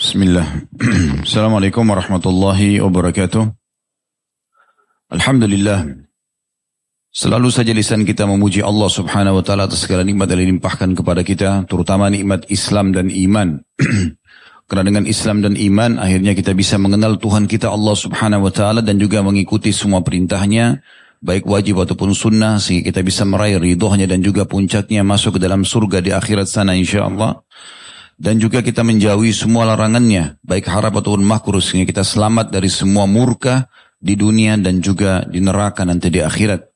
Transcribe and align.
Bismillah. 0.00 0.46
Assalamualaikum 1.26 1.84
warahmatullahi 1.84 2.80
wabarakatuh. 2.80 3.52
Alhamdulillah. 5.10 6.06
Selalu 7.10 7.50
saja 7.50 7.74
lisan 7.74 8.06
kita 8.06 8.22
memuji 8.22 8.62
Allah 8.62 8.86
subhanahu 8.86 9.42
wa 9.42 9.44
ta'ala 9.44 9.66
atas 9.66 9.82
segala 9.82 10.06
nikmat 10.06 10.30
yang 10.30 10.46
dilimpahkan 10.46 10.94
kepada 10.94 11.26
kita, 11.26 11.66
terutama 11.66 12.06
nikmat 12.06 12.46
Islam 12.46 12.94
dan 12.94 13.10
iman. 13.10 13.66
Karena 14.70 14.86
dengan 14.86 15.04
Islam 15.10 15.42
dan 15.42 15.58
iman, 15.58 15.98
akhirnya 15.98 16.38
kita 16.38 16.54
bisa 16.54 16.78
mengenal 16.78 17.18
Tuhan 17.18 17.50
kita 17.50 17.66
Allah 17.66 17.98
subhanahu 17.98 18.46
wa 18.46 18.52
ta'ala 18.54 18.86
dan 18.86 19.02
juga 19.02 19.18
mengikuti 19.26 19.74
semua 19.74 20.06
perintahnya, 20.06 20.86
baik 21.18 21.42
wajib 21.50 21.82
ataupun 21.82 22.14
sunnah, 22.14 22.62
sehingga 22.62 22.94
kita 22.94 23.02
bisa 23.02 23.26
meraih 23.26 23.58
ridhonya 23.58 24.06
dan 24.06 24.22
juga 24.22 24.46
puncaknya 24.46 25.02
masuk 25.02 25.36
ke 25.36 25.40
dalam 25.42 25.66
surga 25.66 25.98
di 25.98 26.14
akhirat 26.14 26.46
sana 26.46 26.78
insya 26.78 27.10
Allah 27.10 27.42
dan 28.20 28.36
juga 28.36 28.60
kita 28.60 28.84
menjauhi 28.84 29.32
semua 29.32 29.64
larangannya, 29.64 30.36
baik 30.44 30.68
harap 30.68 30.92
ataupun 31.00 31.24
makruh 31.24 31.64
sehingga 31.64 31.88
kita 31.88 32.04
selamat 32.04 32.52
dari 32.52 32.68
semua 32.68 33.08
murka 33.08 33.72
di 33.96 34.12
dunia 34.12 34.60
dan 34.60 34.84
juga 34.84 35.24
di 35.24 35.40
neraka 35.40 35.88
nanti 35.88 36.12
di 36.12 36.20
akhirat. 36.20 36.68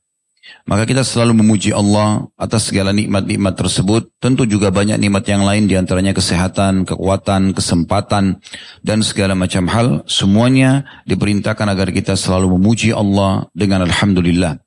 Maka 0.64 0.88
kita 0.88 1.04
selalu 1.04 1.44
memuji 1.44 1.72
Allah 1.72 2.28
atas 2.40 2.72
segala 2.72 2.96
nikmat-nikmat 2.96 3.56
tersebut. 3.56 4.12
Tentu 4.16 4.48
juga 4.48 4.72
banyak 4.72 4.96
nikmat 4.96 5.24
yang 5.28 5.44
lain 5.44 5.68
di 5.68 5.76
antaranya 5.76 6.16
kesehatan, 6.16 6.88
kekuatan, 6.88 7.52
kesempatan, 7.52 8.40
dan 8.80 9.04
segala 9.04 9.36
macam 9.36 9.68
hal. 9.68 10.04
Semuanya 10.08 10.88
diperintahkan 11.04 11.68
agar 11.68 11.92
kita 11.92 12.16
selalu 12.16 12.56
memuji 12.56 12.92
Allah 12.92 13.48
dengan 13.52 13.84
Alhamdulillah. 13.84 14.60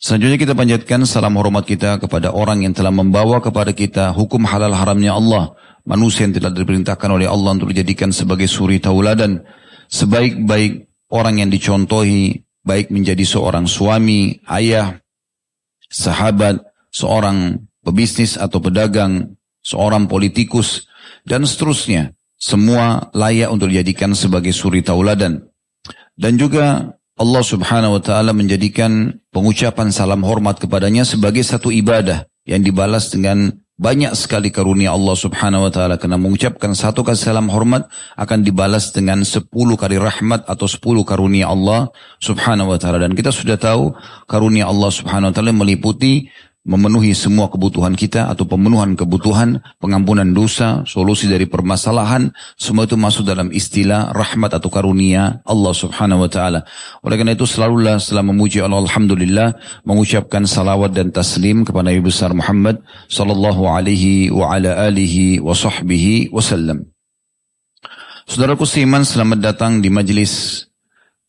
Selanjutnya 0.00 0.38
kita 0.40 0.54
panjatkan 0.54 1.04
salam 1.04 1.36
hormat 1.36 1.66
kita 1.68 2.00
kepada 2.00 2.32
orang 2.32 2.64
yang 2.64 2.72
telah 2.72 2.92
membawa 2.92 3.42
kepada 3.42 3.74
kita 3.74 4.14
hukum 4.14 4.46
halal 4.46 4.70
haramnya 4.70 5.16
Allah 5.16 5.58
manusia 5.88 6.28
yang 6.28 6.36
tidak 6.36 6.52
diperintahkan 6.52 7.08
oleh 7.08 7.24
Allah 7.24 7.56
untuk 7.56 7.72
dijadikan 7.72 8.12
sebagai 8.12 8.44
suri 8.44 8.76
tauladan, 8.76 9.40
sebaik-baik 9.88 10.84
orang 11.08 11.40
yang 11.40 11.48
dicontohi, 11.48 12.44
baik 12.60 12.92
menjadi 12.92 13.24
seorang 13.24 13.64
suami, 13.64 14.36
ayah, 14.52 15.00
sahabat, 15.88 16.60
seorang 16.92 17.64
pebisnis 17.80 18.36
atau 18.36 18.60
pedagang, 18.60 19.40
seorang 19.64 20.04
politikus, 20.04 20.84
dan 21.24 21.48
seterusnya. 21.48 22.12
Semua 22.38 23.10
layak 23.16 23.50
untuk 23.50 23.72
dijadikan 23.72 24.14
sebagai 24.14 24.54
suri 24.54 24.84
tauladan. 24.84 25.42
Dan 26.14 26.38
juga 26.38 26.94
Allah 27.18 27.42
subhanahu 27.42 27.98
wa 27.98 28.02
ta'ala 28.02 28.30
menjadikan 28.30 29.18
pengucapan 29.34 29.90
salam 29.90 30.22
hormat 30.22 30.62
kepadanya 30.62 31.02
sebagai 31.02 31.42
satu 31.42 31.74
ibadah 31.74 32.30
yang 32.46 32.62
dibalas 32.62 33.10
dengan 33.10 33.58
banyak 33.78 34.10
sekali 34.18 34.50
karunia 34.50 34.90
Allah 34.90 35.14
subhanahu 35.14 35.70
wa 35.70 35.72
ta'ala. 35.72 36.02
Karena 36.02 36.18
mengucapkan 36.18 36.74
satu 36.74 37.06
kali 37.06 37.14
salam 37.14 37.46
hormat 37.46 37.86
akan 38.18 38.42
dibalas 38.42 38.90
dengan 38.90 39.22
sepuluh 39.22 39.78
kali 39.78 39.96
rahmat 40.02 40.44
atau 40.50 40.66
sepuluh 40.66 41.06
karunia 41.06 41.46
Allah 41.46 41.94
subhanahu 42.18 42.74
wa 42.74 42.78
ta'ala. 42.82 42.98
Dan 42.98 43.14
kita 43.14 43.30
sudah 43.30 43.54
tahu 43.54 43.94
karunia 44.26 44.66
Allah 44.66 44.90
subhanahu 44.90 45.30
wa 45.30 45.34
ta'ala 45.34 45.54
meliputi 45.54 46.26
memenuhi 46.68 47.16
semua 47.16 47.48
kebutuhan 47.48 47.96
kita 47.96 48.28
atau 48.28 48.44
pemenuhan 48.44 48.92
kebutuhan, 48.92 49.64
pengampunan 49.80 50.28
dosa, 50.36 50.84
solusi 50.84 51.24
dari 51.24 51.48
permasalahan, 51.48 52.28
semua 52.60 52.84
itu 52.84 53.00
masuk 53.00 53.24
dalam 53.24 53.48
istilah 53.48 54.12
rahmat 54.12 54.60
atau 54.60 54.68
karunia 54.68 55.40
Allah 55.48 55.72
subhanahu 55.72 56.28
wa 56.28 56.30
ta'ala. 56.30 56.68
Oleh 57.00 57.16
karena 57.16 57.32
itu 57.32 57.48
selalulah 57.48 57.96
setelah 57.96 58.28
memuji 58.28 58.60
Allah 58.60 58.84
Alhamdulillah, 58.84 59.56
mengucapkan 59.88 60.44
salawat 60.44 60.92
dan 60.92 61.08
taslim 61.08 61.64
kepada 61.64 61.88
Nabi 61.88 62.04
besar 62.04 62.36
Muhammad 62.36 62.84
sallallahu 63.08 63.64
alaihi 63.64 64.28
wa 64.28 64.52
ala 64.52 64.84
alihi 64.92 65.40
wa 65.40 65.56
sahbihi 65.56 66.28
wasallam. 66.28 66.84
Saudaraku 68.28 68.68
seiman 68.68 69.08
selamat 69.08 69.40
datang 69.40 69.80
di 69.80 69.88
majlis 69.88 70.68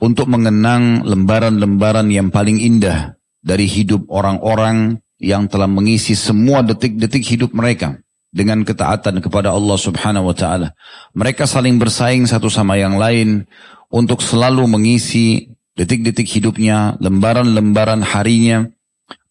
untuk 0.03 0.27
mengenang 0.27 1.07
lembaran-lembaran 1.07 2.11
yang 2.11 2.27
paling 2.27 2.59
indah 2.59 3.15
dari 3.39 3.71
hidup 3.71 4.03
orang-orang 4.11 4.99
yang 5.19 5.51
telah 5.51 5.67
mengisi 5.67 6.15
semua 6.15 6.63
detik-detik 6.63 7.21
hidup 7.27 7.51
mereka 7.51 7.99
dengan 8.31 8.63
ketaatan 8.63 9.19
kepada 9.19 9.51
Allah 9.51 9.77
Subhanahu 9.77 10.31
wa 10.31 10.35
taala. 10.35 10.73
Mereka 11.13 11.43
saling 11.43 11.75
bersaing 11.75 12.25
satu 12.25 12.47
sama 12.47 12.79
yang 12.79 12.95
lain 12.95 13.45
untuk 13.91 14.23
selalu 14.23 14.65
mengisi 14.65 15.51
detik-detik 15.75 16.27
hidupnya, 16.27 16.95
lembaran-lembaran 17.03 18.03
harinya, 18.03 18.67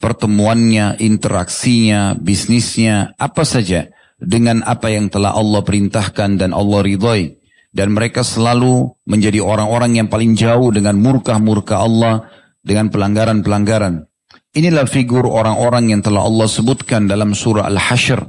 pertemuannya, 0.00 0.96
interaksinya, 0.98 2.16
bisnisnya, 2.16 3.14
apa 3.20 3.44
saja 3.44 3.92
dengan 4.18 4.66
apa 4.66 4.90
yang 4.90 5.12
telah 5.12 5.36
Allah 5.36 5.62
perintahkan 5.62 6.40
dan 6.40 6.50
Allah 6.56 6.80
ridhoi. 6.82 7.36
Dan 7.68 7.92
mereka 7.92 8.24
selalu 8.24 8.96
menjadi 9.04 9.44
orang-orang 9.44 10.00
yang 10.00 10.08
paling 10.08 10.32
jauh 10.32 10.72
dengan 10.72 10.96
murkah-murkah 10.98 11.78
Allah 11.84 12.26
dengan 12.64 12.88
pelanggaran-pelanggaran. 12.88 14.07
Inilah 14.56 14.88
figur 14.88 15.28
orang-orang 15.28 15.92
yang 15.92 16.00
telah 16.00 16.24
Allah 16.24 16.48
sebutkan 16.48 17.04
dalam 17.04 17.36
surah 17.36 17.68
Al-Hashr 17.68 18.24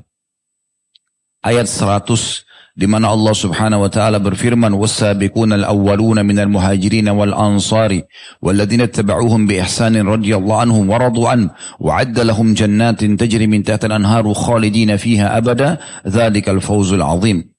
ayat 1.43 1.67
100 1.71 2.49
di 2.79 2.87
mana 2.87 3.11
Allah 3.11 3.35
Subhanahu 3.35 3.87
wa 3.87 3.91
taala 3.91 4.23
berfirman 4.23 4.71
was-sabiquna 4.71 5.59
al-awwaluna 5.59 6.23
minal 6.23 6.47
muhajirin 6.47 7.11
wal 7.11 7.35
ansari 7.35 8.03
walladzina 8.39 8.87
tabauhum 8.87 9.47
bi 9.47 9.59
ihsanin 9.59 10.07
radhiyallahu 10.07 10.63
anhum 10.63 10.83
wa 10.87 10.95
radu 10.95 11.27
an 11.27 11.51
wa 11.79 11.99
adda 11.99 12.23
lahum 12.27 12.55
jannatin 12.55 13.19
tajri 13.19 13.51
min 13.51 13.67
tahtiha 13.67 13.91
al-anharu 13.91 14.31
khalidina 14.31 14.95
fiha 14.95 15.35
abada 15.35 15.79
dzalikal 16.07 16.63
fawzul 16.63 17.03
azim 17.03 17.51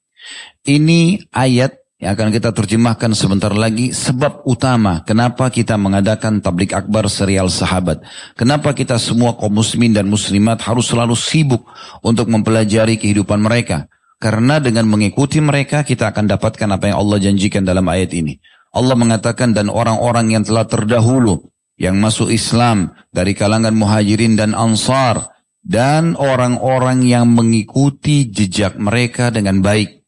ini 0.64 1.20
ayat 1.32 1.79
yang 2.00 2.16
akan 2.16 2.32
kita 2.32 2.56
terjemahkan 2.56 3.12
sebentar 3.12 3.52
lagi 3.52 3.92
sebab 3.92 4.48
utama 4.48 5.04
kenapa 5.04 5.52
kita 5.52 5.76
mengadakan 5.76 6.40
tablik 6.40 6.72
akbar 6.72 7.12
serial 7.12 7.52
sahabat. 7.52 8.00
Kenapa 8.40 8.72
kita 8.72 8.96
semua 8.96 9.36
kaum 9.36 9.52
muslimin 9.52 9.92
dan 9.92 10.08
muslimat 10.08 10.64
harus 10.64 10.88
selalu 10.88 11.12
sibuk 11.12 11.68
untuk 12.00 12.32
mempelajari 12.32 12.96
kehidupan 12.96 13.44
mereka. 13.44 13.84
Karena 14.16 14.56
dengan 14.64 14.88
mengikuti 14.88 15.44
mereka 15.44 15.84
kita 15.84 16.08
akan 16.08 16.24
dapatkan 16.24 16.68
apa 16.72 16.88
yang 16.88 17.04
Allah 17.04 17.20
janjikan 17.20 17.68
dalam 17.68 17.84
ayat 17.84 18.16
ini. 18.16 18.40
Allah 18.72 18.96
mengatakan 18.96 19.52
dan 19.52 19.68
orang-orang 19.68 20.32
yang 20.32 20.44
telah 20.44 20.64
terdahulu 20.64 21.52
yang 21.76 22.00
masuk 22.00 22.32
Islam 22.32 22.96
dari 23.12 23.36
kalangan 23.36 23.76
muhajirin 23.76 24.40
dan 24.40 24.56
ansar 24.56 25.36
dan 25.60 26.16
orang-orang 26.16 27.04
yang 27.04 27.28
mengikuti 27.28 28.24
jejak 28.32 28.80
mereka 28.80 29.28
dengan 29.28 29.60
baik 29.60 29.99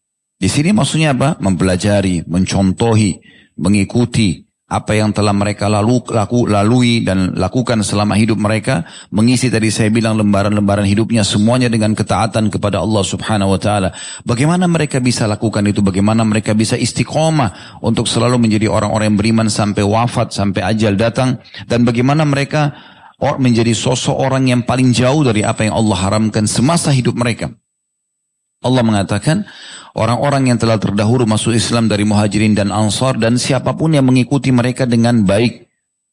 di 0.43 0.51
sini 0.51 0.75
maksudnya 0.75 1.15
apa? 1.15 1.39
Mempelajari, 1.39 2.27
mencontohi, 2.27 3.23
mengikuti 3.63 4.43
apa 4.67 4.99
yang 4.99 5.15
telah 5.15 5.31
mereka 5.31 5.71
lalu, 5.71 6.03
laku, 6.11 6.51
lalui 6.51 7.07
dan 7.07 7.37
lakukan 7.39 7.79
selama 7.87 8.19
hidup 8.19 8.43
mereka, 8.43 8.83
mengisi 9.15 9.53
tadi 9.53 9.71
saya 9.71 9.95
bilang 9.95 10.19
lembaran-lembaran 10.19 10.83
hidupnya 10.83 11.23
semuanya 11.23 11.71
dengan 11.71 11.95
ketaatan 11.95 12.51
kepada 12.51 12.83
Allah 12.83 13.05
Subhanahu 13.07 13.55
wa 13.55 13.61
taala. 13.63 13.95
Bagaimana 14.27 14.67
mereka 14.67 14.99
bisa 14.99 15.31
lakukan 15.31 15.63
itu? 15.63 15.79
Bagaimana 15.79 16.27
mereka 16.27 16.59
bisa 16.59 16.75
istiqomah 16.75 17.79
untuk 17.79 18.11
selalu 18.11 18.43
menjadi 18.43 18.67
orang-orang 18.67 19.15
yang 19.15 19.21
beriman 19.23 19.47
sampai 19.47 19.87
wafat, 19.87 20.35
sampai 20.35 20.67
ajal 20.75 20.99
datang 20.99 21.39
dan 21.71 21.87
bagaimana 21.87 22.27
mereka 22.27 22.75
menjadi 23.23 23.71
sosok 23.79 24.19
orang 24.19 24.51
yang 24.51 24.67
paling 24.67 24.91
jauh 24.91 25.23
dari 25.23 25.47
apa 25.47 25.71
yang 25.71 25.79
Allah 25.79 25.95
haramkan 26.03 26.51
semasa 26.51 26.91
hidup 26.91 27.15
mereka. 27.15 27.55
Allah 28.63 28.83
mengatakan, 28.87 29.45
orang-orang 29.99 30.55
yang 30.55 30.59
telah 30.59 30.79
terdahulu 30.79 31.27
masuk 31.27 31.53
Islam 31.55 31.91
dari 31.91 32.07
muhajirin 32.07 32.57
dan 32.57 32.71
ansar 32.71 33.19
dan 33.19 33.37
siapa 33.37 33.75
pun 33.75 33.93
yang 33.93 34.07
mengikuti 34.07 34.55
mereka 34.55 34.89
dengan 34.89 35.27
baik, 35.27 35.69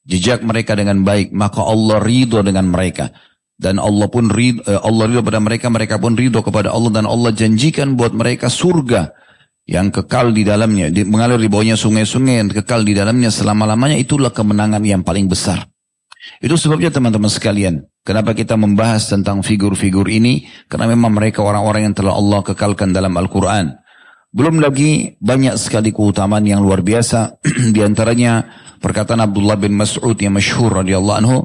jejak 0.06 0.42
mereka 0.42 0.74
dengan 0.74 1.06
baik, 1.06 1.32
maka 1.32 1.62
Allah 1.62 2.02
ridho 2.02 2.42
dengan 2.42 2.68
mereka. 2.68 3.14
Dan 3.60 3.78
Allah 3.78 4.08
pun 4.08 4.32
ridho, 4.32 4.66
eh, 4.66 4.80
Allah 4.80 5.04
ridho 5.08 5.22
pada 5.22 5.40
mereka, 5.40 5.70
mereka 5.70 5.96
pun 6.02 6.18
ridho 6.18 6.42
kepada 6.42 6.74
Allah 6.74 6.92
dan 6.92 7.06
Allah 7.06 7.32
janjikan 7.32 7.96
buat 7.96 8.12
mereka 8.12 8.50
surga 8.50 9.14
yang 9.70 9.94
kekal 9.94 10.34
di 10.34 10.42
dalamnya, 10.42 10.90
mengalir 11.06 11.38
di 11.38 11.46
bawahnya 11.46 11.78
sungai-sungai 11.78 12.42
yang 12.42 12.50
kekal 12.50 12.82
di 12.82 12.98
dalamnya 12.98 13.30
selama-lamanya 13.30 14.02
itulah 14.02 14.34
kemenangan 14.34 14.82
yang 14.82 15.06
paling 15.06 15.30
besar. 15.30 15.70
Itu 16.44 16.60
sebabnya 16.60 16.92
teman-teman 16.92 17.32
sekalian, 17.32 17.88
kenapa 18.04 18.36
kita 18.36 18.60
membahas 18.60 19.08
tentang 19.08 19.40
figur-figur 19.40 20.08
ini? 20.12 20.48
Karena 20.68 20.92
memang 20.92 21.16
mereka 21.16 21.44
orang-orang 21.44 21.92
yang 21.92 21.96
telah 21.96 22.16
Allah 22.16 22.44
kekalkan 22.44 22.92
dalam 22.92 23.16
Al-Quran. 23.16 23.76
Belum 24.30 24.62
lagi 24.62 25.18
banyak 25.18 25.58
sekali 25.58 25.90
keutamaan 25.90 26.46
yang 26.46 26.62
luar 26.62 26.86
biasa. 26.86 27.42
Di 27.76 27.82
antaranya 27.82 28.46
perkataan 28.78 29.26
Abdullah 29.26 29.58
bin 29.58 29.74
Mas'ud 29.74 30.14
yang 30.20 30.38
masyhur 30.38 30.70
radhiyallahu 30.70 31.18
anhu. 31.18 31.38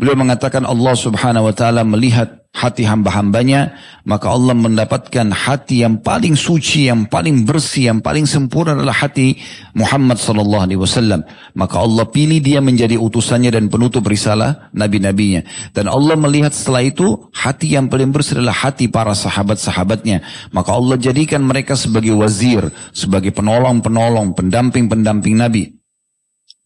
Beliau 0.00 0.16
mengatakan 0.16 0.64
Allah 0.64 0.96
subhanahu 0.96 1.52
wa 1.52 1.54
ta'ala 1.54 1.84
melihat 1.84 2.39
hati 2.50 2.82
hamba-hambanya, 2.82 3.78
maka 4.02 4.34
Allah 4.34 4.58
mendapatkan 4.58 5.30
hati 5.30 5.86
yang 5.86 6.02
paling 6.02 6.34
suci, 6.34 6.90
yang 6.90 7.06
paling 7.06 7.46
bersih, 7.46 7.94
yang 7.94 8.02
paling 8.02 8.26
sempurna 8.26 8.74
adalah 8.74 9.06
hati 9.06 9.38
Muhammad 9.78 10.18
sallallahu 10.18 10.66
alaihi 10.66 10.80
wasallam. 10.82 11.22
Maka 11.54 11.78
Allah 11.78 12.10
pilih 12.10 12.42
dia 12.42 12.58
menjadi 12.58 12.98
utusannya 12.98 13.54
dan 13.54 13.70
penutup 13.70 14.02
risalah 14.02 14.68
nabi-nabinya. 14.74 15.46
Dan 15.70 15.86
Allah 15.86 16.18
melihat 16.18 16.50
setelah 16.50 16.82
itu 16.82 17.30
hati 17.30 17.78
yang 17.78 17.86
paling 17.86 18.10
bersih 18.10 18.42
adalah 18.42 18.66
hati 18.66 18.90
para 18.90 19.14
sahabat-sahabatnya. 19.14 20.50
Maka 20.50 20.70
Allah 20.74 20.98
jadikan 20.98 21.46
mereka 21.46 21.78
sebagai 21.78 22.18
wazir, 22.18 22.66
sebagai 22.90 23.30
penolong-penolong, 23.30 24.34
pendamping-pendamping 24.34 25.38
nabi. 25.38 25.70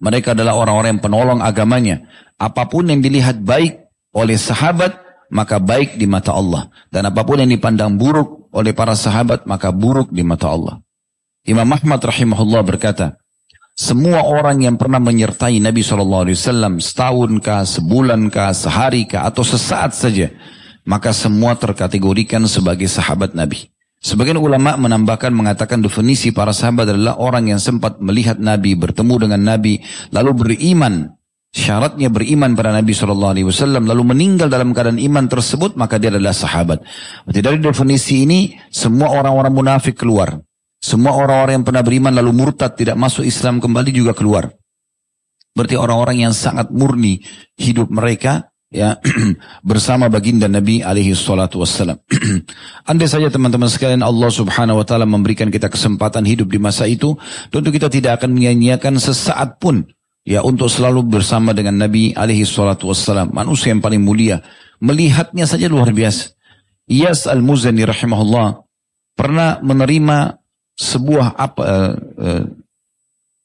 Mereka 0.00 0.32
adalah 0.32 0.56
orang-orang 0.56 0.96
yang 0.96 1.04
penolong 1.04 1.40
agamanya. 1.44 2.08
Apa 2.40 2.66
pun 2.66 2.88
yang 2.88 3.04
dilihat 3.04 3.40
baik 3.44 3.84
oleh 4.16 4.34
sahabat, 4.40 5.03
maka 5.34 5.58
baik 5.58 5.98
di 5.98 6.06
mata 6.06 6.30
Allah. 6.30 6.70
Dan 6.86 7.10
apa 7.10 7.26
pun 7.26 7.42
yang 7.42 7.50
dipandang 7.50 7.98
buruk 7.98 8.48
oleh 8.54 8.70
para 8.70 8.94
sahabat, 8.94 9.50
maka 9.50 9.74
buruk 9.74 10.14
di 10.14 10.22
mata 10.22 10.54
Allah. 10.54 10.78
Imam 11.42 11.66
Ahmad 11.66 11.98
rahimahullah 11.98 12.62
berkata, 12.62 13.18
semua 13.74 14.22
orang 14.22 14.62
yang 14.62 14.78
pernah 14.78 15.02
menyertai 15.02 15.58
Nabi 15.58 15.82
SAW 15.82 16.30
setahun 16.78 17.42
kah, 17.42 17.66
sebulan 17.66 18.30
kah, 18.30 18.54
sehari 18.54 19.02
kah, 19.10 19.26
atau 19.26 19.42
sesaat 19.42 19.90
saja, 19.90 20.30
maka 20.86 21.10
semua 21.10 21.58
terkategorikan 21.58 22.46
sebagai 22.46 22.86
sahabat 22.86 23.34
Nabi. 23.34 23.66
Sebagian 23.98 24.38
ulama 24.38 24.78
menambahkan 24.78 25.34
mengatakan 25.34 25.82
definisi 25.82 26.30
para 26.30 26.54
sahabat 26.54 26.94
adalah 26.94 27.18
orang 27.18 27.50
yang 27.50 27.58
sempat 27.58 27.98
melihat 27.98 28.38
Nabi, 28.38 28.78
bertemu 28.78 29.26
dengan 29.26 29.42
Nabi, 29.42 29.82
lalu 30.14 30.30
beriman 30.38 31.10
syaratnya 31.54 32.10
beriman 32.10 32.58
pada 32.58 32.74
Nabi 32.74 32.90
Shallallahu 32.90 33.32
Alaihi 33.38 33.46
Wasallam 33.46 33.86
lalu 33.86 34.02
meninggal 34.10 34.50
dalam 34.50 34.74
keadaan 34.74 34.98
iman 34.98 35.30
tersebut 35.30 35.78
maka 35.78 36.02
dia 36.02 36.10
adalah 36.10 36.34
sahabat. 36.34 36.82
Berarti 37.22 37.40
dari 37.40 37.58
definisi 37.62 38.26
ini 38.26 38.58
semua 38.74 39.14
orang-orang 39.14 39.54
munafik 39.54 39.94
keluar, 39.94 40.34
semua 40.82 41.14
orang-orang 41.14 41.62
yang 41.62 41.66
pernah 41.66 41.86
beriman 41.86 42.12
lalu 42.12 42.34
murtad 42.34 42.74
tidak 42.74 42.98
masuk 42.98 43.22
Islam 43.22 43.62
kembali 43.62 43.94
juga 43.94 44.12
keluar. 44.18 44.50
Berarti 45.54 45.78
orang-orang 45.78 46.26
yang 46.26 46.34
sangat 46.34 46.74
murni 46.74 47.22
hidup 47.54 47.86
mereka 47.86 48.50
ya 48.74 48.98
bersama 49.70 50.10
baginda 50.10 50.50
Nabi 50.50 50.82
alaihi 50.82 51.14
salatu 51.14 51.62
wassalam. 51.62 52.02
Andai 52.90 53.06
saja 53.06 53.30
teman-teman 53.30 53.70
sekalian 53.70 54.02
Allah 54.02 54.34
Subhanahu 54.34 54.82
wa 54.82 54.84
taala 54.84 55.06
memberikan 55.06 55.54
kita 55.54 55.70
kesempatan 55.70 56.26
hidup 56.26 56.50
di 56.50 56.58
masa 56.58 56.90
itu, 56.90 57.14
tentu 57.54 57.70
kita 57.70 57.86
tidak 57.86 58.18
akan 58.18 58.34
menyanyiakan 58.34 58.98
sesaat 58.98 59.62
pun 59.62 59.86
ya 60.24 60.40
untuk 60.40 60.72
selalu 60.72 61.04
bersama 61.20 61.52
dengan 61.52 61.76
Nabi 61.76 62.16
alaihi 62.16 62.48
salatu 62.48 62.90
wassalam, 62.90 63.30
manusia 63.30 63.70
yang 63.70 63.84
paling 63.84 64.00
mulia. 64.00 64.40
Melihatnya 64.80 65.44
saja 65.44 65.68
luar 65.70 65.92
biasa. 65.92 66.34
Iyas 66.88 67.24
al-Muzani 67.24 67.84
rahimahullah 67.84 68.60
pernah 69.16 69.60
menerima 69.64 70.36
sebuah 70.74 71.38
apa, 71.38 71.62
uh, 71.62 71.92
uh, 72.20 72.44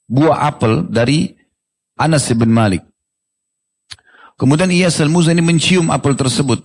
buah 0.10 0.38
apel 0.50 0.84
dari 0.90 1.32
Anas 1.96 2.28
bin 2.34 2.52
Malik. 2.52 2.84
Kemudian 4.40 4.72
Iyas 4.72 5.00
al-Muzani 5.04 5.44
mencium 5.44 5.92
apel 5.92 6.16
tersebut 6.16 6.64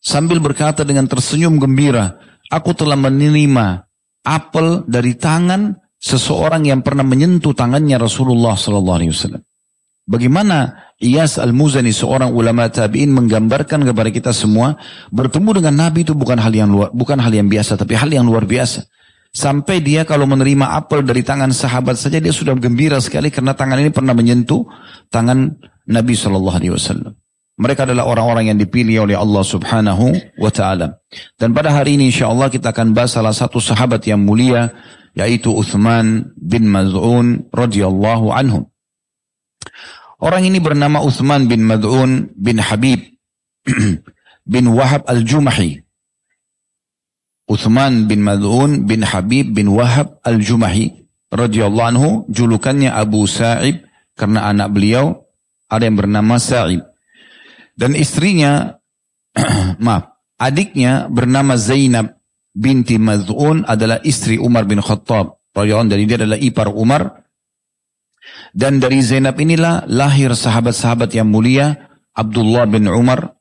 sambil 0.00 0.40
berkata 0.40 0.82
dengan 0.82 1.06
tersenyum 1.06 1.60
gembira, 1.60 2.18
aku 2.48 2.72
telah 2.74 2.96
menerima 2.96 3.86
apel 4.24 4.82
dari 4.88 5.14
tangan 5.14 5.76
seseorang 6.00 6.64
yang 6.64 6.80
pernah 6.80 7.04
menyentuh 7.04 7.52
tangannya 7.52 8.00
Rasulullah 8.00 8.56
sallallahu 8.56 8.98
alaihi 8.98 9.12
wasallam. 9.12 9.44
Bagaimana 10.10 10.90
Iyas 10.98 11.38
Al-Muzani 11.38 11.94
seorang 11.94 12.34
ulama 12.34 12.66
tabi'in 12.66 13.14
menggambarkan 13.14 13.86
kepada 13.86 14.10
kita 14.10 14.32
semua 14.34 14.74
bertemu 15.14 15.62
dengan 15.62 15.86
Nabi 15.86 16.02
itu 16.02 16.16
bukan 16.18 16.40
hal 16.40 16.50
yang 16.50 16.72
luar 16.72 16.90
bukan 16.90 17.20
hal 17.22 17.30
yang 17.30 17.46
biasa 17.46 17.78
tapi 17.78 17.94
hal 17.94 18.10
yang 18.10 18.26
luar 18.26 18.48
biasa. 18.48 18.90
Sampai 19.30 19.78
dia 19.78 20.02
kalau 20.02 20.26
menerima 20.26 20.74
apel 20.74 21.06
dari 21.06 21.22
tangan 21.22 21.54
sahabat 21.54 21.94
saja 21.94 22.18
dia 22.18 22.34
sudah 22.34 22.58
gembira 22.58 22.98
sekali 22.98 23.30
karena 23.30 23.54
tangan 23.54 23.78
ini 23.78 23.94
pernah 23.94 24.10
menyentuh 24.10 24.66
tangan 25.06 25.54
Nabi 25.86 26.18
Shallallahu 26.18 26.58
Alaihi 26.58 26.74
Wasallam. 26.74 27.14
Mereka 27.60 27.86
adalah 27.86 28.10
orang-orang 28.10 28.50
yang 28.50 28.58
dipilih 28.58 29.06
oleh 29.06 29.14
Allah 29.14 29.44
Subhanahu 29.44 30.16
wa 30.40 30.50
taala. 30.50 30.98
Dan 31.36 31.52
pada 31.54 31.70
hari 31.70 31.94
ini 32.00 32.08
insya 32.08 32.32
Allah 32.32 32.48
kita 32.50 32.72
akan 32.74 32.96
bahas 32.96 33.14
salah 33.14 33.36
satu 33.36 33.60
sahabat 33.62 34.02
yang 34.08 34.18
mulia 34.24 34.74
yaitu 35.20 35.52
Uthman 35.52 36.32
bin 36.40 36.64
Maz'un 36.72 37.52
radhiyallahu 37.52 38.32
anhu. 38.32 38.72
Orang 40.16 40.48
ini 40.48 40.64
bernama 40.64 41.04
Uthman 41.04 41.44
bin 41.44 41.68
Maz'un 41.68 42.32
bin 42.32 42.56
Habib 42.56 43.04
bin 44.52 44.64
Wahab 44.72 45.04
al-Jumahi. 45.04 45.84
Uthman 47.52 48.08
bin 48.08 48.24
Maz'un 48.24 48.88
bin 48.88 49.04
Habib 49.04 49.52
bin 49.52 49.68
Wahab 49.76 50.24
al-Jumahi 50.24 51.04
radhiyallahu 51.28 51.88
anhu 51.92 52.10
julukannya 52.32 52.88
Abu 52.88 53.28
Sa'ib 53.28 53.84
karena 54.16 54.48
anak 54.48 54.72
beliau 54.72 55.28
ada 55.68 55.84
yang 55.84 56.00
bernama 56.00 56.40
Sa'ib. 56.40 56.80
Dan 57.76 57.92
istrinya 57.92 58.80
maaf, 59.84 60.16
adiknya 60.40 61.08
bernama 61.12 61.56
Zainab 61.60 62.19
binti 62.54 62.98
Maz'un 62.98 63.64
adalah 63.66 64.02
istri 64.02 64.36
Umar 64.36 64.66
bin 64.66 64.82
Khattab. 64.82 65.38
Radiyallahu 65.50 65.90
dari 65.90 66.04
dia 66.06 66.18
adalah 66.20 66.38
ipar 66.38 66.70
Umar. 66.70 67.26
Dan 68.54 68.78
dari 68.82 69.02
Zainab 69.02 69.38
inilah 69.38 69.86
lahir 69.86 70.34
sahabat-sahabat 70.34 71.14
yang 71.14 71.30
mulia 71.30 71.90
Abdullah 72.14 72.66
bin 72.66 72.86
Umar 72.86 73.38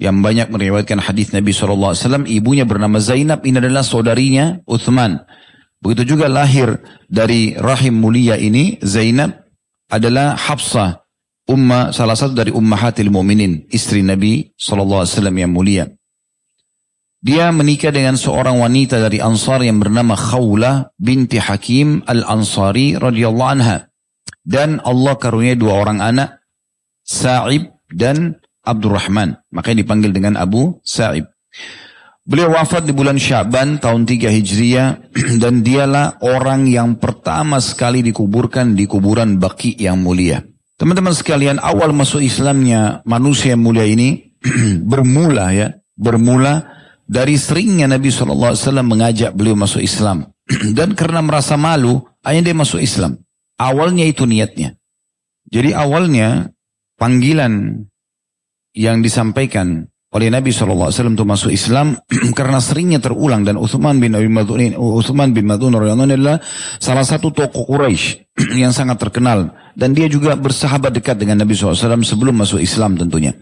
yang 0.00 0.18
banyak 0.18 0.50
meriwayatkan 0.50 0.98
hadis 0.98 1.30
Nabi 1.30 1.54
SAW. 1.54 2.26
Ibunya 2.26 2.66
bernama 2.66 2.98
Zainab, 2.98 3.46
ini 3.46 3.62
adalah 3.62 3.86
saudarinya 3.86 4.58
Uthman. 4.66 5.22
Begitu 5.82 6.14
juga 6.14 6.30
lahir 6.30 6.78
dari 7.10 7.58
rahim 7.58 7.98
mulia 7.98 8.38
ini 8.38 8.78
Zainab 8.82 9.34
adalah 9.90 10.38
Hafsah, 10.38 11.02
umma 11.50 11.90
salah 11.90 12.14
satu 12.14 12.38
dari 12.38 12.54
ummahatil 12.54 13.10
mu'minin, 13.10 13.66
istri 13.68 14.00
Nabi 14.06 14.54
SAW 14.54 15.06
yang 15.34 15.50
mulia. 15.50 15.90
Dia 17.22 17.54
menikah 17.54 17.94
dengan 17.94 18.18
seorang 18.18 18.58
wanita 18.58 18.98
dari 18.98 19.22
Ansar 19.22 19.62
yang 19.62 19.78
bernama 19.78 20.18
Khawla 20.18 20.90
binti 20.98 21.38
Hakim 21.38 22.02
Al-Ansari 22.02 22.98
radhiyallahu 22.98 23.52
anha. 23.54 23.86
Dan 24.42 24.82
Allah 24.82 25.14
karunia 25.22 25.54
dua 25.54 25.86
orang 25.86 26.02
anak, 26.02 26.42
Sa'ib 27.06 27.70
dan 27.94 28.42
Abdurrahman. 28.66 29.38
Makanya 29.54 29.86
dipanggil 29.86 30.10
dengan 30.10 30.34
Abu 30.34 30.82
Sa'ib. 30.82 31.30
Beliau 32.26 32.58
wafat 32.58 32.90
di 32.90 32.94
bulan 32.94 33.22
Syaban 33.22 33.78
tahun 33.78 34.02
3 34.02 34.26
Hijriah 34.26 35.14
dan 35.42 35.62
dialah 35.62 36.18
orang 36.26 36.66
yang 36.66 36.98
pertama 36.98 37.62
sekali 37.62 38.02
dikuburkan 38.02 38.74
di 38.74 38.90
kuburan 38.90 39.38
Baki 39.38 39.78
yang 39.78 40.02
mulia. 40.02 40.42
Teman-teman 40.74 41.14
sekalian, 41.14 41.62
awal 41.62 41.94
masuk 41.94 42.18
Islamnya 42.18 43.06
manusia 43.06 43.54
yang 43.54 43.62
mulia 43.62 43.86
ini 43.86 44.34
bermula 44.90 45.54
ya, 45.54 45.70
bermula 45.94 46.81
dari 47.06 47.36
seringnya 47.36 47.90
Nabi 47.90 48.08
SAW 48.08 48.56
mengajak 48.84 49.34
beliau 49.36 49.58
masuk 49.58 49.82
Islam. 49.82 50.30
Dan 50.76 50.96
karena 50.96 51.20
merasa 51.22 51.58
malu, 51.58 52.02
akhirnya 52.22 52.52
dia 52.52 52.56
masuk 52.56 52.80
Islam. 52.82 53.20
Awalnya 53.60 54.08
itu 54.08 54.26
niatnya. 54.26 54.74
Jadi 55.52 55.76
awalnya 55.76 56.48
panggilan 56.96 57.84
yang 58.72 59.04
disampaikan 59.04 59.92
oleh 60.12 60.28
Nabi 60.28 60.52
SAW 60.52 60.92
untuk 60.92 61.24
masuk 61.24 61.52
Islam 61.52 61.96
karena 62.38 62.60
seringnya 62.60 63.00
terulang 63.00 63.48
dan 63.48 63.56
Uthman 63.56 63.96
bin 63.96 64.12
Abi 64.12 64.28
Madun 64.28 64.76
Uthman 64.76 65.32
bin 65.32 65.48
Madun 65.48 65.72
adalah 65.72 66.40
salah 66.76 67.04
satu 67.04 67.32
tokoh 67.32 67.64
Quraisy 67.64 68.32
yang 68.62 68.76
sangat 68.76 69.00
terkenal 69.00 69.52
dan 69.72 69.96
dia 69.96 70.08
juga 70.08 70.36
bersahabat 70.36 70.92
dekat 70.92 71.16
dengan 71.16 71.40
Nabi 71.40 71.56
SAW 71.56 72.04
sebelum 72.04 72.36
masuk 72.36 72.60
Islam 72.60 72.96
tentunya. 73.00 73.32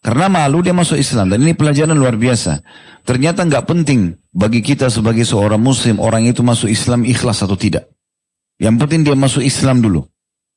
Karena 0.00 0.32
malu 0.32 0.64
dia 0.64 0.72
masuk 0.72 0.96
Islam. 0.96 1.28
Dan 1.28 1.44
ini 1.44 1.52
pelajaran 1.52 1.92
luar 1.92 2.16
biasa. 2.16 2.64
Ternyata 3.04 3.44
nggak 3.44 3.68
penting 3.68 4.16
bagi 4.32 4.64
kita 4.64 4.88
sebagai 4.88 5.28
seorang 5.28 5.60
muslim, 5.60 6.00
orang 6.00 6.24
itu 6.24 6.40
masuk 6.40 6.72
Islam 6.72 7.04
ikhlas 7.04 7.44
atau 7.44 7.56
tidak. 7.56 7.84
Yang 8.56 8.76
penting 8.80 9.00
dia 9.04 9.16
masuk 9.16 9.44
Islam 9.44 9.84
dulu. 9.84 10.08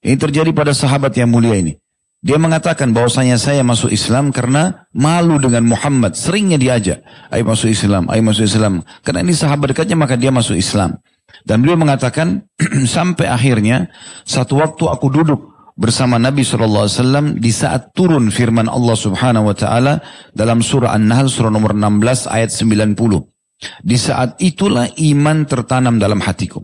Ini 0.04 0.16
terjadi 0.20 0.52
pada 0.56 0.72
sahabat 0.72 1.16
yang 1.16 1.32
mulia 1.32 1.60
ini. 1.60 1.76
Dia 2.24 2.40
mengatakan 2.40 2.96
bahwasanya 2.96 3.36
saya 3.36 3.68
masuk 3.68 3.92
Islam 3.92 4.32
karena 4.32 4.88
malu 4.96 5.44
dengan 5.44 5.68
Muhammad. 5.68 6.16
Seringnya 6.16 6.56
diajak, 6.56 7.04
ayo 7.28 7.44
masuk 7.44 7.68
Islam, 7.68 8.08
ayo 8.08 8.24
masuk 8.24 8.48
Islam. 8.48 8.80
Karena 9.04 9.28
ini 9.28 9.36
sahabat 9.36 9.76
dekatnya 9.76 10.00
maka 10.00 10.16
dia 10.16 10.32
masuk 10.32 10.56
Islam. 10.56 11.04
Dan 11.44 11.60
beliau 11.60 11.76
mengatakan 11.76 12.48
sampai 12.96 13.28
akhirnya 13.28 13.92
satu 14.24 14.56
waktu 14.64 14.88
aku 14.88 15.12
duduk 15.12 15.53
bersama 15.74 16.22
Nabi 16.22 16.46
SAW 16.46 17.38
di 17.38 17.50
saat 17.50 17.94
turun 17.98 18.30
firman 18.30 18.70
Allah 18.70 18.96
Subhanahu 18.98 19.50
wa 19.50 19.56
taala 19.58 20.00
dalam 20.34 20.62
surah 20.62 20.94
An-Nahl 20.94 21.30
surah 21.30 21.50
nomor 21.50 21.74
16 21.74 22.30
ayat 22.30 22.50
90. 22.54 23.82
Di 23.82 23.98
saat 23.98 24.38
itulah 24.44 24.92
iman 24.92 25.48
tertanam 25.48 25.98
dalam 25.98 26.20
hatiku. 26.22 26.62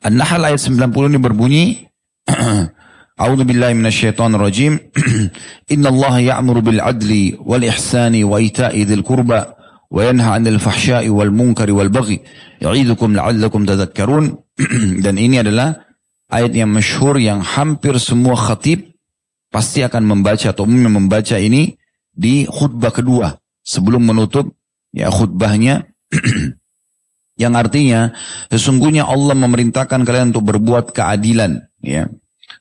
An-Nahl 0.00 0.54
ayat 0.54 0.60
90 0.62 1.10
ini 1.12 1.18
berbunyi 1.20 1.64
A'udzu 3.20 3.44
billahi 3.44 3.76
minasyaitonir 3.76 4.40
rajim. 4.40 4.80
Innallaha 5.74 6.24
ya'muru 6.24 6.64
bil 6.64 6.80
adli 6.80 7.36
wal 7.36 7.60
ihsani 7.60 8.24
wa 8.24 8.40
ita'i 8.40 8.88
dzil 8.88 9.04
qurba 9.04 9.60
wa 9.92 10.00
yanha 10.00 10.40
'anil 10.40 10.56
fahsya'i 10.56 11.12
wal 11.12 11.28
munkari 11.28 11.68
wal 11.68 11.92
baghi. 11.92 12.24
Ya'idukum 12.64 13.12
la'allakum 13.12 13.68
tadhakkarun. 13.68 14.40
Dan 15.04 15.20
ini 15.20 15.36
adalah 15.36 15.89
ayat 16.30 16.54
yang 16.54 16.70
masyhur 16.70 17.18
yang 17.18 17.42
hampir 17.42 17.98
semua 17.98 18.38
khatib 18.38 18.94
pasti 19.50 19.82
akan 19.82 20.06
membaca 20.06 20.54
atau 20.54 20.64
umumnya 20.64 20.90
membaca 20.94 21.36
ini 21.36 21.74
di 22.14 22.46
khutbah 22.46 22.94
kedua. 22.94 23.34
Sebelum 23.60 24.06
menutup 24.06 24.54
ya 24.94 25.10
khutbahnya. 25.10 25.90
Yang 27.40 27.54
artinya 27.56 28.00
sesungguhnya 28.52 29.08
Allah 29.08 29.32
memerintahkan 29.32 30.04
kalian 30.04 30.36
untuk 30.36 30.44
berbuat 30.52 30.92
keadilan 30.92 31.72
ya. 31.80 32.04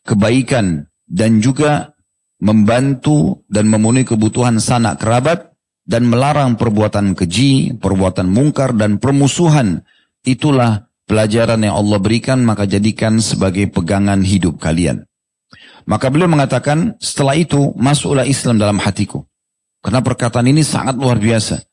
Kebaikan 0.07 0.87
dan 1.03 1.43
juga 1.43 1.91
membantu 2.39 3.43
dan 3.51 3.67
memenuhi 3.67 4.07
kebutuhan 4.07 4.63
sanak 4.63 5.03
kerabat 5.03 5.51
dan 5.83 6.07
melarang 6.07 6.55
perbuatan 6.55 7.11
keji, 7.17 7.75
perbuatan 7.75 8.31
mungkar 8.31 8.71
dan 8.71 9.01
permusuhan. 9.01 9.83
Itulah 10.23 10.88
pelajaran 11.09 11.57
yang 11.65 11.73
Allah 11.73 11.97
berikan 11.97 12.45
maka 12.45 12.69
jadikan 12.69 13.17
sebagai 13.17 13.65
pegangan 13.73 14.21
hidup 14.21 14.61
kalian. 14.61 15.09
Maka 15.89 16.13
beliau 16.13 16.29
mengatakan 16.29 16.93
setelah 17.01 17.33
itu 17.33 17.73
masuklah 17.73 18.29
Islam 18.29 18.61
dalam 18.61 18.77
hatiku. 18.77 19.25
Karena 19.81 20.05
perkataan 20.05 20.45
ini 20.45 20.61
sangat 20.61 20.93
luar 20.93 21.17
biasa. 21.17 21.65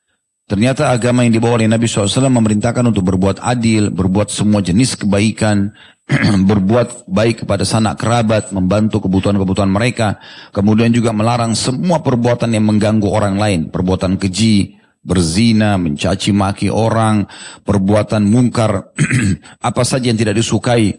Ternyata 0.46 0.94
agama 0.94 1.26
yang 1.26 1.34
dibawa 1.34 1.58
oleh 1.58 1.66
Nabi 1.66 1.90
SAW 1.90 2.30
memerintahkan 2.30 2.86
untuk 2.86 3.02
berbuat 3.02 3.42
adil, 3.42 3.90
berbuat 3.90 4.30
semua 4.30 4.62
jenis 4.62 4.94
kebaikan, 4.94 5.74
berbuat 6.48 7.10
baik 7.10 7.42
kepada 7.42 7.66
sanak 7.66 7.98
kerabat, 7.98 8.54
membantu 8.54 9.02
kebutuhan-kebutuhan 9.02 9.66
mereka, 9.66 10.22
kemudian 10.54 10.94
juga 10.94 11.10
melarang 11.10 11.58
semua 11.58 11.98
perbuatan 11.98 12.54
yang 12.54 12.62
mengganggu 12.62 13.10
orang 13.10 13.34
lain, 13.42 13.60
perbuatan 13.74 14.22
keji, 14.22 14.78
berzina, 15.06 15.78
mencaci 15.78 16.34
maki 16.34 16.66
orang, 16.66 17.30
perbuatan 17.62 18.26
mungkar, 18.26 18.90
apa 19.70 19.82
saja 19.86 20.10
yang 20.10 20.18
tidak 20.18 20.34
disukai, 20.34 20.98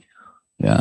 ya, 0.56 0.80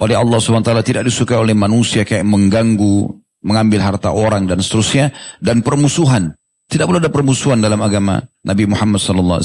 oleh 0.00 0.16
Allah 0.16 0.40
SWT 0.40 0.72
tidak 0.80 1.04
disukai 1.04 1.36
oleh 1.36 1.52
manusia 1.52 2.08
kayak 2.08 2.24
mengganggu, 2.24 3.12
mengambil 3.44 3.84
harta 3.84 4.08
orang 4.16 4.48
dan 4.48 4.64
seterusnya, 4.64 5.12
dan 5.44 5.60
permusuhan. 5.60 6.32
Tidak 6.66 6.82
boleh 6.82 6.98
ada 6.98 7.12
permusuhan 7.12 7.60
dalam 7.62 7.78
agama 7.84 8.18
Nabi 8.42 8.66
Muhammad 8.66 8.98
SAW. 8.98 9.44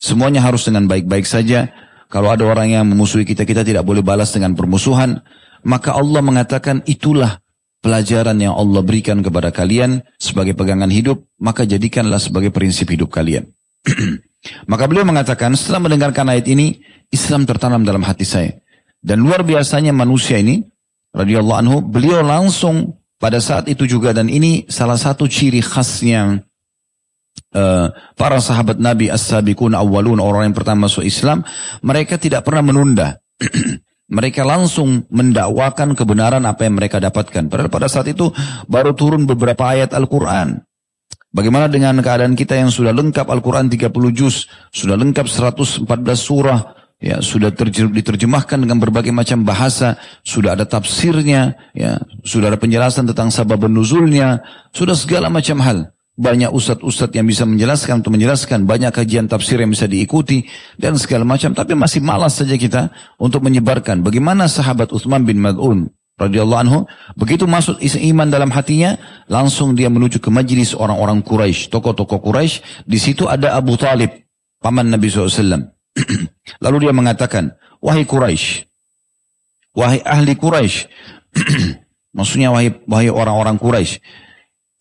Semuanya 0.00 0.42
harus 0.42 0.66
dengan 0.66 0.90
baik-baik 0.90 1.22
saja 1.22 1.70
kalau 2.08 2.32
ada 2.32 2.42
orang 2.48 2.72
yang 2.72 2.84
memusuhi 2.88 3.28
kita, 3.28 3.44
kita 3.44 3.60
tidak 3.62 3.84
boleh 3.84 4.00
balas 4.00 4.32
dengan 4.32 4.56
permusuhan. 4.56 5.20
Maka 5.62 5.94
Allah 5.94 6.24
mengatakan 6.24 6.80
itulah 6.88 7.38
pelajaran 7.78 8.36
yang 8.38 8.54
Allah 8.54 8.82
berikan 8.82 9.22
kepada 9.22 9.54
kalian 9.54 10.02
sebagai 10.18 10.54
pegangan 10.54 10.90
hidup, 10.90 11.22
maka 11.38 11.64
jadikanlah 11.64 12.18
sebagai 12.18 12.50
prinsip 12.50 12.90
hidup 12.90 13.10
kalian. 13.10 13.46
maka 14.70 14.84
beliau 14.90 15.06
mengatakan 15.06 15.54
setelah 15.54 15.86
mendengarkan 15.86 16.26
ayat 16.28 16.46
ini, 16.50 16.82
Islam 17.08 17.46
tertanam 17.48 17.86
dalam 17.86 18.02
hati 18.04 18.26
saya. 18.26 18.52
Dan 18.98 19.22
luar 19.22 19.46
biasanya 19.46 19.94
manusia 19.94 20.42
ini, 20.42 20.66
radhiyallahu 21.14 21.58
anhu, 21.58 21.76
beliau 21.80 22.20
langsung 22.20 22.98
pada 23.18 23.38
saat 23.42 23.66
itu 23.70 23.86
juga 23.86 24.14
dan 24.14 24.30
ini 24.30 24.66
salah 24.70 24.98
satu 24.98 25.26
ciri 25.26 25.58
khasnya 25.62 26.42
uh, 27.54 27.86
para 28.14 28.38
sahabat 28.38 28.78
Nabi 28.78 29.10
as-sabiqun 29.10 29.74
awwalun 29.74 30.22
orang 30.22 30.50
yang 30.50 30.56
pertama 30.56 30.86
masuk 30.90 31.06
Islam, 31.06 31.46
mereka 31.82 32.18
tidak 32.18 32.46
pernah 32.46 32.62
menunda. 32.62 33.08
mereka 34.08 34.42
langsung 34.42 35.04
mendakwakan 35.12 35.92
kebenaran 35.92 36.44
apa 36.48 36.64
yang 36.64 36.80
mereka 36.80 36.96
dapatkan. 36.96 37.52
Padahal 37.52 37.68
pada 37.68 37.88
saat 37.92 38.08
itu 38.08 38.32
baru 38.64 38.96
turun 38.96 39.28
beberapa 39.28 39.68
ayat 39.68 39.92
Al-Quran. 39.92 40.64
Bagaimana 41.28 41.68
dengan 41.68 42.00
keadaan 42.00 42.32
kita 42.32 42.56
yang 42.56 42.72
sudah 42.72 42.96
lengkap? 42.96 43.28
Al-Quran 43.28 43.68
30 43.68 43.92
juz, 44.16 44.48
sudah 44.72 44.96
lengkap 44.96 45.28
114 45.28 45.84
surah, 46.16 46.72
ya 46.96 47.20
sudah 47.20 47.52
diterjemahkan 47.52 48.56
dengan 48.56 48.80
berbagai 48.80 49.12
macam 49.12 49.44
bahasa, 49.44 50.00
sudah 50.24 50.56
ada 50.56 50.64
tafsirnya, 50.64 51.52
ya. 51.76 52.00
Sudah 52.24 52.48
ada 52.48 52.56
penjelasan 52.56 53.04
tentang 53.12 53.28
sabab 53.28 53.68
nuzulnya, 53.68 54.40
sudah 54.72 54.96
segala 54.96 55.28
macam 55.28 55.60
hal 55.60 55.92
banyak 56.18 56.50
ustadz-ustadz 56.50 57.14
yang 57.14 57.30
bisa 57.30 57.46
menjelaskan 57.46 58.02
untuk 58.02 58.18
menjelaskan, 58.18 58.66
banyak 58.66 58.90
kajian 58.90 59.30
tafsir 59.30 59.62
yang 59.62 59.70
bisa 59.70 59.86
diikuti 59.86 60.50
dan 60.74 60.98
segala 60.98 61.22
macam, 61.22 61.54
tapi 61.54 61.78
masih 61.78 62.02
malas 62.02 62.42
saja 62.42 62.58
kita 62.58 62.90
untuk 63.22 63.46
menyebarkan. 63.46 64.02
Bagaimana 64.02 64.50
sahabat 64.50 64.90
Uthman 64.90 65.22
bin 65.22 65.38
Mad'un 65.38 65.86
radhiyallahu 66.18 66.60
anhu 66.66 66.78
begitu 67.14 67.46
masuk 67.46 67.78
iman 67.78 68.26
dalam 68.26 68.50
hatinya, 68.50 68.98
langsung 69.30 69.78
dia 69.78 69.86
menuju 69.86 70.18
ke 70.18 70.26
majlis 70.26 70.74
orang-orang 70.74 71.22
Quraisy, 71.22 71.70
tokoh-tokoh 71.70 72.18
Quraisy. 72.18 72.82
Di 72.82 72.98
situ 72.98 73.30
ada 73.30 73.54
Abu 73.54 73.78
Talib, 73.78 74.10
paman 74.58 74.90
Nabi 74.90 75.06
SAW. 75.06 75.70
Lalu 76.66 76.76
dia 76.82 76.90
mengatakan, 76.90 77.54
wahai 77.78 78.02
Quraisy, 78.02 78.66
wahai 79.78 80.02
ahli 80.02 80.34
Quraisy, 80.34 80.90
maksudnya 82.18 82.50
wahai 82.50 82.74
wahai 82.90 83.06
orang-orang 83.06 83.54
Quraisy, 83.54 84.02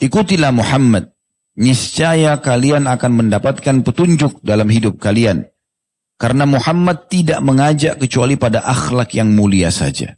ikutilah 0.01 0.49
Muhammad 0.49 1.13
niscaya 1.57 2.37
kalian 2.39 2.85
akan 2.85 3.11
mendapatkan 3.25 3.81
petunjuk 3.81 4.39
dalam 4.45 4.69
hidup 4.69 5.01
kalian. 5.01 5.49
Karena 6.17 6.49
Muhammad 6.49 7.09
tidak 7.09 7.41
mengajak 7.45 8.01
kecuali 8.01 8.37
pada 8.37 8.65
akhlak 8.65 9.13
yang 9.13 9.33
mulia 9.33 9.69
saja. 9.69 10.17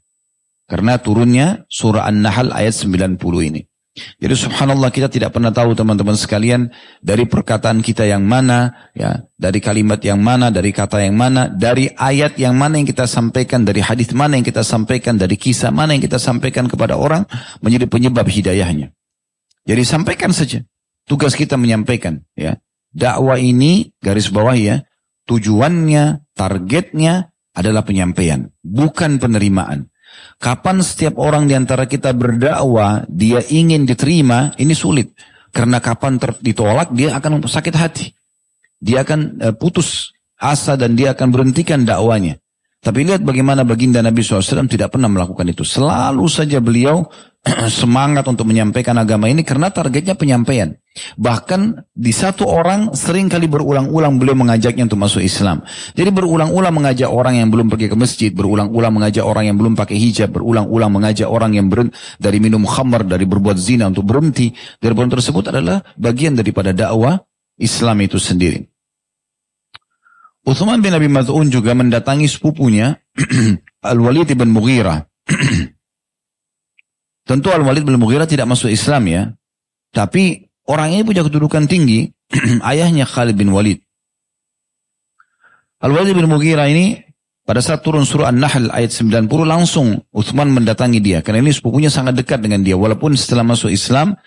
Karena 0.70 1.02
turunnya 1.02 1.66
surah 1.68 2.08
An-Nahl 2.08 2.54
ayat 2.54 2.76
90 2.78 3.20
ini. 3.42 3.66
Jadi 4.00 4.32
subhanallah 4.32 4.94
kita 4.96 5.12
tidak 5.12 5.36
pernah 5.36 5.52
tahu 5.52 5.76
teman-teman 5.76 6.16
sekalian 6.16 6.72
dari 7.04 7.28
perkataan 7.28 7.84
kita 7.84 8.08
yang 8.08 8.24
mana, 8.24 8.88
ya, 8.96 9.28
dari 9.36 9.60
kalimat 9.60 10.00
yang 10.00 10.24
mana, 10.24 10.54
dari 10.54 10.72
kata 10.72 11.04
yang 11.04 11.20
mana, 11.20 11.52
dari 11.52 11.92
ayat 11.92 12.40
yang 12.40 12.56
mana 12.56 12.80
yang 12.80 12.88
kita 12.88 13.10
sampaikan, 13.10 13.68
dari 13.68 13.84
hadis 13.84 14.14
mana 14.16 14.40
yang 14.40 14.46
kita 14.46 14.64
sampaikan, 14.64 15.20
dari 15.20 15.36
kisah 15.36 15.74
mana 15.74 15.98
yang 15.98 16.04
kita 16.06 16.22
sampaikan 16.22 16.72
kepada 16.72 16.96
orang 16.96 17.28
menjadi 17.60 17.92
penyebab 17.92 18.24
hidayahnya. 18.30 18.94
Jadi 19.68 19.84
sampaikan 19.84 20.32
saja. 20.32 20.64
Tugas 21.10 21.34
kita 21.34 21.58
menyampaikan 21.58 22.22
ya. 22.38 22.62
Dakwah 22.94 23.42
ini 23.42 23.90
garis 23.98 24.30
bawah 24.30 24.54
ya, 24.54 24.86
tujuannya, 25.26 26.30
targetnya 26.38 27.34
adalah 27.54 27.82
penyampaian, 27.82 28.50
bukan 28.62 29.18
penerimaan. 29.18 29.90
Kapan 30.42 30.82
setiap 30.82 31.22
orang 31.22 31.46
di 31.46 31.54
antara 31.54 31.86
kita 31.86 32.14
berdakwah, 32.14 33.06
dia 33.10 33.42
ingin 33.46 33.86
diterima, 33.86 34.54
ini 34.58 34.74
sulit. 34.74 35.14
Karena 35.50 35.82
kapan 35.82 36.22
ditolak, 36.42 36.94
dia 36.94 37.18
akan 37.18 37.46
sakit 37.46 37.76
hati. 37.78 38.14
Dia 38.80 39.04
akan 39.04 39.20
uh, 39.42 39.54
putus 39.58 40.14
asa 40.40 40.80
dan 40.80 40.96
dia 40.96 41.14
akan 41.18 41.30
berhentikan 41.30 41.84
dakwanya. 41.84 42.40
Tapi 42.80 43.04
lihat 43.04 43.28
bagaimana 43.28 43.68
baginda 43.68 44.00
Nabi 44.00 44.24
SAW 44.24 44.64
tidak 44.72 44.96
pernah 44.96 45.12
melakukan 45.12 45.44
itu. 45.52 45.68
Selalu 45.68 46.26
saja 46.32 46.64
beliau 46.64 47.04
semangat 47.68 48.24
untuk 48.32 48.48
menyampaikan 48.48 48.96
agama 48.96 49.28
ini 49.28 49.44
karena 49.44 49.68
targetnya 49.68 50.16
penyampaian. 50.16 50.80
Bahkan 51.20 51.92
di 51.92 52.16
satu 52.16 52.48
orang 52.48 52.96
sering 52.96 53.28
kali 53.28 53.52
berulang-ulang 53.52 54.16
beliau 54.16 54.36
mengajaknya 54.40 54.88
untuk 54.88 54.96
masuk 54.96 55.20
Islam. 55.20 55.60
Jadi 55.92 56.08
berulang-ulang 56.08 56.72
mengajak 56.72 57.12
orang 57.12 57.44
yang 57.44 57.52
belum 57.52 57.68
pergi 57.68 57.92
ke 57.92 57.98
masjid, 58.00 58.32
berulang-ulang 58.32 58.96
mengajak 58.96 59.28
orang 59.28 59.52
yang 59.52 59.60
belum 59.60 59.76
pakai 59.76 60.00
hijab, 60.00 60.32
berulang-ulang 60.40 60.92
mengajak 60.92 61.28
orang 61.28 61.60
yang 61.60 61.68
ber, 61.68 61.92
dari 62.16 62.40
minum 62.40 62.64
khamar, 62.64 63.04
dari 63.04 63.28
berbuat 63.28 63.60
zina 63.60 63.92
untuk 63.92 64.08
berhenti. 64.08 64.56
Dari 64.80 64.96
tersebut 64.96 65.52
adalah 65.52 65.84
bagian 66.00 66.32
daripada 66.32 66.72
dakwah 66.72 67.20
Islam 67.60 68.08
itu 68.08 68.16
sendiri. 68.16 68.79
Uthman 70.50 70.82
bin 70.82 70.98
Abi 70.98 71.06
Maz'un 71.06 71.54
juga 71.54 71.78
mendatangi 71.78 72.26
sepupunya 72.26 72.98
Al-Walid 73.86 74.34
bin 74.34 74.50
Mughirah. 74.50 75.06
Tentu 77.30 77.54
Al-Walid 77.54 77.86
bin 77.86 78.02
Mughirah 78.02 78.26
tidak 78.26 78.50
masuk 78.50 78.74
Islam 78.74 79.06
ya. 79.06 79.30
Tapi 79.94 80.50
orang 80.66 80.98
ini 80.98 81.06
punya 81.06 81.22
kedudukan 81.22 81.70
tinggi. 81.70 82.10
ayahnya 82.74 83.06
Khalid 83.06 83.38
bin 83.38 83.54
Walid. 83.54 83.78
Al-Walid 85.86 86.18
bin 86.18 86.26
Mughirah 86.26 86.66
ini 86.66 86.98
pada 87.46 87.62
saat 87.62 87.86
turun 87.86 88.02
surah 88.02 88.34
An-Nahl 88.34 88.74
ayat 88.74 88.90
90 88.90 89.30
langsung 89.46 90.02
Uthman 90.10 90.50
mendatangi 90.50 90.98
dia. 90.98 91.22
Karena 91.22 91.46
ini 91.46 91.54
sepupunya 91.54 91.94
sangat 91.94 92.18
dekat 92.18 92.42
dengan 92.42 92.66
dia. 92.66 92.74
Walaupun 92.74 93.14
setelah 93.14 93.46
masuk 93.46 93.70
Islam 93.70 94.18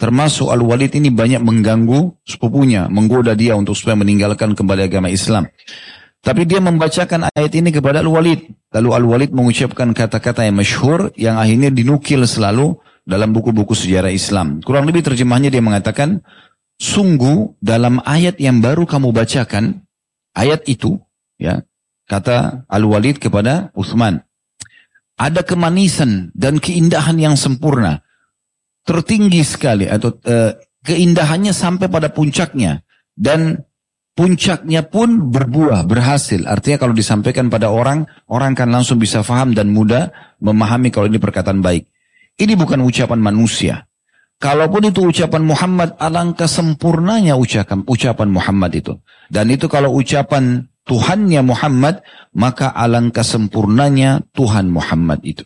termasuk 0.00 0.48
Al-Walid 0.48 0.96
ini 0.96 1.12
banyak 1.12 1.44
mengganggu 1.44 2.24
sepupunya. 2.24 2.88
Menggoda 2.88 3.36
dia 3.36 3.52
untuk 3.52 3.76
supaya 3.76 4.00
meninggalkan 4.00 4.56
kembali 4.56 4.88
agama 4.88 5.12
Islam. 5.12 5.44
Tapi 6.20 6.48
dia 6.48 6.60
membacakan 6.60 7.28
ayat 7.28 7.52
ini 7.52 7.68
kepada 7.68 8.00
Al-Walid. 8.00 8.72
Lalu 8.72 8.88
Al-Walid 8.96 9.30
mengucapkan 9.36 9.92
kata-kata 9.92 10.48
yang 10.48 10.56
masyhur 10.56 11.12
yang 11.20 11.36
akhirnya 11.36 11.68
dinukil 11.68 12.24
selalu 12.24 12.80
dalam 13.04 13.32
buku-buku 13.36 13.76
sejarah 13.76 14.12
Islam. 14.12 14.64
Kurang 14.64 14.88
lebih 14.88 15.04
terjemahnya 15.04 15.52
dia 15.52 15.64
mengatakan, 15.64 16.24
sungguh 16.80 17.60
dalam 17.60 18.00
ayat 18.04 18.40
yang 18.40 18.60
baru 18.64 18.88
kamu 18.88 19.12
bacakan, 19.12 19.84
ayat 20.32 20.64
itu, 20.68 20.96
ya 21.40 21.64
kata 22.08 22.68
Al-Walid 22.68 23.16
kepada 23.20 23.72
Uthman, 23.72 24.24
ada 25.20 25.40
kemanisan 25.44 26.32
dan 26.32 26.60
keindahan 26.60 27.16
yang 27.20 27.36
sempurna. 27.36 28.04
Tertinggi 28.84 29.42
sekali 29.44 29.86
atau 29.86 30.16
uh, 30.24 30.52
keindahannya 30.84 31.52
sampai 31.52 31.92
pada 31.92 32.08
puncaknya 32.08 32.80
dan 33.12 33.68
puncaknya 34.16 34.84
pun 34.84 35.32
berbuah, 35.32 35.84
berhasil. 35.88 36.44
Artinya 36.44 36.76
kalau 36.80 36.94
disampaikan 36.96 37.48
pada 37.48 37.72
orang, 37.72 38.08
orang 38.28 38.52
kan 38.52 38.68
langsung 38.68 39.00
bisa 39.00 39.24
faham 39.24 39.56
dan 39.56 39.72
mudah 39.72 40.12
memahami 40.40 40.92
kalau 40.92 41.08
ini 41.08 41.20
perkataan 41.20 41.64
baik. 41.64 41.88
Ini 42.40 42.56
bukan 42.56 42.80
ucapan 42.84 43.20
manusia. 43.20 43.84
Kalaupun 44.40 44.88
itu 44.88 45.04
ucapan 45.04 45.44
Muhammad, 45.44 46.00
alangkah 46.00 46.48
sempurnanya 46.48 47.36
ucapan, 47.36 47.84
ucapan 47.84 48.28
Muhammad 48.32 48.72
itu. 48.72 48.96
Dan 49.28 49.52
itu 49.52 49.68
kalau 49.68 49.92
ucapan 49.92 50.64
Tuhannya 50.88 51.44
Muhammad, 51.44 52.00
maka 52.32 52.72
alangkah 52.72 53.20
sempurnanya 53.20 54.24
Tuhan 54.32 54.72
Muhammad 54.72 55.20
itu. 55.28 55.44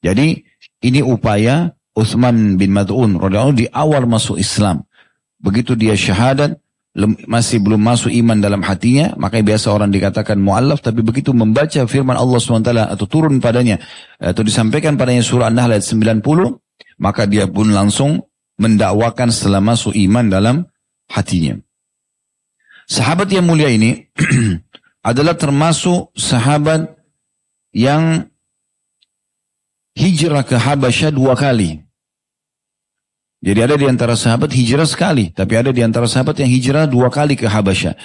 Jadi 0.00 0.48
ini 0.80 1.00
upaya 1.04 1.76
Uthman 1.92 2.56
bin 2.56 2.72
Mad'un 2.72 3.20
di 3.52 3.68
awal 3.68 4.08
masuk 4.08 4.40
Islam. 4.40 4.84
Begitu 5.42 5.76
dia 5.76 5.92
syahadat, 5.92 6.56
masih 7.24 7.64
belum 7.64 7.80
masuk 7.80 8.12
iman 8.12 8.36
dalam 8.36 8.60
hatinya, 8.60 9.16
makanya 9.16 9.56
biasa 9.56 9.72
orang 9.72 9.88
dikatakan 9.88 10.36
mu'allaf, 10.36 10.84
tapi 10.84 11.00
begitu 11.00 11.32
membaca 11.32 11.88
firman 11.88 12.16
Allah 12.16 12.36
SWT 12.36 12.68
atau 12.68 13.06
turun 13.08 13.40
padanya, 13.40 13.80
atau 14.20 14.44
disampaikan 14.44 15.00
padanya 15.00 15.24
surah 15.24 15.48
An-Nahl 15.48 15.72
ayat 15.72 15.88
90, 15.88 16.20
maka 17.00 17.24
dia 17.24 17.48
pun 17.48 17.72
langsung 17.72 18.20
mendakwakan 18.60 19.32
setelah 19.32 19.64
masuk 19.64 19.96
iman 19.96 20.28
dalam 20.28 20.56
hatinya. 21.08 21.56
Sahabat 22.84 23.32
yang 23.32 23.48
mulia 23.48 23.72
ini 23.72 24.12
adalah 25.10 25.34
termasuk 25.34 26.12
sahabat 26.12 26.92
yang 27.72 28.28
hijrah 29.96 30.44
ke 30.44 30.56
Habasyah 30.56 31.10
dua 31.12 31.36
kali. 31.36 31.82
Jadi 33.42 33.58
ada 33.58 33.74
di 33.74 33.90
antara 33.90 34.14
sahabat 34.14 34.54
hijrah 34.54 34.86
sekali, 34.86 35.34
tapi 35.34 35.58
ada 35.58 35.74
di 35.74 35.82
antara 35.82 36.06
sahabat 36.06 36.38
yang 36.38 36.50
hijrah 36.50 36.86
dua 36.86 37.10
kali 37.10 37.34
ke 37.34 37.50
Habasyah. 37.50 37.98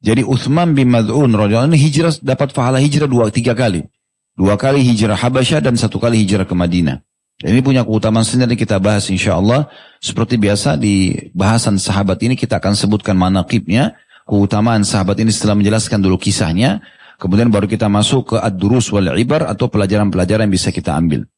Jadi 0.00 0.24
Uthman 0.26 0.74
bin 0.74 0.90
Mad'un 0.90 1.30
radhiyallahu 1.30 1.76
hijrah 1.76 2.10
dapat 2.24 2.50
pahala 2.56 2.80
hijrah 2.82 3.06
dua 3.06 3.30
tiga 3.30 3.54
kali. 3.54 3.86
Dua 4.34 4.56
kali 4.56 4.82
hijrah 4.82 5.14
Habasyah 5.14 5.60
dan 5.62 5.76
satu 5.76 6.00
kali 6.00 6.24
hijrah 6.24 6.48
ke 6.48 6.56
Madinah. 6.56 7.04
Dan 7.40 7.56
ini 7.56 7.64
punya 7.64 7.84
keutamaan 7.84 8.24
sendiri 8.24 8.56
kita 8.56 8.76
bahas 8.80 9.08
insya 9.08 9.36
Allah. 9.36 9.68
Seperti 10.00 10.36
biasa 10.36 10.76
di 10.76 11.16
bahasan 11.32 11.80
sahabat 11.80 12.20
ini 12.24 12.36
kita 12.36 12.60
akan 12.60 12.76
sebutkan 12.76 13.16
manakibnya. 13.16 13.96
Keutamaan 14.28 14.84
sahabat 14.84 15.20
ini 15.20 15.32
setelah 15.32 15.56
menjelaskan 15.56 16.00
dulu 16.04 16.20
kisahnya. 16.20 16.84
Kemudian 17.20 17.52
baru 17.52 17.68
kita 17.68 17.92
masuk 17.92 18.32
ke 18.32 18.36
ad-durus 18.40 18.88
wal 18.88 19.12
ibar 19.20 19.44
atau 19.44 19.68
pelajaran-pelajaran 19.68 20.48
yang 20.48 20.54
bisa 20.56 20.72
kita 20.72 20.96
ambil. 20.96 21.28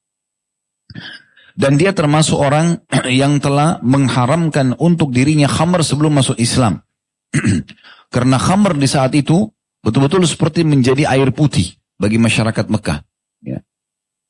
Dan 1.58 1.74
dia 1.74 1.90
termasuk 1.90 2.38
orang 2.38 2.78
yang 3.10 3.42
telah 3.42 3.82
mengharamkan 3.82 4.78
untuk 4.78 5.10
dirinya 5.10 5.50
khamr 5.50 5.82
sebelum 5.82 6.14
masuk 6.14 6.38
Islam. 6.38 6.86
Karena 8.14 8.38
khamr 8.38 8.78
di 8.78 8.86
saat 8.86 9.10
itu 9.18 9.50
betul-betul 9.82 10.22
seperti 10.22 10.62
menjadi 10.62 11.10
air 11.10 11.34
putih 11.34 11.74
bagi 11.98 12.22
masyarakat 12.22 12.70
Mekah. 12.70 13.02
Ya. 13.42 13.58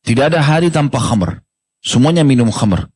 Tidak 0.09 0.33
ada 0.33 0.41
hari 0.41 0.73
tanpa 0.73 1.05
khamr. 1.05 1.45
Semuanya 1.85 2.25
minum 2.25 2.49
khamr. 2.49 2.89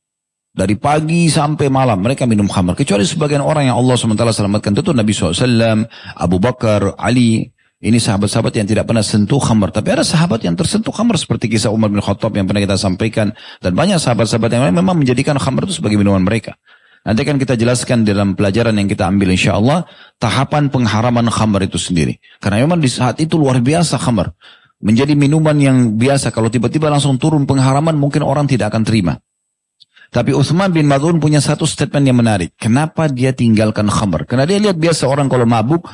Dari 0.57 0.73
pagi 0.81 1.29
sampai 1.29 1.69
malam 1.69 2.01
mereka 2.01 2.25
minum 2.25 2.49
khamr. 2.49 2.73
Kecuali 2.73 3.05
sebagian 3.05 3.45
orang 3.45 3.69
yang 3.69 3.77
Allah 3.77 3.93
SWT 4.01 4.25
selamatkan. 4.33 4.73
Tentu 4.73 4.97
Nabi 4.97 5.13
SAW, 5.13 5.85
Abu 6.17 6.41
Bakar, 6.41 6.97
Ali, 6.97 7.53
ini 7.77 8.01
sahabat-sahabat 8.01 8.57
yang 8.57 8.65
tidak 8.65 8.89
pernah 8.89 9.05
sentuh 9.05 9.37
khamr. 9.37 9.69
Tapi 9.69 9.89
ada 9.93 10.01
sahabat 10.01 10.41
yang 10.41 10.57
tersentuh 10.57 10.97
khamr 10.97 11.21
seperti 11.21 11.53
kisah 11.53 11.69
Umar 11.69 11.93
bin 11.93 12.01
Khattab 12.01 12.33
yang 12.33 12.49
pernah 12.49 12.65
kita 12.65 12.81
sampaikan. 12.81 13.37
Dan 13.61 13.77
banyak 13.77 14.01
sahabat-sahabat 14.01 14.49
yang 14.49 14.73
memang 14.73 14.97
menjadikan 14.97 15.37
khamr 15.37 15.69
itu 15.69 15.85
sebagai 15.85 16.01
minuman 16.01 16.25
mereka. 16.25 16.57
Nanti 17.05 17.21
akan 17.23 17.37
kita 17.37 17.53
jelaskan 17.55 18.09
dalam 18.09 18.33
pelajaran 18.33 18.73
yang 18.81 18.89
kita 18.89 19.05
ambil 19.05 19.29
insya 19.29 19.61
Allah. 19.61 19.85
Tahapan 20.17 20.73
pengharaman 20.73 21.29
khamr 21.29 21.69
itu 21.69 21.77
sendiri. 21.77 22.17
Karena 22.41 22.65
memang 22.65 22.81
di 22.81 22.89
saat 22.89 23.21
itu 23.21 23.37
luar 23.37 23.61
biasa 23.61 24.01
khamr. 24.01 24.33
Menjadi 24.81 25.13
minuman 25.13 25.61
yang 25.61 26.01
biasa. 26.01 26.33
Kalau 26.33 26.49
tiba-tiba 26.49 26.89
langsung 26.89 27.21
turun 27.21 27.45
pengharaman 27.45 27.93
mungkin 27.93 28.25
orang 28.25 28.49
tidak 28.49 28.73
akan 28.73 28.89
terima. 28.89 29.21
Tapi 30.09 30.33
Uthman 30.33 30.73
bin 30.73 30.89
Madun 30.89 31.21
punya 31.21 31.45
satu 31.45 31.69
statement 31.69 32.09
yang 32.09 32.17
menarik. 32.17 32.57
Kenapa 32.57 33.05
dia 33.13 33.37
tinggalkan 33.37 33.93
khamr? 33.93 34.25
Karena 34.25 34.49
dia 34.49 34.57
lihat 34.57 34.81
biasa 34.81 35.05
orang 35.05 35.29
kalau 35.29 35.45
mabuk 35.45 35.85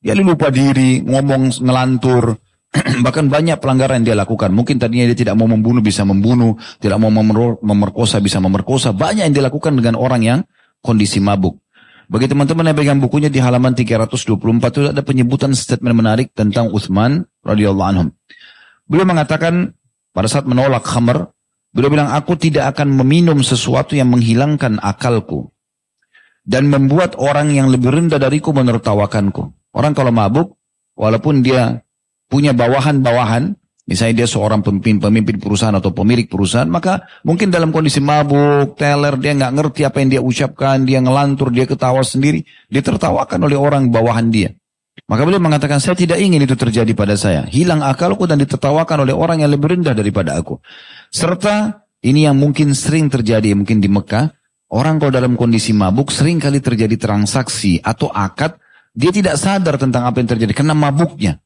dia 0.00 0.14
lupa 0.14 0.52
diri, 0.52 1.02
ngomong 1.02 1.62
ngelantur, 1.62 2.36
bahkan 3.04 3.26
banyak 3.26 3.56
pelanggaran 3.58 4.02
yang 4.02 4.06
dia 4.12 4.16
lakukan. 4.18 4.52
Mungkin 4.52 4.76
tadinya 4.76 5.08
dia 5.08 5.18
tidak 5.18 5.34
mau 5.38 5.48
membunuh 5.48 5.80
bisa 5.80 6.04
membunuh, 6.04 6.54
tidak 6.78 7.00
mau 7.00 7.10
memerkosa 7.62 8.20
bisa 8.20 8.38
memerkosa. 8.38 8.92
Banyak 8.92 9.32
yang 9.32 9.36
dilakukan 9.36 9.74
dengan 9.74 9.96
orang 9.96 10.22
yang 10.22 10.38
kondisi 10.84 11.18
mabuk. 11.18 11.58
Bagi 12.06 12.30
teman-teman 12.30 12.70
yang 12.70 12.76
pegang 12.78 13.00
bukunya 13.02 13.26
di 13.26 13.42
halaman 13.42 13.74
324 13.74 14.38
itu 14.70 14.80
ada 14.94 15.02
penyebutan 15.02 15.50
statement 15.58 15.96
menarik 15.98 16.30
tentang 16.38 16.70
Uthman 16.70 17.26
radhiyallahu 17.42 17.88
anhum. 17.90 18.08
Beliau 18.86 19.02
mengatakan 19.02 19.74
pada 20.14 20.30
saat 20.30 20.46
menolak 20.46 20.86
khamr, 20.86 21.34
beliau 21.74 21.90
bilang 21.90 22.14
aku 22.14 22.38
tidak 22.38 22.78
akan 22.78 22.94
meminum 22.94 23.42
sesuatu 23.42 23.98
yang 23.98 24.14
menghilangkan 24.14 24.78
akalku 24.78 25.50
dan 26.46 26.70
membuat 26.70 27.18
orang 27.18 27.50
yang 27.50 27.66
lebih 27.74 27.90
rendah 27.90 28.22
dariku 28.22 28.54
menertawakanku. 28.54 29.55
Orang 29.76 29.92
kalau 29.92 30.08
mabuk, 30.08 30.56
walaupun 30.96 31.44
dia 31.44 31.84
punya 32.32 32.56
bawahan-bawahan, 32.56 33.52
misalnya 33.84 34.24
dia 34.24 34.28
seorang 34.28 34.64
pemimpin, 34.64 34.96
pemimpin 34.96 35.36
perusahaan 35.36 35.76
atau 35.76 35.92
pemilik 35.92 36.24
perusahaan, 36.24 36.64
maka 36.64 37.04
mungkin 37.28 37.52
dalam 37.52 37.76
kondisi 37.76 38.00
mabuk, 38.00 38.80
teler, 38.80 39.20
dia 39.20 39.36
nggak 39.36 39.52
ngerti 39.52 39.84
apa 39.84 40.00
yang 40.00 40.08
dia 40.16 40.22
ucapkan, 40.24 40.80
dia 40.88 41.04
ngelantur, 41.04 41.52
dia 41.52 41.68
ketawa 41.68 42.00
sendiri, 42.00 42.40
dia 42.72 42.80
tertawakan 42.80 43.44
oleh 43.44 43.60
orang 43.60 43.92
bawahan 43.92 44.32
dia. 44.32 44.56
Maka 45.12 45.28
beliau 45.28 45.44
mengatakan, 45.44 45.76
saya 45.76 45.92
tidak 45.92 46.18
ingin 46.24 46.40
itu 46.40 46.56
terjadi 46.56 46.96
pada 46.96 47.14
saya. 47.20 47.44
Hilang 47.44 47.84
akalku 47.84 48.24
dan 48.24 48.40
ditertawakan 48.40 49.04
oleh 49.04 49.12
orang 49.12 49.44
yang 49.44 49.52
lebih 49.52 49.76
rendah 49.76 49.92
daripada 49.92 50.34
aku. 50.40 50.56
Serta 51.12 51.84
ini 52.00 52.24
yang 52.24 52.40
mungkin 52.40 52.72
sering 52.72 53.12
terjadi 53.12 53.52
mungkin 53.52 53.84
di 53.84 53.92
Mekah, 53.92 54.32
orang 54.72 54.96
kalau 54.96 55.12
dalam 55.12 55.36
kondisi 55.36 55.76
mabuk 55.76 56.08
sering 56.08 56.40
kali 56.40 56.64
terjadi 56.64 56.96
transaksi 56.96 57.76
atau 57.84 58.08
akad 58.08 58.56
dia 58.96 59.12
tidak 59.12 59.36
sadar 59.36 59.76
tentang 59.76 60.08
apa 60.08 60.24
yang 60.24 60.28
terjadi 60.32 60.56
karena 60.56 60.72
mabuknya. 60.72 61.44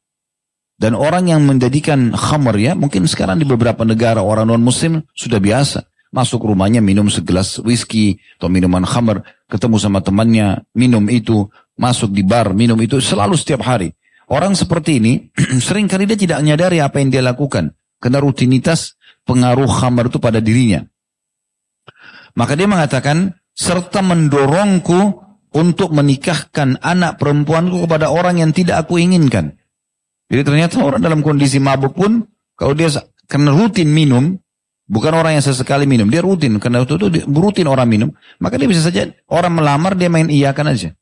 Dan 0.80 0.96
orang 0.96 1.28
yang 1.28 1.44
menjadikan 1.44 2.14
khamr 2.14 2.56
ya, 2.56 2.72
mungkin 2.72 3.04
sekarang 3.04 3.36
di 3.36 3.44
beberapa 3.44 3.84
negara 3.84 4.24
orang 4.24 4.48
non-muslim 4.48 5.04
sudah 5.12 5.36
biasa. 5.36 5.84
Masuk 6.08 6.48
rumahnya 6.48 6.80
minum 6.80 7.10
segelas 7.12 7.60
whisky 7.60 8.16
atau 8.40 8.48
minuman 8.48 8.88
khamr, 8.88 9.20
ketemu 9.50 9.76
sama 9.76 10.00
temannya, 10.00 10.64
minum 10.72 11.04
itu, 11.12 11.52
masuk 11.76 12.16
di 12.16 12.24
bar, 12.24 12.56
minum 12.56 12.80
itu 12.80 12.96
selalu 12.96 13.36
setiap 13.36 13.60
hari. 13.60 13.92
Orang 14.30 14.56
seperti 14.56 15.02
ini, 15.02 15.28
sering 15.66 15.84
kali 15.84 16.08
dia 16.08 16.16
tidak 16.16 16.38
menyadari 16.40 16.80
apa 16.80 16.96
yang 17.02 17.12
dia 17.12 17.20
lakukan. 17.20 17.76
Karena 18.00 18.24
rutinitas 18.24 18.96
pengaruh 19.28 19.68
khamr 19.68 20.08
itu 20.08 20.16
pada 20.16 20.40
dirinya. 20.40 20.80
Maka 22.40 22.56
dia 22.56 22.64
mengatakan, 22.64 23.36
serta 23.52 24.00
mendorongku 24.00 25.29
untuk 25.50 25.90
menikahkan 25.90 26.78
anak 26.78 27.18
perempuanku 27.18 27.82
kepada 27.86 28.10
orang 28.10 28.38
yang 28.38 28.50
tidak 28.54 28.86
aku 28.86 29.02
inginkan. 29.02 29.58
Jadi 30.30 30.42
ternyata 30.46 30.78
orang 30.78 31.02
dalam 31.02 31.26
kondisi 31.26 31.58
mabuk 31.58 31.98
pun, 31.98 32.22
kalau 32.54 32.74
dia 32.78 32.86
karena 33.26 33.50
rutin 33.50 33.90
minum, 33.90 34.38
bukan 34.86 35.12
orang 35.14 35.38
yang 35.38 35.44
sesekali 35.44 35.90
minum, 35.90 36.06
dia 36.06 36.22
rutin, 36.22 36.58
karena 36.62 36.86
itu, 36.86 36.94
itu 36.98 37.26
rutin 37.26 37.66
orang 37.66 37.90
minum, 37.90 38.10
maka 38.38 38.54
dia 38.54 38.70
bisa 38.70 38.86
saja 38.86 39.10
orang 39.26 39.58
melamar 39.58 39.98
dia 39.98 40.06
main 40.06 40.30
iyakan 40.30 40.70
aja. 40.70 40.94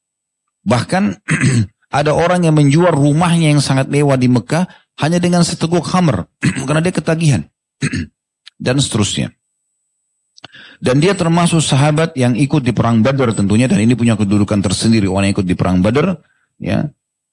Bahkan 0.64 1.24
ada 2.00 2.12
orang 2.16 2.48
yang 2.48 2.56
menjual 2.56 2.92
rumahnya 2.92 3.52
yang 3.52 3.60
sangat 3.60 3.92
mewah 3.92 4.16
di 4.16 4.32
Mekah 4.32 4.64
hanya 5.04 5.20
dengan 5.20 5.44
seteguk 5.44 5.84
hammer, 5.92 6.24
karena 6.68 6.80
dia 6.80 6.94
ketagihan. 6.96 7.42
Dan 8.64 8.80
seterusnya. 8.80 9.30
Dan 10.78 11.02
dia 11.02 11.14
termasuk 11.14 11.58
sahabat 11.58 12.14
yang 12.14 12.38
ikut 12.38 12.62
di 12.62 12.70
perang 12.70 13.02
Badar 13.02 13.34
tentunya 13.34 13.66
dan 13.66 13.82
ini 13.82 13.98
punya 13.98 14.14
kedudukan 14.14 14.62
tersendiri 14.62 15.10
orang 15.10 15.30
yang 15.30 15.34
ikut 15.34 15.48
di 15.48 15.56
perang 15.58 15.82
Badar 15.82 16.22
ya. 16.62 16.86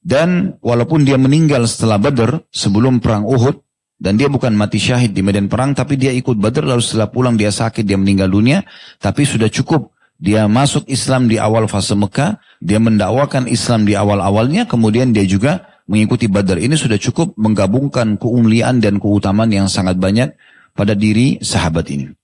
Dan 0.06 0.58
walaupun 0.62 1.06
dia 1.06 1.18
meninggal 1.18 1.66
setelah 1.70 2.02
Badar 2.02 2.42
sebelum 2.50 3.02
perang 3.02 3.26
Uhud 3.26 3.62
dan 4.02 4.18
dia 4.18 4.30
bukan 4.30 4.54
mati 4.54 4.82
syahid 4.82 5.14
di 5.14 5.22
medan 5.22 5.50
perang 5.50 5.74
tapi 5.78 5.98
dia 5.98 6.14
ikut 6.14 6.38
Badar 6.38 6.66
lalu 6.66 6.82
setelah 6.82 7.10
pulang 7.10 7.38
dia 7.38 7.54
sakit 7.54 7.86
dia 7.86 7.98
meninggal 7.98 8.30
dunia 8.30 8.66
tapi 8.98 9.26
sudah 9.26 9.50
cukup 9.50 9.96
dia 10.16 10.48
masuk 10.48 10.88
Islam 10.88 11.28
di 11.28 11.36
awal 11.36 11.68
fase 11.68 11.92
Mekah, 11.92 12.40
dia 12.64 12.80
mendakwakan 12.80 13.52
Islam 13.52 13.84
di 13.84 14.00
awal-awalnya, 14.00 14.64
kemudian 14.64 15.12
dia 15.12 15.28
juga 15.28 15.68
mengikuti 15.92 16.32
Badar. 16.32 16.56
Ini 16.56 16.74
sudah 16.80 16.96
cukup 16.96 17.36
menggabungkan 17.36 18.16
keumulian 18.16 18.80
dan 18.80 18.98
keutamaan 18.98 19.52
yang 19.52 19.68
sangat 19.68 20.00
banyak 20.00 20.32
pada 20.72 20.96
diri 20.96 21.44
sahabat 21.44 21.92
ini. 21.92 22.16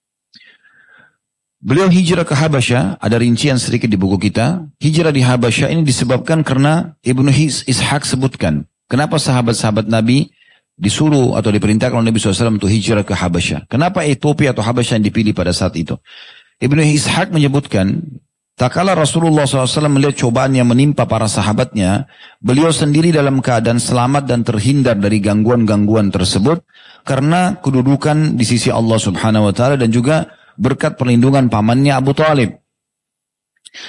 Beliau 1.61 1.93
hijrah 1.93 2.25
ke 2.25 2.33
Habasyah, 2.33 2.97
ada 2.97 3.21
rincian 3.21 3.61
sedikit 3.61 3.85
di 3.85 3.93
buku 3.93 4.17
kita. 4.17 4.65
Hijrah 4.81 5.13
di 5.13 5.21
Habasyah 5.21 5.69
ini 5.69 5.85
disebabkan 5.85 6.41
karena 6.41 6.97
Ibnu 7.05 7.29
Ishaq 7.29 8.01
sebutkan. 8.01 8.65
Kenapa 8.89 9.21
sahabat-sahabat 9.21 9.85
Nabi 9.85 10.33
disuruh 10.81 11.37
atau 11.37 11.53
diperintahkan 11.53 11.93
oleh 11.93 12.09
Nabi 12.09 12.17
SAW 12.17 12.57
untuk 12.57 12.73
hijrah 12.73 13.05
ke 13.05 13.13
Habasyah. 13.13 13.69
Kenapa 13.69 14.01
Ethiopia 14.01 14.57
atau 14.57 14.65
Habasyah 14.65 14.97
yang 14.97 15.05
dipilih 15.05 15.37
pada 15.37 15.53
saat 15.53 15.77
itu? 15.77 15.93
Ibnu 16.57 16.81
Ishaq 16.81 17.29
menyebutkan, 17.29 18.01
tak 18.57 18.81
kala 18.81 18.97
Rasulullah 18.97 19.45
SAW 19.45 19.85
melihat 19.93 20.17
cobaan 20.17 20.57
yang 20.57 20.65
menimpa 20.65 21.05
para 21.05 21.29
sahabatnya, 21.29 22.09
beliau 22.41 22.73
sendiri 22.73 23.13
dalam 23.13 23.37
keadaan 23.37 23.77
selamat 23.77 24.25
dan 24.25 24.41
terhindar 24.41 24.97
dari 24.97 25.21
gangguan-gangguan 25.21 26.09
tersebut, 26.09 26.65
karena 27.05 27.61
kedudukan 27.61 28.33
di 28.33 28.45
sisi 28.49 28.73
Allah 28.73 28.97
Subhanahu 28.97 29.49
Wa 29.49 29.53
Taala 29.53 29.75
dan 29.77 29.93
juga 29.93 30.40
berkat 30.61 30.93
perlindungan 31.01 31.49
pamannya 31.49 31.97
Abu 31.97 32.13
Talib. 32.13 32.61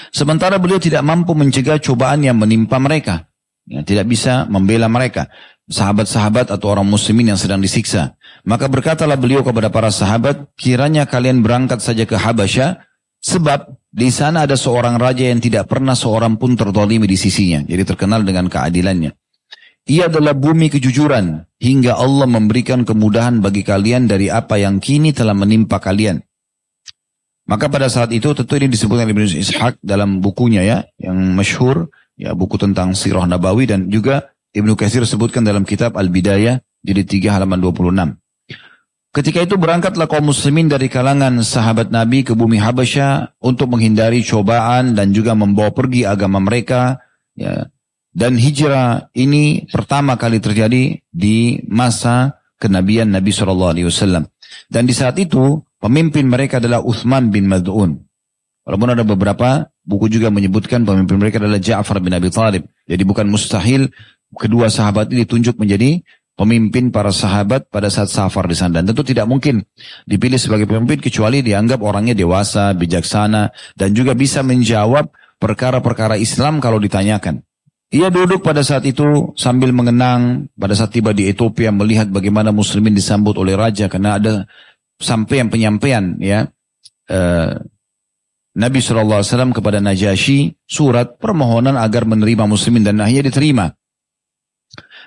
Sementara 0.08 0.56
beliau 0.56 0.80
tidak 0.80 1.04
mampu 1.04 1.36
mencegah 1.36 1.76
cobaan 1.76 2.24
yang 2.24 2.40
menimpa 2.40 2.80
mereka. 2.80 3.28
Ya, 3.62 3.84
tidak 3.86 4.10
bisa 4.10 4.48
membela 4.50 4.90
mereka 4.90 5.30
sahabat-sahabat 5.70 6.50
atau 6.50 6.74
orang 6.74 6.88
muslimin 6.88 7.34
yang 7.34 7.38
sedang 7.38 7.62
disiksa. 7.62 8.18
Maka 8.42 8.66
berkatalah 8.66 9.14
beliau 9.14 9.46
kepada 9.46 9.70
para 9.70 9.92
sahabat, 9.94 10.50
kiranya 10.58 11.06
kalian 11.06 11.46
berangkat 11.46 11.78
saja 11.78 12.02
ke 12.02 12.18
Habasyah, 12.18 12.82
sebab 13.22 13.78
di 13.94 14.10
sana 14.10 14.50
ada 14.50 14.58
seorang 14.58 14.98
raja 14.98 15.30
yang 15.30 15.38
tidak 15.38 15.70
pernah 15.70 15.94
seorang 15.94 16.34
pun 16.34 16.58
tertolimi 16.58 17.06
di 17.06 17.14
sisinya. 17.14 17.62
Jadi 17.62 17.82
terkenal 17.86 18.26
dengan 18.26 18.50
keadilannya. 18.50 19.14
Ia 19.82 20.06
adalah 20.06 20.34
bumi 20.34 20.70
kejujuran, 20.70 21.42
hingga 21.58 21.98
Allah 21.98 22.26
memberikan 22.26 22.86
kemudahan 22.86 23.42
bagi 23.42 23.66
kalian 23.66 24.06
dari 24.06 24.30
apa 24.30 24.58
yang 24.58 24.78
kini 24.78 25.10
telah 25.10 25.34
menimpa 25.34 25.82
kalian. 25.82 26.22
Maka 27.42 27.66
pada 27.66 27.90
saat 27.90 28.14
itu 28.14 28.30
tentu 28.38 28.54
ini 28.54 28.70
disebutkan 28.70 29.10
Ibnu 29.10 29.26
Ishaq 29.26 29.82
dalam 29.82 30.22
bukunya 30.22 30.62
ya, 30.62 30.78
yang 30.96 31.18
masyhur, 31.34 31.90
ya 32.14 32.38
buku 32.38 32.54
tentang 32.54 32.94
sirah 32.94 33.26
nabawi 33.26 33.66
dan 33.66 33.90
juga 33.90 34.30
Ibnu 34.54 34.78
Katsir 34.78 35.02
sebutkan 35.02 35.42
dalam 35.42 35.66
kitab 35.66 35.98
Al-Bidayah 35.98 36.62
jadi 36.84 37.02
3 37.02 37.34
halaman 37.34 37.58
26. 37.58 38.18
Ketika 39.12 39.44
itu 39.44 39.60
berangkatlah 39.60 40.08
kaum 40.08 40.32
muslimin 40.32 40.72
dari 40.72 40.88
kalangan 40.88 41.44
sahabat 41.44 41.92
Nabi 41.92 42.24
ke 42.24 42.32
bumi 42.32 42.56
Habasyah 42.56 43.36
untuk 43.44 43.68
menghindari 43.68 44.24
cobaan 44.24 44.96
dan 44.96 45.12
juga 45.12 45.36
membawa 45.36 45.68
pergi 45.68 46.08
agama 46.08 46.40
mereka. 46.40 46.96
Ya. 47.36 47.68
Dan 48.12 48.40
hijrah 48.40 49.12
ini 49.12 49.68
pertama 49.68 50.16
kali 50.16 50.40
terjadi 50.40 51.00
di 51.12 51.60
masa 51.68 52.40
kenabian 52.56 53.12
Nabi 53.12 53.32
SAW. 53.32 54.28
Dan 54.72 54.82
di 54.88 54.94
saat 54.96 55.20
itu 55.20 55.60
pemimpin 55.82 56.30
mereka 56.30 56.62
adalah 56.62 56.78
Uthman 56.86 57.34
bin 57.34 57.50
Mad'un. 57.50 57.98
Walaupun 58.62 58.88
ada 58.94 59.02
beberapa 59.02 59.66
buku 59.82 60.06
juga 60.06 60.30
menyebutkan 60.30 60.86
pemimpin 60.86 61.18
mereka 61.18 61.42
adalah 61.42 61.58
Ja'far 61.58 61.98
bin 61.98 62.14
Abi 62.14 62.30
Thalib. 62.30 62.70
Jadi 62.86 63.02
bukan 63.02 63.26
mustahil 63.26 63.90
kedua 64.38 64.70
sahabat 64.70 65.10
ini 65.10 65.26
ditunjuk 65.26 65.58
menjadi 65.58 65.98
pemimpin 66.38 66.88
para 66.94 67.10
sahabat 67.10 67.68
pada 67.68 67.90
saat 67.90 68.08
safar 68.08 68.46
di 68.46 68.56
sana. 68.56 68.80
Dan 68.80 68.94
tentu 68.94 69.02
tidak 69.02 69.26
mungkin 69.26 69.66
dipilih 70.06 70.38
sebagai 70.38 70.70
pemimpin 70.70 71.02
kecuali 71.02 71.42
dianggap 71.42 71.82
orangnya 71.82 72.14
dewasa, 72.14 72.72
bijaksana, 72.72 73.50
dan 73.74 73.88
juga 73.92 74.14
bisa 74.14 74.40
menjawab 74.46 75.10
perkara-perkara 75.42 76.16
Islam 76.16 76.62
kalau 76.62 76.78
ditanyakan. 76.78 77.42
Ia 77.92 78.08
duduk 78.08 78.40
pada 78.40 78.64
saat 78.64 78.88
itu 78.88 79.36
sambil 79.36 79.68
mengenang 79.68 80.48
pada 80.56 80.72
saat 80.72 80.96
tiba 80.96 81.12
di 81.12 81.28
Ethiopia 81.28 81.68
melihat 81.68 82.08
bagaimana 82.08 82.48
muslimin 82.48 82.96
disambut 82.96 83.36
oleh 83.36 83.52
raja 83.52 83.84
karena 83.84 84.16
ada 84.16 84.48
sampai 85.00 85.46
penyampaian 85.48 86.16
ya 86.20 86.48
eh, 87.08 87.54
Nabi 88.52 88.78
SAW 88.84 89.24
kepada 89.56 89.80
Najasyi 89.80 90.68
surat 90.68 91.16
permohonan 91.16 91.80
agar 91.80 92.04
menerima 92.04 92.44
muslimin 92.44 92.84
dan 92.84 93.00
akhirnya 93.00 93.32
diterima. 93.32 93.66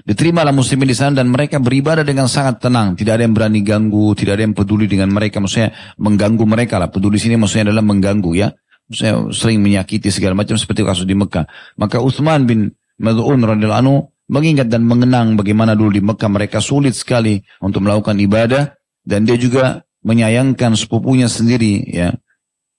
Diterimalah 0.06 0.52
muslimin 0.52 0.92
di 0.92 0.98
sana 0.98 1.22
dan 1.24 1.32
mereka 1.32 1.62
beribadah 1.62 2.02
dengan 2.02 2.26
sangat 2.26 2.62
tenang. 2.62 2.98
Tidak 2.98 3.16
ada 3.16 3.24
yang 3.24 3.34
berani 3.38 3.62
ganggu, 3.62 4.14
tidak 4.18 4.38
ada 4.38 4.44
yang 4.50 4.58
peduli 4.58 4.90
dengan 4.90 5.14
mereka. 5.14 5.40
Maksudnya 5.40 5.74
mengganggu 6.02 6.46
mereka 6.46 6.82
lah. 6.82 6.90
Peduli 6.90 7.22
sini 7.22 7.38
maksudnya 7.38 7.72
adalah 7.72 7.86
mengganggu 7.86 8.32
ya. 8.34 8.50
Maksudnya 8.90 9.14
sering 9.34 9.62
menyakiti 9.62 10.10
segala 10.14 10.38
macam 10.38 10.58
seperti 10.58 10.86
kasus 10.86 11.06
di 11.08 11.18
Mekah. 11.18 11.46
Maka 11.80 12.02
Uthman 12.02 12.46
bin 12.46 12.70
Mad'un 13.02 13.42
radhiyallahu 13.42 13.82
anhu 13.82 13.98
mengingat 14.30 14.70
dan 14.70 14.86
mengenang 14.86 15.38
bagaimana 15.38 15.78
dulu 15.78 15.94
di 15.94 16.02
Mekah 16.02 16.30
mereka 16.30 16.58
sulit 16.62 16.98
sekali 16.98 17.42
untuk 17.62 17.86
melakukan 17.86 18.18
ibadah 18.18 18.74
dan 19.06 19.24
dia 19.24 19.38
juga 19.38 19.86
menyayangkan 20.06 20.74
sepupunya 20.78 21.30
sendiri 21.30 21.86
ya. 21.88 22.18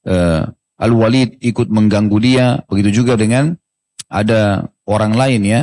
Uh, 0.06 0.50
Al-Walid 0.76 1.40
ikut 1.40 1.72
mengganggu 1.72 2.18
dia, 2.20 2.60
begitu 2.68 3.00
juga 3.02 3.16
dengan 3.16 3.56
ada 4.12 4.68
orang 4.84 5.16
lain 5.16 5.42
ya 5.42 5.60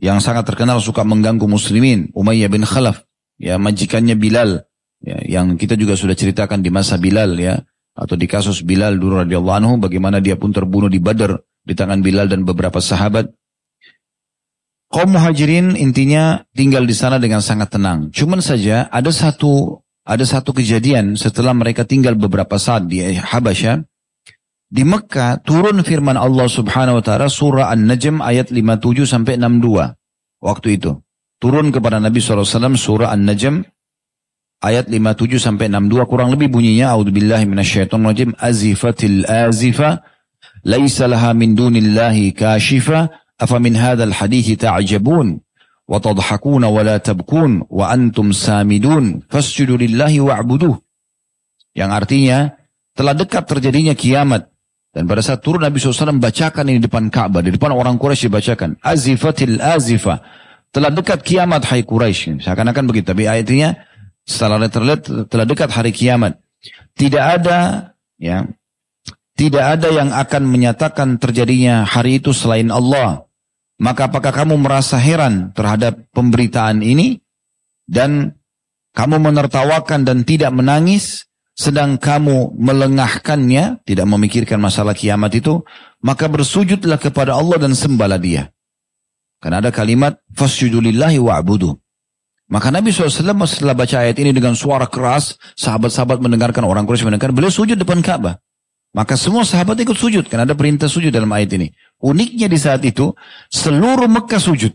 yang 0.00 0.18
sangat 0.24 0.48
terkenal 0.48 0.80
suka 0.80 1.04
mengganggu 1.04 1.44
muslimin, 1.44 2.08
Umayyah 2.16 2.48
bin 2.48 2.64
Khalaf, 2.64 3.04
ya 3.36 3.60
majikannya 3.60 4.16
Bilal, 4.16 4.64
ya, 5.04 5.20
yang 5.28 5.60
kita 5.60 5.76
juga 5.76 5.92
sudah 5.92 6.16
ceritakan 6.16 6.64
di 6.64 6.72
masa 6.72 6.96
Bilal 6.96 7.36
ya, 7.36 7.60
atau 7.92 8.16
di 8.16 8.24
kasus 8.24 8.64
Bilal 8.64 8.96
dulu 8.96 9.20
radhiyallahu 9.20 9.58
anhu 9.60 9.74
bagaimana 9.76 10.24
dia 10.24 10.40
pun 10.40 10.56
terbunuh 10.56 10.88
di 10.88 10.96
Badar 10.96 11.36
di 11.60 11.76
tangan 11.76 12.00
Bilal 12.00 12.32
dan 12.32 12.48
beberapa 12.48 12.80
sahabat. 12.80 13.28
Kaum 14.90 15.14
muhajirin 15.14 15.78
intinya 15.78 16.42
tinggal 16.50 16.82
di 16.82 16.98
sana 16.98 17.22
dengan 17.22 17.38
sangat 17.38 17.78
tenang. 17.78 18.10
Cuman 18.10 18.42
saja 18.42 18.90
ada 18.90 19.14
satu 19.14 19.78
ada 20.02 20.26
satu 20.26 20.50
kejadian 20.50 21.14
setelah 21.14 21.54
mereka 21.54 21.86
tinggal 21.86 22.18
beberapa 22.18 22.58
saat 22.58 22.90
di 22.90 22.98
Habasyah. 23.14 23.86
Di 24.70 24.82
Mekah 24.86 25.42
turun 25.46 25.82
firman 25.86 26.18
Allah 26.18 26.46
Subhanahu 26.46 26.98
wa 26.98 27.04
taala 27.06 27.26
surah 27.26 27.70
An-Najm 27.74 28.22
ayat 28.22 28.50
57 28.54 29.06
sampai 29.06 29.38
62. 29.38 30.42
Waktu 30.42 30.68
itu 30.74 30.98
turun 31.42 31.70
kepada 31.70 32.02
Nabi 32.02 32.18
SAW 32.18 32.74
surah 32.78 33.14
An-Najm 33.14 33.66
ayat 34.62 34.90
57 34.90 35.38
sampai 35.38 35.70
62 35.70 36.10
kurang 36.10 36.34
lebih 36.34 36.50
bunyinya 36.50 36.94
A'udzubillahi 36.94 37.46
minasyaitonirrajim 37.46 38.38
azifatil 38.38 39.26
azifa 39.26 40.02
laisa 40.62 41.10
laha 41.10 41.34
min 41.34 41.56
dunillahi 41.56 42.34
kashifa 42.36 43.10
afa 43.40 43.56
min 43.56 43.72
hadzal 43.72 44.12
hadithi 44.12 44.60
ta'jabun 44.60 45.40
wa 45.88 45.96
tadhakuna 45.98 46.68
wa 46.68 46.84
la 46.84 47.00
tabkun 47.00 47.64
wa 47.66 47.88
antum 47.88 48.36
samidun 48.36 49.24
fasjudu 49.26 49.80
lillahi 49.80 50.20
wa'buduh 50.20 50.76
yang 51.72 51.90
artinya 51.90 52.52
telah 52.94 53.16
dekat 53.16 53.48
terjadinya 53.48 53.96
kiamat 53.96 54.50
dan 54.90 55.06
pada 55.06 55.22
saat 55.22 55.38
turun 55.38 55.62
Nabi 55.62 55.78
SAW 55.78 56.18
membacakan 56.18 56.66
ini 56.66 56.82
di 56.82 56.90
depan 56.90 57.14
Ka'bah, 57.14 57.46
di 57.46 57.54
depan 57.54 57.70
orang 57.70 57.94
Quraisy 57.94 58.26
dibacakan. 58.26 58.74
Azifatil 58.82 59.62
azifah. 59.62 60.18
Telah 60.74 60.90
dekat 60.90 61.22
kiamat 61.22 61.62
hai 61.70 61.86
Quraisy. 61.86 62.42
Seakan-akan 62.42 62.90
begitu. 62.90 63.14
Tapi 63.14 63.30
ayatnya 63.30 63.86
setelah 64.26 64.66
terlihat 64.66 65.30
telah 65.30 65.46
dekat 65.46 65.70
hari 65.70 65.94
kiamat. 65.94 66.42
Tidak 66.98 67.22
ada 67.22 67.90
ya 68.18 68.50
tidak 69.38 69.64
ada 69.78 69.88
yang 69.88 70.10
akan 70.12 70.42
menyatakan 70.44 71.16
terjadinya 71.16 71.86
hari 71.86 72.18
itu 72.18 72.34
selain 72.34 72.68
Allah. 72.68 73.29
Maka 73.80 74.12
apakah 74.12 74.30
kamu 74.30 74.60
merasa 74.60 75.00
heran 75.00 75.56
terhadap 75.56 75.96
pemberitaan 76.12 76.84
ini 76.84 77.24
dan 77.88 78.36
kamu 78.92 79.16
menertawakan 79.18 80.04
dan 80.04 80.22
tidak 80.28 80.52
menangis? 80.52 81.30
sedang 81.60 82.00
kamu 82.00 82.56
melengahkannya, 82.56 83.84
tidak 83.84 84.06
memikirkan 84.08 84.56
masalah 84.56 84.96
kiamat 84.96 85.36
itu, 85.36 85.60
maka 86.00 86.24
bersujudlah 86.24 86.96
kepada 86.96 87.36
Allah 87.36 87.60
dan 87.60 87.76
sembahlah 87.76 88.16
dia. 88.16 88.48
Karena 89.44 89.60
ada 89.60 89.68
kalimat, 89.68 90.16
fasjudulillahi 90.32 91.20
wa'budu. 91.20 91.76
Maka 92.50 92.72
Nabi 92.72 92.90
SAW 92.90 93.44
setelah 93.44 93.76
baca 93.76 94.02
ayat 94.02 94.16
ini 94.18 94.32
dengan 94.32 94.56
suara 94.56 94.88
keras, 94.88 95.36
sahabat-sahabat 95.54 96.18
mendengarkan, 96.24 96.64
orang 96.64 96.88
Quraisy 96.88 97.06
mendengarkan, 97.06 97.36
beliau 97.36 97.52
sujud 97.52 97.76
depan 97.76 98.00
Ka'bah. 98.00 98.40
Maka 98.90 99.14
semua 99.14 99.46
sahabat 99.46 99.78
ikut 99.78 99.94
sujud, 99.94 100.26
karena 100.26 100.42
ada 100.42 100.58
perintah 100.58 100.90
sujud 100.90 101.14
dalam 101.14 101.30
ayat 101.30 101.54
ini. 101.54 101.70
Uniknya 102.02 102.50
di 102.50 102.58
saat 102.58 102.82
itu, 102.82 103.14
seluruh 103.46 104.10
Mekah 104.10 104.42
sujud. 104.42 104.74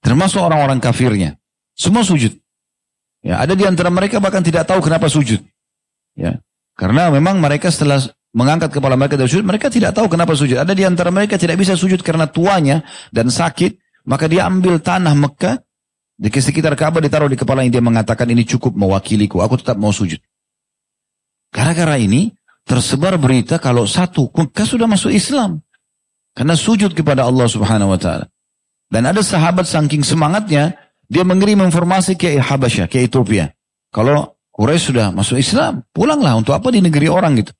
Termasuk 0.00 0.40
orang-orang 0.40 0.80
kafirnya. 0.80 1.36
Semua 1.76 2.00
sujud. 2.00 2.32
Ya, 3.20 3.42
ada 3.42 3.52
di 3.52 3.68
antara 3.68 3.92
mereka 3.92 4.22
bahkan 4.22 4.40
tidak 4.40 4.64
tahu 4.64 4.80
kenapa 4.80 5.12
sujud. 5.12 5.44
Ya. 6.16 6.40
Karena 6.78 7.10
memang 7.10 7.42
mereka 7.42 7.68
setelah 7.68 8.00
mengangkat 8.32 8.70
kepala 8.70 8.94
mereka 8.94 9.18
dari 9.18 9.28
sujud, 9.28 9.44
mereka 9.44 9.68
tidak 9.68 9.92
tahu 9.92 10.06
kenapa 10.08 10.32
sujud. 10.32 10.56
Ada 10.56 10.72
di 10.72 10.86
antara 10.86 11.10
mereka 11.10 11.34
tidak 11.36 11.58
bisa 11.58 11.74
sujud 11.74 12.00
karena 12.00 12.30
tuanya 12.30 12.86
dan 13.10 13.28
sakit, 13.28 13.76
maka 14.06 14.30
dia 14.30 14.46
ambil 14.46 14.78
tanah 14.78 15.12
Mekah 15.12 15.58
di 16.18 16.30
sekitar 16.30 16.78
Ka'bah 16.78 17.02
ditaruh 17.02 17.30
di 17.30 17.38
kepala 17.38 17.66
yang 17.66 17.74
dia 17.74 17.82
mengatakan 17.82 18.30
ini 18.30 18.46
cukup 18.46 18.74
mewakiliku, 18.78 19.42
aku 19.42 19.58
tetap 19.58 19.74
mau 19.74 19.90
sujud. 19.90 20.22
Gara-gara 21.50 21.98
ini 21.98 22.37
tersebar 22.68 23.16
berita 23.16 23.56
kalau 23.56 23.88
satu 23.88 24.28
Mekah 24.28 24.66
sudah 24.68 24.84
masuk 24.84 25.08
Islam. 25.10 25.64
Karena 26.36 26.54
sujud 26.54 26.92
kepada 26.92 27.24
Allah 27.24 27.48
subhanahu 27.48 27.96
wa 27.96 27.98
ta'ala. 27.98 28.28
Dan 28.92 29.08
ada 29.08 29.24
sahabat 29.24 29.66
saking 29.66 30.04
semangatnya, 30.06 30.76
dia 31.08 31.24
mengirim 31.24 31.64
informasi 31.64 32.14
ke 32.14 32.36
Habasyah, 32.38 32.86
ke 32.86 33.08
Ethiopia. 33.08 33.50
Kalau 33.90 34.38
Quraisy 34.54 34.94
sudah 34.94 35.10
masuk 35.10 35.40
Islam, 35.40 35.82
pulanglah 35.90 36.36
untuk 36.38 36.54
apa 36.54 36.68
di 36.70 36.84
negeri 36.84 37.10
orang 37.10 37.42
gitu. 37.42 37.50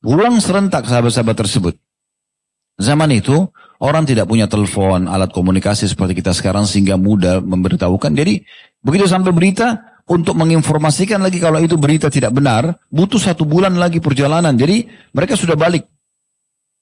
Pulang 0.00 0.40
serentak 0.40 0.88
sahabat-sahabat 0.88 1.36
tersebut. 1.36 1.74
Zaman 2.80 3.12
itu 3.12 3.50
Orang 3.82 4.06
tidak 4.06 4.30
punya 4.30 4.46
telepon, 4.46 5.10
alat 5.10 5.34
komunikasi 5.34 5.90
seperti 5.90 6.22
kita 6.22 6.30
sekarang 6.30 6.70
sehingga 6.70 6.94
mudah 6.94 7.42
memberitahukan. 7.42 8.14
Jadi 8.14 8.46
begitu 8.78 9.10
sampai 9.10 9.34
berita, 9.34 9.91
untuk 10.12 10.36
menginformasikan 10.36 11.24
lagi 11.24 11.40
kalau 11.40 11.56
itu 11.64 11.80
berita 11.80 12.12
tidak 12.12 12.36
benar, 12.36 12.76
butuh 12.92 13.16
satu 13.16 13.48
bulan 13.48 13.72
lagi 13.80 13.96
perjalanan. 14.04 14.52
Jadi 14.52 14.84
mereka 15.16 15.40
sudah 15.40 15.56
balik. 15.56 15.88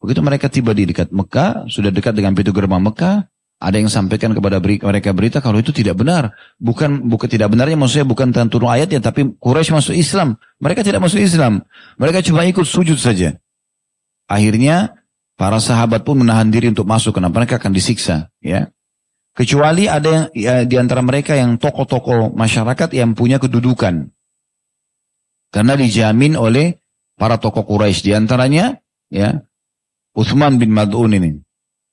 Begitu 0.02 0.18
mereka 0.18 0.50
tiba 0.50 0.74
di 0.74 0.90
dekat 0.90 1.14
Mekah, 1.14 1.70
sudah 1.70 1.94
dekat 1.94 2.18
dengan 2.18 2.34
pintu 2.34 2.50
gerbang 2.50 2.82
Mekah, 2.82 3.30
ada 3.60 3.76
yang 3.78 3.86
sampaikan 3.86 4.34
kepada 4.34 4.58
mereka 4.58 5.14
berita 5.14 5.38
kalau 5.38 5.62
itu 5.62 5.70
tidak 5.70 5.94
benar. 5.94 6.34
Bukan 6.58 7.06
bukan 7.06 7.28
tidak 7.30 7.54
benarnya 7.54 7.78
maksudnya 7.78 8.08
bukan 8.08 8.34
tentang 8.34 8.50
turun 8.50 8.74
ayatnya, 8.74 8.98
tapi 8.98 9.30
Quraisy 9.38 9.70
masuk 9.70 9.94
Islam. 9.94 10.34
Mereka 10.58 10.82
tidak 10.82 11.04
masuk 11.04 11.22
Islam. 11.22 11.62
Mereka 12.00 12.26
cuma 12.26 12.42
ikut 12.42 12.66
sujud 12.66 12.98
saja. 12.98 13.38
Akhirnya 14.26 15.00
Para 15.40 15.56
sahabat 15.56 16.04
pun 16.04 16.20
menahan 16.20 16.52
diri 16.52 16.68
untuk 16.68 16.84
masuk 16.84 17.16
karena 17.16 17.32
mereka 17.32 17.56
akan 17.56 17.72
disiksa, 17.72 18.28
ya. 18.44 18.68
Kecuali 19.30 19.86
ada 19.86 20.10
yang 20.10 20.26
ya, 20.34 20.54
di 20.66 20.74
antara 20.74 21.00
mereka 21.06 21.38
yang 21.38 21.56
tokoh-tokoh 21.56 22.34
masyarakat 22.34 22.90
yang 22.92 23.14
punya 23.14 23.38
kedudukan. 23.38 24.10
Karena 25.50 25.74
dijamin 25.74 26.34
oleh 26.34 26.78
para 27.14 27.38
tokoh 27.38 27.66
Quraisy 27.66 28.10
di 28.10 28.12
antaranya 28.14 28.78
ya 29.10 29.38
Uthman 30.14 30.58
bin 30.58 30.74
Mad'un 30.74 31.14
ini. 31.14 31.38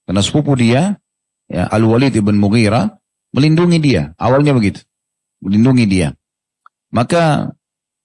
Karena 0.05 0.21
sepupu 0.21 0.57
dia 0.57 0.97
ya 1.45 1.63
Al-Walid 1.69 2.17
ibn 2.17 2.37
Mughirah 2.41 2.89
melindungi 3.33 3.77
dia. 3.77 4.17
Awalnya 4.17 4.57
begitu. 4.57 4.81
Melindungi 5.41 5.85
dia. 5.85 6.17
Maka 6.89 7.53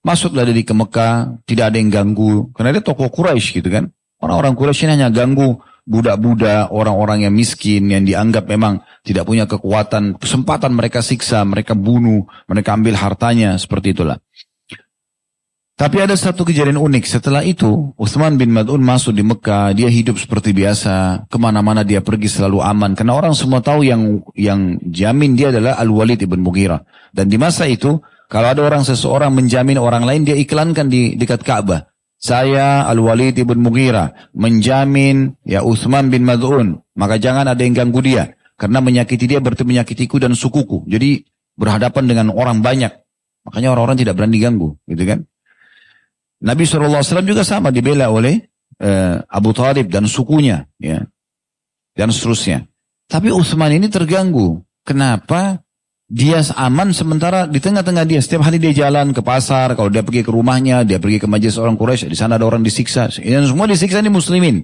masuklah 0.04 0.44
dari 0.44 0.66
ke 0.66 0.74
Mekah, 0.74 1.40
tidak 1.48 1.72
ada 1.72 1.76
yang 1.78 1.88
ganggu 1.88 2.52
karena 2.52 2.76
dia 2.76 2.84
tokoh 2.84 3.08
Quraisy 3.08 3.62
gitu 3.62 3.68
kan. 3.72 3.88
Orang-orang 4.20 4.54
Quraisy 4.54 4.86
ini 4.86 5.00
hanya 5.00 5.08
ganggu 5.08 5.56
budak-budak, 5.82 6.70
orang-orang 6.70 7.26
yang 7.26 7.34
miskin, 7.34 7.90
yang 7.90 8.06
dianggap 8.06 8.46
memang 8.46 8.86
tidak 9.02 9.26
punya 9.26 9.50
kekuatan, 9.50 10.18
kesempatan 10.18 10.72
mereka 10.74 11.02
siksa, 11.02 11.42
mereka 11.42 11.74
bunuh, 11.74 12.26
mereka 12.46 12.78
ambil 12.78 12.94
hartanya, 12.94 13.58
seperti 13.58 13.94
itulah. 13.94 14.22
Tapi 15.72 15.98
ada 15.98 16.14
satu 16.14 16.46
kejadian 16.46 16.78
unik. 16.78 17.04
Setelah 17.10 17.42
itu, 17.42 17.90
Uthman 17.98 18.38
bin 18.38 18.54
Mad'un 18.54 18.78
masuk 18.78 19.18
di 19.18 19.26
Mekah. 19.26 19.74
Dia 19.74 19.90
hidup 19.90 20.14
seperti 20.14 20.54
biasa. 20.54 21.26
Ke 21.26 21.42
mana-mana 21.42 21.82
dia 21.82 21.98
pergi 21.98 22.30
selalu 22.30 22.62
aman. 22.62 22.94
Karena 22.94 23.18
orang 23.18 23.34
semua 23.34 23.58
tahu 23.58 23.82
yang 23.82 24.22
yang 24.38 24.78
jamin 24.78 25.34
dia 25.34 25.50
adalah 25.50 25.80
Al-Walid 25.82 26.22
ibn 26.22 26.38
Mughirah. 26.44 26.86
Dan 27.10 27.26
di 27.26 27.34
masa 27.34 27.66
itu, 27.66 27.98
kalau 28.30 28.48
ada 28.52 28.62
orang 28.62 28.86
seseorang 28.86 29.34
menjamin 29.34 29.80
orang 29.80 30.06
lain, 30.06 30.22
dia 30.22 30.38
iklankan 30.38 30.86
di 30.86 31.18
dekat 31.18 31.42
Ka'bah. 31.42 31.91
Saya 32.22 32.86
Al-Walid 32.86 33.34
ibn 33.42 33.58
Mughirah 33.66 34.30
menjamin 34.30 35.34
ya 35.42 35.66
Uthman 35.66 36.06
bin 36.06 36.22
Mad'un. 36.22 36.78
Maka 36.94 37.18
jangan 37.18 37.50
ada 37.50 37.58
yang 37.58 37.74
ganggu 37.74 37.98
dia. 37.98 38.38
Karena 38.54 38.78
menyakiti 38.78 39.26
dia 39.26 39.42
berarti 39.42 39.66
menyakitiku 39.66 40.22
dan 40.22 40.38
sukuku. 40.38 40.86
Jadi 40.86 41.26
berhadapan 41.58 42.06
dengan 42.06 42.26
orang 42.30 42.62
banyak. 42.62 42.94
Makanya 43.42 43.74
orang-orang 43.74 43.98
tidak 43.98 44.14
berani 44.14 44.38
ganggu. 44.38 44.78
Gitu 44.86 45.02
kan. 45.02 45.26
Nabi 46.46 46.62
SAW 46.62 47.26
juga 47.26 47.42
sama 47.42 47.74
dibela 47.74 48.14
oleh 48.14 48.38
uh, 48.78 49.18
Abu 49.26 49.50
Talib 49.50 49.90
dan 49.90 50.06
sukunya. 50.06 50.70
ya 50.78 51.02
Dan 51.98 52.14
seterusnya. 52.14 52.70
Tapi 53.10 53.34
Uthman 53.34 53.74
ini 53.74 53.90
terganggu. 53.90 54.62
Kenapa? 54.86 55.58
Dia 56.12 56.44
aman 56.60 56.92
sementara 56.92 57.48
di 57.48 57.56
tengah-tengah 57.56 58.04
dia. 58.04 58.20
Setiap 58.20 58.44
hari 58.44 58.60
dia 58.60 58.76
jalan 58.76 59.16
ke 59.16 59.24
pasar 59.24 59.72
kalau 59.72 59.88
dia 59.88 60.04
pergi 60.04 60.20
ke 60.20 60.28
rumahnya 60.28 60.84
dia 60.84 61.00
pergi 61.00 61.16
ke 61.16 61.24
majelis 61.24 61.56
orang 61.56 61.80
Quraisy 61.80 62.12
di 62.12 62.18
sana 62.20 62.36
ada 62.36 62.44
orang 62.44 62.60
disiksa. 62.60 63.08
Dan 63.08 63.48
semua 63.48 63.64
disiksa 63.64 64.04
di 64.04 64.12
muslimin. 64.12 64.60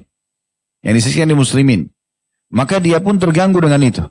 Yang 0.85 0.95
disiksa 1.01 1.25
di 1.25 1.33
muslimin. 1.33 1.89
Maka 2.53 2.85
dia 2.85 3.01
pun 3.01 3.17
terganggu 3.17 3.65
dengan 3.65 3.81
itu. 3.81 4.05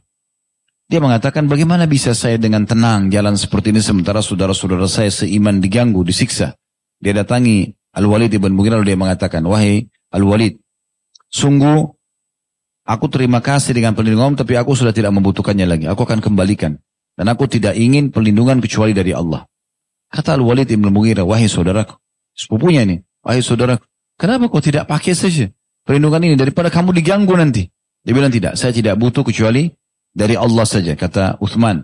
Dia 0.90 0.98
mengatakan 0.98 1.46
bagaimana 1.46 1.86
bisa 1.86 2.18
saya 2.18 2.42
dengan 2.42 2.66
tenang 2.66 3.14
jalan 3.14 3.38
seperti 3.38 3.70
ini 3.70 3.86
sementara 3.86 4.26
saudara-saudara 4.26 4.90
saya 4.90 5.14
seiman 5.14 5.62
diganggu 5.62 6.02
disiksa? 6.02 6.58
Dia 6.98 7.14
datangi 7.14 7.70
Al-Walid 7.94 8.34
ibn 8.34 8.58
Mughirah 8.58 8.82
dia 8.82 8.98
mengatakan 8.98 9.46
wahai 9.46 9.86
Al-Walid 10.10 10.58
sungguh 11.30 11.86
aku 12.88 13.06
terima 13.14 13.46
kasih 13.46 13.78
dengan 13.78 13.94
perlindungan 13.94 14.42
tapi 14.42 14.58
aku 14.58 14.74
sudah 14.74 14.96
tidak 14.96 15.14
membutuhkannya 15.14 15.70
lagi. 15.70 15.86
Aku 15.86 16.02
akan 16.02 16.18
kembalikan 16.24 16.82
dan 17.18 17.26
aku 17.34 17.50
tidak 17.50 17.74
ingin 17.74 18.14
perlindungan 18.14 18.62
kecuali 18.62 18.94
dari 18.94 19.12
Allah. 19.12 19.44
Kata 20.08 20.38
Al-Walid 20.38 20.70
Ibn 20.70 20.88
Mughirah, 20.94 21.26
wahai 21.26 21.50
saudaraku. 21.50 21.98
Sepupunya 22.38 22.86
ini, 22.86 23.02
wahai 23.26 23.42
saudaraku. 23.42 23.84
Kenapa 24.16 24.48
kau 24.48 24.62
tidak 24.62 24.86
pakai 24.86 25.18
saja 25.18 25.50
perlindungan 25.84 26.22
ini 26.30 26.36
daripada 26.38 26.70
kamu 26.70 26.94
diganggu 26.96 27.34
nanti? 27.34 27.66
Dia 28.06 28.14
bilang 28.16 28.32
tidak, 28.32 28.56
saya 28.56 28.72
tidak 28.72 28.96
butuh 28.96 29.26
kecuali 29.26 29.68
dari 30.14 30.38
Allah 30.38 30.64
saja, 30.64 30.96
kata 30.96 31.42
Uthman. 31.44 31.84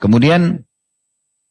Kemudian 0.00 0.62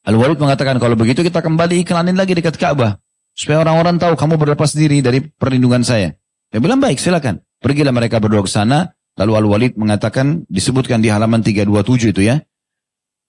Al-Walid 0.07 0.39
mengatakan, 0.39 0.79
kalau 0.79 0.95
begitu 0.95 1.19
kita 1.19 1.43
kembali 1.43 1.83
iklanin 1.83 2.15
lagi 2.15 2.31
dekat 2.31 2.55
Ka'bah. 2.55 2.97
Supaya 3.37 3.61
orang-orang 3.61 4.01
tahu 4.01 4.17
kamu 4.17 4.39
berlepas 4.41 4.73
diri 4.73 5.03
dari 5.05 5.21
perlindungan 5.21 5.85
saya. 5.85 6.15
Dia 6.49 6.63
bilang, 6.63 6.81
baik 6.81 6.97
silakan. 6.97 7.43
Pergilah 7.61 7.93
mereka 7.93 8.17
berdua 8.17 8.41
ke 8.41 8.49
sana. 8.49 8.97
Lalu 9.19 9.31
Al-Walid 9.37 9.73
mengatakan, 9.77 10.47
disebutkan 10.49 11.03
di 11.03 11.13
halaman 11.13 11.45
327 11.45 12.15
itu 12.17 12.21
ya. 12.25 12.41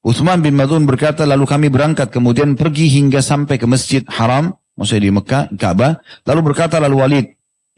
Uthman 0.07 0.39
bin 0.41 0.55
Madun 0.55 0.87
berkata, 0.87 1.27
lalu 1.27 1.45
kami 1.45 1.67
berangkat 1.69 2.15
kemudian 2.15 2.55
pergi 2.55 2.87
hingga 2.87 3.19
sampai 3.19 3.59
ke 3.59 3.67
Masjid 3.67 4.07
Haram, 4.07 4.55
maksudnya 4.79 5.11
di 5.11 5.13
Mekah, 5.13 5.45
Ka'bah. 5.59 5.99
Lalu 6.23 6.41
berkata 6.55 6.79
lalu 6.79 6.97
Walid, 7.03 7.27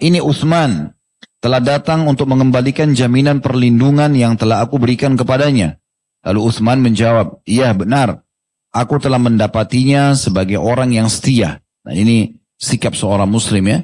ini 0.04 0.20
Uthman 0.20 0.92
telah 1.40 1.64
datang 1.64 2.04
untuk 2.04 2.28
mengembalikan 2.28 2.92
jaminan 2.92 3.40
perlindungan 3.40 4.12
yang 4.12 4.36
telah 4.36 4.60
aku 4.60 4.76
berikan 4.76 5.16
kepadanya. 5.16 5.80
Lalu 6.20 6.40
Uthman 6.52 6.84
menjawab, 6.84 7.40
iya 7.48 7.72
benar, 7.72 8.20
aku 8.68 9.00
telah 9.00 9.16
mendapatinya 9.16 10.12
sebagai 10.12 10.60
orang 10.60 10.92
yang 10.92 11.08
setia. 11.08 11.64
Nah 11.88 11.96
ini 11.96 12.36
sikap 12.60 12.92
seorang 12.92 13.32
muslim 13.32 13.64
ya. 13.64 13.80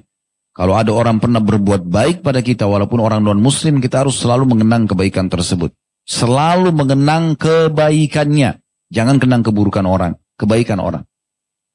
Kalau 0.52 0.76
ada 0.76 0.92
orang 0.92 1.20
pernah 1.20 1.40
berbuat 1.40 1.84
baik 1.84 2.24
pada 2.24 2.40
kita 2.40 2.64
walaupun 2.64 3.00
orang 3.00 3.20
non 3.20 3.40
muslim 3.40 3.80
kita 3.80 4.04
harus 4.04 4.16
selalu 4.16 4.56
mengenang 4.56 4.88
kebaikan 4.88 5.28
tersebut. 5.28 5.72
Selalu 6.06 6.70
mengenang 6.70 7.34
kebaikannya. 7.34 8.62
Jangan 8.94 9.18
kenang 9.18 9.42
keburukan 9.42 9.82
orang, 9.82 10.14
kebaikan 10.38 10.78
orang. 10.78 11.02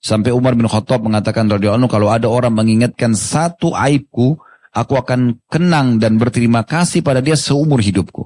Sampai 0.02 0.32
Umar 0.32 0.56
bin 0.58 0.65
Khattab 0.65 1.04
mengatakan 1.04 1.52
radhiyallahu 1.52 1.91
kalau 1.91 2.10
ada 2.10 2.26
orang 2.26 2.56
mengingatkan 2.56 3.13
satu 3.13 3.76
aibku, 3.76 4.39
aku 4.72 4.94
akan 4.96 5.38
kenang 5.52 6.00
dan 6.00 6.15
berterima 6.15 6.63
kasih 6.63 7.04
pada 7.04 7.20
dia 7.20 7.36
seumur 7.36 7.84
hidupku. 7.84 8.26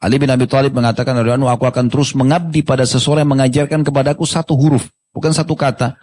Ali 0.00 0.16
bin 0.20 0.28
Abi 0.28 0.44
Thalib 0.44 0.76
mengatakan 0.76 1.16
radhiyallahu 1.16 1.50
aku 1.50 1.64
akan 1.66 1.88
terus 1.88 2.12
mengabdi 2.12 2.60
pada 2.62 2.84
seseorang 2.84 3.24
yang 3.24 3.32
mengajarkan 3.36 3.80
kepadaku 3.82 4.28
satu 4.28 4.54
huruf, 4.54 4.92
bukan 5.10 5.32
satu 5.32 5.56
kata. 5.56 5.96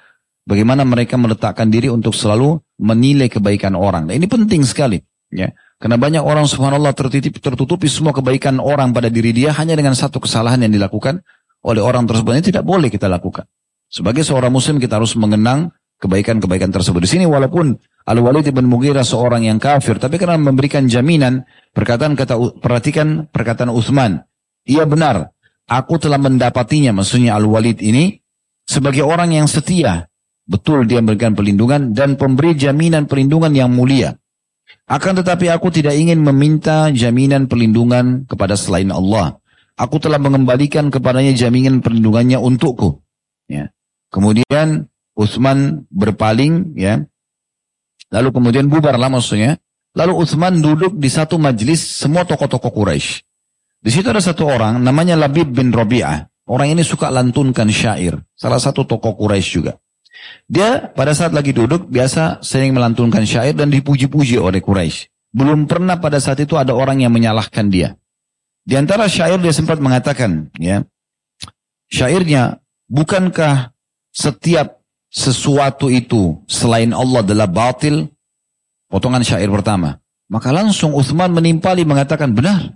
Bagaimana 0.48 0.82
mereka 0.88 1.20
meletakkan 1.20 1.68
diri 1.68 1.92
untuk 1.92 2.16
selalu 2.16 2.58
menilai 2.80 3.28
kebaikan 3.28 3.76
orang. 3.76 4.08
Nah, 4.08 4.16
ini 4.16 4.32
penting 4.32 4.64
sekali. 4.64 4.96
Ya. 5.28 5.52
Karena 5.78 5.98
banyak 6.02 6.24
orang 6.26 6.50
subhanallah 6.50 6.94
tertitip, 6.98 7.38
tertutupi 7.38 7.86
semua 7.86 8.10
kebaikan 8.10 8.58
orang 8.58 8.98
pada 8.98 9.14
diri 9.14 9.30
dia 9.30 9.54
hanya 9.54 9.78
dengan 9.78 9.94
satu 9.94 10.18
kesalahan 10.18 10.66
yang 10.66 10.74
dilakukan 10.74 11.22
oleh 11.62 11.82
orang 11.86 12.10
tersebut. 12.10 12.34
Ini 12.34 12.46
tidak 12.50 12.64
boleh 12.66 12.90
kita 12.90 13.06
lakukan. 13.06 13.46
Sebagai 13.86 14.26
seorang 14.26 14.50
muslim 14.50 14.82
kita 14.82 14.98
harus 14.98 15.14
mengenang 15.14 15.70
kebaikan-kebaikan 16.02 16.74
tersebut. 16.74 17.06
Di 17.06 17.10
sini 17.18 17.26
walaupun 17.30 17.78
Al-Walid 18.10 18.50
bin 18.54 18.66
Mughirah 18.66 19.06
seorang 19.06 19.46
yang 19.46 19.62
kafir, 19.62 20.02
tapi 20.02 20.18
karena 20.18 20.38
memberikan 20.42 20.90
jaminan, 20.90 21.46
perkataan 21.78 22.18
kata 22.18 22.58
perhatikan 22.58 23.30
perkataan 23.30 23.70
Uthman. 23.70 24.26
Ia 24.66 24.84
benar, 24.90 25.32
aku 25.70 26.02
telah 26.02 26.18
mendapatinya, 26.18 27.02
maksudnya 27.02 27.38
Al-Walid 27.38 27.86
ini 27.86 28.18
sebagai 28.66 29.06
orang 29.06 29.36
yang 29.38 29.46
setia. 29.46 30.10
Betul 30.48 30.88
dia 30.88 31.04
memberikan 31.04 31.36
perlindungan 31.36 31.92
dan 31.92 32.16
pemberi 32.16 32.56
jaminan 32.56 33.04
perlindungan 33.04 33.52
yang 33.52 33.68
mulia. 33.68 34.16
Akan 34.88 35.20
tetapi 35.20 35.52
aku 35.52 35.68
tidak 35.68 36.00
ingin 36.00 36.24
meminta 36.24 36.88
jaminan 36.96 37.52
perlindungan 37.52 38.24
kepada 38.24 38.56
selain 38.56 38.88
Allah. 38.92 39.40
Aku 39.78 40.00
telah 40.00 40.18
mengembalikan 40.18 40.88
kepadanya 40.90 41.36
jaminan 41.36 41.84
perlindungannya 41.84 42.40
untukku. 42.40 43.04
Ya. 43.52 43.70
Kemudian 44.10 44.88
Utsman 45.18 45.86
berpaling, 45.92 46.78
ya. 46.80 47.04
Lalu 48.10 48.30
kemudian 48.32 48.72
bubarlah 48.72 49.12
maksudnya. 49.12 49.60
Lalu 49.98 50.14
Utsman 50.24 50.62
duduk 50.62 50.96
di 50.96 51.10
satu 51.10 51.42
majlis 51.42 51.82
semua 51.82 52.24
tokoh-tokoh 52.24 52.70
Quraisy. 52.70 53.26
Di 53.82 53.90
situ 53.90 54.08
ada 54.08 54.22
satu 54.22 54.46
orang 54.46 54.80
namanya 54.82 55.18
Labib 55.18 55.52
bin 55.52 55.74
Robi'ah. 55.74 56.30
Orang 56.48 56.72
ini 56.72 56.86
suka 56.86 57.12
lantunkan 57.12 57.68
syair. 57.68 58.16
Salah 58.38 58.62
satu 58.62 58.88
tokoh 58.88 59.20
Quraisy 59.20 59.50
juga. 59.52 59.76
Dia 60.48 60.92
pada 60.96 61.12
saat 61.12 61.36
lagi 61.36 61.52
duduk 61.52 61.92
biasa 61.92 62.40
sering 62.40 62.72
melantunkan 62.72 63.28
syair 63.28 63.52
dan 63.52 63.68
dipuji-puji 63.68 64.40
oleh 64.40 64.64
Quraisy. 64.64 65.12
Belum 65.36 65.68
pernah 65.68 66.00
pada 66.00 66.24
saat 66.24 66.40
itu 66.40 66.56
ada 66.56 66.72
orang 66.72 67.04
yang 67.04 67.12
menyalahkan 67.12 67.68
dia. 67.68 68.00
Di 68.68 68.76
antara 68.80 69.08
syair 69.12 69.40
dia 69.40 69.52
sempat 69.52 69.80
mengatakan, 69.80 70.52
ya, 70.60 70.84
syairnya, 71.92 72.64
bukankah 72.88 73.76
setiap 74.12 74.84
sesuatu 75.12 75.88
itu 75.92 76.44
selain 76.48 76.92
Allah 76.92 77.24
adalah 77.24 77.48
batil? 77.48 78.12
Potongan 78.88 79.24
syair 79.24 79.52
pertama. 79.52 80.00
Maka 80.28 80.52
langsung 80.52 80.96
Uthman 80.96 81.32
menimpali 81.32 81.88
mengatakan 81.88 82.36
benar. 82.36 82.76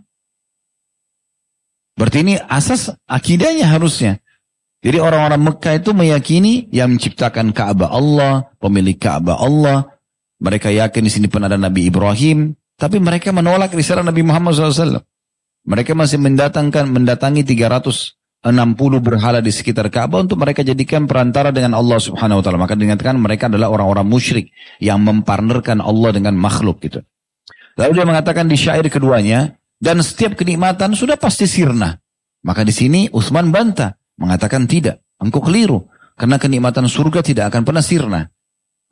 Berarti 1.99 2.23
ini 2.23 2.35
asas 2.47 2.91
akidahnya 3.07 3.67
harusnya. 3.67 4.23
Jadi 4.81 4.97
orang-orang 4.97 5.41
Mekah 5.45 5.73
itu 5.77 5.93
meyakini 5.93 6.65
yang 6.73 6.97
menciptakan 6.97 7.53
Ka'bah 7.53 7.93
Allah, 7.93 8.49
pemilik 8.57 8.97
Ka'bah 8.97 9.37
Allah. 9.37 9.93
Mereka 10.41 10.73
yakin 10.73 11.05
di 11.05 11.11
sini 11.13 11.29
pun 11.29 11.45
ada 11.45 11.53
Nabi 11.53 11.85
Ibrahim, 11.85 12.57
tapi 12.81 12.97
mereka 12.97 13.29
menolak 13.29 13.77
risalah 13.77 14.01
Nabi 14.01 14.25
Muhammad 14.25 14.57
SAW. 14.57 15.05
Mereka 15.69 15.93
masih 15.93 16.17
mendatangkan 16.17 16.89
mendatangi 16.89 17.45
360 17.45 18.17
berhala 19.05 19.37
di 19.37 19.53
sekitar 19.53 19.85
Ka'bah 19.93 20.25
untuk 20.25 20.41
mereka 20.41 20.65
jadikan 20.65 21.05
perantara 21.05 21.53
dengan 21.53 21.77
Allah 21.77 22.01
Subhanahu 22.01 22.41
wa 22.41 22.43
taala. 22.43 22.57
Maka 22.57 22.73
dikatakan 22.73 23.21
mereka 23.21 23.53
adalah 23.53 23.69
orang-orang 23.69 24.09
musyrik 24.09 24.49
yang 24.81 25.05
mempartnerkan 25.05 25.77
Allah 25.77 26.09
dengan 26.09 26.33
makhluk 26.33 26.81
gitu. 26.81 27.05
Lalu 27.77 28.01
dia 28.01 28.05
mengatakan 28.09 28.49
di 28.49 28.57
syair 28.57 28.89
keduanya, 28.89 29.53
dan 29.77 30.01
setiap 30.01 30.33
kenikmatan 30.33 30.97
sudah 30.97 31.21
pasti 31.21 31.45
sirna. 31.45 32.01
Maka 32.41 32.65
di 32.65 32.73
sini 32.73 33.05
Utsman 33.13 33.53
bantah, 33.53 34.00
mengatakan 34.21 34.69
tidak, 34.69 35.01
engkau 35.17 35.41
keliru. 35.41 35.89
Karena 36.13 36.37
kenikmatan 36.37 36.85
surga 36.85 37.25
tidak 37.25 37.49
akan 37.49 37.65
pernah 37.65 37.81
sirna. 37.81 38.21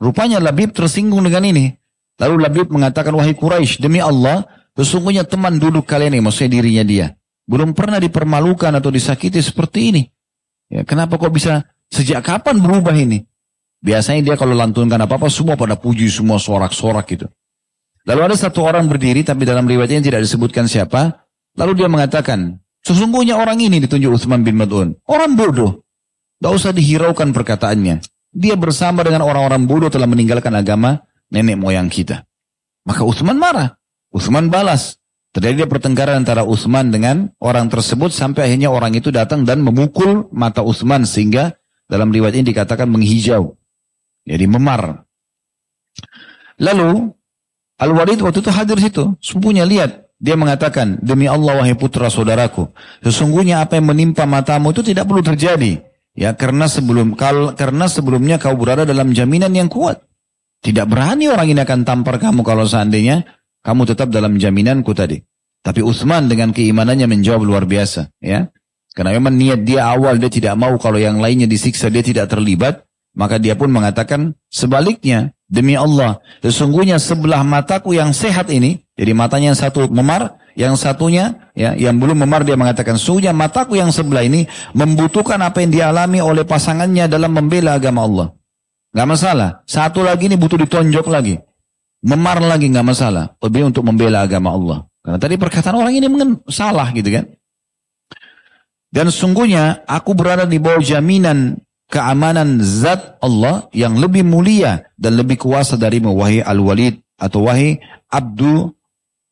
Rupanya 0.02 0.42
Labib 0.42 0.74
tersinggung 0.74 1.22
dengan 1.22 1.46
ini. 1.46 1.70
Lalu 2.18 2.42
Labib 2.42 2.66
mengatakan, 2.74 3.14
wahai 3.14 3.38
Quraisy, 3.38 3.78
demi 3.78 4.02
Allah, 4.02 4.42
sesungguhnya 4.74 5.22
teman 5.22 5.62
duduk 5.62 5.86
kalian 5.86 6.18
ini, 6.18 6.24
maksudnya 6.24 6.58
dirinya 6.58 6.82
dia. 6.82 7.06
Belum 7.46 7.70
pernah 7.70 8.02
dipermalukan 8.02 8.74
atau 8.74 8.90
disakiti 8.90 9.38
seperti 9.38 9.94
ini. 9.94 10.02
Ya, 10.66 10.82
kenapa 10.82 11.20
kok 11.22 11.30
bisa, 11.30 11.70
sejak 11.86 12.26
kapan 12.26 12.58
berubah 12.58 12.96
ini? 12.98 13.22
Biasanya 13.80 14.20
dia 14.20 14.36
kalau 14.36 14.52
lantunkan 14.52 14.98
apa-apa, 15.00 15.30
semua 15.30 15.54
pada 15.54 15.78
puji, 15.78 16.10
semua 16.10 16.36
sorak-sorak 16.36 17.06
gitu. 17.08 17.26
Lalu 18.04 18.20
ada 18.32 18.36
satu 18.36 18.64
orang 18.64 18.88
berdiri, 18.88 19.22
tapi 19.22 19.44
dalam 19.44 19.68
riwayatnya 19.68 20.02
tidak 20.12 20.20
disebutkan 20.24 20.66
siapa. 20.66 21.28
Lalu 21.56 21.84
dia 21.84 21.88
mengatakan, 21.88 22.60
sesungguhnya 22.84 23.36
orang 23.36 23.60
ini 23.60 23.80
ditunjuk 23.84 24.16
Utsman 24.16 24.44
bin 24.44 24.56
Mad'un. 24.56 24.96
Orang 25.08 25.36
bodoh. 25.36 25.84
Tidak 26.40 26.52
usah 26.52 26.72
dihiraukan 26.72 27.36
perkataannya. 27.36 28.00
Dia 28.30 28.54
bersama 28.56 29.04
dengan 29.04 29.26
orang-orang 29.26 29.68
bodoh 29.68 29.90
telah 29.92 30.08
meninggalkan 30.08 30.54
agama 30.56 31.04
nenek 31.28 31.60
moyang 31.60 31.92
kita. 31.92 32.24
Maka 32.88 33.04
Utsman 33.04 33.36
marah. 33.36 33.76
Utsman 34.10 34.50
balas. 34.50 34.98
Terjadi 35.30 35.70
pertengkaran 35.70 36.26
antara 36.26 36.42
Utsman 36.42 36.90
dengan 36.90 37.30
orang 37.38 37.70
tersebut 37.70 38.10
sampai 38.10 38.50
akhirnya 38.50 38.66
orang 38.66 38.98
itu 38.98 39.14
datang 39.14 39.46
dan 39.46 39.62
memukul 39.62 40.26
mata 40.34 40.66
Utsman 40.66 41.06
sehingga 41.06 41.54
dalam 41.86 42.10
riwayat 42.10 42.34
ini 42.34 42.50
dikatakan 42.50 42.90
menghijau. 42.90 43.54
Jadi 44.26 44.46
memar. 44.50 45.06
Lalu 46.58 47.14
Al-Walid 47.80 48.20
waktu 48.20 48.42
itu 48.44 48.50
hadir 48.52 48.78
situ, 48.82 49.04
sepupunya 49.22 49.64
lihat. 49.64 50.09
Dia 50.20 50.36
mengatakan, 50.36 51.00
demi 51.00 51.24
Allah 51.24 51.64
wahai 51.64 51.72
putra 51.72 52.12
saudaraku, 52.12 52.68
sesungguhnya 53.00 53.64
apa 53.64 53.80
yang 53.80 53.88
menimpa 53.88 54.28
matamu 54.28 54.76
itu 54.76 54.84
tidak 54.84 55.08
perlu 55.08 55.24
terjadi. 55.24 55.80
Ya, 56.12 56.36
karena 56.36 56.68
sebelum 56.68 57.16
kal, 57.16 57.56
karena 57.56 57.88
sebelumnya 57.88 58.36
kau 58.36 58.52
berada 58.52 58.84
dalam 58.84 59.16
jaminan 59.16 59.48
yang 59.56 59.72
kuat. 59.72 60.04
Tidak 60.60 60.84
berani 60.84 61.32
orang 61.32 61.48
ini 61.48 61.64
akan 61.64 61.88
tampar 61.88 62.20
kamu 62.20 62.44
kalau 62.44 62.68
seandainya 62.68 63.24
kamu 63.64 63.88
tetap 63.88 64.12
dalam 64.12 64.36
jaminanku 64.36 64.92
tadi. 64.92 65.24
Tapi 65.64 65.80
Utsman 65.80 66.28
dengan 66.28 66.52
keimanannya 66.52 67.08
menjawab 67.08 67.40
luar 67.40 67.64
biasa, 67.64 68.12
ya. 68.20 68.52
Karena 68.92 69.16
memang 69.16 69.40
niat 69.40 69.64
dia 69.64 69.88
awal 69.88 70.20
dia 70.20 70.28
tidak 70.28 70.52
mau 70.60 70.76
kalau 70.76 71.00
yang 71.00 71.16
lainnya 71.16 71.48
disiksa 71.48 71.88
dia 71.88 72.04
tidak 72.04 72.28
terlibat, 72.28 72.84
maka 73.16 73.42
dia 73.42 73.58
pun 73.58 73.70
mengatakan 73.70 74.38
sebaliknya, 74.50 75.34
demi 75.50 75.74
Allah, 75.74 76.22
sesungguhnya 76.40 77.02
sebelah 77.02 77.42
mataku 77.42 77.94
yang 77.94 78.14
sehat 78.14 78.48
ini, 78.54 78.86
jadi 78.94 79.12
matanya 79.12 79.54
yang 79.54 79.58
satu 79.58 79.90
memar, 79.90 80.38
yang 80.54 80.74
satunya 80.74 81.50
ya 81.54 81.72
yang 81.78 81.96
belum 81.96 82.26
memar 82.26 82.42
dia 82.42 82.58
mengatakan 82.58 82.98
sesungguhnya 82.98 83.30
mataku 83.30 83.78
yang 83.78 83.94
sebelah 83.94 84.26
ini 84.26 84.50
membutuhkan 84.74 85.38
apa 85.40 85.62
yang 85.62 85.70
dialami 85.70 86.18
oleh 86.18 86.42
pasangannya 86.42 87.06
dalam 87.06 87.30
membela 87.32 87.78
agama 87.78 88.06
Allah. 88.06 88.26
Gak 88.90 89.06
masalah. 89.06 89.62
Satu 89.70 90.02
lagi 90.02 90.26
ini 90.26 90.34
butuh 90.34 90.58
ditonjok 90.58 91.06
lagi. 91.06 91.38
Memar 92.02 92.42
lagi 92.42 92.66
gak 92.66 92.82
masalah. 92.82 93.38
Lebih 93.38 93.70
untuk 93.70 93.86
membela 93.86 94.26
agama 94.26 94.50
Allah. 94.50 94.78
Karena 95.00 95.18
tadi 95.22 95.34
perkataan 95.38 95.78
orang 95.78 95.94
ini 95.94 96.06
mungkin 96.10 96.42
salah 96.50 96.90
gitu 96.90 97.06
kan. 97.06 97.24
Dan 98.90 99.06
sungguhnya 99.14 99.86
aku 99.86 100.18
berada 100.18 100.42
di 100.42 100.58
bawah 100.58 100.82
jaminan 100.82 101.54
keamanan 101.90 102.62
zat 102.62 103.18
Allah 103.18 103.66
yang 103.74 103.98
lebih 103.98 104.22
mulia 104.22 104.88
dan 104.94 105.18
lebih 105.18 105.36
kuasa 105.36 105.74
dari 105.74 105.98
wahai 105.98 106.40
Al-Walid 106.40 107.02
atau 107.18 107.50
wahai 107.50 107.82
Abdul 108.08 108.70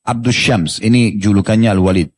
Abdul 0.02 0.34
Syams. 0.34 0.82
Ini 0.82 1.16
julukannya 1.16 1.70
Al-Walid. 1.70 2.10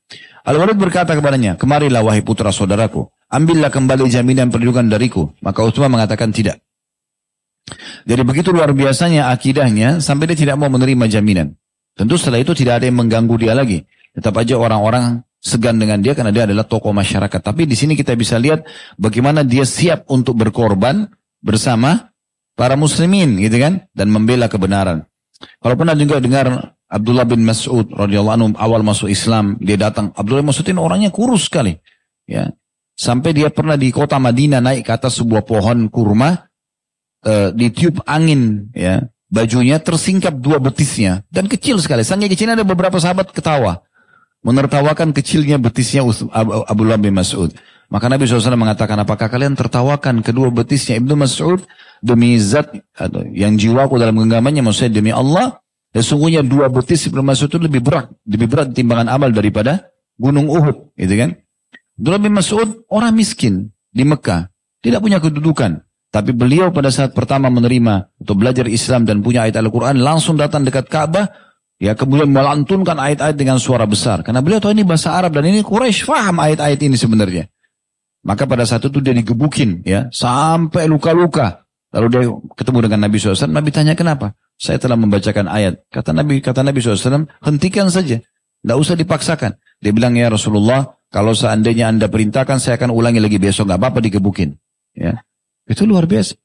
Al-Walid 0.48 0.80
berkata 0.80 1.12
kepadanya, 1.12 1.60
kemarilah 1.60 2.00
wahai 2.00 2.24
putra 2.24 2.48
saudaraku, 2.48 3.04
ambillah 3.28 3.68
kembali 3.68 4.08
jaminan 4.08 4.48
perlindungan 4.48 4.88
dariku. 4.88 5.30
Maka 5.44 5.60
Utsman 5.62 5.92
mengatakan 5.92 6.32
tidak. 6.32 6.64
Jadi 8.08 8.22
begitu 8.24 8.50
luar 8.50 8.72
biasanya 8.72 9.30
akidahnya 9.30 10.00
sampai 10.02 10.32
dia 10.32 10.38
tidak 10.48 10.56
mau 10.58 10.72
menerima 10.72 11.06
jaminan. 11.06 11.54
Tentu 11.94 12.16
setelah 12.16 12.40
itu 12.40 12.56
tidak 12.56 12.80
ada 12.80 12.88
yang 12.88 12.98
mengganggu 12.98 13.36
dia 13.36 13.52
lagi. 13.52 13.84
Tetap 14.16 14.34
aja 14.40 14.58
orang-orang 14.58 15.22
segan 15.40 15.80
dengan 15.80 16.04
dia 16.04 16.12
karena 16.12 16.30
dia 16.30 16.44
adalah 16.44 16.68
tokoh 16.68 16.92
masyarakat. 16.92 17.40
Tapi 17.40 17.64
di 17.64 17.72
sini 17.72 17.96
kita 17.96 18.12
bisa 18.12 18.36
lihat 18.36 18.68
bagaimana 19.00 19.40
dia 19.40 19.64
siap 19.64 20.04
untuk 20.12 20.36
berkorban 20.36 21.08
bersama 21.40 22.12
para 22.52 22.76
muslimin 22.76 23.40
gitu 23.40 23.56
kan 23.56 23.88
dan 23.96 24.12
membela 24.12 24.46
kebenaran. 24.46 25.08
Kalau 25.40 25.74
pernah 25.80 25.96
juga 25.96 26.20
dengar 26.20 26.76
Abdullah 26.84 27.24
bin 27.24 27.40
Mas'ud 27.48 27.88
radhiyallahu 27.88 28.36
anhu 28.36 28.48
awal 28.60 28.84
masuk 28.84 29.08
Islam, 29.08 29.56
dia 29.56 29.80
datang. 29.80 30.12
Abdullah 30.12 30.44
bin 30.44 30.52
Mas'ud 30.52 30.68
ini 30.68 30.76
orangnya 30.76 31.08
kurus 31.08 31.48
sekali. 31.48 31.72
Ya. 32.28 32.52
Sampai 32.92 33.32
dia 33.32 33.48
pernah 33.48 33.80
di 33.80 33.88
kota 33.88 34.20
Madinah 34.20 34.60
naik 34.60 34.84
ke 34.84 34.92
atas 34.92 35.16
sebuah 35.24 35.48
pohon 35.48 35.88
kurma, 35.88 36.36
uh, 37.24 37.48
ditiup 37.56 38.04
angin 38.04 38.68
ya 38.76 39.08
bajunya 39.30 39.80
tersingkap 39.80 40.36
dua 40.36 40.60
betisnya 40.60 41.24
dan 41.32 41.48
kecil 41.48 41.80
sekali. 41.80 42.04
Saking 42.04 42.28
kecilnya 42.28 42.60
ada 42.60 42.66
beberapa 42.66 43.00
sahabat 43.00 43.32
ketawa 43.32 43.80
menertawakan 44.40 45.12
kecilnya 45.12 45.60
betisnya 45.60 46.04
Abdullah 46.66 46.96
bin 46.96 47.16
Mas'ud. 47.16 47.52
Maka 47.90 48.06
Nabi 48.06 48.22
SAW 48.24 48.54
mengatakan, 48.54 48.94
apakah 49.02 49.26
kalian 49.26 49.58
tertawakan 49.58 50.22
kedua 50.22 50.54
betisnya 50.54 50.96
Ibnu 51.02 51.18
Mas'ud 51.18 51.66
demi 52.00 52.38
zat 52.38 52.70
atau 52.94 53.26
yang 53.34 53.58
jiwaku 53.58 54.00
dalam 54.00 54.16
genggamannya 54.16 54.64
maksudnya 54.64 55.02
demi 55.02 55.12
Allah 55.12 55.60
sesungguhnya 55.92 56.40
dua 56.40 56.72
betis 56.72 57.10
Ibnu 57.10 57.20
Mas'ud 57.20 57.52
itu 57.52 57.60
lebih 57.60 57.84
berat 57.84 58.08
lebih 58.24 58.48
berat 58.48 58.72
timbangan 58.72 59.12
amal 59.12 59.28
daripada 59.34 59.92
gunung 60.16 60.48
Uhud 60.48 60.96
gitu 60.96 61.14
kan 61.18 61.36
Abdullah 62.00 62.22
bin 62.24 62.32
Mas'ud 62.32 62.88
orang 62.88 63.12
miskin 63.12 63.68
di 63.92 64.08
Mekah 64.08 64.48
tidak 64.80 65.04
punya 65.04 65.20
kedudukan 65.20 65.84
tapi 66.10 66.34
beliau 66.34 66.74
pada 66.74 66.90
saat 66.90 67.14
pertama 67.14 67.46
menerima 67.54 68.18
untuk 68.18 68.42
belajar 68.42 68.66
Islam 68.66 69.06
dan 69.06 69.22
punya 69.22 69.46
ayat 69.46 69.62
Al-Quran 69.62 70.02
langsung 70.02 70.34
datang 70.34 70.66
dekat 70.66 70.90
Ka'bah. 70.90 71.49
Ya 71.80 71.96
kemudian 71.96 72.28
melantunkan 72.28 72.92
ayat-ayat 73.00 73.40
dengan 73.40 73.56
suara 73.56 73.88
besar. 73.88 74.20
Karena 74.20 74.44
beliau 74.44 74.60
tahu 74.60 74.76
ini 74.76 74.84
bahasa 74.84 75.16
Arab 75.16 75.32
dan 75.32 75.48
ini 75.48 75.64
Quraisy 75.64 76.04
faham 76.04 76.36
ayat-ayat 76.36 76.76
ini 76.84 76.92
sebenarnya. 77.00 77.48
Maka 78.20 78.44
pada 78.44 78.68
saat 78.68 78.84
itu 78.84 79.00
dia 79.00 79.16
digebukin 79.16 79.80
ya 79.88 80.12
sampai 80.12 80.84
luka-luka. 80.84 81.64
Lalu 81.96 82.06
dia 82.12 82.22
ketemu 82.52 82.78
dengan 82.84 83.08
Nabi 83.08 83.16
SAW. 83.16 83.48
Nabi 83.48 83.72
tanya 83.72 83.96
kenapa? 83.96 84.36
Saya 84.60 84.76
telah 84.76 85.00
membacakan 85.00 85.48
ayat. 85.48 85.88
Kata 85.88 86.12
Nabi 86.12 86.44
kata 86.44 86.60
Nabi 86.60 86.84
SAW, 86.84 87.26
hentikan 87.40 87.88
saja. 87.88 88.20
Tidak 88.60 88.76
usah 88.76 88.92
dipaksakan. 88.92 89.56
Dia 89.80 89.96
bilang 89.96 90.12
ya 90.20 90.28
Rasulullah, 90.28 91.00
kalau 91.08 91.32
seandainya 91.32 91.88
anda 91.88 92.12
perintahkan 92.12 92.60
saya 92.60 92.76
akan 92.76 92.92
ulangi 92.92 93.24
lagi 93.24 93.40
besok. 93.40 93.72
Gak 93.72 93.80
apa-apa 93.80 94.04
digebukin. 94.04 94.52
Ya. 94.92 95.24
Itu 95.64 95.88
luar 95.88 96.04
biasa. 96.04 96.36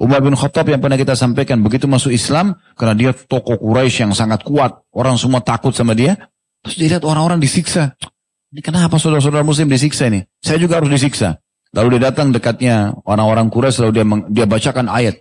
Umar 0.00 0.24
bin 0.24 0.32
Khattab 0.32 0.64
yang 0.72 0.80
pernah 0.80 0.96
kita 0.96 1.12
sampaikan 1.12 1.60
begitu 1.60 1.84
masuk 1.84 2.08
Islam 2.08 2.56
karena 2.72 2.96
dia 2.96 3.10
tokoh 3.12 3.60
Quraisy 3.60 4.08
yang 4.08 4.12
sangat 4.16 4.40
kuat, 4.48 4.80
orang 4.96 5.20
semua 5.20 5.44
takut 5.44 5.76
sama 5.76 5.92
dia. 5.92 6.16
Terus 6.64 6.76
dia 6.80 6.88
lihat 6.96 7.04
orang-orang 7.04 7.36
disiksa. 7.36 7.92
Ini 8.48 8.64
kenapa 8.64 8.96
saudara-saudara 8.96 9.44
muslim 9.44 9.68
disiksa 9.68 10.08
ini? 10.08 10.24
Saya 10.40 10.56
juga 10.56 10.80
harus 10.80 10.88
disiksa. 10.88 11.36
Lalu 11.76 12.00
dia 12.00 12.10
datang 12.10 12.32
dekatnya 12.32 12.96
orang-orang 13.04 13.52
Quraisy 13.52 13.76
lalu 13.84 13.92
dia 14.00 14.04
dia 14.32 14.46
bacakan 14.48 14.88
ayat 14.88 15.20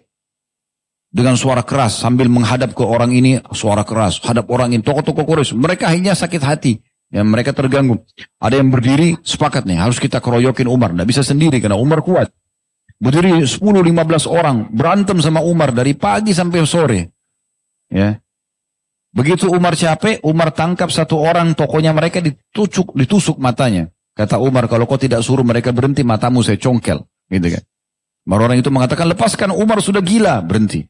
dengan 1.12 1.36
suara 1.36 1.66
keras 1.66 2.00
sambil 2.00 2.32
menghadap 2.32 2.72
ke 2.78 2.86
orang 2.86 3.12
ini 3.12 3.42
suara 3.50 3.82
keras 3.82 4.22
hadap 4.22 4.46
orang 4.48 4.78
ini 4.78 4.82
tokoh-tokoh 4.86 5.26
Quraisy 5.26 5.58
mereka 5.58 5.90
hanya 5.90 6.14
sakit 6.14 6.42
hati 6.42 6.82
ya 7.10 7.26
mereka 7.26 7.50
terganggu 7.54 7.98
ada 8.38 8.62
yang 8.62 8.70
berdiri 8.70 9.18
sepakat 9.26 9.66
nih 9.66 9.82
harus 9.82 9.98
kita 9.98 10.22
keroyokin 10.22 10.70
Umar 10.70 10.94
tidak 10.94 11.10
bisa 11.10 11.26
sendiri 11.26 11.58
karena 11.58 11.82
Umar 11.82 12.06
kuat 12.06 12.30
Berdiri 13.00 13.48
10-15 13.48 14.28
orang 14.28 14.68
berantem 14.76 15.24
sama 15.24 15.40
Umar 15.40 15.72
dari 15.72 15.96
pagi 15.96 16.36
sampai 16.36 16.68
sore. 16.68 17.02
Ya. 17.88 18.20
Begitu 19.10 19.50
Umar 19.50 19.74
capek, 19.74 20.22
Umar 20.22 20.52
tangkap 20.52 20.92
satu 20.92 21.18
orang 21.18 21.56
tokonya 21.56 21.96
mereka 21.96 22.20
ditusuk, 22.20 22.94
ditusuk 22.94 23.40
matanya. 23.40 23.90
Kata 24.14 24.36
Umar, 24.38 24.68
kalau 24.68 24.84
kau 24.84 25.00
tidak 25.00 25.24
suruh 25.24 25.48
mereka 25.48 25.72
berhenti, 25.72 26.04
matamu 26.04 26.44
saya 26.44 26.60
congkel. 26.60 27.00
Gitu 27.32 27.48
kan. 27.56 27.64
Orang 28.30 28.60
itu 28.60 28.68
mengatakan, 28.70 29.08
lepaskan 29.10 29.56
Umar 29.56 29.80
sudah 29.80 30.04
gila, 30.04 30.44
berhenti. 30.44 30.84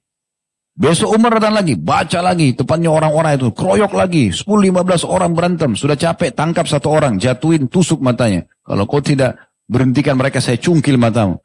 Besok 0.74 1.14
Umar 1.14 1.38
datang 1.38 1.56
lagi, 1.60 1.78
baca 1.78 2.20
lagi, 2.26 2.58
tepatnya 2.58 2.90
orang-orang 2.90 3.38
itu, 3.38 3.54
kroyok 3.54 3.94
lagi, 3.94 4.32
10-15 4.34 5.06
orang 5.06 5.32
berantem, 5.38 5.72
sudah 5.78 5.94
capek, 5.94 6.34
tangkap 6.34 6.66
satu 6.66 6.90
orang, 6.90 7.22
jatuhin, 7.22 7.70
tusuk 7.70 8.02
matanya. 8.02 8.50
Kalau 8.66 8.88
kau 8.90 9.04
tidak 9.04 9.40
berhentikan 9.70 10.18
mereka, 10.18 10.42
saya 10.42 10.58
cungkil 10.58 10.98
matamu. 10.98 11.40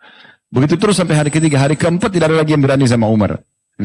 Begitu 0.55 0.78
terus 0.78 0.94
sampai 0.94 1.18
hari 1.18 1.30
ketiga, 1.34 1.59
hari 1.59 1.74
keempat 1.74 2.14
tidak 2.14 2.30
ada 2.30 2.38
lagi 2.38 2.55
yang 2.55 2.62
berani 2.62 2.86
sama 2.86 3.11
Umar. 3.11 3.42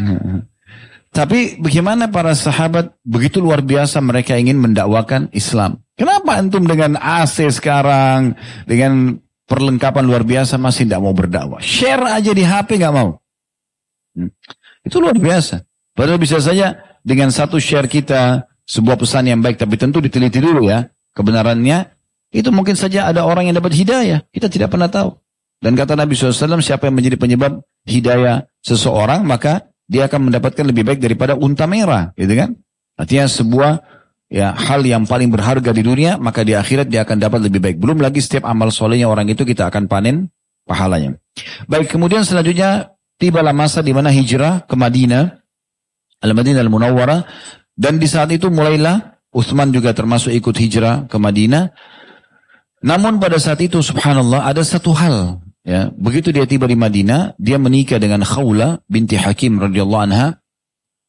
Tapi 1.09 1.57
bagaimana 1.57 2.13
para 2.13 2.37
sahabat 2.37 2.93
begitu 3.01 3.41
luar 3.41 3.65
biasa 3.65 3.97
mereka 3.97 4.37
ingin 4.37 4.61
mendakwakan 4.61 5.33
Islam. 5.33 5.81
Kenapa 5.97 6.37
antum 6.37 6.69
dengan 6.69 7.01
AC 7.01 7.49
sekarang, 7.49 8.37
dengan 8.69 9.17
perlengkapan 9.49 10.05
luar 10.05 10.21
biasa 10.21 10.61
masih 10.61 10.85
tidak 10.85 11.01
mau 11.01 11.17
berdakwah? 11.17 11.57
Share 11.57 12.05
aja 12.05 12.29
di 12.29 12.45
HP 12.45 12.77
nggak 12.77 12.93
mau. 12.93 13.17
Hmm. 14.13 14.29
Itu 14.85 15.01
luar 15.01 15.17
biasa. 15.17 15.65
Padahal 15.97 16.21
bisa 16.21 16.37
saja 16.37 16.77
dengan 17.01 17.33
satu 17.33 17.57
share 17.57 17.89
kita 17.89 18.45
sebuah 18.69 19.01
pesan 19.01 19.33
yang 19.33 19.41
baik, 19.41 19.57
tapi 19.57 19.81
tentu 19.81 19.97
diteliti 19.97 20.37
dulu 20.37 20.69
ya 20.69 20.85
kebenarannya. 21.17 21.89
Itu 22.29 22.53
mungkin 22.53 22.77
saja 22.77 23.09
ada 23.09 23.25
orang 23.25 23.49
yang 23.49 23.57
dapat 23.57 23.73
hidayah. 23.73 24.21
Kita 24.29 24.45
tidak 24.45 24.69
pernah 24.69 24.85
tahu. 24.85 25.17
Dan 25.59 25.75
kata 25.75 25.99
Nabi 25.99 26.15
SAW, 26.15 26.63
siapa 26.63 26.87
yang 26.87 26.95
menjadi 26.95 27.19
penyebab 27.19 27.59
hidayah 27.83 28.47
seseorang, 28.63 29.27
maka 29.27 29.67
dia 29.89 30.07
akan 30.07 30.31
mendapatkan 30.31 30.63
lebih 30.63 30.87
baik 30.87 30.99
daripada 31.03 31.35
unta 31.35 31.67
merah. 31.67 32.15
Gitu 32.15 32.31
kan? 32.31 32.55
Artinya 32.95 33.27
sebuah 33.27 33.71
ya 34.31 34.55
hal 34.55 34.85
yang 34.87 35.03
paling 35.03 35.27
berharga 35.27 35.75
di 35.75 35.83
dunia, 35.83 36.15
maka 36.15 36.47
di 36.47 36.55
akhirat 36.55 36.87
dia 36.87 37.03
akan 37.03 37.17
dapat 37.19 37.39
lebih 37.51 37.59
baik. 37.59 37.77
Belum 37.81 37.99
lagi 37.99 38.23
setiap 38.23 38.47
amal 38.47 38.71
solehnya 38.71 39.11
orang 39.11 39.27
itu 39.27 39.43
kita 39.43 39.67
akan 39.67 39.91
panen 39.91 40.31
pahalanya. 40.63 41.19
Baik, 41.67 41.91
kemudian 41.91 42.23
selanjutnya 42.23 42.95
tibalah 43.19 43.51
masa 43.51 43.83
di 43.83 43.91
mana 43.91 44.13
hijrah 44.13 44.63
ke 44.63 44.75
Madinah, 44.79 45.43
Al-Madinah 46.23 46.61
Al-Munawwarah, 46.63 47.19
dan 47.75 47.99
di 47.99 48.07
saat 48.07 48.31
itu 48.31 48.47
mulailah 48.47 49.19
Utsman 49.29 49.69
juga 49.69 49.93
termasuk 49.93 50.33
ikut 50.33 50.55
hijrah 50.55 51.05
ke 51.05 51.17
Madinah. 51.19 51.69
Namun 52.79 53.19
pada 53.19 53.37
saat 53.37 53.59
itu 53.59 53.83
subhanallah 53.83 54.47
ada 54.47 54.63
satu 54.63 54.95
hal 54.95 55.43
ya, 55.69 55.93
begitu 55.93 56.33
dia 56.33 56.49
tiba 56.49 56.65
di 56.65 56.73
Madinah, 56.73 57.37
dia 57.37 57.61
menikah 57.61 58.01
dengan 58.01 58.25
Khawla 58.25 58.81
binti 58.89 59.13
Hakim 59.13 59.61
radhiyallahu 59.61 60.03
anha. 60.09 60.41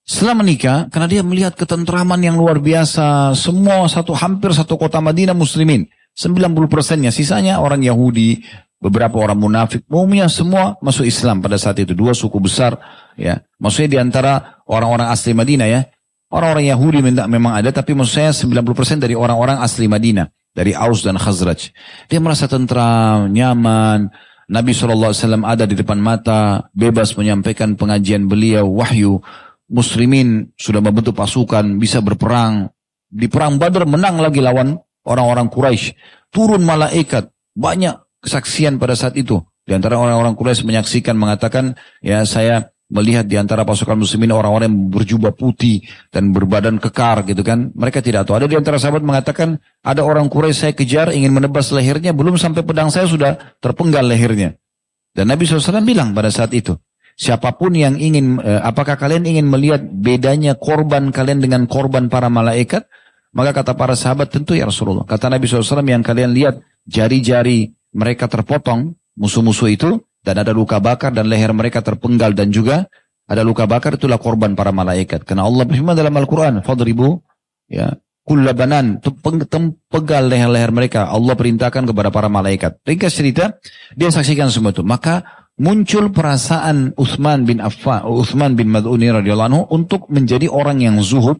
Setelah 0.04 0.36
menikah, 0.44 0.78
karena 0.92 1.08
dia 1.08 1.22
melihat 1.24 1.56
ketentraman 1.56 2.20
yang 2.20 2.36
luar 2.36 2.60
biasa, 2.60 3.32
semua 3.32 3.88
satu 3.88 4.12
hampir 4.12 4.52
satu 4.52 4.76
kota 4.76 5.00
Madinah 5.00 5.32
muslimin. 5.32 5.88
90 6.18 6.68
persennya, 6.68 7.14
sisanya 7.14 7.62
orang 7.62 7.80
Yahudi, 7.80 8.42
beberapa 8.82 9.20
orang 9.22 9.38
munafik, 9.38 9.86
umumnya 9.86 10.26
semua 10.26 10.74
masuk 10.82 11.06
Islam 11.06 11.38
pada 11.38 11.54
saat 11.60 11.78
itu. 11.78 11.94
Dua 11.94 12.10
suku 12.16 12.42
besar, 12.42 12.80
ya. 13.14 13.38
Maksudnya 13.62 13.88
di 13.88 13.98
antara 14.02 14.60
orang-orang 14.66 15.14
asli 15.14 15.30
Madinah 15.30 15.68
ya. 15.70 15.80
Orang-orang 16.30 16.66
Yahudi 16.70 16.98
memang 17.06 17.58
ada, 17.58 17.70
tapi 17.70 17.94
maksud 17.94 18.14
saya 18.14 18.30
90% 18.34 19.02
dari 19.02 19.14
orang-orang 19.14 19.62
asli 19.62 19.86
Madinah. 19.86 20.26
Dari 20.50 20.74
Aus 20.74 21.06
dan 21.06 21.14
Khazraj. 21.14 21.70
Dia 22.10 22.18
merasa 22.18 22.50
tentram, 22.50 23.30
nyaman. 23.30 24.10
Nabi 24.50 24.74
SAW 24.74 25.14
ada 25.46 25.62
di 25.62 25.78
depan 25.78 26.02
mata, 26.02 26.66
bebas 26.74 27.14
menyampaikan 27.14 27.78
pengajian 27.78 28.26
beliau, 28.26 28.66
wahyu. 28.66 29.22
Muslimin 29.70 30.50
sudah 30.58 30.82
membentuk 30.82 31.14
pasukan, 31.14 31.78
bisa 31.78 32.02
berperang. 32.02 32.66
Di 33.06 33.30
perang 33.30 33.62
Badar 33.62 33.86
menang 33.86 34.18
lagi 34.18 34.42
lawan 34.42 34.74
orang-orang 35.06 35.46
Quraisy. 35.46 35.94
Turun 36.34 36.66
malaikat, 36.66 37.30
banyak 37.54 37.94
kesaksian 38.18 38.82
pada 38.82 38.98
saat 38.98 39.14
itu. 39.14 39.38
Di 39.62 39.70
antara 39.78 40.02
orang-orang 40.02 40.34
Quraisy 40.34 40.66
menyaksikan 40.66 41.14
mengatakan, 41.14 41.78
ya 42.02 42.26
saya 42.26 42.74
melihat 42.90 43.24
di 43.24 43.38
antara 43.38 43.62
pasukan 43.62 43.94
muslimin 43.94 44.34
orang-orang 44.34 44.66
yang 44.66 44.90
berjubah 44.90 45.32
putih 45.32 45.86
dan 46.10 46.34
berbadan 46.34 46.82
kekar 46.82 47.22
gitu 47.24 47.40
kan. 47.46 47.70
Mereka 47.72 48.02
tidak 48.02 48.26
tahu. 48.26 48.42
Ada 48.42 48.50
di 48.50 48.58
antara 48.58 48.76
sahabat 48.82 49.06
mengatakan, 49.06 49.62
ada 49.86 50.02
orang 50.02 50.26
Quraisy 50.26 50.58
saya 50.58 50.72
kejar 50.74 51.14
ingin 51.14 51.30
menebas 51.30 51.70
lehernya, 51.70 52.10
belum 52.10 52.36
sampai 52.36 52.66
pedang 52.66 52.90
saya 52.90 53.06
sudah 53.06 53.38
terpenggal 53.62 54.02
lehernya. 54.02 54.58
Dan 55.14 55.30
Nabi 55.30 55.46
SAW 55.46 55.86
bilang 55.86 56.10
pada 56.12 56.34
saat 56.34 56.50
itu, 56.50 56.74
siapa 57.14 57.54
pun 57.54 57.72
yang 57.78 57.94
ingin, 57.94 58.42
eh, 58.42 58.60
apakah 58.60 58.98
kalian 58.98 59.22
ingin 59.22 59.46
melihat 59.46 59.80
bedanya 59.80 60.58
korban 60.58 61.14
kalian 61.14 61.38
dengan 61.38 61.70
korban 61.70 62.10
para 62.10 62.26
malaikat? 62.26 62.90
Maka 63.30 63.62
kata 63.62 63.78
para 63.78 63.94
sahabat, 63.94 64.34
tentu 64.34 64.58
ya 64.58 64.66
Rasulullah. 64.66 65.06
Kata 65.06 65.30
Nabi 65.30 65.46
SAW, 65.46 65.86
yang 65.86 66.02
kalian 66.02 66.34
lihat 66.34 66.58
jari-jari 66.90 67.70
mereka 67.94 68.26
terpotong, 68.26 68.98
musuh-musuh 69.14 69.70
itu, 69.70 70.02
dan 70.20 70.34
ada 70.40 70.52
luka 70.52 70.76
bakar 70.78 71.12
dan 71.12 71.28
leher 71.28 71.52
mereka 71.56 71.80
terpenggal 71.80 72.36
dan 72.36 72.52
juga 72.52 72.88
ada 73.30 73.46
luka 73.46 73.62
bakar 73.64 73.94
itulah 73.94 74.18
korban 74.18 74.58
para 74.58 74.74
malaikat. 74.74 75.22
Karena 75.22 75.46
Allah 75.46 75.62
berfirman 75.62 75.94
dalam 75.94 76.10
Al-Quran, 76.18 76.66
Fadribu, 76.66 77.22
ya, 77.70 77.94
kullabanan, 78.26 78.98
pegal 79.86 80.26
leher-leher 80.26 80.74
mereka. 80.74 81.06
Allah 81.06 81.38
perintahkan 81.38 81.86
kepada 81.86 82.10
para 82.10 82.26
malaikat. 82.26 82.82
Ringkas 82.82 83.14
cerita, 83.14 83.54
dia 83.94 84.10
saksikan 84.10 84.50
semua 84.50 84.74
itu. 84.74 84.82
Maka 84.82 85.46
muncul 85.62 86.10
perasaan 86.10 86.98
Uthman 86.98 87.46
bin 87.46 87.62
Affan, 87.62 88.02
Uthman 88.02 88.58
bin 88.58 88.66
Mad'uni 88.74 89.14
radhiyallahu 89.14 89.70
untuk 89.70 90.10
menjadi 90.10 90.50
orang 90.50 90.82
yang 90.82 90.98
zuhud. 90.98 91.38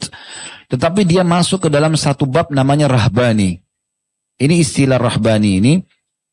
Tetapi 0.71 1.03
dia 1.03 1.27
masuk 1.27 1.67
ke 1.67 1.69
dalam 1.75 1.99
satu 1.99 2.31
bab 2.31 2.55
namanya 2.55 2.87
rahbani. 2.87 3.59
Ini 4.39 4.55
istilah 4.63 5.03
rahbani 5.03 5.59
ini 5.59 5.73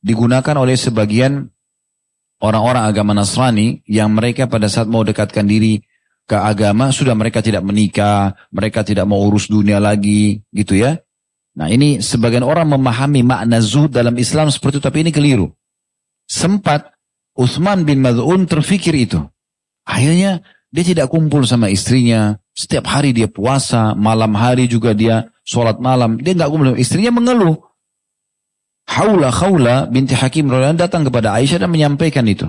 digunakan 0.06 0.54
oleh 0.54 0.78
sebagian 0.78 1.50
orang-orang 2.42 2.84
agama 2.86 3.12
Nasrani 3.18 3.82
yang 3.90 4.14
mereka 4.14 4.46
pada 4.46 4.70
saat 4.70 4.86
mau 4.86 5.02
dekatkan 5.02 5.46
diri 5.46 5.82
ke 6.28 6.36
agama 6.36 6.92
sudah 6.92 7.16
mereka 7.16 7.40
tidak 7.40 7.64
menikah, 7.64 8.36
mereka 8.52 8.84
tidak 8.84 9.08
mau 9.08 9.24
urus 9.24 9.48
dunia 9.48 9.80
lagi, 9.80 10.44
gitu 10.52 10.76
ya. 10.76 11.00
Nah 11.58 11.72
ini 11.72 12.04
sebagian 12.04 12.44
orang 12.44 12.70
memahami 12.70 13.24
makna 13.24 13.64
zuhud 13.64 13.90
dalam 13.90 14.14
Islam 14.20 14.52
seperti 14.52 14.78
itu, 14.78 14.84
tapi 14.84 14.98
ini 15.08 15.12
keliru. 15.16 15.50
Sempat 16.28 16.92
Utsman 17.34 17.88
bin 17.88 18.04
Mad'un 18.04 18.44
terfikir 18.44 18.94
itu. 18.94 19.24
Akhirnya 19.88 20.44
dia 20.68 20.84
tidak 20.84 21.08
kumpul 21.08 21.48
sama 21.48 21.72
istrinya, 21.72 22.36
setiap 22.52 22.92
hari 22.92 23.16
dia 23.16 23.32
puasa, 23.32 23.96
malam 23.96 24.36
hari 24.36 24.68
juga 24.68 24.92
dia 24.92 25.32
sholat 25.48 25.80
malam, 25.80 26.20
dia 26.20 26.36
nggak 26.36 26.52
kumpul. 26.52 26.76
Istrinya 26.76 27.16
mengeluh, 27.16 27.56
Haula 28.88 29.30
Khawla 29.30 29.92
binti 29.92 30.16
Hakim 30.16 30.48
Rolan 30.48 30.80
datang 30.80 31.04
kepada 31.04 31.36
Aisyah 31.36 31.68
dan 31.68 31.70
menyampaikan 31.70 32.24
itu. 32.24 32.48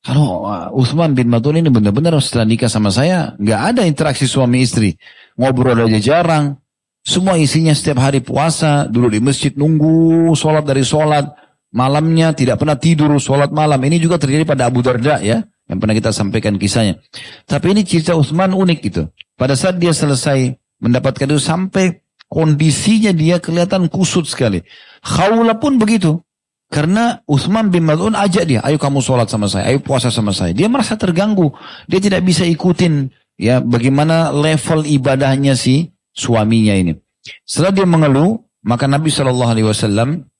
Kalau 0.00 0.48
uh, 0.48 0.72
Uthman 0.72 1.12
bin 1.12 1.28
Madun 1.28 1.60
ini 1.60 1.68
benar-benar 1.68 2.16
setelah 2.24 2.48
nikah 2.48 2.72
sama 2.72 2.88
saya, 2.88 3.36
nggak 3.36 3.60
ada 3.76 3.82
interaksi 3.84 4.24
suami 4.24 4.64
istri. 4.64 4.96
Ngobrol 5.36 5.76
aja 5.84 6.00
jarang. 6.00 6.56
Semua 7.04 7.36
isinya 7.36 7.72
setiap 7.72 8.00
hari 8.00 8.24
puasa, 8.24 8.88
dulu 8.88 9.12
di 9.12 9.20
masjid 9.20 9.52
nunggu 9.52 10.32
sholat 10.32 10.64
dari 10.64 10.84
sholat. 10.84 11.28
Malamnya 11.70 12.32
tidak 12.32 12.58
pernah 12.58 12.80
tidur 12.80 13.12
sholat 13.20 13.52
malam. 13.52 13.78
Ini 13.78 14.00
juga 14.00 14.16
terjadi 14.16 14.48
pada 14.48 14.72
Abu 14.72 14.80
Darda 14.80 15.20
ya. 15.20 15.44
Yang 15.68 15.78
pernah 15.78 15.94
kita 15.94 16.10
sampaikan 16.10 16.58
kisahnya. 16.58 16.98
Tapi 17.46 17.76
ini 17.76 17.86
cerita 17.86 18.16
Uthman 18.16 18.56
unik 18.56 18.80
itu. 18.82 19.06
Pada 19.36 19.54
saat 19.54 19.78
dia 19.78 19.94
selesai 19.94 20.56
mendapatkan 20.82 21.28
itu 21.30 21.38
sampai 21.38 22.02
kondisinya 22.30 23.10
dia 23.10 23.42
kelihatan 23.42 23.90
kusut 23.90 24.30
sekali. 24.30 24.62
Khawla 25.02 25.58
pun 25.58 25.76
begitu. 25.76 26.22
Karena 26.70 27.18
Uthman 27.26 27.74
bin 27.74 27.82
Mad'un 27.82 28.14
ajak 28.14 28.46
dia, 28.46 28.62
ayo 28.62 28.78
kamu 28.78 29.02
sholat 29.02 29.26
sama 29.26 29.50
saya, 29.50 29.74
ayo 29.74 29.82
puasa 29.82 30.06
sama 30.06 30.30
saya. 30.30 30.54
Dia 30.54 30.70
merasa 30.70 30.94
terganggu. 30.94 31.50
Dia 31.90 31.98
tidak 31.98 32.22
bisa 32.22 32.46
ikutin 32.46 33.10
ya 33.34 33.58
bagaimana 33.58 34.30
level 34.30 34.86
ibadahnya 34.86 35.58
si 35.58 35.90
suaminya 36.14 36.78
ini. 36.78 36.94
Setelah 37.42 37.74
dia 37.74 37.86
mengeluh, 37.90 38.38
maka 38.62 38.86
Nabi 38.86 39.10
Shallallahu 39.10 39.50
Alaihi 39.50 39.66
Wasallam 39.66 40.30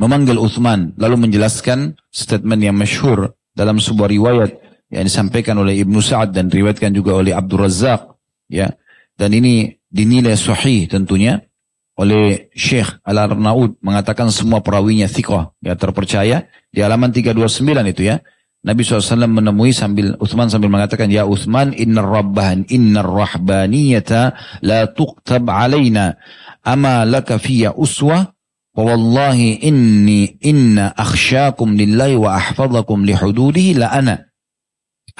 memanggil 0.00 0.40
Uthman 0.40 0.96
lalu 0.96 1.28
menjelaskan 1.28 2.00
statement 2.08 2.64
yang 2.64 2.80
masyhur 2.80 3.36
dalam 3.52 3.76
sebuah 3.76 4.08
riwayat 4.08 4.50
yang 4.88 5.04
disampaikan 5.04 5.60
oleh 5.60 5.76
Ibnu 5.84 6.00
Sa'ad 6.00 6.32
dan 6.32 6.48
riwayatkan 6.48 6.96
juga 6.96 7.20
oleh 7.20 7.36
Abdul 7.36 7.68
Razak 7.68 8.16
ya 8.48 8.72
dan 9.20 9.30
ini 9.36 9.76
dinilai 9.90 10.38
sahih 10.38 10.86
tentunya 10.86 11.42
oleh 12.00 12.48
Syekh 12.56 13.02
Al-Arnaud 13.04 13.76
mengatakan 13.84 14.32
semua 14.32 14.64
perawinya 14.64 15.04
thiqah, 15.04 15.52
ya 15.60 15.76
terpercaya. 15.76 16.48
Di 16.72 16.80
halaman 16.80 17.12
329 17.12 17.92
itu 17.92 18.08
ya. 18.08 18.24
Nabi 18.60 18.84
SAW 18.84 19.28
menemui 19.28 19.72
sambil 19.72 20.16
Uthman 20.16 20.48
sambil 20.48 20.72
mengatakan, 20.72 21.12
Ya 21.12 21.28
Uthman, 21.28 21.76
inna 21.76 22.00
rabbahan, 22.00 22.64
inna 22.72 23.04
rahbaniyata 23.04 24.36
la 24.64 24.88
tuqtab 24.88 25.44
alaina. 25.48 26.16
Ama 26.64 27.04
laka 27.04 27.36
fiyya 27.36 27.76
uswa, 27.76 28.32
wa 28.76 28.82
wallahi 28.84 29.60
inni 29.64 30.40
inna 30.40 30.92
akhsyakum 30.96 31.76
lillahi 31.76 32.16
wa 32.16 32.36
ahfadhakum 32.36 33.04
lihududihi 33.04 33.76
la 33.76 33.92
ana. 33.92 34.28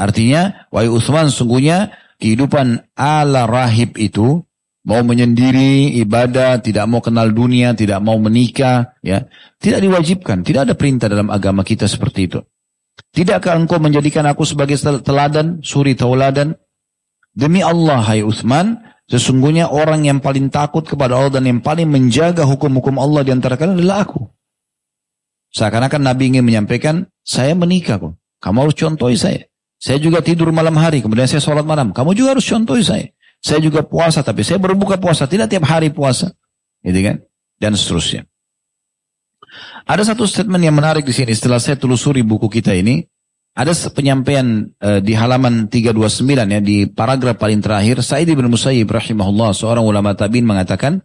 Artinya, 0.00 0.68
wahai 0.72 0.88
Uthman, 0.88 1.28
sungguhnya 1.28 1.92
kehidupan 2.20 2.92
ala 2.96 3.44
rahib 3.44 4.00
itu, 4.00 4.44
mau 4.84 5.04
menyendiri, 5.04 5.92
ibadah, 6.00 6.60
tidak 6.64 6.88
mau 6.88 7.04
kenal 7.04 7.28
dunia, 7.28 7.76
tidak 7.76 8.00
mau 8.00 8.16
menikah, 8.16 8.96
ya, 9.04 9.28
tidak 9.60 9.84
diwajibkan, 9.84 10.40
tidak 10.40 10.70
ada 10.70 10.74
perintah 10.76 11.06
dalam 11.08 11.28
agama 11.28 11.60
kita 11.60 11.84
seperti 11.84 12.20
itu. 12.30 12.40
Tidakkah 13.12 13.56
engkau 13.56 13.80
menjadikan 13.80 14.24
aku 14.28 14.44
sebagai 14.44 14.76
teladan, 14.80 15.60
suri 15.64 15.96
tauladan? 15.96 16.56
Demi 17.32 17.64
Allah, 17.64 18.04
hai 18.04 18.20
Uthman, 18.24 18.80
sesungguhnya 19.08 19.70
orang 19.70 20.04
yang 20.04 20.18
paling 20.20 20.52
takut 20.52 20.84
kepada 20.84 21.16
Allah 21.16 21.40
dan 21.40 21.48
yang 21.48 21.60
paling 21.64 21.88
menjaga 21.88 22.44
hukum-hukum 22.44 23.00
Allah 23.00 23.24
di 23.24 23.32
antara 23.32 23.56
kalian 23.56 23.80
adalah 23.80 24.04
aku. 24.04 24.20
Seakan-akan 25.50 26.02
Nabi 26.06 26.30
ingin 26.30 26.46
menyampaikan, 26.46 27.10
saya 27.26 27.58
menikah 27.58 27.98
kok. 27.98 28.14
Kamu 28.40 28.68
harus 28.68 28.76
contohi 28.78 29.18
saya. 29.18 29.42
Saya 29.80 29.98
juga 29.98 30.20
tidur 30.20 30.52
malam 30.54 30.76
hari, 30.76 31.02
kemudian 31.02 31.26
saya 31.26 31.42
sholat 31.42 31.66
malam. 31.66 31.90
Kamu 31.90 32.14
juga 32.14 32.36
harus 32.38 32.46
contohi 32.46 32.84
saya. 32.84 33.10
Saya 33.40 33.60
juga 33.64 33.80
puasa, 33.80 34.20
tapi 34.20 34.44
saya 34.44 34.60
berbuka 34.60 35.00
puasa. 35.00 35.24
Tidak 35.24 35.48
tiap 35.48 35.64
hari 35.64 35.88
puasa. 35.88 36.32
Gitu 36.84 37.00
kan? 37.00 37.16
Dan 37.56 37.72
seterusnya. 37.76 38.28
Ada 39.88 40.14
satu 40.14 40.28
statement 40.28 40.60
yang 40.60 40.76
menarik 40.76 41.02
di 41.02 41.12
sini. 41.16 41.32
Setelah 41.32 41.58
saya 41.58 41.80
telusuri 41.80 42.20
buku 42.20 42.46
kita 42.52 42.76
ini, 42.76 43.00
ada 43.56 43.72
penyampaian 43.90 44.70
uh, 44.78 45.00
di 45.02 45.16
halaman 45.16 45.66
329 45.66 46.54
ya 46.54 46.60
di 46.62 46.86
paragraf 46.86 47.34
paling 47.34 47.58
terakhir 47.58 47.98
Sa'id 47.98 48.30
bin 48.30 48.46
Musayyib 48.46 48.86
rahimahullah 48.86 49.50
seorang 49.50 49.82
ulama 49.82 50.14
tabi'in 50.14 50.46
mengatakan 50.46 51.02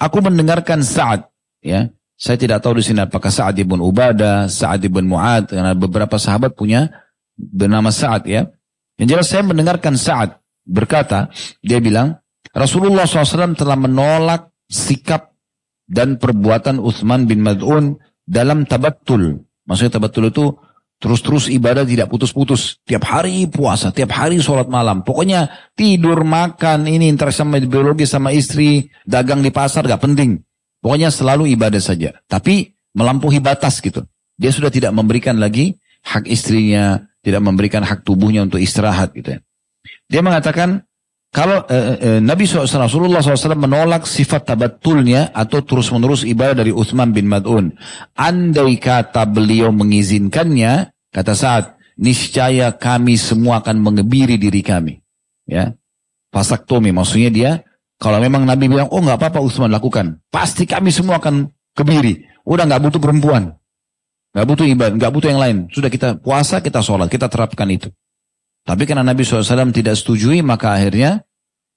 aku 0.00 0.24
mendengarkan 0.24 0.80
Sa'ad 0.80 1.28
ya 1.60 1.92
saya 2.14 2.38
tidak 2.38 2.62
tahu 2.62 2.78
di 2.78 2.84
sini 2.86 3.02
apakah 3.02 3.28
Sa'ad 3.28 3.58
bin 3.58 3.82
Ubadah, 3.82 4.46
Sa'ad 4.46 4.86
bin 4.86 5.10
Mu'ad 5.10 5.50
karena 5.50 5.74
beberapa 5.74 6.14
sahabat 6.14 6.54
punya 6.54 6.86
bernama 7.34 7.90
Sa'ad 7.90 8.30
ya. 8.30 8.46
Yang 8.94 9.08
jelas 9.10 9.26
saya 9.26 9.42
mendengarkan 9.42 9.98
Sa'ad 9.98 10.38
berkata, 10.64 11.30
dia 11.60 11.78
bilang, 11.78 12.18
Rasulullah 12.50 13.04
SAW 13.04 13.56
telah 13.56 13.78
menolak 13.78 14.50
sikap 14.68 15.32
dan 15.84 16.16
perbuatan 16.16 16.80
Uthman 16.80 17.28
bin 17.28 17.44
Mad'un 17.44 17.96
dalam 18.24 18.64
tabatul. 18.64 19.44
Maksudnya 19.64 20.00
tabatul 20.00 20.32
itu 20.32 20.56
Terus-terus 21.04 21.52
ibadah 21.52 21.84
tidak 21.84 22.08
putus-putus. 22.08 22.80
Tiap 22.80 23.04
hari 23.04 23.44
puasa, 23.44 23.92
tiap 23.92 24.08
hari 24.16 24.40
sholat 24.40 24.72
malam. 24.72 25.04
Pokoknya 25.04 25.52
tidur, 25.76 26.24
makan, 26.24 26.88
ini 26.88 27.12
interaksi 27.12 27.44
sama 27.44 27.60
biologi 27.60 28.08
sama 28.08 28.32
istri, 28.32 28.88
dagang 29.04 29.44
di 29.44 29.52
pasar 29.52 29.84
gak 29.84 30.00
penting. 30.00 30.40
Pokoknya 30.80 31.12
selalu 31.12 31.52
ibadah 31.52 31.76
saja. 31.76 32.16
Tapi 32.24 32.72
melampaui 32.96 33.36
batas 33.44 33.84
gitu. 33.84 34.00
Dia 34.40 34.48
sudah 34.48 34.72
tidak 34.72 34.96
memberikan 34.96 35.36
lagi 35.36 35.76
hak 36.08 36.24
istrinya, 36.24 37.04
tidak 37.20 37.44
memberikan 37.44 37.84
hak 37.84 38.00
tubuhnya 38.00 38.48
untuk 38.48 38.64
istirahat 38.64 39.12
gitu 39.12 39.36
ya. 39.36 39.40
Dia 40.08 40.20
mengatakan, 40.24 40.84
kalau 41.34 41.66
eh, 41.66 41.96
eh, 41.98 42.20
Nabi 42.22 42.46
SAW, 42.46 42.66
Rasulullah 42.66 43.18
SAW 43.18 43.58
menolak 43.58 44.06
sifat 44.06 44.54
tabatulnya 44.54 45.34
atau 45.34 45.66
terus-menerus 45.66 46.22
ibadah 46.22 46.62
dari 46.62 46.70
Uthman 46.70 47.10
bin 47.10 47.26
Mad'un. 47.26 47.74
Andai 48.14 48.78
kata 48.78 49.26
beliau 49.26 49.74
mengizinkannya, 49.74 50.94
Kata 51.14 51.30
saat 51.38 51.78
niscaya 51.94 52.74
kami 52.74 53.14
semua 53.14 53.62
akan 53.62 53.78
mengebiri 53.78 54.34
diri 54.34 54.66
kami. 54.66 54.98
Ya. 55.46 55.78
Pasak 56.34 56.66
Tomi, 56.66 56.90
maksudnya 56.90 57.30
dia, 57.30 57.50
kalau 58.02 58.18
memang 58.18 58.42
Nabi 58.42 58.66
bilang, 58.66 58.90
oh 58.90 58.98
nggak 58.98 59.22
apa-apa 59.22 59.38
Utsman 59.38 59.70
lakukan. 59.70 60.18
Pasti 60.26 60.66
kami 60.66 60.90
semua 60.90 61.22
akan 61.22 61.46
kebiri. 61.78 62.26
Udah 62.42 62.66
nggak 62.66 62.82
butuh 62.82 62.98
perempuan. 62.98 63.54
Nggak 64.34 64.46
butuh 64.50 64.66
ibadah, 64.66 64.94
nggak 64.98 65.12
butuh 65.14 65.28
yang 65.30 65.38
lain. 65.38 65.56
Sudah 65.70 65.86
kita 65.86 66.18
puasa, 66.18 66.58
kita 66.58 66.82
sholat, 66.82 67.06
kita 67.06 67.30
terapkan 67.30 67.70
itu. 67.70 67.94
Tapi 68.64 68.88
karena 68.88 69.04
Nabi 69.04 69.22
SAW 69.22 69.70
tidak 69.70 69.94
setujui, 70.00 70.40
maka 70.40 70.72
akhirnya 70.72 71.24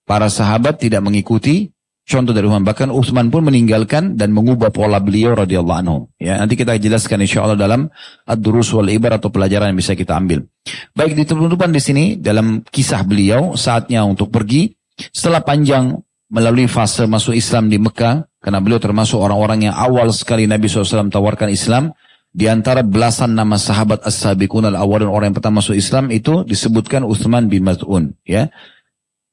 para 0.08 0.32
sahabat 0.32 0.80
tidak 0.80 1.04
mengikuti 1.04 1.76
Contoh 2.08 2.32
dari 2.32 2.48
Uthman. 2.48 2.64
Bahkan 2.64 2.88
Uthman 2.88 3.28
pun 3.28 3.44
meninggalkan 3.44 4.16
dan 4.16 4.32
mengubah 4.32 4.72
pola 4.72 5.04
beliau 5.04 5.36
radhiyallahu 5.36 5.80
anhu. 5.84 6.08
Ya, 6.16 6.40
nanti 6.40 6.56
kita 6.56 6.80
jelaskan 6.80 7.20
insya 7.20 7.44
Allah 7.44 7.60
dalam 7.60 7.92
ad-durus 8.24 8.72
wal 8.72 8.88
ibar 8.88 9.20
atau 9.20 9.28
pelajaran 9.28 9.76
yang 9.76 9.80
bisa 9.84 9.92
kita 9.92 10.16
ambil. 10.16 10.48
Baik 10.96 11.20
di 11.20 11.28
penutupan 11.28 11.68
di 11.76 11.84
sini 11.84 12.16
dalam 12.16 12.64
kisah 12.64 13.04
beliau 13.04 13.60
saatnya 13.60 14.08
untuk 14.08 14.32
pergi 14.32 14.72
setelah 15.12 15.44
panjang 15.44 16.00
melalui 16.32 16.72
fase 16.72 17.04
masuk 17.12 17.36
Islam 17.36 17.68
di 17.68 17.76
Mekah 17.76 18.24
karena 18.40 18.64
beliau 18.64 18.80
termasuk 18.80 19.20
orang-orang 19.20 19.68
yang 19.68 19.76
awal 19.76 20.08
sekali 20.16 20.48
Nabi 20.48 20.72
SAW 20.72 21.12
tawarkan 21.12 21.52
Islam 21.52 21.92
di 22.38 22.46
antara 22.46 22.86
belasan 22.86 23.34
nama 23.34 23.58
sahabat 23.58 24.06
as-sabiqun 24.06 24.70
al-awwalin 24.70 25.10
orang 25.10 25.34
yang 25.34 25.38
pertama 25.42 25.58
masuk 25.58 25.74
Islam 25.74 26.14
itu 26.14 26.46
disebutkan 26.46 27.02
Uthman 27.02 27.50
bin 27.50 27.66
Mas'un 27.66 28.14
ya. 28.22 28.54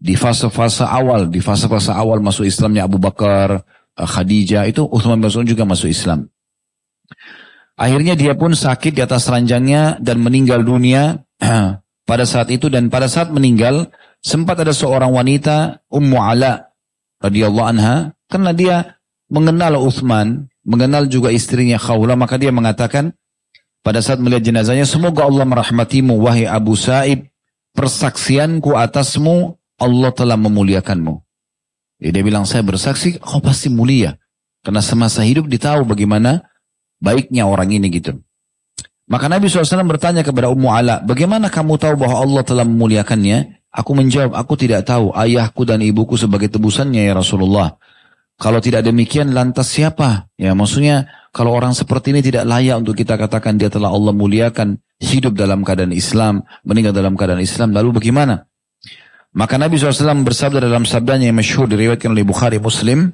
Di 0.00 0.16
fase-fase 0.16 0.88
awal, 0.88 1.28
di 1.28 1.44
fase-fase 1.44 1.92
awal 1.92 2.24
masuk 2.24 2.48
Islamnya 2.48 2.88
Abu 2.88 2.96
Bakar, 2.96 3.60
eh, 3.92 4.08
Khadijah, 4.08 4.64
itu 4.64 4.88
Uthman 4.88 5.20
bin 5.20 5.28
Mas'ud 5.28 5.44
juga 5.44 5.68
masuk 5.68 5.92
Islam. 5.92 6.32
Akhirnya 7.76 8.16
dia 8.16 8.32
pun 8.40 8.56
sakit 8.56 8.96
di 8.96 9.04
atas 9.04 9.28
ranjangnya 9.28 10.00
dan 10.00 10.24
meninggal 10.24 10.64
dunia 10.64 11.20
pada 12.08 12.24
saat 12.24 12.48
itu. 12.48 12.72
Dan 12.72 12.88
pada 12.88 13.10
saat 13.10 13.28
meninggal 13.28 13.92
sempat 14.24 14.64
ada 14.64 14.72
seorang 14.72 15.12
wanita 15.12 15.84
Ummu 15.92 16.16
Ala 16.16 16.72
radhiyallahu 17.20 17.68
anha. 17.68 18.16
Karena 18.32 18.56
dia 18.56 18.76
mengenal 19.28 19.76
Uthman, 19.82 20.48
mengenal 20.64 21.06
juga 21.06 21.30
istrinya 21.30 21.76
Khawla 21.76 22.16
maka 22.16 22.40
dia 22.40 22.50
mengatakan 22.50 23.12
pada 23.84 24.00
saat 24.00 24.16
melihat 24.18 24.48
jenazahnya 24.48 24.88
semoga 24.88 25.28
Allah 25.28 25.44
merahmatimu 25.44 26.16
wahai 26.16 26.48
Abu 26.48 26.72
Sa'ib 26.72 27.28
persaksianku 27.76 28.72
atasmu 28.72 29.58
Allah 29.76 30.10
telah 30.14 30.38
memuliakanmu. 30.38 31.14
Ya, 32.02 32.10
dia 32.14 32.22
bilang, 32.22 32.46
saya 32.46 32.62
bersaksi, 32.62 33.18
kau 33.18 33.42
pasti 33.42 33.68
mulia. 33.68 34.16
Karena 34.64 34.80
semasa 34.80 35.20
hidup 35.20 35.50
ditahu 35.50 35.84
bagaimana 35.84 36.46
baiknya 37.02 37.44
orang 37.44 37.74
ini 37.74 37.92
gitu. 37.92 38.16
Maka 39.04 39.28
Nabi 39.28 39.52
SAW 39.52 39.84
bertanya 39.84 40.24
kepada 40.24 40.48
Ummu 40.48 40.72
Ala, 40.72 41.04
bagaimana 41.04 41.52
kamu 41.52 41.76
tahu 41.76 42.00
bahwa 42.00 42.24
Allah 42.24 42.42
telah 42.46 42.64
memuliakannya? 42.64 43.60
Aku 43.74 43.92
menjawab, 43.92 44.32
aku 44.32 44.54
tidak 44.56 44.86
tahu 44.88 45.12
ayahku 45.12 45.66
dan 45.66 45.82
ibuku 45.82 46.16
sebagai 46.16 46.48
tebusannya 46.48 47.10
ya 47.10 47.12
Rasulullah. 47.12 47.76
Kalau 48.34 48.58
tidak 48.58 48.82
demikian 48.82 49.30
lantas 49.30 49.70
siapa? 49.70 50.26
Ya 50.34 50.52
maksudnya 50.58 51.06
kalau 51.30 51.54
orang 51.54 51.74
seperti 51.74 52.10
ini 52.10 52.22
tidak 52.22 52.46
layak 52.46 52.82
untuk 52.82 52.98
kita 52.98 53.14
katakan 53.14 53.58
dia 53.58 53.70
telah 53.70 53.94
Allah 53.94 54.10
muliakan 54.10 54.78
hidup 54.98 55.38
dalam 55.38 55.62
keadaan 55.62 55.94
Islam, 55.94 56.42
meninggal 56.66 56.94
dalam 56.94 57.14
keadaan 57.14 57.42
Islam. 57.42 57.70
Lalu 57.74 58.02
bagaimana? 58.02 58.46
Maka 59.34 59.58
Nabi 59.58 59.74
SAW 59.74 60.22
bersabda 60.22 60.62
dalam 60.62 60.86
sabdanya 60.86 61.30
yang 61.30 61.38
masyhur 61.38 61.66
diriwayatkan 61.66 62.10
oleh 62.14 62.22
Bukhari 62.22 62.62
Muslim, 62.62 63.10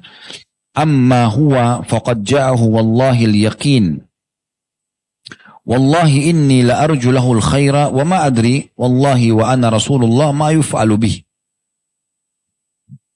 "Amma 0.77 1.25
huwa 1.33 1.81
faqad 1.81 2.21
ja'ahu 2.21 2.77
wallahi 2.77 3.25
al-yaqin." 3.25 4.05
Wallahi 5.61 6.33
inni 6.33 6.65
la 6.65 6.81
arju 6.81 7.13
lahu 7.13 7.37
al-khaira 7.37 7.93
wa 7.93 8.01
ma 8.01 8.25
adri 8.25 8.73
wallahi 8.73 9.29
wa 9.33 9.49
ana 9.49 9.69
Rasulullah 9.69 10.33
ma 10.33 10.49
yuf'alu 10.53 10.97
bih. 10.97 11.15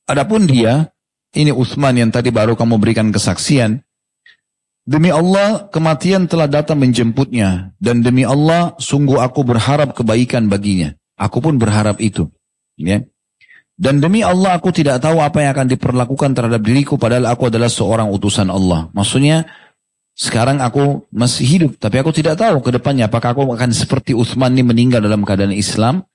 Adapun 0.06 0.46
dia, 0.46 0.94
ini 1.36 1.52
Uthman 1.52 2.00
yang 2.00 2.10
tadi 2.10 2.32
baru 2.32 2.56
kamu 2.56 2.80
berikan 2.80 3.12
kesaksian, 3.12 3.84
Demi 4.86 5.10
Allah, 5.10 5.66
kematian 5.74 6.30
telah 6.30 6.46
datang 6.46 6.78
menjemputnya. 6.78 7.74
Dan 7.82 8.06
demi 8.06 8.22
Allah, 8.22 8.78
sungguh 8.78 9.18
aku 9.18 9.42
berharap 9.42 9.98
kebaikan 9.98 10.46
baginya. 10.46 10.94
Aku 11.18 11.42
pun 11.42 11.58
berharap 11.58 11.98
itu. 11.98 12.30
Ya. 12.78 13.02
Dan 13.76 14.00
demi 14.00 14.24
Allah 14.24 14.56
aku 14.56 14.72
tidak 14.72 15.04
tahu 15.04 15.20
apa 15.20 15.44
yang 15.44 15.52
akan 15.52 15.68
diperlakukan 15.68 16.32
terhadap 16.32 16.62
diriku 16.64 16.96
padahal 16.96 17.28
aku 17.28 17.52
adalah 17.52 17.68
seorang 17.68 18.08
utusan 18.08 18.48
Allah. 18.48 18.88
Maksudnya 18.96 19.50
sekarang 20.16 20.64
aku 20.64 21.12
masih 21.12 21.44
hidup 21.44 21.72
tapi 21.76 22.00
aku 22.00 22.16
tidak 22.16 22.40
tahu 22.40 22.64
ke 22.64 22.72
depannya 22.72 23.12
apakah 23.12 23.36
aku 23.36 23.44
akan 23.52 23.76
seperti 23.76 24.16
Uthman 24.16 24.56
ini 24.56 24.64
meninggal 24.64 25.04
dalam 25.04 25.28
keadaan 25.28 25.52
Islam. 25.52 26.08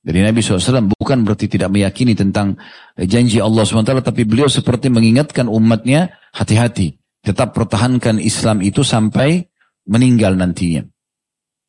Dari 0.00 0.24
Nabi 0.24 0.40
SAW 0.40 0.96
bukan 0.96 1.28
berarti 1.28 1.44
tidak 1.44 1.68
meyakini 1.68 2.16
tentang 2.16 2.56
janji 2.96 3.36
Allah 3.36 3.68
SWT 3.68 4.00
tapi 4.00 4.24
beliau 4.24 4.48
seperti 4.48 4.88
mengingatkan 4.88 5.44
umatnya 5.44 6.16
hati-hati. 6.32 6.96
Tetap 7.20 7.52
pertahankan 7.52 8.16
Islam 8.16 8.64
itu 8.64 8.80
sampai 8.80 9.44
meninggal 9.84 10.40
nantinya. 10.40 10.88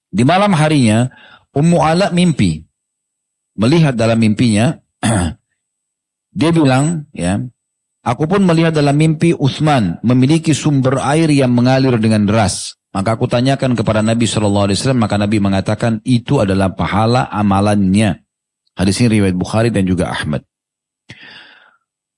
Di 0.07 0.23
malam 0.23 0.55
harinya 0.55 1.11
Ummu 1.51 1.83
Ala 1.83 2.15
mimpi 2.15 2.63
melihat 3.59 3.93
dalam 3.93 4.19
mimpinya, 4.19 4.79
dia 6.39 6.49
bilang, 6.55 7.07
ya, 7.11 7.39
aku 8.01 8.23
pun 8.25 8.41
melihat 8.47 8.71
dalam 8.71 8.95
mimpi 8.95 9.35
Utsman 9.35 9.99
memiliki 10.01 10.55
sumber 10.55 10.97
air 11.03 11.27
yang 11.29 11.51
mengalir 11.51 11.99
dengan 11.99 12.25
deras. 12.25 12.79
Maka 12.91 13.15
aku 13.15 13.23
tanyakan 13.27 13.71
kepada 13.79 14.03
Nabi 14.03 14.27
Shallallahu 14.27 14.67
Alaihi 14.67 14.77
Wasallam, 14.83 15.01
maka 15.07 15.15
Nabi 15.15 15.39
mengatakan 15.39 16.03
itu 16.03 16.43
adalah 16.43 16.75
pahala 16.75 17.31
amalannya. 17.31 18.19
Hadis 18.75 18.99
ini 18.99 19.19
riwayat 19.19 19.35
Bukhari 19.35 19.71
dan 19.71 19.87
juga 19.87 20.11
Ahmad. 20.11 20.43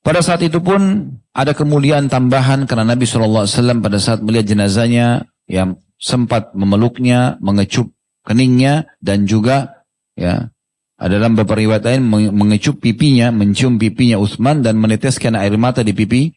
Pada 0.03 0.19
saat 0.25 0.41
itu 0.41 0.59
pun 0.59 1.13
ada 1.31 1.53
kemuliaan 1.53 2.09
tambahan 2.09 2.65
karena 2.65 2.89
Nabi 2.89 3.05
Shallallahu 3.05 3.45
Alaihi 3.45 3.55
Wasallam 3.55 3.79
pada 3.85 3.97
saat 4.01 4.19
melihat 4.25 4.49
jenazahnya 4.49 5.29
yang 5.45 5.77
sempat 6.01 6.51
memeluknya, 6.57 7.37
mengecup 7.39 7.93
keningnya 8.25 8.89
dan 8.99 9.29
juga 9.29 9.85
ya 10.17 10.51
ada 10.97 11.19
dalam 11.19 11.35
beberapa 11.35 11.59
riwayat 11.59 11.83
lain 11.83 12.03
mengecup 12.33 12.79
pipinya, 12.79 13.29
mencium 13.29 13.75
pipinya 13.77 14.17
Utsman 14.17 14.63
dan 14.63 14.79
meneteskan 14.79 15.35
air 15.35 15.53
mata 15.59 15.83
di 15.83 15.91
pipi 15.91 16.31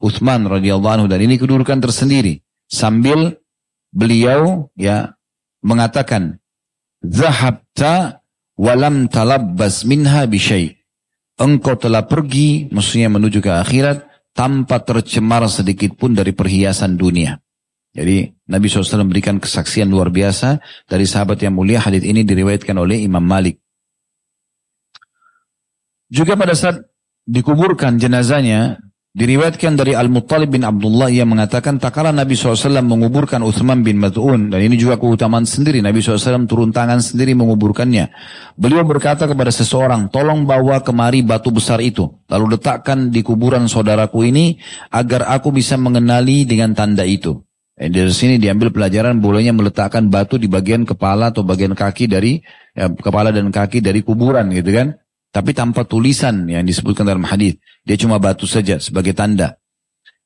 Utsman 0.00 0.48
radhiyallahu 0.48 0.94
anhu 1.02 1.06
dan 1.08 1.20
ini 1.20 1.36
kedudukan 1.36 1.80
tersendiri 1.80 2.40
sambil 2.68 3.40
beliau 3.90 4.70
ya 4.78 5.14
mengatakan 5.60 6.38
zahabta 7.02 8.22
walam 8.54 9.10
talabbas 9.10 9.84
minha 9.84 10.24
bisyai 10.26 10.80
engkau 11.40 11.74
telah 11.80 12.04
pergi, 12.04 12.68
maksudnya 12.68 13.08
menuju 13.08 13.40
ke 13.40 13.48
akhirat, 13.48 14.04
tanpa 14.36 14.84
tercemar 14.84 15.48
sedikit 15.48 15.96
pun 15.96 16.12
dari 16.12 16.36
perhiasan 16.36 17.00
dunia. 17.00 17.40
Jadi 17.90 18.30
Nabi 18.46 18.70
SAW 18.70 19.02
memberikan 19.02 19.42
kesaksian 19.42 19.90
luar 19.90 20.14
biasa 20.14 20.62
dari 20.86 21.08
sahabat 21.08 21.42
yang 21.42 21.58
mulia. 21.58 21.82
Hadits 21.82 22.06
ini 22.06 22.22
diriwayatkan 22.22 22.76
oleh 22.78 23.02
Imam 23.02 23.24
Malik. 23.24 23.58
Juga 26.06 26.38
pada 26.38 26.54
saat 26.54 26.78
dikuburkan 27.26 27.98
jenazahnya, 27.98 28.78
Diriwayatkan 29.10 29.74
dari 29.74 29.90
Al-Muttalib 29.90 30.54
bin 30.54 30.62
Abdullah 30.62 31.10
yang 31.10 31.34
mengatakan 31.34 31.82
tak 31.82 31.98
kala 31.98 32.14
Nabi 32.14 32.38
SAW 32.38 32.78
menguburkan 32.78 33.42
Uthman 33.42 33.82
bin 33.82 33.98
Mad'un 33.98 34.54
dan 34.54 34.62
ini 34.62 34.78
juga 34.78 35.02
keutamaan 35.02 35.42
sendiri 35.42 35.82
Nabi 35.82 35.98
SAW 35.98 36.46
turun 36.46 36.70
tangan 36.70 37.02
sendiri 37.02 37.34
menguburkannya. 37.34 38.06
Beliau 38.54 38.86
berkata 38.86 39.26
kepada 39.26 39.50
seseorang, 39.50 40.14
tolong 40.14 40.46
bawa 40.46 40.86
kemari 40.86 41.26
batu 41.26 41.50
besar 41.50 41.82
itu 41.82 42.06
lalu 42.30 42.54
letakkan 42.54 43.10
di 43.10 43.26
kuburan 43.26 43.66
saudaraku 43.66 44.30
ini 44.30 44.62
agar 44.94 45.26
aku 45.26 45.50
bisa 45.50 45.74
mengenali 45.74 46.46
dengan 46.46 46.70
tanda 46.78 47.02
itu. 47.02 47.34
Eh, 47.74 47.90
dari 47.90 48.14
sini 48.14 48.38
diambil 48.38 48.70
pelajaran 48.70 49.18
bolehnya 49.18 49.50
meletakkan 49.50 50.06
batu 50.06 50.38
di 50.38 50.46
bagian 50.46 50.86
kepala 50.86 51.34
atau 51.34 51.42
bagian 51.42 51.74
kaki 51.74 52.06
dari 52.06 52.38
ya, 52.78 52.86
kepala 52.86 53.34
dan 53.34 53.50
kaki 53.50 53.82
dari 53.82 54.06
kuburan 54.06 54.54
gitu 54.54 54.70
kan 54.70 54.94
tapi 55.30 55.54
tanpa 55.54 55.86
tulisan 55.86 56.46
yang 56.50 56.66
disebutkan 56.66 57.06
dalam 57.06 57.26
hadis. 57.26 57.58
Dia 57.86 57.96
cuma 57.96 58.18
batu 58.18 58.44
saja 58.44 58.82
sebagai 58.82 59.14
tanda. 59.14 59.58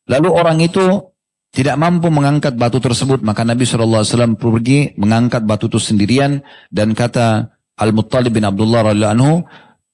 Lalu 0.09 0.29
orang 0.33 0.59
itu 0.61 1.15
tidak 1.55 1.79
mampu 1.79 2.11
mengangkat 2.11 2.59
batu 2.59 2.83
tersebut, 2.83 3.23
maka 3.23 3.47
Nabi 3.47 3.63
SAW 3.63 4.35
pergi 4.35 4.99
mengangkat 4.99 5.47
batu 5.47 5.71
itu 5.71 5.79
sendirian 5.79 6.43
dan 6.75 6.99
kata 6.99 7.55
Al-Muttalib 7.79 8.35
bin 8.35 8.43
Abdullah 8.43 8.91
radhiyallahu 8.91 9.15
anhu, 9.15 9.35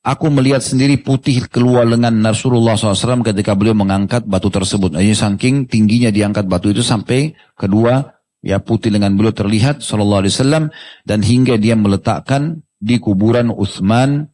aku 0.01 0.27
melihat 0.33 0.65
sendiri 0.65 0.97
putih 1.05 1.45
keluar 1.53 1.85
lengan 1.85 2.17
Rasulullah 2.25 2.81
SAW 2.81 3.21
ketika 3.21 3.53
beliau 3.53 3.77
mengangkat 3.77 4.25
batu 4.25 4.49
tersebut. 4.49 4.97
Jadi 4.97 5.13
saking 5.13 5.69
tingginya 5.69 6.09
diangkat 6.09 6.49
batu 6.49 6.73
itu 6.73 6.81
sampai 6.81 7.37
kedua 7.53 8.09
ya 8.41 8.57
putih 8.61 8.89
lengan 8.89 9.13
beliau 9.17 9.37
terlihat 9.37 9.85
Sallallahu 9.85 10.25
Alaihi 10.25 10.33
Wasallam 10.33 10.65
dan 11.05 11.21
hingga 11.21 11.61
dia 11.61 11.77
meletakkan 11.77 12.65
di 12.81 12.97
kuburan 12.97 13.53
Uthman 13.53 14.30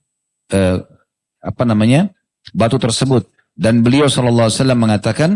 eh, 0.52 0.78
apa 1.42 1.62
namanya 1.62 2.10
batu 2.52 2.76
tersebut. 2.76 3.30
Dan 3.56 3.80
beliau 3.80 4.10
sallallahu 4.10 4.52
alaihi 4.52 4.58
wasallam 4.60 4.80
mengatakan 4.80 5.30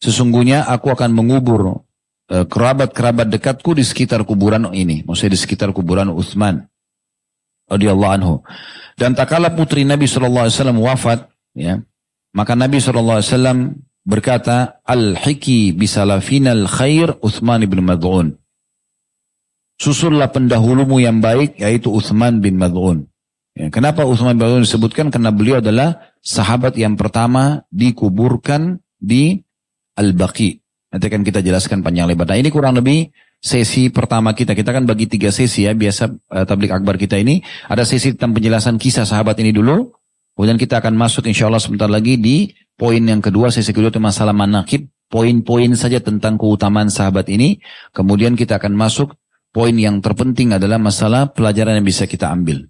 sesungguhnya 0.00 0.64
aku 0.64 0.94
akan 0.94 1.12
mengubur 1.12 1.84
eh, 2.32 2.46
kerabat-kerabat 2.48 3.28
dekatku 3.28 3.76
di 3.76 3.84
sekitar 3.84 4.24
kuburan 4.24 4.70
ini. 4.72 5.04
Maksudnya 5.04 5.36
di 5.36 5.40
sekitar 5.40 5.70
kuburan 5.76 6.08
Utsman 6.14 6.64
radhiyallahu 7.68 8.14
anhu. 8.16 8.34
Dan 8.96 9.12
tak 9.12 9.36
kala 9.36 9.52
putri 9.52 9.84
Nabi 9.84 10.08
sallallahu 10.08 10.48
alaihi 10.48 10.56
wasallam 10.56 10.80
wafat 10.80 11.28
ya 11.52 11.84
maka 12.32 12.52
Nabi 12.56 12.80
sallallahu 12.80 13.20
alaihi 13.20 13.32
wasallam 13.32 13.58
berkata 14.06 14.80
al-hiki 14.86 15.76
bisalafinal 15.76 16.64
khair 16.64 17.12
Utsman 17.20 17.64
bin 17.68 17.84
Mad'un. 17.84 18.36
Susullah 19.76 20.32
pendahulumu 20.32 20.96
yang 20.96 21.20
baik 21.20 21.60
yaitu 21.60 21.92
Utsman 21.92 22.40
bin 22.40 22.56
Mad'un 22.56 23.04
Ya, 23.56 23.72
kenapa 23.72 24.04
Utsman 24.04 24.36
bin 24.36 24.44
Affan 24.44 24.60
disebutkan? 24.60 25.08
Karena 25.08 25.32
beliau 25.32 25.64
adalah 25.64 26.12
sahabat 26.20 26.76
yang 26.76 26.92
pertama 26.92 27.64
dikuburkan 27.72 28.84
di 29.00 29.40
Al-Baqi. 29.96 30.60
Nanti 30.92 31.04
akan 31.08 31.24
kita 31.24 31.40
jelaskan 31.40 31.80
panjang 31.80 32.04
lebar. 32.04 32.28
Nah 32.28 32.36
ini 32.36 32.52
kurang 32.52 32.76
lebih 32.76 33.08
sesi 33.40 33.88
pertama 33.88 34.36
kita. 34.36 34.52
Kita 34.52 34.76
kan 34.76 34.84
bagi 34.84 35.08
tiga 35.08 35.32
sesi 35.32 35.64
ya. 35.64 35.72
Biasa 35.72 36.04
uh, 36.12 36.44
tablik 36.44 36.68
akbar 36.68 37.00
kita 37.00 37.16
ini. 37.16 37.40
Ada 37.72 37.88
sesi 37.88 38.12
tentang 38.12 38.36
penjelasan 38.36 38.76
kisah 38.76 39.08
sahabat 39.08 39.40
ini 39.40 39.56
dulu. 39.56 39.88
Kemudian 40.36 40.60
kita 40.60 40.84
akan 40.84 40.92
masuk 40.92 41.24
insya 41.24 41.48
Allah 41.48 41.64
sebentar 41.64 41.88
lagi 41.88 42.20
di 42.20 42.52
poin 42.76 43.00
yang 43.00 43.24
kedua. 43.24 43.48
Sesi 43.48 43.72
kedua 43.72 43.88
itu 43.88 44.04
masalah 44.04 44.36
manakib. 44.36 44.84
Poin-poin 45.08 45.72
saja 45.72 45.96
tentang 46.04 46.36
keutamaan 46.36 46.92
sahabat 46.92 47.32
ini. 47.32 47.56
Kemudian 47.96 48.36
kita 48.36 48.60
akan 48.60 48.76
masuk 48.76 49.16
poin 49.48 49.72
yang 49.72 50.04
terpenting 50.04 50.52
adalah 50.52 50.76
masalah 50.76 51.32
pelajaran 51.32 51.80
yang 51.80 51.86
bisa 51.88 52.04
kita 52.04 52.28
ambil. 52.28 52.68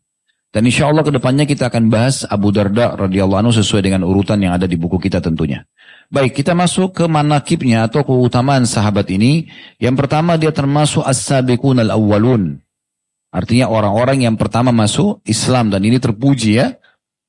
Dan 0.56 0.64
insya 0.64 0.88
Allah 0.88 1.04
ke 1.04 1.12
depannya 1.12 1.44
kita 1.44 1.68
akan 1.68 1.92
bahas 1.92 2.24
Abu 2.24 2.48
Darda 2.48 2.96
radhiyallahu 2.96 3.44
anhu 3.44 3.52
sesuai 3.52 3.84
dengan 3.92 4.08
urutan 4.08 4.40
yang 4.40 4.56
ada 4.56 4.64
di 4.64 4.80
buku 4.80 4.96
kita 4.96 5.20
tentunya. 5.20 5.68
Baik, 6.08 6.40
kita 6.40 6.56
masuk 6.56 6.96
ke 6.96 7.04
manakibnya 7.04 7.84
atau 7.84 8.00
keutamaan 8.00 8.64
sahabat 8.64 9.04
ini. 9.12 9.52
Yang 9.76 10.00
pertama 10.00 10.40
dia 10.40 10.56
termasuk 10.56 11.04
as-sabiqun 11.04 11.84
al-awwalun. 11.84 12.56
Artinya 13.36 13.68
orang-orang 13.68 14.24
yang 14.24 14.40
pertama 14.40 14.72
masuk 14.72 15.20
Islam 15.28 15.68
dan 15.68 15.84
ini 15.84 16.00
terpuji 16.00 16.56
ya. 16.56 16.80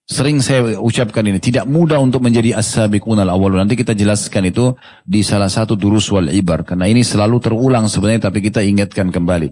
Sering 0.07 0.39
saya 0.39 0.79
ucapkan 0.79 1.27
ini, 1.27 1.43
tidak 1.43 1.67
mudah 1.67 1.99
untuk 1.99 2.23
menjadi 2.23 2.55
as-sabiqun 2.55 3.19
al-awwalun. 3.27 3.67
Nanti 3.67 3.75
kita 3.75 3.91
jelaskan 3.91 4.55
itu 4.55 4.71
di 5.03 5.19
salah 5.19 5.51
satu 5.51 5.75
durus 5.75 6.07
wal 6.15 6.31
ibar. 6.31 6.63
Karena 6.63 6.87
ini 6.87 7.03
selalu 7.03 7.43
terulang 7.43 7.91
sebenarnya 7.91 8.31
tapi 8.31 8.39
kita 8.39 8.63
ingatkan 8.63 9.11
kembali. 9.11 9.51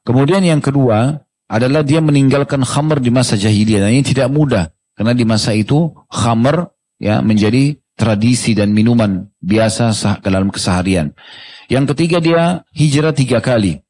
Kemudian 0.00 0.40
yang 0.48 0.64
kedua, 0.64 1.25
adalah 1.46 1.86
dia 1.86 2.02
meninggalkan 2.02 2.66
khamr 2.66 2.98
di 2.98 3.10
masa 3.14 3.38
jahiliyah. 3.38 3.86
Dan 3.86 3.90
ini 3.94 4.04
tidak 4.06 4.28
mudah. 4.30 4.70
Karena 4.96 5.12
di 5.12 5.24
masa 5.28 5.52
itu 5.52 5.92
khamr 6.08 6.72
ya 6.96 7.20
menjadi 7.20 7.76
tradisi 7.96 8.52
dan 8.52 8.76
minuman 8.76 9.32
biasa 9.40 9.92
ke 10.20 10.28
dalam 10.28 10.52
keseharian. 10.52 11.16
Yang 11.66 11.96
ketiga 11.96 12.18
dia 12.20 12.62
hijrah 12.76 13.16
tiga 13.16 13.40
kali. 13.40 13.80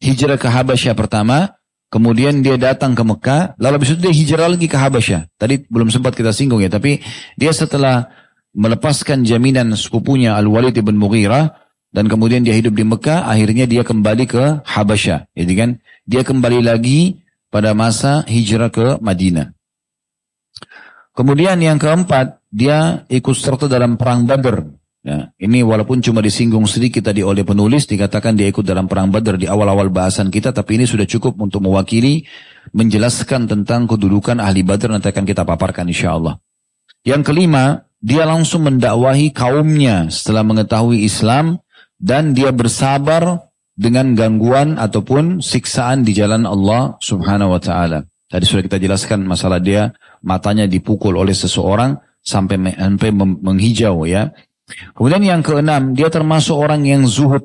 Hijrah 0.00 0.40
ke 0.40 0.48
Habasyah 0.48 0.96
pertama, 0.96 1.60
kemudian 1.92 2.40
dia 2.40 2.56
datang 2.56 2.96
ke 2.96 3.02
Mekah, 3.04 3.58
lalu 3.60 3.74
habis 3.82 3.92
itu 3.92 4.00
dia 4.00 4.14
hijrah 4.14 4.48
lagi 4.48 4.64
ke 4.64 4.78
Habasyah. 4.78 5.28
Tadi 5.36 5.68
belum 5.68 5.92
sempat 5.92 6.16
kita 6.16 6.32
singgung 6.32 6.64
ya, 6.64 6.72
tapi 6.72 7.04
dia 7.36 7.52
setelah 7.52 8.08
melepaskan 8.56 9.28
jaminan 9.28 9.76
sepupunya 9.76 10.40
Al-Walid 10.40 10.72
ibn 10.80 10.96
Mughirah, 10.96 11.52
dan 11.90 12.06
kemudian 12.06 12.46
dia 12.46 12.54
hidup 12.54 12.78
di 12.78 12.86
Mekah, 12.86 13.26
akhirnya 13.26 13.66
dia 13.66 13.82
kembali 13.82 14.24
ke 14.24 14.62
Habasyah. 14.62 15.26
Jadi 15.34 15.52
kan 15.58 15.70
dia 16.10 16.26
kembali 16.26 16.66
lagi 16.66 17.22
pada 17.54 17.70
masa 17.70 18.26
hijrah 18.26 18.66
ke 18.74 18.98
Madinah. 18.98 19.54
Kemudian 21.14 21.62
yang 21.62 21.78
keempat, 21.78 22.42
dia 22.50 23.06
ikut 23.06 23.36
serta 23.38 23.70
dalam 23.70 23.94
perang 23.94 24.26
Badr. 24.26 24.66
Ya, 25.00 25.30
ini 25.38 25.62
walaupun 25.62 26.02
cuma 26.02 26.18
disinggung 26.18 26.66
sedikit 26.66 27.06
tadi 27.06 27.22
oleh 27.22 27.46
penulis, 27.46 27.86
dikatakan 27.86 28.34
dia 28.34 28.50
ikut 28.50 28.66
dalam 28.66 28.90
perang 28.90 29.14
Badr 29.14 29.38
di 29.38 29.46
awal-awal 29.46 29.86
bahasan 29.86 30.34
kita, 30.34 30.50
tapi 30.50 30.82
ini 30.82 30.84
sudah 30.84 31.06
cukup 31.06 31.38
untuk 31.38 31.62
mewakili, 31.62 32.26
menjelaskan 32.74 33.46
tentang 33.46 33.86
kedudukan 33.86 34.42
ahli 34.42 34.66
Badr 34.66 34.90
nanti 34.90 35.14
akan 35.14 35.22
kita 35.22 35.46
paparkan 35.46 35.86
insya 35.86 36.18
Allah. 36.18 36.42
Yang 37.06 37.32
kelima, 37.32 37.86
dia 38.02 38.26
langsung 38.26 38.66
mendakwahi 38.66 39.30
kaumnya 39.30 40.10
setelah 40.10 40.42
mengetahui 40.42 41.06
Islam 41.06 41.62
dan 42.02 42.34
dia 42.34 42.50
bersabar 42.50 43.49
dengan 43.80 44.12
gangguan 44.12 44.76
ataupun 44.76 45.40
siksaan 45.40 46.04
di 46.04 46.12
jalan 46.12 46.44
Allah 46.44 47.00
Subhanahu 47.00 47.56
wa 47.56 47.60
taala. 47.64 48.04
Tadi 48.28 48.44
sudah 48.44 48.60
kita 48.68 48.76
jelaskan 48.76 49.24
masalah 49.24 49.56
dia 49.56 49.96
matanya 50.20 50.68
dipukul 50.68 51.16
oleh 51.16 51.32
seseorang 51.32 51.96
sampai 52.20 52.76
sampai 52.76 53.10
menghijau 53.16 54.04
ya. 54.04 54.36
Kemudian 54.92 55.24
yang 55.24 55.40
keenam, 55.40 55.96
dia 55.96 56.12
termasuk 56.12 56.54
orang 56.54 56.84
yang 56.86 57.02
zuhud. 57.08 57.42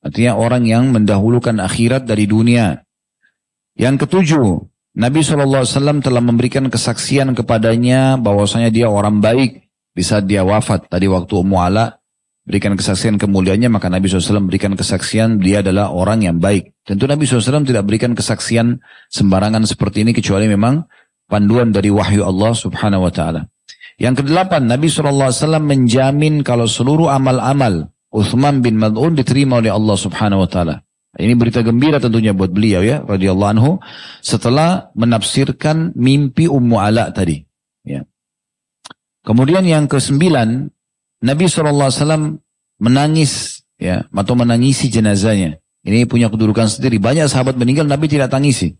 Artinya 0.00 0.38
orang 0.38 0.64
yang 0.64 0.88
mendahulukan 0.94 1.60
akhirat 1.60 2.08
dari 2.08 2.24
dunia. 2.24 2.80
Yang 3.76 4.06
ketujuh, 4.06 4.46
Nabi 4.94 5.20
SAW 5.20 6.00
telah 6.00 6.22
memberikan 6.22 6.70
kesaksian 6.70 7.34
kepadanya 7.34 8.16
bahwasanya 8.16 8.70
dia 8.70 8.86
orang 8.88 9.18
baik 9.18 9.66
di 9.92 10.02
saat 10.06 10.24
dia 10.24 10.46
wafat. 10.46 10.88
Tadi 10.88 11.10
waktu 11.10 11.34
Ummu 11.34 11.58
berikan 12.44 12.76
kesaksian 12.76 13.16
kemuliaannya, 13.16 13.72
maka 13.72 13.88
Nabi 13.88 14.06
SAW 14.06 14.44
berikan 14.44 14.76
kesaksian 14.76 15.40
dia 15.40 15.64
adalah 15.64 15.90
orang 15.90 16.22
yang 16.22 16.36
baik. 16.38 16.76
Tentu 16.84 17.08
Nabi 17.08 17.24
SAW 17.24 17.64
tidak 17.64 17.88
berikan 17.88 18.12
kesaksian 18.12 18.84
sembarangan 19.08 19.64
seperti 19.64 20.04
ini 20.04 20.12
kecuali 20.12 20.44
memang 20.46 20.84
panduan 21.26 21.72
dari 21.72 21.88
wahyu 21.88 22.22
Allah 22.22 22.52
Subhanahu 22.52 23.08
wa 23.08 23.12
taala. 23.12 23.48
Yang 23.96 24.26
kedelapan, 24.26 24.68
Nabi 24.68 24.92
SAW 24.92 25.32
menjamin 25.62 26.44
kalau 26.44 26.68
seluruh 26.68 27.08
amal-amal 27.08 27.88
Uthman 28.14 28.62
bin 28.62 28.78
Mad'un 28.78 29.16
diterima 29.16 29.58
oleh 29.58 29.72
Allah 29.72 29.96
Subhanahu 29.98 30.44
wa 30.44 30.50
taala. 30.50 30.84
Ini 31.14 31.38
berita 31.38 31.62
gembira 31.62 32.02
tentunya 32.02 32.34
buat 32.34 32.50
beliau 32.50 32.82
ya 32.82 33.06
radhiyallahu 33.06 33.52
anhu 33.54 33.70
setelah 34.18 34.90
menafsirkan 34.98 35.94
mimpi 35.94 36.50
Ummu 36.50 36.74
Ala 36.74 37.14
tadi 37.14 37.38
ya. 37.86 38.02
Kemudian 39.22 39.62
yang 39.62 39.86
kesembilan 39.86 40.73
Nabi 41.24 41.48
SAW 41.48 42.36
menangis 42.76 43.64
ya 43.80 44.04
atau 44.12 44.34
menangisi 44.36 44.92
jenazahnya. 44.92 45.56
Ini 45.84 46.04
punya 46.08 46.28
kedudukan 46.28 46.68
sendiri. 46.68 47.00
Banyak 47.00 47.28
sahabat 47.28 47.56
meninggal 47.56 47.88
Nabi 47.88 48.08
tidak 48.08 48.32
tangisi. 48.32 48.76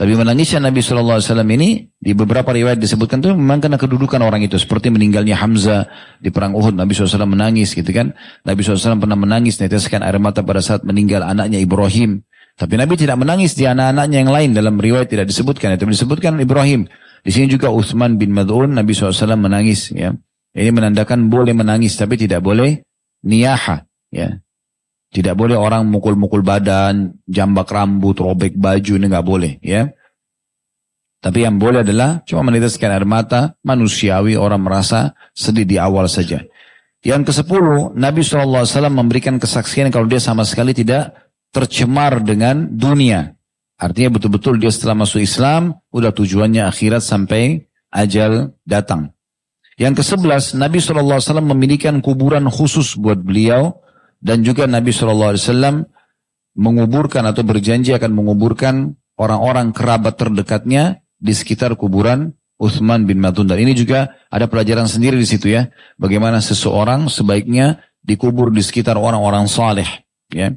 Tapi 0.00 0.16
menangisnya 0.16 0.64
Nabi 0.64 0.80
SAW 0.80 1.20
ini 1.44 1.92
di 2.00 2.16
beberapa 2.16 2.48
riwayat 2.56 2.80
disebutkan 2.80 3.20
itu 3.20 3.36
memang 3.36 3.60
karena 3.60 3.76
kedudukan 3.76 4.16
orang 4.24 4.40
itu. 4.40 4.56
Seperti 4.56 4.88
meninggalnya 4.88 5.36
Hamzah 5.36 5.84
di 6.16 6.32
perang 6.32 6.56
Uhud. 6.56 6.72
Nabi 6.72 6.96
SAW 6.96 7.28
menangis 7.28 7.76
gitu 7.76 7.92
kan. 7.92 8.16
Nabi 8.48 8.64
SAW 8.64 8.96
pernah 8.96 9.20
menangis 9.20 9.60
neteskan 9.60 10.00
air 10.00 10.16
mata 10.16 10.40
pada 10.40 10.64
saat 10.64 10.88
meninggal 10.88 11.20
anaknya 11.20 11.60
Ibrahim. 11.60 12.24
Tapi 12.56 12.80
Nabi 12.80 12.96
tidak 12.96 13.20
menangis 13.20 13.52
di 13.52 13.68
anak-anaknya 13.68 14.24
yang 14.24 14.32
lain 14.32 14.50
dalam 14.56 14.80
riwayat 14.80 15.12
tidak 15.12 15.28
disebutkan. 15.28 15.76
Itu 15.76 15.84
disebutkan 15.84 16.40
Ibrahim. 16.40 16.88
Di 17.20 17.28
sini 17.36 17.52
juga 17.52 17.68
Uthman 17.68 18.16
bin 18.16 18.32
Mad'un 18.32 18.72
Nabi 18.72 18.96
SAW 18.96 19.36
menangis 19.36 19.92
ya. 19.92 20.16
Ini 20.50 20.70
menandakan 20.74 21.30
boleh 21.30 21.54
menangis 21.54 21.94
tapi 21.94 22.18
tidak 22.18 22.42
boleh 22.42 22.82
niyaha 23.22 23.86
ya. 24.10 24.38
Tidak 25.10 25.34
boleh 25.34 25.58
orang 25.58 25.90
mukul-mukul 25.90 26.46
badan, 26.46 27.18
jambak 27.26 27.66
rambut, 27.74 28.14
robek 28.22 28.54
baju 28.54 28.92
ini 28.94 29.06
nggak 29.10 29.26
boleh 29.26 29.58
ya. 29.58 29.90
Tapi 31.20 31.44
yang 31.44 31.60
boleh 31.60 31.84
adalah 31.84 32.22
cuma 32.24 32.46
meneteskan 32.48 32.94
air 32.94 33.04
mata 33.04 33.58
manusiawi 33.60 34.38
orang 34.38 34.62
merasa 34.62 35.12
sedih 35.36 35.66
di 35.66 35.76
awal 35.76 36.08
saja. 36.08 36.40
Yang 37.00 37.22
ke 37.28 37.32
sepuluh, 37.44 37.92
Nabi 37.92 38.24
SAW 38.24 38.64
memberikan 38.88 39.36
kesaksian 39.36 39.92
kalau 39.92 40.08
dia 40.08 40.20
sama 40.20 40.44
sekali 40.48 40.72
tidak 40.72 41.12
tercemar 41.52 42.22
dengan 42.24 42.70
dunia. 42.72 43.36
Artinya 43.80 44.16
betul-betul 44.20 44.60
dia 44.60 44.68
setelah 44.68 45.04
masuk 45.04 45.24
Islam, 45.24 45.76
udah 45.92 46.12
tujuannya 46.12 46.68
akhirat 46.68 47.00
sampai 47.00 47.68
ajal 47.92 48.52
datang. 48.68 49.16
Yang 49.80 50.04
ke-11, 50.04 50.60
Nabi 50.60 50.76
SAW 50.76 51.40
memiliki 51.40 51.88
kuburan 52.04 52.44
khusus 52.52 53.00
buat 53.00 53.16
beliau 53.16 53.80
dan 54.20 54.44
juga 54.44 54.68
Nabi 54.68 54.92
SAW 54.92 55.88
menguburkan 56.52 57.24
atau 57.24 57.40
berjanji 57.40 57.96
akan 57.96 58.12
menguburkan 58.12 58.92
orang-orang 59.16 59.72
kerabat 59.72 60.20
terdekatnya 60.20 61.00
di 61.16 61.32
sekitar 61.32 61.80
kuburan 61.80 62.36
Uthman 62.60 63.08
bin 63.08 63.24
Matun. 63.24 63.48
Dan 63.48 63.56
ini 63.64 63.72
juga 63.72 64.20
ada 64.28 64.44
pelajaran 64.44 64.84
sendiri 64.84 65.16
di 65.16 65.24
situ 65.24 65.48
ya. 65.48 65.72
Bagaimana 65.96 66.44
seseorang 66.44 67.08
sebaiknya 67.08 67.80
dikubur 68.04 68.52
di 68.52 68.60
sekitar 68.60 69.00
orang-orang 69.00 69.48
saleh. 69.48 69.88
Ya. 70.28 70.52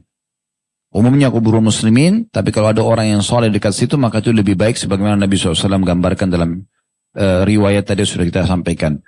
Umumnya 0.91 1.31
kubur 1.31 1.63
muslimin, 1.63 2.27
tapi 2.27 2.51
kalau 2.51 2.75
ada 2.75 2.83
orang 2.83 3.17
yang 3.17 3.23
soleh 3.23 3.47
dekat 3.47 3.71
situ, 3.71 3.95
maka 3.95 4.19
itu 4.19 4.35
lebih 4.35 4.59
baik 4.59 4.75
sebagaimana 4.75 5.15
Nabi 5.15 5.39
SAW 5.39 5.81
gambarkan 5.81 6.27
dalam 6.27 6.67
uh, 7.17 7.41
riwayat 7.47 7.87
tadi 7.87 8.03
sudah 8.03 8.27
kita 8.27 8.43
sampaikan. 8.45 8.99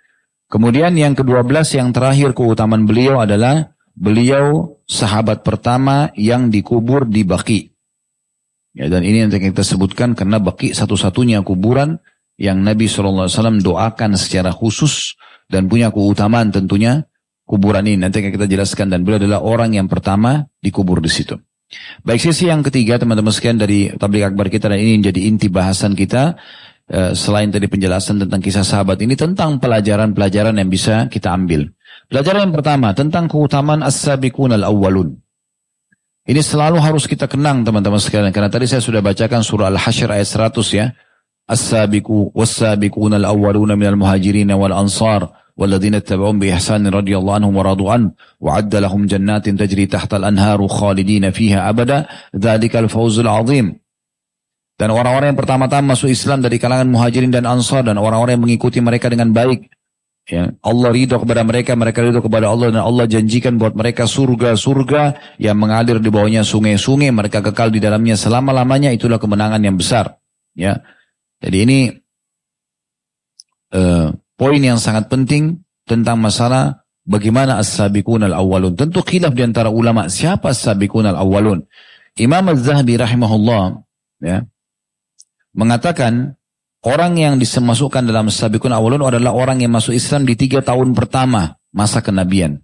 Kemudian 0.56 0.96
yang 0.96 1.20
ke-12 1.20 1.52
yang 1.76 1.92
terakhir 1.92 2.32
keutamaan 2.32 2.88
beliau 2.88 3.20
adalah 3.20 3.76
beliau 3.92 4.80
sahabat 4.88 5.44
pertama 5.44 6.16
yang 6.16 6.48
dikubur 6.48 7.04
di 7.04 7.28
Baki. 7.28 7.76
Ya, 8.72 8.88
dan 8.88 9.04
ini 9.04 9.28
yang 9.28 9.32
kita 9.36 9.68
sebutkan 9.68 10.16
karena 10.16 10.40
Baki 10.40 10.72
satu-satunya 10.72 11.44
kuburan 11.44 12.00
yang 12.40 12.64
Nabi 12.64 12.88
SAW 12.88 13.28
doakan 13.60 14.16
secara 14.16 14.56
khusus 14.56 15.20
dan 15.52 15.68
punya 15.68 15.92
keutamaan 15.92 16.56
tentunya 16.56 17.04
kuburan 17.44 17.84
ini. 17.84 18.00
Nanti 18.00 18.24
kita 18.24 18.48
jelaskan 18.48 18.96
dan 18.96 19.04
beliau 19.04 19.28
adalah 19.28 19.44
orang 19.44 19.76
yang 19.76 19.92
pertama 19.92 20.48
dikubur 20.64 21.04
di 21.04 21.12
situ. 21.12 21.36
Baik 22.06 22.32
sisi 22.32 22.48
yang 22.48 22.64
ketiga 22.64 22.96
teman-teman 22.96 23.34
sekalian 23.36 23.60
dari 23.60 23.80
tablik 23.92 24.24
akbar 24.24 24.48
kita 24.48 24.72
dan 24.72 24.80
ini 24.80 25.04
menjadi 25.04 25.20
inti 25.28 25.52
bahasan 25.52 25.98
kita 25.98 26.40
selain 27.15 27.49
tadi 27.55 27.71
penjelasan 27.71 28.19
tentang 28.27 28.43
kisah 28.43 28.67
sahabat 28.67 28.99
ini 29.03 29.15
tentang 29.15 29.63
pelajaran-pelajaran 29.63 30.59
yang 30.59 30.67
bisa 30.67 31.07
kita 31.07 31.31
ambil. 31.31 31.71
Pelajaran 32.11 32.51
yang 32.51 32.55
pertama 32.55 32.91
tentang 32.91 33.31
keutamaan 33.31 33.87
as-sabiqun 33.87 34.51
al-awwalun. 34.59 35.15
Ini 36.27 36.43
selalu 36.43 36.83
harus 36.83 37.07
kita 37.07 37.31
kenang 37.31 37.63
teman-teman 37.63 38.03
sekalian 38.03 38.35
karena 38.35 38.51
tadi 38.51 38.67
saya 38.67 38.83
sudah 38.83 38.99
bacakan 38.99 39.43
surah 39.43 39.71
Al-Hasyr 39.71 40.11
ayat 40.19 40.27
100 40.27 40.79
ya. 40.79 40.87
As-sabiqu 41.47 42.35
was-sabiqun 42.35 43.15
al-awwalun 43.19 43.75
minal 43.79 43.99
muhajirin 43.99 44.51
wal 44.55 44.75
ansar 44.75 45.31
والذين 45.61 45.95
اتبعون 45.95 46.39
بإحسان 46.39 46.89
رضي 46.89 47.13
الله 47.19 47.35
عنهم 47.35 47.57
ورضوا 47.57 47.93
عنه 47.93 48.09
وعد 48.41 48.73
لهم 48.77 49.07
جنات 49.07 49.49
تجري 49.49 49.87
تحت 49.87 50.15
الأنهار 50.15 50.69
خالدين 50.69 51.31
فيها 51.31 51.69
أبدا 51.69 52.07
ذلك 52.33 52.77
الفوز 52.77 53.21
العظيم 53.21 53.67
dan 54.76 54.92
orang-orang 54.92 55.32
yang 55.32 55.40
pertama-tama 55.40 55.96
masuk 55.96 56.12
Islam 56.12 56.44
dari 56.44 56.60
kalangan 56.60 56.92
muhajirin 56.92 57.32
dan 57.32 57.48
ansar 57.48 57.88
dan 57.88 57.96
orang-orang 57.96 58.36
yang 58.36 58.44
mengikuti 58.44 58.84
mereka 58.84 59.08
dengan 59.08 59.32
baik. 59.32 59.72
Ya, 60.26 60.58
Allah 60.66 60.90
ridho 60.90 61.22
kepada 61.22 61.46
mereka, 61.46 61.78
mereka 61.78 62.02
ridho 62.02 62.18
kepada 62.18 62.50
Allah 62.50 62.74
dan 62.74 62.82
Allah 62.82 63.06
janjikan 63.06 63.62
buat 63.62 63.78
mereka 63.78 64.10
surga-surga 64.10 65.38
yang 65.38 65.54
mengalir 65.54 66.02
di 66.02 66.10
bawahnya 66.10 66.42
sungai-sungai, 66.42 67.14
mereka 67.14 67.46
kekal 67.46 67.70
di 67.70 67.78
dalamnya 67.78 68.18
selama-lamanya, 68.18 68.90
itulah 68.90 69.22
kemenangan 69.22 69.62
yang 69.62 69.78
besar. 69.78 70.18
Ya, 70.58 70.82
jadi 71.46 71.70
ini 71.70 71.80
uh, 73.70 74.18
poin 74.34 74.62
yang 74.66 74.82
sangat 74.82 75.14
penting 75.14 75.62
tentang 75.86 76.18
masalah 76.18 76.82
bagaimana 77.06 77.62
as-sabiqun 77.62 78.26
al-awwalun. 78.26 78.74
Tentu 78.74 79.06
khilaf 79.06 79.38
di 79.38 79.46
antara 79.46 79.70
ulama 79.70 80.10
siapa 80.10 80.50
as-sabiqun 80.52 81.06
al-awwalun. 81.06 81.70
Imam 82.18 82.50
Az-Zahabi 82.50 82.98
rahimahullah 82.98 83.86
ya, 84.26 84.42
mengatakan 85.56 86.36
orang 86.84 87.16
yang 87.16 87.34
disemasukkan 87.40 88.04
dalam 88.06 88.28
sabikun 88.28 88.76
awalun 88.76 89.08
adalah 89.08 89.32
orang 89.32 89.64
yang 89.64 89.72
masuk 89.72 89.96
Islam 89.96 90.28
di 90.28 90.36
tiga 90.36 90.60
tahun 90.62 90.92
pertama 90.92 91.56
masa 91.72 92.04
kenabian. 92.04 92.62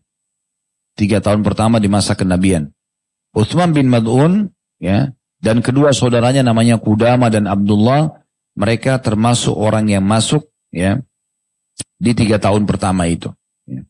Tiga 0.94 1.24
tahun 1.24 1.42
pertama 1.42 1.80
di 1.80 1.88
masa 1.88 2.14
kenabian. 2.14 2.70
Uthman 3.32 3.72
bin 3.72 3.88
Mad'un 3.88 4.52
ya 4.78 5.16
dan 5.40 5.64
kedua 5.64 5.96
saudaranya 5.96 6.44
namanya 6.44 6.78
Kudama 6.78 7.32
dan 7.32 7.48
Abdullah 7.48 8.22
mereka 8.60 9.00
termasuk 9.00 9.56
orang 9.56 9.88
yang 9.88 10.04
masuk 10.04 10.52
ya 10.68 11.00
di 11.96 12.12
tiga 12.12 12.38
tahun 12.38 12.68
pertama 12.68 13.08
itu. 13.08 13.32
Ya. 13.64 13.88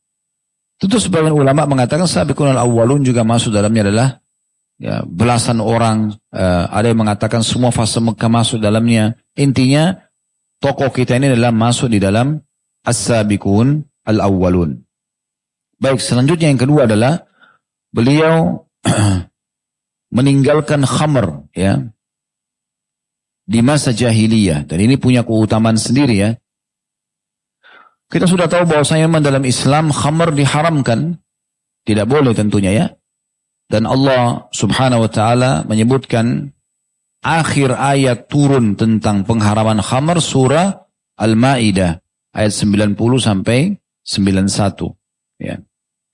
Tentu 0.78 1.02
sebagian 1.02 1.34
ulama 1.34 1.66
mengatakan 1.66 2.06
sabikun 2.06 2.54
al-awwalun 2.54 3.02
juga 3.02 3.26
masuk 3.26 3.50
dalamnya 3.50 3.90
adalah 3.90 4.10
ya, 4.82 5.06
belasan 5.06 5.62
orang, 5.62 6.18
uh, 6.34 6.66
ada 6.74 6.90
yang 6.90 7.06
mengatakan 7.06 7.46
semua 7.46 7.70
fase 7.70 8.02
Mekah 8.02 8.28
masuk 8.34 8.58
dalamnya. 8.58 9.14
Intinya 9.38 10.02
tokoh 10.58 10.90
kita 10.90 11.22
ini 11.22 11.30
adalah 11.30 11.54
masuk 11.54 11.94
di 11.94 12.02
dalam 12.02 12.42
as-sabiqun 12.82 13.86
al-awwalun. 14.10 14.82
Baik, 15.78 16.02
selanjutnya 16.02 16.50
yang 16.50 16.62
kedua 16.62 16.90
adalah 16.90 17.30
beliau 17.94 18.66
meninggalkan 20.18 20.82
khamr 20.84 21.46
ya 21.54 21.82
di 23.46 23.60
masa 23.66 23.94
jahiliyah 23.94 24.66
dan 24.66 24.78
ini 24.82 24.98
punya 24.98 25.22
keutamaan 25.22 25.78
sendiri 25.78 26.16
ya. 26.18 26.32
Kita 28.12 28.28
sudah 28.28 28.52
tahu 28.52 28.68
bahwasanya 28.68 29.08
dalam 29.24 29.48
Islam 29.48 29.88
khamr 29.88 30.36
diharamkan, 30.36 31.16
tidak 31.88 32.06
boleh 32.12 32.36
tentunya 32.36 32.72
ya. 32.76 32.86
Dan 33.72 33.88
Allah 33.88 34.52
subhanahu 34.52 35.08
wa 35.08 35.12
ta'ala 35.12 35.52
menyebutkan 35.64 36.52
akhir 37.24 37.72
ayat 37.72 38.28
turun 38.28 38.76
tentang 38.76 39.24
pengharaman 39.24 39.80
khamar 39.80 40.20
surah 40.20 40.92
Al-Ma'idah 41.16 42.04
ayat 42.36 42.52
90 42.52 43.00
sampai 43.24 43.80
91. 44.04 44.92
Ya. 45.40 45.64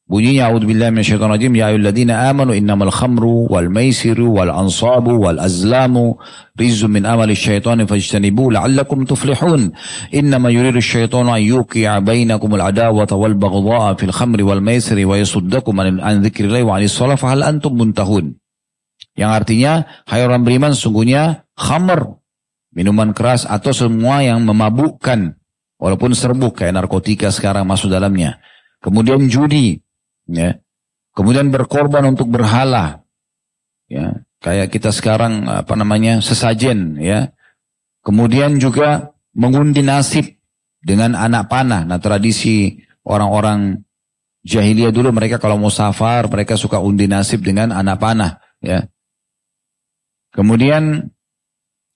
Bunyinya 0.07 0.47
a'udzubillahi 0.47 0.95
minasyaitonir 0.95 1.35
rajim 1.35 1.51
ya 1.59 1.67
ayyuhalladzina 1.67 2.31
amanu 2.31 2.55
innamal 2.55 2.95
khamru 2.95 3.43
wal 3.51 3.67
maisiru 3.67 4.39
wal 4.39 4.47
ansabu 4.47 5.19
wal 5.19 5.35
azlamu 5.35 6.15
rizqun 6.55 6.95
min 6.95 7.03
amali 7.03 7.35
syaitani 7.35 7.83
fajtanibu 7.83 8.47
la'allakum 8.55 9.03
tuflihun. 9.03 9.75
Innama 10.15 10.47
yuridu 10.47 10.79
syaitanu 10.79 11.35
an 11.35 11.43
yuqi'a 11.43 11.99
bainakum 11.99 12.55
al 12.55 12.71
adawata 12.71 13.19
wal 13.19 13.35
baghdha'a 13.35 13.99
fil 13.99 14.15
khamri 14.15 14.47
wal 14.47 14.63
maisiri 14.63 15.03
wa 15.03 15.19
yasuddakum 15.19 15.75
an 15.83 16.23
dzikrillahi 16.23 16.63
wa 16.63 16.79
'anis 16.79 16.95
shalah 16.95 17.19
fa 17.19 17.35
hal 17.35 17.43
antum 17.43 17.75
muntahun? 17.75 18.39
Yang 19.19 19.31
artinya 19.43 19.91
hai 20.07 20.23
orang 20.23 20.47
beriman 20.47 20.71
sungguhnya 20.71 21.43
khamr 21.59 22.15
minuman 22.71 23.11
keras 23.11 23.43
atau 23.43 23.75
semua 23.75 24.23
yang 24.23 24.39
memabukkan 24.39 25.35
walaupun 25.83 26.15
serbuk 26.15 26.63
kayak 26.63 26.79
narkotika 26.79 27.27
sekarang 27.27 27.67
masuk 27.67 27.91
dalamnya. 27.91 28.39
Kemudian 28.79 29.27
judi 29.27 29.83
ya. 30.29 30.59
Kemudian 31.17 31.49
berkorban 31.49 32.05
untuk 32.13 32.29
berhala, 32.29 33.01
ya. 33.89 34.21
Kayak 34.37 34.69
kita 34.69 34.93
sekarang 34.93 35.49
apa 35.49 35.73
namanya 35.73 36.21
sesajen, 36.21 37.01
ya. 37.01 37.33
Kemudian 38.05 38.61
juga 38.61 39.17
mengundi 39.33 39.81
nasib 39.81 40.37
dengan 40.77 41.17
anak 41.17 41.49
panah. 41.49 41.83
Nah 41.89 41.97
tradisi 41.97 42.77
orang-orang 43.01 43.81
jahiliyah 44.45 44.93
dulu 44.93 45.09
mereka 45.09 45.41
kalau 45.41 45.57
mau 45.57 45.73
safar 45.73 46.29
mereka 46.29 46.55
suka 46.55 46.77
undi 46.77 47.09
nasib 47.09 47.41
dengan 47.41 47.73
anak 47.73 47.97
panah, 47.97 48.37
ya. 48.61 48.85
Kemudian 50.37 51.01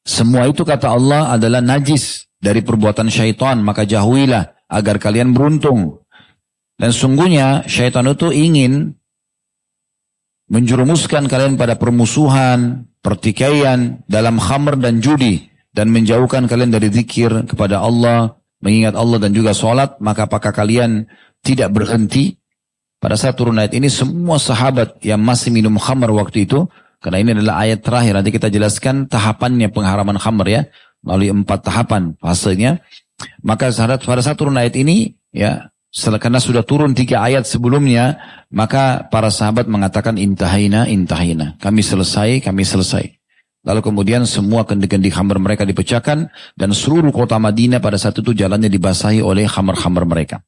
semua 0.02 0.50
itu 0.50 0.66
kata 0.66 0.98
Allah 0.98 1.38
adalah 1.38 1.62
najis 1.62 2.26
dari 2.42 2.66
perbuatan 2.66 3.06
syaitan, 3.06 3.62
maka 3.62 3.86
jauhilah 3.86 4.66
agar 4.66 4.98
kalian 4.98 5.30
beruntung. 5.38 6.01
Dan 6.82 6.90
sungguhnya 6.90 7.70
syaitan 7.70 8.10
itu 8.10 8.34
ingin 8.34 8.98
menjerumuskan 10.50 11.30
kalian 11.30 11.54
pada 11.54 11.78
permusuhan, 11.78 12.90
pertikaian 13.06 14.02
dalam 14.10 14.42
khamr 14.42 14.82
dan 14.82 14.98
judi 14.98 15.46
dan 15.78 15.94
menjauhkan 15.94 16.50
kalian 16.50 16.74
dari 16.74 16.90
zikir 16.90 17.46
kepada 17.46 17.86
Allah, 17.86 18.42
mengingat 18.66 18.98
Allah 18.98 19.22
dan 19.22 19.30
juga 19.30 19.54
sholat, 19.54 20.02
maka 20.02 20.26
apakah 20.26 20.50
kalian 20.50 21.06
tidak 21.46 21.70
berhenti? 21.70 22.42
Pada 22.98 23.14
saat 23.14 23.38
turun 23.38 23.62
ayat 23.62 23.78
ini 23.78 23.90
semua 23.90 24.42
sahabat 24.42 25.02
yang 25.06 25.22
masih 25.22 25.54
minum 25.54 25.78
khamr 25.78 26.10
waktu 26.14 26.50
itu, 26.50 26.66
karena 26.98 27.18
ini 27.22 27.30
adalah 27.38 27.62
ayat 27.62 27.86
terakhir, 27.86 28.14
nanti 28.18 28.34
kita 28.34 28.50
jelaskan 28.50 29.06
tahapannya 29.06 29.70
pengharaman 29.70 30.18
khamr 30.18 30.46
ya. 30.50 30.62
melalui 31.02 31.34
empat 31.34 31.66
tahapan 31.66 32.14
fasenya. 32.22 32.82
Maka 33.42 33.74
pada 34.02 34.22
saat 34.22 34.38
turun 34.38 34.54
ayat 34.54 34.78
ini, 34.78 35.18
ya, 35.34 35.74
karena 35.92 36.40
sudah 36.40 36.64
turun 36.64 36.96
tiga 36.96 37.20
ayat 37.20 37.44
sebelumnya, 37.44 38.16
maka 38.48 39.12
para 39.12 39.28
sahabat 39.28 39.68
mengatakan 39.68 40.16
intahina, 40.16 40.88
intahina. 40.88 41.60
Kami 41.60 41.84
selesai, 41.84 42.40
kami 42.40 42.64
selesai. 42.64 43.12
Lalu 43.62 43.82
kemudian 43.86 44.26
semua 44.26 44.66
kendi-kendi 44.66 45.14
khamar 45.14 45.38
mereka 45.38 45.68
dipecahkan 45.68 46.32
dan 46.58 46.70
seluruh 46.74 47.14
kota 47.14 47.38
Madinah 47.38 47.78
pada 47.78 48.00
saat 48.00 48.18
itu 48.18 48.34
jalannya 48.34 48.72
dibasahi 48.72 49.22
oleh 49.22 49.46
khamar-khamar 49.46 50.08
mereka. 50.08 50.42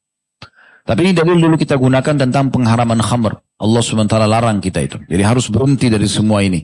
Tapi 0.84 1.00
ini 1.00 1.12
dalil 1.16 1.40
dulu 1.40 1.56
kita 1.56 1.78
gunakan 1.78 2.26
tentang 2.26 2.52
pengharaman 2.52 3.00
khamr. 3.00 3.40
Allah 3.56 3.80
SWT 3.80 4.16
larang 4.28 4.58
kita 4.60 4.84
itu. 4.84 4.98
Jadi 5.06 5.22
harus 5.24 5.48
berhenti 5.48 5.88
dari 5.88 6.04
semua 6.04 6.44
ini. 6.44 6.60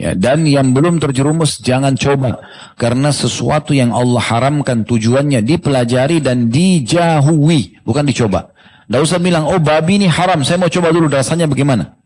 Ya, 0.00 0.16
dan 0.16 0.48
yang 0.48 0.72
belum 0.72 0.98
terjerumus 1.04 1.60
jangan 1.60 1.94
coba. 2.00 2.40
Karena 2.80 3.12
sesuatu 3.12 3.76
yang 3.76 3.92
Allah 3.92 4.24
haramkan 4.24 4.88
tujuannya 4.88 5.44
dipelajari 5.44 6.24
dan 6.24 6.48
dijauhi. 6.48 7.84
Bukan 7.84 8.08
dicoba. 8.08 8.56
Tidak 8.88 9.00
usah 9.00 9.20
bilang, 9.20 9.44
oh 9.46 9.60
babi 9.60 10.00
ini 10.00 10.08
haram. 10.08 10.40
Saya 10.42 10.56
mau 10.56 10.72
coba 10.72 10.90
dulu 10.90 11.12
rasanya 11.12 11.44
bagaimana. 11.44 12.02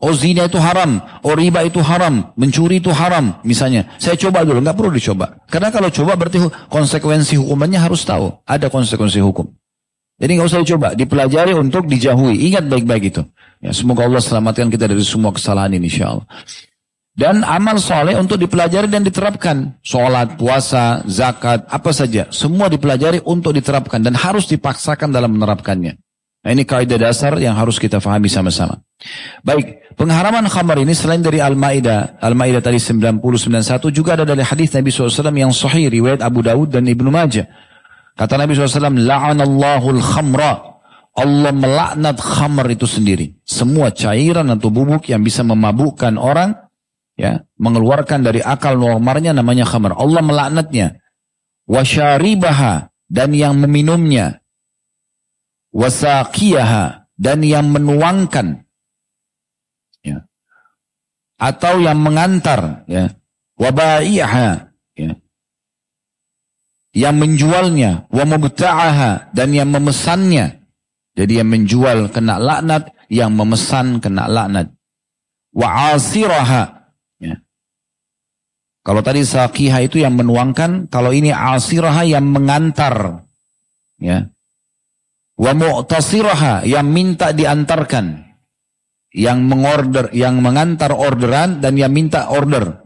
Oh 0.00 0.16
zina 0.16 0.48
itu 0.48 0.56
haram, 0.56 0.96
oh 1.20 1.36
riba 1.36 1.60
itu 1.60 1.76
haram, 1.84 2.32
mencuri 2.32 2.80
itu 2.80 2.88
haram 2.88 3.36
misalnya. 3.44 3.84
Saya 4.00 4.16
coba 4.16 4.48
dulu, 4.48 4.64
nggak 4.64 4.72
perlu 4.72 4.96
dicoba. 4.96 5.44
Karena 5.44 5.68
kalau 5.68 5.92
coba 5.92 6.16
berarti 6.16 6.40
konsekuensi 6.72 7.36
hukumannya 7.36 7.76
harus 7.76 8.08
tahu. 8.08 8.32
Ada 8.48 8.72
konsekuensi 8.72 9.20
hukum. 9.20 9.52
Jadi 10.16 10.40
nggak 10.40 10.48
usah 10.48 10.64
dicoba, 10.64 10.96
dipelajari 10.96 11.52
untuk 11.52 11.84
dijauhi. 11.84 12.48
Ingat 12.48 12.72
baik-baik 12.72 13.12
itu. 13.12 13.22
Ya, 13.60 13.76
semoga 13.76 14.08
Allah 14.08 14.24
selamatkan 14.24 14.72
kita 14.72 14.88
dari 14.88 15.04
semua 15.04 15.36
kesalahan 15.36 15.76
ini 15.76 15.92
insya 15.92 16.16
Allah. 16.16 16.24
Dan 17.20 17.44
amal 17.44 17.76
soleh 17.76 18.16
untuk 18.16 18.40
dipelajari 18.40 18.88
dan 18.88 19.04
diterapkan. 19.04 19.76
Sholat, 19.84 20.40
puasa, 20.40 21.04
zakat, 21.04 21.68
apa 21.68 21.92
saja. 21.92 22.32
Semua 22.32 22.72
dipelajari 22.72 23.20
untuk 23.28 23.52
diterapkan 23.52 24.00
dan 24.00 24.16
harus 24.16 24.48
dipaksakan 24.48 25.12
dalam 25.12 25.36
menerapkannya. 25.36 26.00
Nah 26.40 26.50
ini 26.56 26.64
kaidah 26.64 26.96
dasar 26.96 27.36
yang 27.36 27.52
harus 27.52 27.76
kita 27.76 28.00
fahami 28.00 28.32
sama-sama. 28.32 28.80
Baik, 29.44 29.92
pengharaman 30.00 30.48
khamar 30.48 30.80
ini 30.80 30.96
selain 30.96 31.20
dari 31.20 31.44
Al-Ma'idah, 31.44 32.24
Al-Ma'idah 32.24 32.64
tadi 32.64 32.80
90-91 32.80 33.92
juga 33.92 34.16
ada 34.16 34.24
dari 34.24 34.40
hadis 34.40 34.72
Nabi 34.72 34.88
SAW 34.88 35.36
yang 35.36 35.52
sahih, 35.52 35.92
riwayat 35.92 36.24
Abu 36.24 36.40
Dawud 36.40 36.72
dan 36.72 36.88
Ibnu 36.88 37.12
Majah. 37.12 37.44
Kata 38.16 38.40
Nabi 38.40 38.56
SAW, 38.56 38.96
La'anallahul 38.96 40.00
khamra. 40.00 40.80
Allah 41.20 41.52
melaknat 41.52 42.16
khamr 42.16 42.64
itu 42.72 42.88
sendiri. 42.88 43.36
Semua 43.44 43.92
cairan 43.92 44.48
atau 44.48 44.72
bubuk 44.72 45.12
yang 45.12 45.20
bisa 45.20 45.44
memabukkan 45.44 46.16
orang, 46.16 46.69
ya, 47.20 47.44
mengeluarkan 47.60 48.24
dari 48.24 48.40
akal 48.40 48.80
normalnya 48.80 49.36
namanya 49.36 49.68
khamr. 49.68 49.92
Allah 49.92 50.24
melaknatnya. 50.24 51.04
Wasyaribaha 51.68 52.88
dan 53.12 53.36
yang 53.36 53.60
meminumnya. 53.60 54.40
Wasaqiyaha 55.76 57.12
dan 57.20 57.44
yang 57.44 57.68
menuangkan. 57.68 58.64
Ya. 60.00 60.24
Atau 61.36 61.84
yang 61.84 62.00
mengantar, 62.00 62.88
ya. 62.88 63.12
Wabai'aha, 63.60 64.72
ya 64.96 65.12
yang 66.90 67.22
menjualnya, 67.22 68.10
wa 68.10 68.24
mubta'aha 68.26 69.30
dan 69.30 69.48
yang 69.54 69.70
memesannya. 69.70 70.66
Jadi 71.14 71.42
yang 71.42 71.50
menjual 71.50 72.10
kena 72.10 72.38
laknat, 72.38 72.94
yang 73.10 73.34
memesan 73.34 73.98
kena 74.02 74.26
laknat. 74.26 74.74
Wa 75.54 75.94
asiraha. 75.94 76.79
Kalau 78.80 79.04
tadi 79.04 79.20
saqiha 79.20 79.84
itu 79.84 80.00
yang 80.00 80.16
menuangkan, 80.16 80.88
kalau 80.88 81.12
ini 81.12 81.28
asiraha 81.30 82.00
yang 82.08 82.24
mengantar. 82.24 83.26
Ya. 84.00 84.32
Wa 85.36 85.52
mu'tasiraha 85.52 86.64
yang 86.64 86.88
minta 86.88 87.36
diantarkan. 87.36 88.24
Yang 89.10 89.38
mengorder, 89.42 90.06
yang 90.14 90.40
mengantar 90.40 90.94
orderan 90.94 91.60
dan 91.60 91.76
yang 91.76 91.92
minta 91.92 92.30
order. 92.30 92.80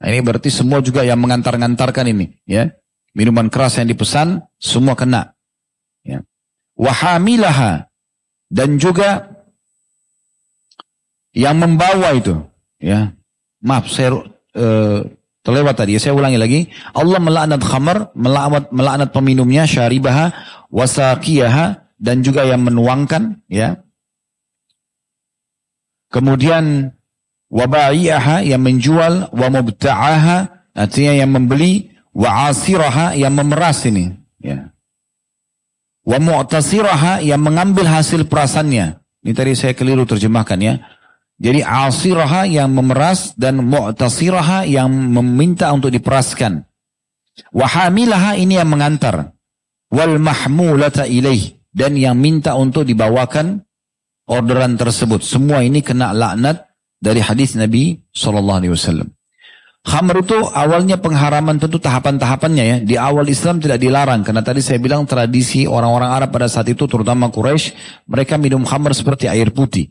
Nah, 0.00 0.06
ini 0.08 0.20
berarti 0.24 0.50
semua 0.50 0.80
juga 0.80 1.04
yang 1.04 1.20
mengantar-ngantarkan 1.20 2.10
ini, 2.10 2.40
ya. 2.48 2.72
Minuman 3.12 3.52
keras 3.52 3.76
yang 3.78 3.86
dipesan 3.86 4.42
semua 4.56 4.96
kena. 4.96 5.36
Ya. 6.02 6.24
Wahamilaha 6.74 7.90
dan 8.48 8.80
juga 8.80 9.30
yang 11.30 11.60
membawa 11.60 12.16
itu. 12.16 12.40
Ya. 12.80 13.14
Maaf, 13.60 13.92
saya 13.92 14.24
uh, 14.56 15.00
terlewat 15.46 15.74
tadi. 15.78 15.96
Saya 16.00 16.16
ulangi 16.16 16.38
lagi. 16.40 16.60
Allah 16.92 17.18
melaknat 17.20 17.62
khamar, 17.62 17.98
melaknat, 18.16 18.64
melaknat 18.72 19.08
peminumnya, 19.12 19.64
syaribaha, 19.64 20.32
wasaqiyaha, 20.72 21.96
dan 22.00 22.22
juga 22.24 22.48
yang 22.48 22.64
menuangkan. 22.64 23.44
Ya. 23.46 23.84
Kemudian 26.10 26.96
wabai'aha 27.52 28.42
yang 28.42 28.62
menjual, 28.62 29.30
wa 29.30 29.46
mubta'aha, 29.52 30.68
artinya 30.74 31.12
yang 31.14 31.30
membeli, 31.30 31.90
Wa 32.10 32.50
asiraha 32.50 33.14
yang 33.14 33.34
memeras 33.34 33.86
ini. 33.86 34.10
Ya. 34.42 34.74
Wa 36.02 36.18
mu'tasiraha 36.18 37.22
yang 37.22 37.38
mengambil 37.38 37.86
hasil 37.86 38.26
perasannya. 38.26 38.98
Ini 39.22 39.32
tadi 39.36 39.52
saya 39.54 39.76
keliru 39.76 40.02
terjemahkan 40.08 40.58
ya. 40.58 40.74
Jadi 41.40 41.64
asiraha 41.64 42.44
yang 42.44 42.68
memeras 42.76 43.32
dan 43.32 43.64
mu'tasiraha 43.64 44.68
yang 44.68 44.92
meminta 44.92 45.72
untuk 45.72 45.88
diperaskan. 45.88 46.68
Wahamilaha 47.56 48.36
ini 48.36 48.60
yang 48.60 48.68
mengantar. 48.68 49.32
Wal 49.88 50.20
mahmulata 50.20 51.08
ilaih. 51.08 51.56
Dan 51.72 51.96
yang 51.96 52.20
minta 52.20 52.60
untuk 52.60 52.84
dibawakan 52.84 53.64
orderan 54.28 54.76
tersebut. 54.76 55.24
Semua 55.24 55.64
ini 55.64 55.80
kena 55.80 56.12
laknat 56.12 56.68
dari 57.00 57.24
hadis 57.24 57.56
Nabi 57.56 57.96
SAW. 58.12 59.08
Khamr 59.80 60.20
itu 60.20 60.36
awalnya 60.52 61.00
pengharaman 61.00 61.56
tentu 61.56 61.80
tahapan-tahapannya 61.80 62.64
ya. 62.68 62.76
Di 62.84 63.00
awal 63.00 63.24
Islam 63.32 63.64
tidak 63.64 63.80
dilarang. 63.80 64.20
Karena 64.20 64.44
tadi 64.44 64.60
saya 64.60 64.76
bilang 64.76 65.08
tradisi 65.08 65.64
orang-orang 65.64 66.10
Arab 66.20 66.36
pada 66.36 66.52
saat 66.52 66.68
itu 66.68 66.84
terutama 66.84 67.32
Quraisy 67.32 67.72
mereka 68.04 68.36
minum 68.36 68.60
khamr 68.60 68.92
seperti 68.92 69.24
air 69.24 69.48
putih. 69.48 69.88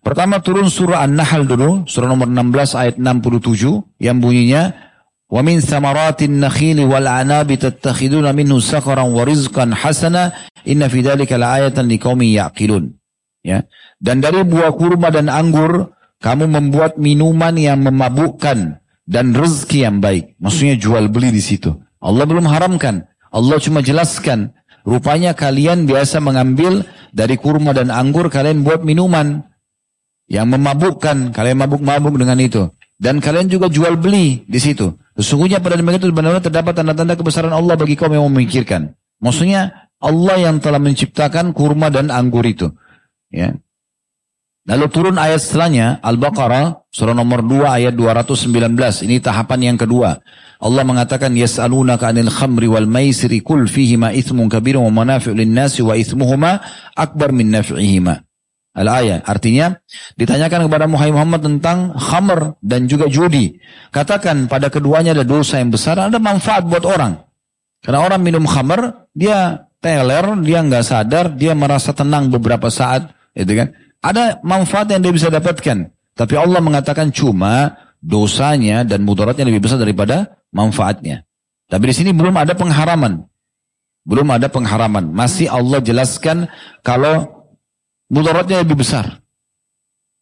Pertama 0.00 0.40
turun 0.40 0.70
surah 0.70 1.04
An-Nahl 1.04 1.44
dulu. 1.44 1.84
Surah 1.84 2.08
nomor 2.08 2.30
16 2.30 2.74
ayat 2.74 2.94
67 2.96 4.00
yang 4.02 4.18
bunyinya 4.22 4.88
Wa 5.28 5.44
min 5.44 5.60
samaratin 5.60 6.40
nakhili 6.40 6.88
wal 6.88 7.04
anabi 7.04 7.60
tattakhiduna 7.60 8.32
minhu 8.32 8.64
sakaran 8.64 9.12
wa 9.12 9.28
rizqan 9.28 9.76
hasana 9.76 10.32
inna 10.64 10.88
fi 10.88 11.04
dhalika 11.04 11.36
la'ayatan 11.36 11.84
liqaumin 11.84 12.32
ya'qilun. 12.32 12.96
Ya. 13.44 13.68
Dan 14.00 14.24
dari 14.24 14.40
buah 14.40 14.72
kurma 14.72 15.12
dan 15.12 15.28
anggur 15.28 15.92
kamu 16.24 16.48
membuat 16.48 16.96
minuman 16.96 17.54
yang 17.60 17.84
memabukkan 17.84 18.80
dan 19.04 19.26
rezeki 19.36 19.84
yang 19.84 20.00
baik. 20.00 20.40
Maksudnya 20.40 20.80
jual 20.80 21.12
beli 21.12 21.28
di 21.28 21.44
situ. 21.44 21.76
Allah 22.00 22.24
belum 22.24 22.48
haramkan. 22.48 23.04
Allah 23.28 23.60
cuma 23.60 23.84
jelaskan. 23.84 24.56
Rupanya 24.88 25.36
kalian 25.36 25.84
biasa 25.84 26.24
mengambil 26.24 26.88
dari 27.12 27.36
kurma 27.36 27.76
dan 27.76 27.92
anggur 27.92 28.32
kalian 28.32 28.64
buat 28.64 28.80
minuman. 28.80 29.44
Yang 30.28 30.46
memabukkan. 30.54 31.32
Kalian 31.32 31.58
mabuk-mabuk 31.64 32.20
dengan 32.20 32.38
itu. 32.38 32.68
Dan 32.98 33.22
kalian 33.22 33.48
juga 33.48 33.72
jual 33.72 33.96
beli 33.96 34.44
di 34.44 34.58
situ. 34.58 34.90
Sesungguhnya 35.18 35.58
pada 35.58 35.78
demikian 35.78 36.02
itu 36.02 36.14
benar-benar 36.14 36.42
terdapat 36.42 36.78
tanda-tanda 36.78 37.14
kebesaran 37.18 37.54
Allah 37.54 37.74
bagi 37.74 37.98
kaum 37.98 38.14
yang 38.14 38.26
memikirkan. 38.26 38.94
Maksudnya 39.18 39.90
Allah 39.98 40.36
yang 40.50 40.62
telah 40.62 40.78
menciptakan 40.78 41.50
kurma 41.54 41.90
dan 41.90 42.10
anggur 42.10 42.46
itu. 42.46 42.70
Ya. 43.30 43.58
Lalu 44.68 44.86
turun 44.92 45.16
ayat 45.16 45.40
setelahnya, 45.40 45.96
Al-Baqarah, 46.04 46.92
surah 46.92 47.16
nomor 47.16 47.40
2 47.40 47.64
ayat 47.64 47.94
219. 47.96 49.00
Ini 49.08 49.16
tahapan 49.24 49.72
yang 49.72 49.78
kedua. 49.80 50.20
Allah 50.60 50.84
mengatakan, 50.84 51.32
Yas'alunaka 51.32 52.12
anil 52.12 52.28
khamri 52.28 52.68
wal 52.68 52.84
maisiri 52.84 53.40
kul 53.40 53.64
fihima 53.64 54.12
ithmun 54.12 54.52
kabirun 54.52 54.84
wa 54.92 55.02
manafi'u 55.02 55.32
nasi 55.48 55.80
wa 55.80 55.96
ithmuhuma 55.96 56.60
akbar 56.92 57.32
min 57.32 57.48
naf'ihima. 57.48 58.27
Al-ayat. 58.78 59.26
Artinya, 59.26 59.74
ditanyakan 60.14 60.70
kepada 60.70 60.86
Muhammad 60.86 61.42
tentang 61.42 61.98
khamr 61.98 62.54
dan 62.62 62.86
juga 62.86 63.10
judi. 63.10 63.58
Katakan 63.90 64.46
pada 64.46 64.70
keduanya 64.70 65.18
ada 65.18 65.26
dosa 65.26 65.58
yang 65.58 65.74
besar, 65.74 65.98
ada 65.98 66.22
manfaat 66.22 66.62
buat 66.62 66.86
orang. 66.86 67.18
Karena 67.82 68.06
orang 68.06 68.22
minum 68.22 68.46
khamr, 68.46 69.10
dia 69.10 69.66
teler, 69.82 70.38
dia 70.46 70.62
nggak 70.62 70.84
sadar, 70.86 71.34
dia 71.34 71.58
merasa 71.58 71.90
tenang 71.90 72.30
beberapa 72.30 72.70
saat, 72.70 73.10
gitu 73.34 73.58
kan. 73.58 73.74
Ada 73.98 74.38
manfaat 74.46 74.94
yang 74.94 75.02
dia 75.02 75.10
bisa 75.10 75.26
dapatkan. 75.26 75.90
Tapi 76.14 76.34
Allah 76.38 76.62
mengatakan 76.62 77.10
cuma 77.10 77.74
dosanya 77.98 78.86
dan 78.86 79.02
mudaratnya 79.02 79.46
lebih 79.46 79.66
besar 79.66 79.82
daripada 79.82 80.38
manfaatnya. 80.54 81.26
Tapi 81.66 81.84
di 81.90 81.94
sini 81.94 82.10
belum 82.14 82.34
ada 82.34 82.54
pengharaman. 82.54 83.26
Belum 84.06 84.26
ada 84.30 84.46
pengharaman. 84.46 85.10
Masih 85.10 85.50
Allah 85.50 85.82
jelaskan 85.82 86.46
kalau 86.86 87.37
mudaratnya 88.12 88.64
lebih 88.64 88.80
besar. 88.80 89.20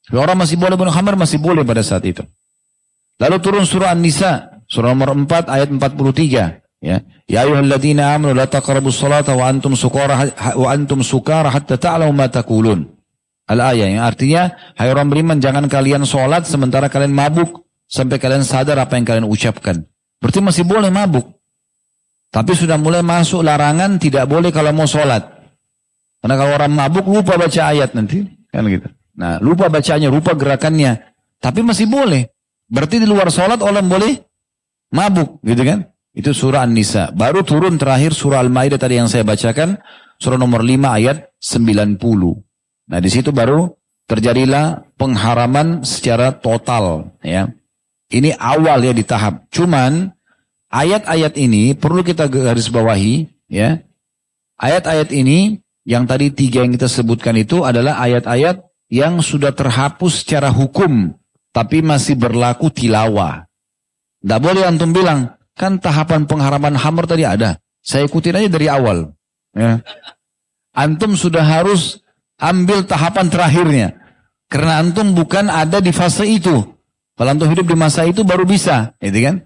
Kalau 0.07 0.23
orang 0.23 0.39
masih 0.39 0.55
boleh 0.55 0.79
bunuh 0.79 0.95
khamar, 0.95 1.19
masih 1.19 1.43
boleh 1.43 1.67
pada 1.67 1.83
saat 1.83 2.07
itu. 2.07 2.23
Lalu 3.19 3.37
turun 3.43 3.65
surah 3.67 3.91
An-Nisa, 3.91 4.57
Surah 4.67 4.91
nomor 4.93 5.15
4 5.15 5.47
ayat 5.47 5.69
43. 5.71 6.63
Ya, 6.83 7.03
ya 7.25 7.39
ayyuhalladzina 7.43 8.15
amanu 8.15 8.37
la 8.37 8.47
taqrabus 8.47 9.01
salata 9.01 9.33
wa 9.33 9.49
antum 9.49 9.73
sukara 9.73 10.29
wa 10.55 10.69
antum 10.69 11.01
sukara 11.01 11.49
hatta 11.49 11.81
ta'lamu 11.81 12.13
ma 12.13 12.29
taqulun. 12.29 12.85
Al-ayah 13.47 13.87
yang 13.95 14.03
artinya 14.03 14.59
hai 14.75 14.91
orang 14.91 15.07
beriman 15.07 15.39
jangan 15.39 15.71
kalian 15.71 16.03
sholat 16.03 16.45
sementara 16.51 16.91
kalian 16.91 17.15
mabuk 17.15 17.65
sampai 17.87 18.19
kalian 18.19 18.43
sadar 18.43 18.77
apa 18.83 18.99
yang 18.99 19.07
kalian 19.07 19.27
ucapkan. 19.27 19.87
Berarti 20.19 20.43
masih 20.43 20.65
boleh 20.67 20.91
mabuk. 20.91 21.31
Tapi 22.35 22.53
sudah 22.59 22.75
mulai 22.77 23.07
masuk 23.07 23.47
larangan 23.47 24.03
tidak 24.03 24.27
boleh 24.27 24.51
kalau 24.51 24.75
mau 24.75 24.85
sholat. 24.85 25.36
Karena 26.27 26.43
kalau 26.43 26.53
orang 26.59 26.75
mabuk 26.75 27.07
lupa 27.07 27.39
baca 27.39 27.71
ayat 27.71 27.95
nanti. 27.95 28.27
Kan 28.51 28.67
gitu. 28.67 28.91
Nah 29.15 29.39
lupa 29.39 29.71
bacanya, 29.71 30.11
lupa 30.11 30.35
gerakannya. 30.35 31.15
Tapi 31.39 31.63
masih 31.63 31.87
boleh. 31.87 32.35
Berarti 32.67 32.99
di 32.99 33.07
luar 33.07 33.31
sholat 33.31 33.63
orang 33.63 33.87
boleh 33.87 34.19
mabuk 34.91 35.39
gitu 35.47 35.63
kan. 35.63 35.87
Itu 36.11 36.35
surah 36.35 36.67
An-Nisa. 36.67 37.15
Baru 37.15 37.47
turun 37.47 37.79
terakhir 37.79 38.11
surah 38.11 38.43
Al-Ma'idah 38.43 38.75
tadi 38.75 38.99
yang 38.99 39.07
saya 39.07 39.23
bacakan. 39.23 39.79
Surah 40.19 40.35
nomor 40.35 40.67
5 40.67 40.99
ayat 40.99 41.31
90. 41.39 41.95
Nah 42.91 42.99
di 42.99 43.07
situ 43.07 43.31
baru 43.31 43.71
terjadilah 44.11 44.83
pengharaman 44.99 45.87
secara 45.87 46.35
total 46.35 47.15
ya. 47.23 47.55
Ini 48.11 48.35
awal 48.35 48.83
ya 48.83 48.91
di 48.91 49.07
tahap. 49.07 49.47
Cuman 49.55 50.11
ayat-ayat 50.75 51.39
ini 51.39 51.79
perlu 51.79 52.03
kita 52.03 52.27
garis 52.27 52.67
bawahi 52.67 53.31
ya. 53.47 53.79
Ayat-ayat 54.59 55.15
ini 55.15 55.63
yang 55.87 56.05
tadi 56.05 56.35
tiga 56.35 56.67
yang 56.67 56.75
kita 56.75 56.91
sebutkan 56.91 57.39
itu 57.39 57.63
adalah 57.63 58.03
ayat-ayat 58.03 58.67
yang 58.91 59.23
sudah 59.23 59.55
terhapus 59.55 60.27
secara 60.27 60.51
hukum 60.51 61.15
tapi 61.55 61.81
masih 61.81 62.19
berlaku 62.19 62.69
tilawah. 62.69 63.47
Tidak 64.21 64.41
boleh 64.43 64.67
antum 64.67 64.91
bilang 64.91 65.39
kan 65.55 65.79
tahapan 65.79 66.27
pengharaman 66.27 66.75
hammer 66.75 67.07
tadi 67.07 67.23
ada. 67.23 67.63
Saya 67.87 68.11
ikutin 68.11 68.35
aja 68.35 68.49
dari 68.51 68.67
awal. 68.67 69.15
Ya. 69.55 69.81
Antum 70.75 71.15
sudah 71.15 71.47
harus 71.47 72.03
ambil 72.37 72.83
tahapan 72.85 73.31
terakhirnya. 73.31 73.89
Karena 74.51 74.83
antum 74.83 75.15
bukan 75.15 75.47
ada 75.47 75.79
di 75.79 75.95
fase 75.95 76.27
itu. 76.27 76.67
Kalau 77.17 77.31
antum 77.33 77.49
hidup 77.49 77.65
di 77.65 77.79
masa 77.79 78.05
itu 78.05 78.27
baru 78.27 78.45
bisa, 78.45 78.93
itu 79.01 79.25
kan? 79.25 79.41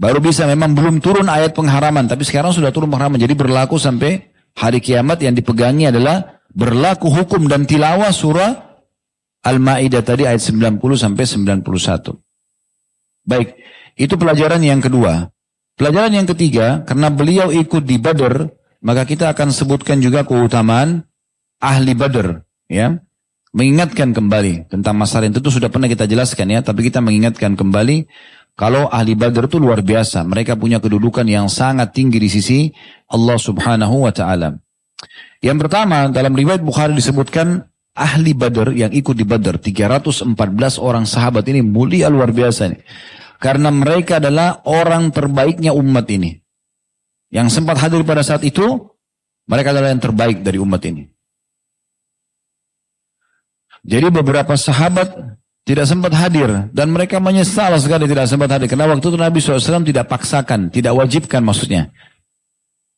Baru 0.00 0.18
bisa 0.18 0.48
memang 0.50 0.74
belum 0.74 0.98
turun 0.98 1.30
ayat 1.30 1.54
pengharaman, 1.54 2.10
tapi 2.10 2.26
sekarang 2.26 2.50
sudah 2.50 2.74
turun 2.74 2.90
pengharaman. 2.90 3.22
Jadi 3.22 3.38
berlaku 3.38 3.78
sampai 3.78 4.34
hari 4.58 4.82
kiamat 4.82 5.22
yang 5.22 5.38
dipegangi 5.38 5.86
adalah 5.94 6.42
berlaku 6.50 7.06
hukum 7.14 7.46
dan 7.46 7.62
tilawah 7.62 8.10
surah 8.10 8.82
Al-Maidah 9.46 10.02
tadi 10.02 10.26
ayat 10.26 10.42
90 10.42 10.82
sampai 10.98 11.24
91. 11.62 11.62
Baik, 13.22 13.54
itu 13.94 14.14
pelajaran 14.18 14.58
yang 14.66 14.82
kedua. 14.82 15.30
Pelajaran 15.78 16.10
yang 16.10 16.26
ketiga, 16.26 16.82
karena 16.82 17.06
beliau 17.06 17.54
ikut 17.54 17.86
di 17.86 18.02
Badr, 18.02 18.50
maka 18.82 19.06
kita 19.06 19.30
akan 19.30 19.54
sebutkan 19.54 20.02
juga 20.02 20.26
keutamaan 20.26 21.06
ahli 21.62 21.94
Badr, 21.94 22.42
ya. 22.66 22.98
Mengingatkan 23.54 24.12
kembali 24.12 24.68
tentang 24.68 24.98
masalah 24.98 25.30
itu 25.30 25.48
sudah 25.48 25.72
pernah 25.72 25.88
kita 25.88 26.04
jelaskan 26.04 26.52
ya, 26.52 26.60
tapi 26.60 26.84
kita 26.84 26.98
mengingatkan 27.00 27.54
kembali 27.54 28.10
kalau 28.58 28.90
ahli 28.90 29.14
Badr 29.14 29.46
itu 29.46 29.62
luar 29.62 29.86
biasa, 29.86 30.26
mereka 30.26 30.58
punya 30.58 30.82
kedudukan 30.82 31.22
yang 31.22 31.46
sangat 31.46 31.94
tinggi 31.94 32.18
di 32.18 32.26
sisi 32.26 32.66
Allah 33.06 33.38
Subhanahu 33.38 34.02
wa 34.02 34.10
taala. 34.10 34.58
Yang 35.38 35.58
pertama, 35.62 36.10
dalam 36.10 36.34
riwayat 36.34 36.66
Bukhari 36.66 36.98
disebutkan 36.98 37.62
ahli 37.94 38.34
Badr 38.34 38.74
yang 38.74 38.90
ikut 38.90 39.14
di 39.14 39.22
Badr 39.22 39.62
314 39.62 40.34
orang 40.82 41.06
sahabat 41.06 41.46
ini 41.46 41.62
mulia 41.62 42.10
luar 42.10 42.34
biasa 42.34 42.74
nih. 42.74 42.82
Karena 43.38 43.70
mereka 43.70 44.18
adalah 44.18 44.66
orang 44.66 45.14
terbaiknya 45.14 45.70
umat 45.70 46.10
ini. 46.10 46.34
Yang 47.30 47.62
sempat 47.62 47.78
hadir 47.78 48.02
pada 48.02 48.26
saat 48.26 48.42
itu, 48.42 48.90
mereka 49.46 49.70
adalah 49.70 49.94
yang 49.94 50.02
terbaik 50.02 50.42
dari 50.42 50.58
umat 50.58 50.82
ini. 50.82 51.06
Jadi 53.86 54.10
beberapa 54.10 54.58
sahabat 54.58 55.38
tidak 55.68 55.84
sempat 55.84 56.16
hadir 56.16 56.72
dan 56.72 56.88
mereka 56.88 57.20
menyesal 57.20 57.76
sekali 57.76 58.08
tidak 58.08 58.24
sempat 58.24 58.56
hadir 58.56 58.72
karena 58.72 58.88
waktu 58.88 59.04
itu 59.04 59.20
Nabi 59.20 59.36
SAW 59.36 59.84
tidak 59.84 60.08
paksakan, 60.08 60.72
tidak 60.72 60.96
wajibkan 60.96 61.44
maksudnya. 61.44 61.92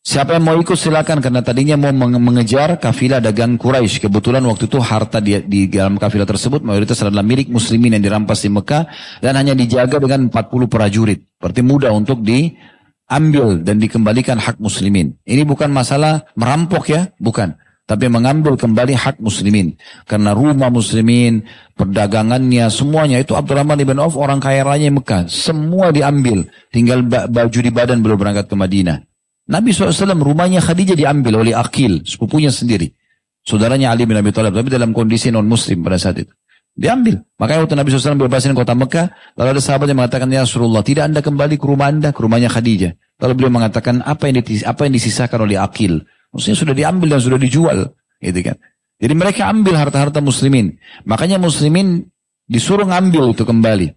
Siapa 0.01 0.39
yang 0.39 0.47
mau 0.49 0.57
ikut 0.57 0.79
silakan 0.79 1.21
karena 1.21 1.45
tadinya 1.45 1.77
mau 1.77 1.93
mengejar 2.17 2.81
kafilah 2.81 3.21
dagang 3.21 3.61
Quraisy. 3.61 4.01
Kebetulan 4.01 4.41
waktu 4.49 4.65
itu 4.65 4.81
harta 4.81 5.21
di, 5.21 5.37
di 5.45 5.69
dalam 5.69 6.01
kafilah 6.01 6.25
tersebut 6.25 6.65
mayoritas 6.65 7.05
adalah 7.05 7.21
milik 7.21 7.53
muslimin 7.53 7.99
yang 7.99 8.05
dirampas 8.07 8.41
di 8.41 8.49
Mekah 8.49 8.89
dan 9.21 9.37
hanya 9.37 9.53
dijaga 9.53 10.01
dengan 10.01 10.33
40 10.33 10.73
prajurit. 10.73 11.21
Berarti 11.37 11.61
mudah 11.61 11.93
untuk 11.93 12.25
diambil 12.25 13.61
dan 13.61 13.77
dikembalikan 13.77 14.41
hak 14.41 14.57
muslimin. 14.57 15.21
Ini 15.29 15.45
bukan 15.45 15.69
masalah 15.69 16.25
merampok 16.33 16.89
ya, 16.89 17.13
bukan 17.21 17.61
tapi 17.91 18.07
mengambil 18.07 18.55
kembali 18.55 18.95
hak 18.95 19.19
muslimin. 19.19 19.75
Karena 20.07 20.31
rumah 20.31 20.71
muslimin, 20.71 21.43
perdagangannya, 21.75 22.71
semuanya 22.71 23.19
itu 23.19 23.35
Abdurrahman 23.35 23.83
ibn 23.83 23.99
Auf 23.99 24.15
orang 24.15 24.39
kaya 24.39 24.63
raya 24.63 24.87
Mekah. 24.95 25.27
Semua 25.27 25.91
diambil. 25.91 26.47
Tinggal 26.71 27.03
baju 27.11 27.59
di 27.59 27.71
badan 27.75 27.99
belum 27.99 28.15
berangkat 28.15 28.47
ke 28.47 28.55
Madinah. 28.55 29.03
Nabi 29.51 29.75
SAW 29.75 30.23
rumahnya 30.23 30.63
Khadijah 30.63 30.95
diambil 30.95 31.43
oleh 31.43 31.51
Akil, 31.51 32.07
sepupunya 32.07 32.55
sendiri. 32.55 32.95
Saudaranya 33.43 33.91
Ali 33.91 34.07
bin 34.07 34.15
Abi 34.15 34.31
Thalib, 34.31 34.55
tapi 34.55 34.71
dalam 34.71 34.95
kondisi 34.95 35.35
non-muslim 35.35 35.83
pada 35.83 35.99
saat 35.99 36.23
itu. 36.23 36.31
Diambil. 36.79 37.19
Makanya 37.43 37.67
waktu 37.67 37.75
Nabi 37.75 37.91
SAW 37.91 38.23
bebasin 38.23 38.55
kota 38.55 38.79
Mekah, 38.79 39.35
lalu 39.35 39.59
ada 39.59 39.63
sahabat 39.67 39.91
yang 39.91 39.99
mengatakan, 39.99 40.31
Ya 40.31 40.47
Rasulullah, 40.47 40.87
tidak 40.87 41.11
anda 41.11 41.19
kembali 41.27 41.59
ke 41.59 41.67
rumah 41.67 41.91
anda, 41.91 42.15
ke 42.15 42.23
rumahnya 42.23 42.47
Khadijah. 42.47 42.95
Lalu 43.19 43.33
beliau 43.35 43.51
mengatakan, 43.51 44.07
apa 44.07 44.31
yang, 44.31 44.39
apa 44.47 44.81
yang 44.87 44.95
disisakan 44.95 45.51
oleh 45.51 45.59
Akil? 45.59 46.07
Maksudnya 46.31 46.59
sudah 46.59 46.75
diambil 46.75 47.17
dan 47.17 47.21
sudah 47.21 47.39
dijual, 47.39 47.79
gitu 48.23 48.41
kan. 48.47 48.57
Jadi 49.01 49.15
mereka 49.17 49.49
ambil 49.49 49.81
harta-harta 49.81 50.21
muslimin. 50.21 50.77
Makanya 51.09 51.41
muslimin 51.41 52.05
disuruh 52.45 52.85
ngambil 52.85 53.33
itu 53.33 53.49
kembali. 53.49 53.89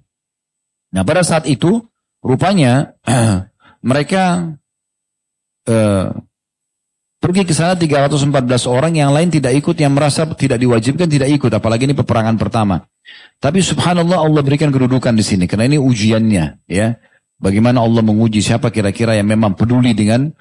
Nah 0.95 1.03
pada 1.03 1.25
saat 1.27 1.43
itu 1.49 1.83
rupanya 2.23 2.95
mereka 3.89 4.55
uh, 5.67 6.07
pergi 7.19 7.43
ke 7.43 7.51
sana 7.51 7.75
314 7.75 8.31
orang 8.71 8.95
yang 8.95 9.11
lain 9.11 9.27
tidak 9.27 9.51
ikut 9.59 9.75
yang 9.75 9.91
merasa 9.91 10.23
tidak 10.39 10.61
diwajibkan 10.61 11.11
tidak 11.11 11.29
ikut 11.35 11.51
apalagi 11.51 11.89
ini 11.91 11.95
peperangan 11.97 12.39
pertama. 12.39 12.87
Tapi 13.43 13.59
subhanallah 13.59 14.23
Allah 14.23 14.39
berikan 14.39 14.71
kedudukan 14.71 15.11
di 15.11 15.25
sini 15.25 15.43
karena 15.51 15.67
ini 15.67 15.77
ujiannya 15.81 16.63
ya. 16.71 16.95
Bagaimana 17.43 17.83
Allah 17.83 17.99
menguji 17.99 18.39
siapa 18.39 18.71
kira-kira 18.71 19.19
yang 19.19 19.27
memang 19.27 19.59
peduli 19.59 19.91
dengan 19.91 20.31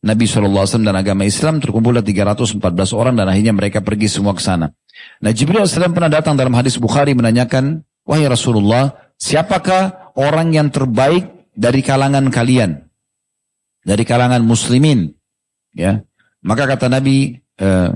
Nabi 0.00 0.24
SAW 0.24 0.64
dan 0.80 0.96
agama 0.96 1.28
Islam 1.28 1.60
terkumpullah 1.60 2.00
314 2.00 2.56
orang 2.96 3.20
dan 3.20 3.28
akhirnya 3.28 3.52
mereka 3.52 3.84
pergi 3.84 4.08
semua 4.08 4.32
ke 4.32 4.40
sana. 4.40 4.72
Nah 5.20 5.32
Jibril 5.32 5.60
AS 5.60 5.76
pernah 5.76 6.08
datang 6.08 6.40
dalam 6.40 6.56
hadis 6.56 6.80
Bukhari 6.80 7.12
menanyakan, 7.12 7.84
Wahai 8.08 8.24
Rasulullah, 8.24 9.12
siapakah 9.20 10.16
orang 10.16 10.56
yang 10.56 10.72
terbaik 10.72 11.52
dari 11.52 11.84
kalangan 11.84 12.32
kalian? 12.32 12.80
Dari 13.84 14.04
kalangan 14.08 14.40
muslimin. 14.40 15.12
Ya, 15.76 16.00
Maka 16.40 16.64
kata 16.64 16.88
Nabi, 16.88 17.36
uh, 17.60 17.92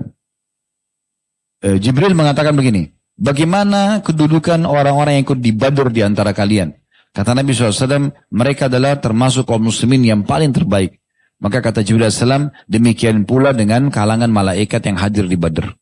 uh, 1.64 1.76
Jibril 1.80 2.12
mengatakan 2.12 2.52
begini, 2.52 2.92
Bagaimana 3.14 4.02
kedudukan 4.02 4.66
orang-orang 4.66 5.18
yang 5.18 5.24
ikut 5.24 5.38
di 5.38 5.54
Badr 5.54 5.88
di 5.94 6.02
antara 6.02 6.34
kalian? 6.34 6.74
Kata 7.14 7.30
Nabi 7.30 7.54
SAW, 7.54 8.10
mereka 8.34 8.66
adalah 8.66 8.98
termasuk 8.98 9.46
kaum 9.46 9.70
muslimin 9.70 10.02
yang 10.02 10.20
paling 10.26 10.50
terbaik. 10.50 10.98
Maka 11.42 11.60
kata 11.60 11.82
Jibril 11.82 12.08
Salam, 12.14 12.54
demikian 12.70 13.26
pula 13.26 13.50
dengan 13.50 13.90
kalangan 13.90 14.30
malaikat 14.30 14.80
yang 14.86 14.96
hadir 14.96 15.26
di 15.26 15.34
Badr. 15.34 15.74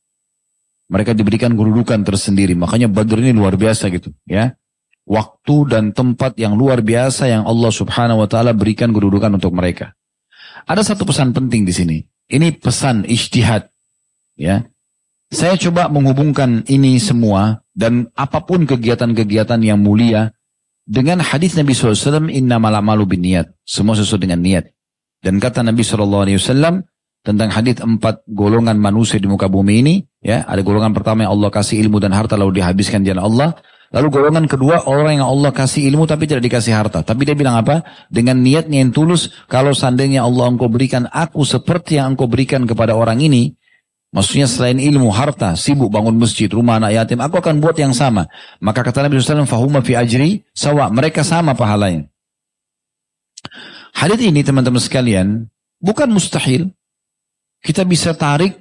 Mereka 0.92 1.16
diberikan 1.16 1.56
kedudukan 1.56 2.04
tersendiri. 2.04 2.52
Makanya 2.52 2.88
Badr 2.88 3.20
ini 3.20 3.32
luar 3.36 3.56
biasa 3.56 3.88
gitu. 3.92 4.12
ya. 4.28 4.56
Waktu 5.02 5.56
dan 5.72 5.84
tempat 5.90 6.38
yang 6.38 6.54
luar 6.54 6.84
biasa 6.84 7.26
yang 7.26 7.42
Allah 7.42 7.72
subhanahu 7.74 8.22
wa 8.22 8.28
ta'ala 8.30 8.54
berikan 8.54 8.94
kedudukan 8.94 9.34
untuk 9.34 9.50
mereka. 9.50 9.96
Ada 10.68 10.94
satu 10.94 11.08
pesan 11.08 11.34
penting 11.34 11.66
di 11.66 11.74
sini. 11.74 11.98
Ini 12.30 12.60
pesan 12.60 13.08
ijtihad. 13.08 13.66
Ya. 14.38 14.68
Saya 15.32 15.56
coba 15.56 15.88
menghubungkan 15.88 16.62
ini 16.68 17.00
semua 17.00 17.64
dan 17.72 18.12
apa 18.12 18.44
pun 18.44 18.68
kegiatan-kegiatan 18.68 19.58
yang 19.64 19.80
mulia 19.80 20.36
dengan 20.82 21.22
hadis 21.22 21.54
Nabi 21.56 21.72
SAW, 21.72 22.28
inna 22.28 22.60
malamalu 22.60 23.16
bin 23.16 23.22
niat. 23.24 23.48
Semua 23.64 23.96
sesuai 23.96 24.28
dengan 24.28 24.44
niat. 24.44 24.68
Dan 25.22 25.38
kata 25.38 25.62
Nabi 25.62 25.86
Shallallahu 25.86 26.22
Alaihi 26.26 26.38
Wasallam 26.42 26.82
tentang 27.22 27.54
hadis 27.54 27.78
empat 27.78 28.26
golongan 28.26 28.74
manusia 28.82 29.22
di 29.22 29.30
muka 29.30 29.46
bumi 29.46 29.86
ini, 29.86 29.94
ya 30.18 30.42
ada 30.42 30.58
golongan 30.66 30.90
pertama 30.90 31.22
yang 31.22 31.38
Allah 31.38 31.54
kasih 31.54 31.78
ilmu 31.86 32.02
dan 32.02 32.10
harta 32.10 32.34
lalu 32.34 32.58
dihabiskan 32.58 33.06
jalan 33.06 33.22
Allah. 33.22 33.50
Lalu 33.92 34.08
golongan 34.08 34.48
kedua 34.48 34.88
orang 34.88 35.20
yang 35.20 35.28
Allah 35.28 35.52
kasih 35.52 35.84
ilmu 35.92 36.08
tapi 36.08 36.24
tidak 36.26 36.48
dikasih 36.48 36.74
harta. 36.74 37.04
Tapi 37.04 37.28
dia 37.28 37.36
bilang 37.36 37.60
apa? 37.60 37.84
Dengan 38.08 38.40
niatnya 38.40 38.82
yang 38.82 38.90
tulus, 38.90 39.30
kalau 39.46 39.76
seandainya 39.76 40.24
Allah 40.24 40.48
engkau 40.48 40.66
berikan 40.66 41.06
aku 41.12 41.44
seperti 41.44 42.00
yang 42.00 42.16
engkau 42.16 42.26
berikan 42.26 42.64
kepada 42.66 42.96
orang 42.96 43.22
ini, 43.22 43.54
Maksudnya 44.12 44.44
selain 44.44 44.76
ilmu, 44.76 45.08
harta, 45.08 45.56
sibuk 45.56 45.88
bangun 45.88 46.20
masjid, 46.20 46.44
rumah 46.44 46.76
anak 46.76 46.92
yatim, 46.92 47.24
aku 47.24 47.40
akan 47.40 47.64
buat 47.64 47.72
yang 47.80 47.96
sama. 47.96 48.28
Maka 48.60 48.84
kata 48.84 49.08
Nabi 49.08 49.16
SAW, 49.16 49.48
Fahuma 49.48 49.80
fi 49.80 49.96
ajri, 49.96 50.44
sawa, 50.52 50.92
mereka 50.92 51.24
sama 51.24 51.56
pahalanya. 51.56 52.12
Hadis 53.92 54.20
ini 54.24 54.40
teman-teman 54.40 54.80
sekalian 54.80 55.46
bukan 55.78 56.08
mustahil. 56.08 56.72
Kita 57.62 57.86
bisa 57.86 58.10
tarik 58.18 58.58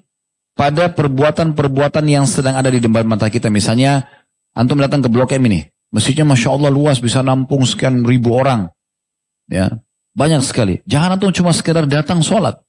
pada 0.53 0.93
perbuatan-perbuatan 0.93 2.05
yang 2.05 2.29
sedang 2.29 2.53
ada 2.53 2.69
di 2.69 2.77
depan 2.77 3.07
mata 3.07 3.25
kita. 3.34 3.49
Misalnya, 3.49 4.05
antum 4.53 4.77
datang 4.77 5.01
ke 5.01 5.09
Blok 5.09 5.34
M 5.34 5.49
ini. 5.49 5.65
Masjidnya 5.89 6.21
Masya 6.23 6.53
Allah 6.53 6.69
luas, 6.69 7.01
bisa 7.01 7.25
nampung 7.25 7.65
sekian 7.65 8.05
ribu 8.05 8.38
orang. 8.38 8.69
Ya, 9.49 9.82
banyak 10.13 10.45
sekali. 10.45 10.86
Jangan 10.86 11.17
antum 11.17 11.34
cuma 11.34 11.51
sekedar 11.51 11.89
datang 11.89 12.21
sholat. 12.21 12.61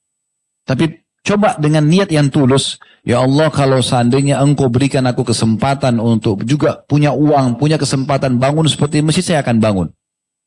Tapi 0.64 1.04
coba 1.20 1.58
dengan 1.58 1.86
niat 1.86 2.08
yang 2.10 2.32
tulus. 2.32 2.80
Ya 3.02 3.20
Allah 3.22 3.50
kalau 3.50 3.82
seandainya 3.82 4.38
engkau 4.38 4.70
berikan 4.70 5.04
aku 5.10 5.26
kesempatan 5.26 5.98
untuk 5.98 6.46
juga 6.46 6.82
punya 6.86 7.10
uang, 7.12 7.58
punya 7.58 7.76
kesempatan 7.76 8.38
bangun 8.38 8.66
seperti 8.70 9.02
masjid, 9.02 9.34
saya 9.34 9.38
akan 9.42 9.58
bangun. 9.58 9.88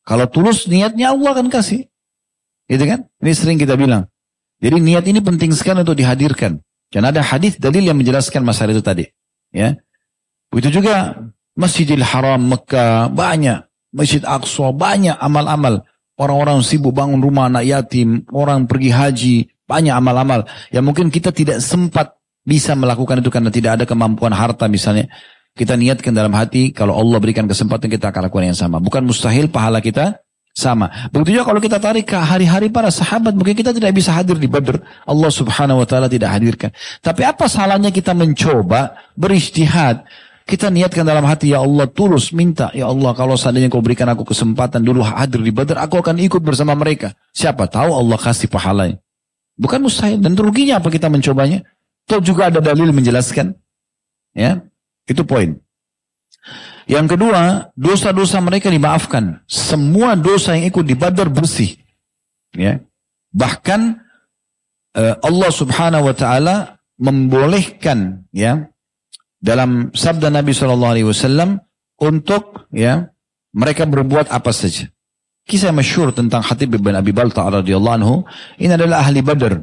Kalau 0.07 0.25
tulus 0.31 0.65
niatnya 0.65 1.11
Allah 1.11 1.35
akan 1.35 1.51
kasih. 1.51 1.87
Gitu 2.65 2.83
kan? 2.85 3.05
Ini 3.21 3.31
sering 3.33 3.57
kita 3.61 3.77
bilang. 3.77 4.09
Jadi 4.59 4.77
niat 4.81 5.05
ini 5.05 5.19
penting 5.21 5.53
sekali 5.53 5.85
untuk 5.85 5.97
dihadirkan. 5.97 6.57
Dan 6.89 7.01
ada 7.05 7.21
hadis 7.21 7.59
dalil 7.59 7.85
yang 7.85 7.97
menjelaskan 7.97 8.41
masalah 8.41 8.73
itu 8.73 8.83
tadi. 8.85 9.05
Ya. 9.51 9.77
Begitu 10.49 10.79
juga 10.81 11.17
Masjidil 11.55 12.03
Haram 12.03 12.39
Mekah 12.39 13.11
banyak, 13.11 13.67
Masjid 13.91 14.23
Aqsa 14.23 14.71
banyak 14.71 15.15
amal-amal. 15.19 15.83
Orang-orang 16.15 16.63
sibuk 16.63 16.95
bangun 16.95 17.19
rumah 17.19 17.51
anak 17.51 17.67
yatim, 17.67 18.23
orang 18.31 18.71
pergi 18.71 18.87
haji, 18.87 19.35
banyak 19.67 19.91
amal-amal 19.91 20.47
yang 20.71 20.87
mungkin 20.87 21.11
kita 21.11 21.33
tidak 21.35 21.59
sempat 21.59 22.15
bisa 22.45 22.77
melakukan 22.77 23.19
itu 23.19 23.33
karena 23.33 23.51
tidak 23.51 23.81
ada 23.81 23.85
kemampuan 23.89 24.31
harta 24.31 24.69
misalnya. 24.69 25.09
Kita 25.55 25.79
niatkan 25.79 26.11
dalam 26.11 26.35
hati 26.35 26.75
kalau 26.75 26.99
Allah 26.99 27.15
berikan 27.19 27.47
kesempatan 27.47 27.87
kita 27.87 28.11
akan 28.11 28.27
lakukan 28.27 28.51
yang 28.51 28.59
sama. 28.59 28.83
Bukan 28.83 29.07
mustahil 29.07 29.47
pahala 29.47 29.79
kita 29.79 30.19
sama. 30.55 30.87
Begitu 31.11 31.35
juga 31.35 31.51
kalau 31.51 31.59
kita 31.59 31.77
tarik 31.83 32.07
ke 32.07 32.15
hari-hari 32.15 32.71
para 32.71 32.87
sahabat, 32.87 33.35
mungkin 33.35 33.53
kita 33.53 33.75
tidak 33.75 33.91
bisa 33.91 34.15
hadir 34.15 34.39
di 34.39 34.47
Badr. 34.47 34.79
Allah 35.03 35.27
subhanahu 35.27 35.83
wa 35.83 35.87
ta'ala 35.87 36.07
tidak 36.07 36.31
hadirkan. 36.31 36.71
Tapi 37.03 37.27
apa 37.27 37.51
salahnya 37.51 37.91
kita 37.91 38.15
mencoba 38.15 38.95
beristihad. 39.19 40.07
Kita 40.45 40.69
niatkan 40.69 41.03
dalam 41.03 41.25
hati, 41.25 41.51
ya 41.51 41.59
Allah 41.59 41.89
tulus 41.91 42.31
minta. 42.31 42.71
Ya 42.71 42.87
Allah 42.87 43.11
kalau 43.17 43.35
seandainya 43.35 43.67
kau 43.67 43.83
berikan 43.83 44.07
aku 44.07 44.23
kesempatan 44.23 44.79
dulu 44.79 45.03
hadir 45.03 45.43
di 45.43 45.51
Badr, 45.51 45.75
aku 45.75 45.99
akan 45.99 46.15
ikut 46.23 46.39
bersama 46.39 46.71
mereka. 46.77 47.11
Siapa 47.35 47.67
tahu 47.67 47.91
Allah 47.91 48.15
kasih 48.15 48.47
pahalanya. 48.47 49.01
Bukan 49.59 49.83
mustahil. 49.83 50.23
Dan 50.23 50.39
ruginya 50.39 50.79
apa 50.79 50.87
kita 50.87 51.11
mencobanya? 51.11 51.65
Itu 52.07 52.21
juga 52.23 52.47
ada 52.53 52.61
dalil 52.61 52.93
menjelaskan. 52.95 53.57
Ya, 54.37 54.63
itu 55.09 55.25
poin. 55.25 55.59
Yang 56.85 57.17
kedua, 57.17 57.73
dosa-dosa 57.73 58.37
mereka 58.45 58.69
dimaafkan. 58.69 59.41
Semua 59.49 60.13
dosa 60.13 60.53
yang 60.53 60.69
ikut 60.69 60.85
di 60.85 60.93
Badar 60.93 61.33
bersih. 61.33 61.73
Ya. 62.53 62.81
Bahkan 63.33 63.81
uh, 64.95 65.15
Allah 65.19 65.51
Subhanahu 65.51 66.07
wa 66.07 66.15
taala 66.15 66.55
membolehkan 67.01 68.29
ya 68.31 68.69
dalam 69.41 69.91
sabda 69.91 70.31
Nabi 70.31 70.55
Shallallahu 70.55 70.93
alaihi 70.95 71.09
wasallam 71.09 71.59
untuk 71.99 72.69
ya 72.71 73.11
mereka 73.51 73.83
berbuat 73.89 74.31
apa 74.31 74.51
saja. 74.55 74.87
Kisah 75.45 75.69
masyhur 75.69 76.09
tentang 76.09 76.41
Hatib 76.41 76.73
bin 76.73 76.95
Abi 76.97 77.13
Balta 77.13 77.45
radhiyallahu 77.45 77.97
anhu 78.01 78.15
ini 78.57 78.73
adalah 78.73 79.05
ahli 79.05 79.21
Badar. 79.21 79.61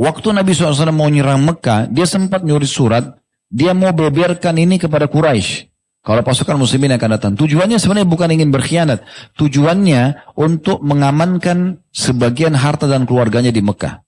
Waktu 0.00 0.32
Nabi 0.32 0.54
SAW 0.54 0.94
mau 0.96 1.10
nyerang 1.10 1.44
Mekah, 1.44 1.90
dia 1.90 2.06
sempat 2.06 2.40
nyuri 2.46 2.64
surat 2.64 3.20
dia 3.50 3.74
mau 3.74 3.90
beberkan 3.90 4.54
ini 4.56 4.78
kepada 4.78 5.10
Quraisy. 5.10 5.68
Kalau 6.00 6.24
pasukan 6.24 6.56
muslimin 6.56 6.96
akan 6.96 7.10
datang. 7.20 7.32
Tujuannya 7.36 7.76
sebenarnya 7.76 8.08
bukan 8.08 8.32
ingin 8.32 8.48
berkhianat. 8.48 9.04
Tujuannya 9.36 10.32
untuk 10.32 10.80
mengamankan 10.80 11.84
sebagian 11.92 12.56
harta 12.56 12.88
dan 12.88 13.04
keluarganya 13.04 13.52
di 13.52 13.60
Mekah. 13.60 14.00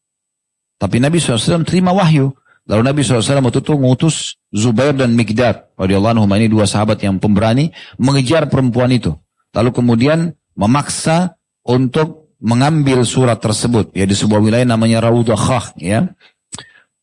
Tapi 0.81 0.97
Nabi 1.05 1.21
SAW 1.21 1.69
terima 1.69 1.93
wahyu. 1.93 2.33
Lalu 2.65 2.83
Nabi 2.89 3.01
SAW 3.05 3.45
waktu 3.45 3.61
itu 3.61 3.73
mengutus 3.77 4.41
Zubair 4.49 4.97
dan 4.97 5.13
Mikdad. 5.13 5.77
Radiyallahu 5.77 6.17
anhu 6.17 6.27
ini 6.33 6.49
dua 6.49 6.65
sahabat 6.65 7.03
yang 7.05 7.21
pemberani 7.21 7.75
mengejar 8.01 8.49
perempuan 8.49 8.89
itu. 8.89 9.13
Lalu 9.53 9.71
kemudian 9.77 10.33
memaksa 10.57 11.37
untuk 11.61 12.33
mengambil 12.41 13.05
surat 13.05 13.37
tersebut. 13.37 13.93
Ya 13.93 14.09
di 14.09 14.17
sebuah 14.17 14.41
wilayah 14.41 14.65
namanya 14.65 15.05
Raudhah. 15.05 15.77
Ya. 15.77 16.17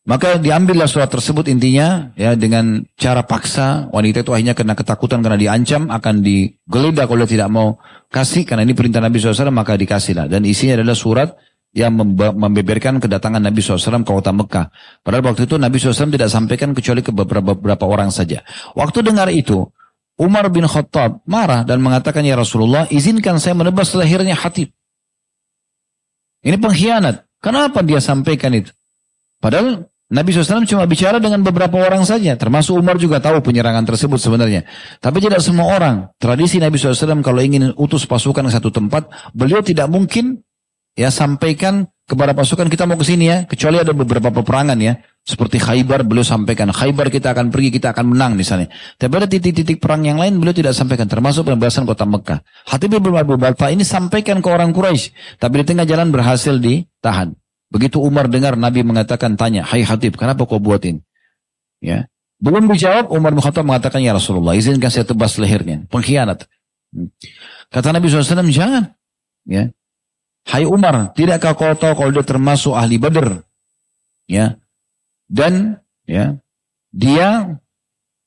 Maka 0.09 0.41
diambillah 0.41 0.89
surat 0.89 1.05
tersebut 1.05 1.45
intinya 1.53 2.09
ya 2.17 2.33
dengan 2.33 2.81
cara 2.97 3.21
paksa 3.29 3.93
wanita 3.93 4.25
itu 4.25 4.33
akhirnya 4.33 4.57
kena 4.57 4.73
ketakutan 4.73 5.21
karena 5.21 5.37
diancam 5.37 5.85
akan 5.85 6.25
digeledah 6.25 7.05
kalau 7.05 7.29
tidak 7.29 7.45
mau 7.53 7.77
kasih 8.09 8.41
karena 8.41 8.65
ini 8.65 8.73
perintah 8.73 9.05
Nabi 9.05 9.21
SAW 9.21 9.53
maka 9.53 9.77
dikasihlah 9.77 10.25
dan 10.25 10.49
isinya 10.49 10.81
adalah 10.81 10.97
surat 10.97 11.29
yang 11.77 11.93
membeberkan 12.17 12.97
kedatangan 12.97 13.37
Nabi 13.37 13.61
SAW 13.61 14.01
ke 14.01 14.09
kota 14.09 14.33
Mekah. 14.33 14.73
Padahal 15.05 15.29
waktu 15.29 15.45
itu 15.45 15.61
Nabi 15.61 15.77
SAW 15.77 16.09
tidak 16.09 16.33
sampaikan 16.33 16.73
kecuali 16.73 17.05
ke 17.05 17.13
beberapa, 17.13 17.53
beberapa 17.53 17.85
orang 17.85 18.09
saja. 18.09 18.41
Waktu 18.73 19.05
dengar 19.05 19.29
itu 19.29 19.69
Umar 20.17 20.49
bin 20.49 20.65
Khattab 20.65 21.21
marah 21.29 21.61
dan 21.61 21.85
mengatakan 21.85 22.25
ya 22.25 22.33
Rasulullah 22.33 22.89
izinkan 22.89 23.37
saya 23.37 23.53
menebas 23.53 23.93
lahirnya 23.93 24.33
Hatib. 24.33 24.73
Ini 26.41 26.57
pengkhianat. 26.57 27.29
Kenapa 27.37 27.85
dia 27.85 28.01
sampaikan 28.01 28.57
itu? 28.57 28.73
Padahal 29.39 29.87
Nabi 30.09 30.33
SAW 30.33 30.65
cuma 30.65 30.89
bicara 30.89 31.21
dengan 31.21 31.45
beberapa 31.45 31.77
orang 31.77 32.01
saja, 32.01 32.33
termasuk 32.33 32.73
Umar 32.73 32.97
juga 32.97 33.21
tahu 33.21 33.45
penyerangan 33.45 33.85
tersebut 33.85 34.17
sebenarnya. 34.17 34.65
Tapi 34.97 35.21
tidak 35.21 35.37
semua 35.45 35.69
orang. 35.69 36.09
Tradisi 36.17 36.57
Nabi 36.57 36.81
SAW 36.81 37.21
kalau 37.21 37.37
ingin 37.45 37.77
utus 37.77 38.09
pasukan 38.09 38.41
ke 38.41 38.51
satu 38.51 38.73
tempat, 38.73 39.05
beliau 39.37 39.61
tidak 39.61 39.85
mungkin 39.85 40.41
ya 40.97 41.13
sampaikan 41.13 41.85
kepada 42.09 42.33
pasukan 42.33 42.65
kita 42.73 42.89
mau 42.89 42.97
ke 42.97 43.05
sini 43.05 43.29
ya, 43.29 43.37
kecuali 43.45 43.77
ada 43.77 43.93
beberapa 43.93 44.33
peperangan 44.33 44.81
ya. 44.81 44.97
Seperti 45.21 45.61
Khaybar 45.61 46.01
beliau 46.09 46.25
sampaikan, 46.25 46.73
Khaybar 46.73 47.13
kita 47.13 47.37
akan 47.37 47.53
pergi, 47.53 47.69
kita 47.69 47.93
akan 47.93 48.17
menang 48.17 48.33
misalnya. 48.33 48.73
Tapi 48.97 49.13
ada 49.13 49.29
titik-titik 49.29 49.77
perang 49.77 50.01
yang 50.09 50.17
lain 50.17 50.41
beliau 50.41 50.57
tidak 50.57 50.73
sampaikan, 50.73 51.05
termasuk 51.05 51.45
pembebasan 51.45 51.85
kota 51.85 52.09
Mekah. 52.09 52.41
Hatib 52.65 52.97
bin 52.97 53.13
Abu 53.13 53.37
ini 53.69 53.85
sampaikan 53.85 54.41
ke 54.41 54.49
orang 54.49 54.73
Quraisy, 54.73 55.37
tapi 55.37 55.61
di 55.61 55.65
tengah 55.69 55.85
jalan 55.85 56.09
berhasil 56.09 56.57
ditahan. 56.57 57.37
Begitu 57.69 58.01
Umar 58.01 58.25
dengar 58.25 58.57
Nabi 58.57 58.81
mengatakan 58.81 59.37
tanya, 59.37 59.61
Hai 59.61 59.85
Hatib, 59.85 60.17
kenapa 60.17 60.45
kau 60.49 60.57
buatin? 60.57 61.05
Ya. 61.77 62.09
Belum 62.41 62.65
dijawab, 62.65 63.13
Umar 63.13 63.35
bin 63.35 63.45
Khattab 63.45 63.61
mengatakan, 63.61 64.01
Ya 64.01 64.17
Rasulullah, 64.17 64.57
izinkan 64.57 64.89
saya 64.89 65.05
tebas 65.05 65.37
lehernya. 65.37 65.85
Pengkhianat. 65.91 66.49
Hmm. 66.89 67.13
Kata 67.69 67.93
Nabi 67.93 68.09
SAW, 68.09 68.49
jangan. 68.49 68.97
Ya. 69.45 69.69
Hai 70.49 70.65
Umar, 70.65 71.13
tidakkah 71.13 71.53
kau 71.53 71.77
tahu 71.77 71.93
kalau 71.93 72.09
dia 72.09 72.25
termasuk 72.25 72.73
ahli 72.73 72.97
Badr? 72.97 73.45
Ya. 74.25 74.57
Dan 75.29 75.77
ya, 76.09 76.41
dia 76.89 77.59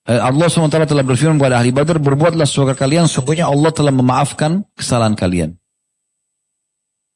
eh, 0.06 0.20
Allah 0.22 0.46
SWT 0.46 0.70
telah 0.86 1.02
berfirman 1.02 1.42
kepada 1.42 1.58
ahli 1.58 1.74
Badr, 1.74 1.98
berbuatlah 1.98 2.46
sesuka 2.46 2.78
kalian, 2.78 3.10
sungguhnya 3.10 3.50
Allah 3.50 3.74
telah 3.74 3.90
memaafkan 3.90 4.62
kesalahan 4.78 5.18
kalian. 5.18 5.58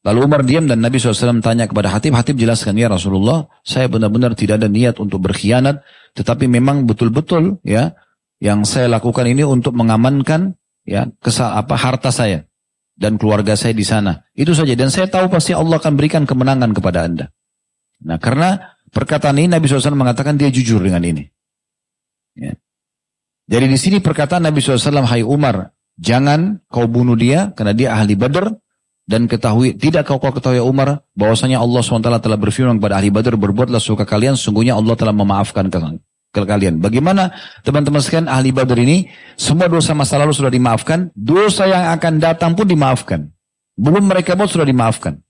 Lalu 0.06 0.18
Umar 0.22 0.46
diam 0.46 0.70
dan 0.70 0.78
Nabi 0.78 1.02
SAW 1.02 1.42
tanya 1.42 1.66
kepada 1.66 1.90
Hatib. 1.90 2.14
Hatib 2.14 2.38
jelaskan, 2.38 2.78
ya 2.78 2.86
Rasulullah, 2.86 3.50
saya 3.66 3.90
benar-benar 3.90 4.38
tidak 4.38 4.62
ada 4.62 4.70
niat 4.70 5.02
untuk 5.02 5.18
berkhianat. 5.18 5.82
Tetapi 6.14 6.46
memang 6.46 6.86
betul-betul 6.86 7.58
ya 7.66 7.90
yang 8.38 8.62
saya 8.62 8.86
lakukan 8.86 9.26
ini 9.26 9.42
untuk 9.42 9.74
mengamankan 9.74 10.54
ya 10.86 11.10
kesal 11.18 11.58
apa 11.58 11.74
harta 11.74 12.14
saya 12.14 12.46
dan 12.94 13.18
keluarga 13.18 13.58
saya 13.58 13.74
di 13.74 13.82
sana. 13.82 14.22
Itu 14.30 14.54
saja. 14.54 14.78
Dan 14.78 14.94
saya 14.94 15.10
tahu 15.10 15.26
pasti 15.26 15.50
Allah 15.50 15.82
akan 15.82 15.98
berikan 15.98 16.22
kemenangan 16.22 16.70
kepada 16.70 17.02
anda. 17.02 17.26
Nah 18.06 18.22
karena 18.22 18.78
perkataan 18.94 19.42
ini 19.42 19.58
Nabi 19.58 19.66
SAW 19.66 19.98
mengatakan 19.98 20.38
dia 20.38 20.54
jujur 20.54 20.86
dengan 20.86 21.02
ini. 21.02 21.26
Ya. 22.38 22.54
Jadi 23.50 23.66
di 23.66 23.78
sini 23.78 23.98
perkataan 23.98 24.46
Nabi 24.46 24.62
SAW, 24.62 25.02
Hai 25.02 25.26
Umar, 25.26 25.74
jangan 25.98 26.62
kau 26.70 26.86
bunuh 26.86 27.18
dia 27.18 27.50
karena 27.58 27.74
dia 27.74 27.88
ahli 27.94 28.14
badar 28.14 28.54
dan 29.06 29.30
ketahui 29.30 29.78
tidak 29.78 30.10
kau, 30.10 30.18
kau 30.18 30.34
ketahui 30.34 30.58
Umar 30.58 31.06
bahwasanya 31.14 31.62
Allah 31.62 31.78
SWT 31.78 32.10
telah 32.18 32.38
berfirman 32.38 32.82
kepada 32.82 32.98
ahli 32.98 33.14
Badar 33.14 33.38
berbuatlah 33.38 33.78
suka 33.78 34.02
kalian 34.02 34.34
sungguhnya 34.34 34.74
Allah 34.74 34.98
telah 34.98 35.14
memaafkan 35.14 35.70
ke 35.70 36.42
kalian. 36.42 36.82
Bagaimana 36.82 37.32
teman-teman 37.62 38.02
sekalian 38.02 38.28
ahli 38.28 38.50
Badar 38.50 38.76
ini 38.76 39.08
semua 39.38 39.70
dosa 39.70 39.94
masa 39.96 40.20
lalu 40.20 40.34
sudah 40.34 40.52
dimaafkan, 40.52 41.14
dosa 41.14 41.64
yang 41.70 41.94
akan 41.96 42.20
datang 42.20 42.52
pun 42.52 42.68
dimaafkan. 42.68 43.30
Belum 43.78 44.04
mereka 44.04 44.36
buat 44.36 44.50
sudah 44.50 44.68
dimaafkan. 44.68 45.22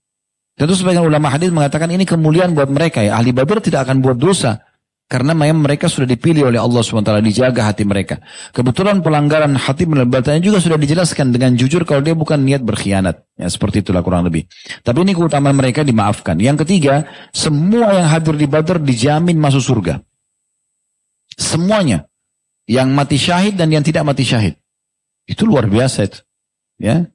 Tentu 0.57 0.73
sebagian 0.73 1.05
ulama 1.05 1.29
hadis 1.29 1.53
mengatakan 1.53 1.93
ini 1.93 2.01
kemuliaan 2.03 2.57
buat 2.57 2.67
mereka 2.67 3.05
ya. 3.05 3.15
Ahli 3.15 3.29
Badar 3.29 3.61
tidak 3.61 3.85
akan 3.85 4.01
buat 4.01 4.17
dosa. 4.17 4.66
Karena 5.07 5.31
memang 5.31 5.63
mereka 5.63 5.87
sudah 5.87 6.03
dipilih 6.03 6.51
oleh 6.51 6.59
Allah 6.59 6.83
SWT, 6.83 7.23
dijaga 7.23 7.71
hati 7.71 7.87
mereka. 7.87 8.19
Kebetulan 8.51 8.99
pelanggaran 8.99 9.55
hati 9.55 9.87
menebalnya 9.87 10.43
juga 10.43 10.59
sudah 10.59 10.75
dijelaskan 10.75 11.31
dengan 11.31 11.55
jujur 11.55 11.87
kalau 11.87 12.03
dia 12.03 12.11
bukan 12.11 12.43
niat 12.43 12.59
berkhianat. 12.59 13.23
Ya 13.39 13.47
seperti 13.47 13.87
itulah 13.87 14.03
kurang 14.03 14.27
lebih. 14.27 14.51
Tapi 14.83 15.07
ini 15.07 15.15
keutamaan 15.15 15.55
mereka 15.55 15.87
dimaafkan. 15.87 16.35
Yang 16.43 16.67
ketiga, 16.67 17.07
semua 17.31 17.95
yang 17.95 18.11
hadir 18.11 18.35
di 18.35 18.51
Badr 18.51 18.83
dijamin 18.83 19.39
masuk 19.39 19.63
surga. 19.63 20.03
Semuanya. 21.39 22.03
Yang 22.67 22.89
mati 22.91 23.15
syahid 23.15 23.55
dan 23.55 23.71
yang 23.71 23.87
tidak 23.87 24.03
mati 24.03 24.27
syahid. 24.27 24.59
Itu 25.23 25.47
luar 25.47 25.71
biasa 25.71 26.03
itu. 26.03 26.19
Ya. 26.83 27.07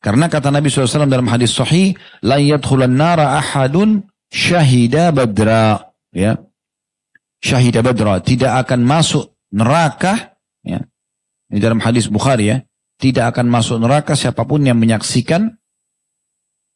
Karena 0.00 0.32
kata 0.32 0.48
Nabi 0.48 0.72
SAW 0.72 1.04
dalam 1.12 1.28
hadis 1.28 1.52
sahih, 1.52 1.92
la 2.24 2.40
yadkhulan 2.40 2.96
nara 2.96 3.36
ahadun 3.36 4.08
syahida 4.32 5.12
badra. 5.12 5.92
Ya. 6.08 6.40
Syahida 7.44 7.84
badra. 7.84 8.24
Tidak 8.24 8.48
akan 8.64 8.80
masuk 8.80 9.36
neraka. 9.52 10.40
Ya. 10.64 10.80
Ini 11.52 11.60
dalam 11.60 11.84
hadis 11.84 12.08
Bukhari 12.08 12.48
ya. 12.48 12.64
Tidak 12.96 13.20
akan 13.20 13.52
masuk 13.52 13.84
neraka 13.84 14.16
siapa 14.16 14.48
pun 14.48 14.64
yang 14.64 14.80
menyaksikan 14.80 15.60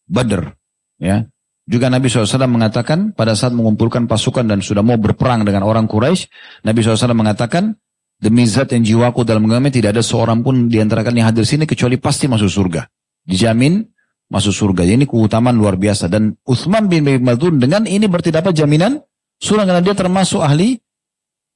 Badr. 0.05 0.53
Ya. 1.01 1.25
Juga 1.69 1.93
Nabi 1.93 2.09
SAW 2.09 2.49
mengatakan 2.49 3.13
pada 3.13 3.37
saat 3.37 3.53
mengumpulkan 3.53 4.09
pasukan 4.09 4.45
dan 4.45 4.65
sudah 4.65 4.81
mau 4.81 4.97
berperang 4.97 5.45
dengan 5.45 5.69
orang 5.69 5.85
Quraisy, 5.85 6.29
Nabi 6.65 6.81
SAW 6.81 7.13
mengatakan, 7.13 7.77
demi 8.17 8.49
zat 8.49 8.73
yang 8.73 8.83
jiwaku 8.83 9.21
dalam 9.23 9.45
genggamnya 9.45 9.77
tidak 9.77 10.01
ada 10.01 10.03
seorang 10.03 10.41
pun 10.41 10.73
di 10.73 10.81
antara 10.81 11.05
kalian 11.05 11.23
yang 11.23 11.29
hadir 11.29 11.45
sini 11.45 11.69
kecuali 11.69 12.01
pasti 12.01 12.25
masuk 12.25 12.49
surga. 12.49 12.89
Dijamin 13.21 13.85
masuk 14.33 14.53
surga. 14.53 14.89
Ini 14.89 15.05
keutamaan 15.05 15.61
luar 15.61 15.77
biasa. 15.77 16.09
Dan 16.09 16.33
Uthman 16.49 16.89
bin 16.89 17.05
Madun 17.05 17.61
dengan 17.61 17.85
ini 17.85 18.09
berarti 18.09 18.33
dapat 18.33 18.57
jaminan 18.57 18.97
surga 19.39 19.65
karena 19.67 19.83
dia 19.83 19.95
termasuk 19.95 20.43
ahli 20.43 20.79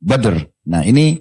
Badr. 0.02 0.66
Nah 0.66 0.82
ini 0.82 1.18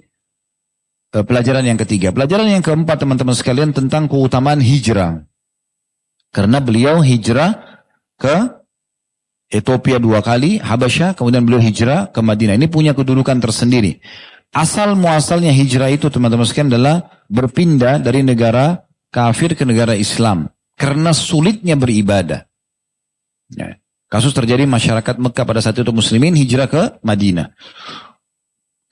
uh, 1.14 1.24
pelajaran 1.26 1.62
yang 1.62 1.78
ketiga. 1.78 2.10
Pelajaran 2.10 2.50
yang 2.50 2.62
keempat 2.64 3.02
teman-teman 3.02 3.36
sekalian 3.36 3.70
tentang 3.70 4.10
keutamaan 4.10 4.58
hijrah. 4.58 5.22
Karena 6.32 6.58
beliau 6.64 7.04
hijrah 7.04 7.84
ke 8.16 8.62
Ethiopia 9.52 10.00
dua 10.00 10.24
kali, 10.24 10.56
Habasyah, 10.56 11.12
kemudian 11.12 11.44
beliau 11.44 11.60
hijrah 11.60 12.08
ke 12.08 12.24
Madinah. 12.24 12.56
Ini 12.56 12.72
punya 12.72 12.96
kedudukan 12.96 13.36
tersendiri. 13.36 14.00
Asal 14.52 14.96
muasalnya 14.96 15.52
hijrah 15.52 15.92
itu 15.92 16.08
teman-teman 16.08 16.48
sekalian 16.48 16.72
adalah 16.72 17.24
berpindah 17.28 18.00
dari 18.00 18.24
negara 18.24 18.80
kafir 19.12 19.52
ke 19.52 19.68
negara 19.68 19.92
Islam. 19.92 20.48
Karena 20.72 21.12
sulitnya 21.12 21.76
beribadah. 21.76 22.48
Ya. 23.52 23.76
Kasus 24.12 24.36
terjadi 24.36 24.68
masyarakat 24.68 25.16
Mekah 25.16 25.44
pada 25.48 25.64
saat 25.64 25.80
itu 25.80 25.88
muslimin 25.88 26.36
hijrah 26.36 26.68
ke 26.68 27.00
Madinah. 27.00 27.56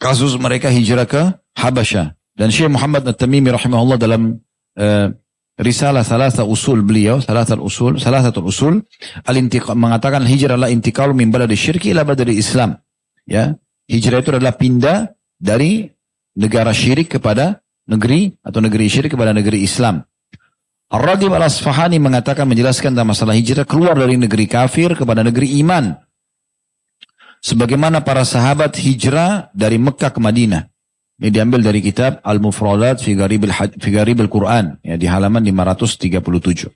Kasus 0.00 0.32
mereka 0.40 0.72
hijrah 0.72 1.04
ke 1.04 1.36
Habasyah. 1.60 2.16
Dan 2.32 2.48
Syekh 2.48 2.72
Muhammad 2.72 3.04
At-Tamimi 3.04 3.52
rahimahullah 3.52 4.00
dalam 4.00 4.40
uh, 4.80 5.12
risalah 5.60 6.08
salah 6.08 6.32
satu 6.32 6.48
usul 6.48 6.80
beliau, 6.80 7.20
salah 7.20 7.44
satu 7.44 7.68
usul, 7.68 8.00
salah 8.00 8.24
satu 8.24 8.40
usul 8.40 8.80
al 9.28 9.36
mengatakan 9.76 10.24
hijrah 10.24 10.56
adalah 10.56 10.72
intikal 10.72 11.12
min 11.12 11.28
baladi 11.28 11.52
syirki 11.52 11.92
ila 11.92 12.08
dari 12.16 12.40
Islam. 12.40 12.80
Ya, 13.28 13.60
hijrah 13.92 14.24
itu 14.24 14.32
adalah 14.32 14.56
pindah 14.56 15.12
dari 15.36 15.84
negara 16.32 16.72
syirik 16.72 17.12
kepada 17.12 17.60
negeri 17.84 18.32
atau 18.40 18.64
negeri 18.64 18.88
syirik 18.88 19.12
kepada 19.12 19.36
negeri 19.36 19.60
Islam. 19.60 20.00
Ar-Ragib 20.90 21.30
al-Asfahani 21.30 22.02
mengatakan 22.02 22.50
menjelaskan 22.50 22.98
tentang 22.98 23.14
masalah 23.14 23.38
hijrah 23.38 23.62
keluar 23.62 23.94
dari 23.94 24.18
negeri 24.18 24.50
kafir 24.50 24.98
kepada 24.98 25.22
negeri 25.22 25.62
iman. 25.62 25.94
Sebagaimana 27.40 28.02
para 28.02 28.26
sahabat 28.26 28.74
hijrah 28.74 29.54
dari 29.54 29.78
Mekah 29.78 30.10
ke 30.10 30.18
Madinah. 30.18 30.66
Ini 31.20 31.30
diambil 31.30 31.62
dari 31.62 31.78
kitab 31.84 32.18
Al-Mufradat 32.26 32.98
fi 33.04 33.14
Quran 34.26 34.64
ya 34.82 34.96
di 34.98 35.06
halaman 35.06 35.44
537. 35.46 36.72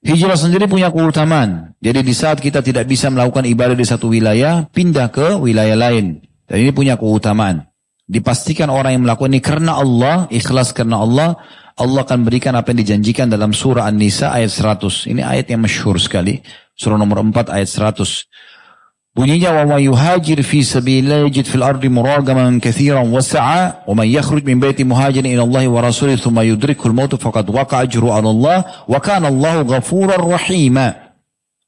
Hijrah 0.00 0.36
sendiri 0.36 0.68
punya 0.68 0.92
keutamaan. 0.92 1.72
Jadi 1.80 2.04
di 2.04 2.12
saat 2.12 2.40
kita 2.40 2.60
tidak 2.60 2.84
bisa 2.84 3.08
melakukan 3.08 3.48
ibadah 3.48 3.76
di 3.76 3.86
satu 3.86 4.12
wilayah, 4.12 4.68
pindah 4.68 5.08
ke 5.08 5.40
wilayah 5.40 5.76
lain. 5.76 6.20
Dan 6.44 6.56
ini 6.68 6.72
punya 6.72 7.00
keutamaan. 7.00 7.70
Dipastikan 8.10 8.68
orang 8.68 8.98
yang 8.98 9.02
melakukan 9.06 9.30
ini 9.30 9.40
karena 9.44 9.78
Allah, 9.78 10.26
ikhlas 10.34 10.74
karena 10.74 10.98
Allah, 10.98 11.38
Allah 11.80 12.04
akan 12.04 12.28
berikan 12.28 12.52
apa 12.52 12.76
yang 12.76 12.84
dijanjikan 12.84 13.32
dalam 13.32 13.56
surah 13.56 13.88
An-Nisa 13.88 14.36
ayat 14.36 14.52
100. 14.52 15.08
Ini 15.16 15.24
ayat 15.24 15.48
yang 15.48 15.64
masyhur 15.64 15.96
sekali. 15.96 16.44
Surah 16.76 17.00
nomor 17.00 17.24
4 17.24 17.48
ayat 17.48 17.96
100. 17.96 18.28
Bunyinya 19.16 19.64
wa 19.64 19.74
may 19.74 19.88
yuhajir 19.88 20.38
fi 20.44 20.60
sabilillah 20.60 21.26
yajid 21.26 21.48
fil 21.48 21.66
ardi 21.66 21.90
muragaman 21.90 22.62
katsiran 22.62 23.10
wasa'a 23.10 23.82
wa 23.88 23.94
man 23.96 24.06
yakhruj 24.06 24.46
min 24.46 24.62
baiti 24.62 24.86
muhajirin 24.86 25.34
ila 25.34 25.42
Allah 25.48 25.66
wa 25.66 25.80
rasulih 25.82 26.14
thumma 26.14 26.46
yudrikul 26.46 26.94
maut 26.94 27.10
faqad 27.18 27.42
waqa 27.50 27.82
ajru 27.82 28.12
'ala 28.14 28.30
Allah 28.30 28.58
wa 28.86 29.00
kana 29.02 29.26
Allah 29.32 29.66
ghafurar 29.66 30.22
rahima. 30.22 31.10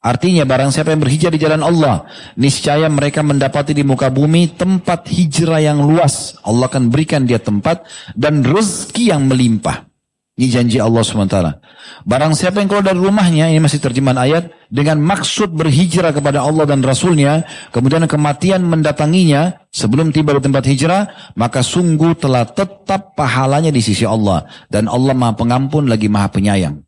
Artinya 0.02 0.46
barang 0.46 0.70
siapa 0.70 0.94
yang 0.94 1.02
berhijrah 1.02 1.34
di 1.34 1.40
jalan 1.42 1.62
Allah, 1.66 2.06
niscaya 2.38 2.86
mereka 2.90 3.26
mendapati 3.26 3.74
di 3.74 3.82
muka 3.82 4.10
bumi 4.10 4.54
tempat 4.54 5.10
hijrah 5.10 5.62
yang 5.62 5.82
luas. 5.82 6.38
Allah 6.46 6.70
akan 6.70 6.90
berikan 6.94 7.26
dia 7.26 7.42
tempat 7.42 7.86
dan 8.14 8.46
rezeki 8.46 9.14
yang 9.14 9.26
melimpah. 9.26 9.91
Ini 10.42 10.50
janji 10.50 10.82
Allah 10.82 11.06
SWT. 11.06 11.38
Barang 12.02 12.34
siapa 12.34 12.58
yang 12.58 12.66
keluar 12.66 12.82
dari 12.82 12.98
rumahnya, 12.98 13.46
ini 13.46 13.62
masih 13.62 13.78
terjemahan 13.78 14.26
ayat, 14.26 14.50
dengan 14.74 14.98
maksud 14.98 15.54
berhijrah 15.54 16.10
kepada 16.10 16.42
Allah 16.42 16.66
dan 16.66 16.82
Rasulnya, 16.82 17.46
kemudian 17.70 18.02
kematian 18.10 18.66
mendatanginya 18.66 19.70
sebelum 19.70 20.10
tiba 20.10 20.34
di 20.34 20.42
tempat 20.42 20.66
hijrah, 20.66 21.30
maka 21.38 21.62
sungguh 21.62 22.18
telah 22.18 22.42
tetap 22.42 23.14
pahalanya 23.14 23.70
di 23.70 23.78
sisi 23.78 24.02
Allah. 24.02 24.42
Dan 24.66 24.90
Allah 24.90 25.14
maha 25.14 25.38
pengampun 25.38 25.86
lagi 25.86 26.10
maha 26.10 26.26
penyayang. 26.26 26.82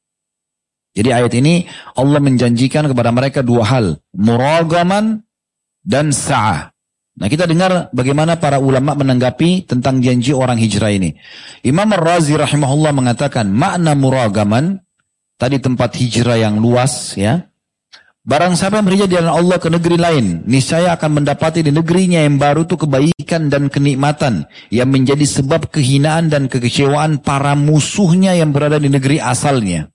Jadi 0.98 1.14
ayat 1.14 1.30
ini 1.38 1.70
Allah 1.94 2.18
menjanjikan 2.18 2.90
kepada 2.90 3.14
mereka 3.14 3.46
dua 3.46 3.70
hal. 3.70 4.02
Muragaman 4.18 5.22
dan 5.86 6.10
sa'ah. 6.10 6.73
Nah 7.14 7.30
kita 7.30 7.46
dengar 7.46 7.94
bagaimana 7.94 8.42
para 8.42 8.58
ulama 8.58 8.98
menanggapi 8.98 9.70
tentang 9.70 10.02
janji 10.02 10.34
orang 10.34 10.58
hijrah 10.58 10.90
ini. 10.90 11.14
Imam 11.62 11.86
Ar-Razi 11.94 12.34
rahimahullah 12.34 12.90
mengatakan 12.90 13.46
makna 13.54 13.94
muragaman 13.94 14.82
tadi 15.38 15.62
tempat 15.62 15.94
hijrah 15.94 16.42
yang 16.42 16.58
luas 16.58 17.14
ya. 17.14 17.46
Barang 18.24 18.56
siapa 18.56 18.80
yang 18.80 18.88
berhijrah 18.88 19.20
jalan 19.20 19.32
Allah 19.36 19.60
ke 19.60 19.68
negeri 19.68 20.00
lain, 20.00 20.48
niscaya 20.48 20.96
akan 20.96 21.20
mendapati 21.20 21.60
di 21.60 21.68
negerinya 21.68 22.24
yang 22.24 22.40
baru 22.40 22.64
itu 22.64 22.80
kebaikan 22.80 23.52
dan 23.52 23.68
kenikmatan 23.68 24.48
yang 24.72 24.88
menjadi 24.88 25.28
sebab 25.28 25.68
kehinaan 25.68 26.32
dan 26.32 26.48
kekecewaan 26.48 27.20
para 27.20 27.52
musuhnya 27.52 28.32
yang 28.32 28.48
berada 28.48 28.80
di 28.80 28.88
negeri 28.88 29.20
asalnya. 29.20 29.93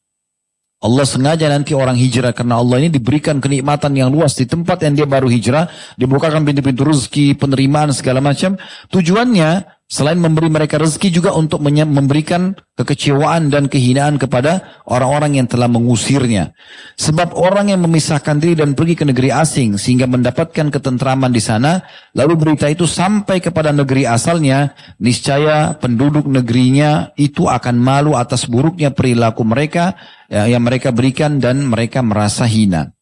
Allah 0.80 1.04
sengaja 1.04 1.52
nanti 1.52 1.76
orang 1.76 2.00
hijrah 2.00 2.32
karena 2.32 2.56
Allah 2.64 2.80
ini 2.80 2.88
diberikan 2.88 3.44
kenikmatan 3.44 3.92
yang 4.00 4.08
luas 4.16 4.32
di 4.40 4.48
tempat 4.48 4.80
yang 4.88 4.96
dia 4.96 5.04
baru 5.04 5.28
hijrah, 5.28 5.68
dibukakan 6.00 6.48
pintu-pintu 6.48 6.88
rezeki, 6.88 7.36
penerimaan 7.36 7.92
segala 7.92 8.24
macam. 8.24 8.56
Tujuannya 8.88 9.79
selain 9.90 10.22
memberi 10.22 10.54
mereka 10.54 10.78
rezeki 10.78 11.10
juga 11.10 11.34
untuk 11.34 11.66
memberikan 11.66 12.54
kekecewaan 12.78 13.50
dan 13.50 13.66
kehinaan 13.66 14.22
kepada 14.22 14.86
orang-orang 14.86 15.42
yang 15.42 15.48
telah 15.50 15.66
mengusirnya. 15.66 16.54
Sebab 16.94 17.34
orang 17.34 17.74
yang 17.74 17.82
memisahkan 17.82 18.38
diri 18.38 18.54
dan 18.54 18.78
pergi 18.78 18.94
ke 18.94 19.04
negeri 19.10 19.34
asing 19.34 19.82
sehingga 19.82 20.06
mendapatkan 20.06 20.70
ketentraman 20.70 21.34
di 21.34 21.42
sana, 21.42 21.82
lalu 22.14 22.38
berita 22.38 22.70
itu 22.70 22.86
sampai 22.86 23.42
kepada 23.42 23.74
negeri 23.74 24.06
asalnya, 24.06 24.78
niscaya 25.02 25.74
penduduk 25.74 26.30
negerinya 26.30 27.10
itu 27.18 27.50
akan 27.50 27.76
malu 27.82 28.14
atas 28.14 28.46
buruknya 28.46 28.94
perilaku 28.94 29.42
mereka 29.42 29.98
ya, 30.30 30.46
yang 30.46 30.62
mereka 30.62 30.94
berikan 30.94 31.42
dan 31.42 31.66
mereka 31.66 32.06
merasa 32.06 32.46
hina. 32.46 32.94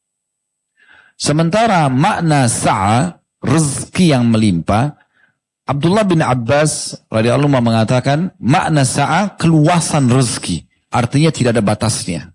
Sementara 1.19 1.91
makna 1.91 2.47
sa'a, 2.47 3.19
rezeki 3.41 4.15
yang 4.15 4.29
melimpah, 4.29 5.06
Abdullah 5.67 6.07
bin 6.07 6.23
Abbas 6.23 6.95
radhiyallahu 7.11 7.51
mengatakan 7.59 8.31
makna 8.39 8.87
sa'a 8.87 9.35
keluasan 9.35 10.07
rezeki. 10.07 10.63
Artinya 10.87 11.27
tidak 11.35 11.59
ada 11.59 11.63
batasnya. 11.63 12.31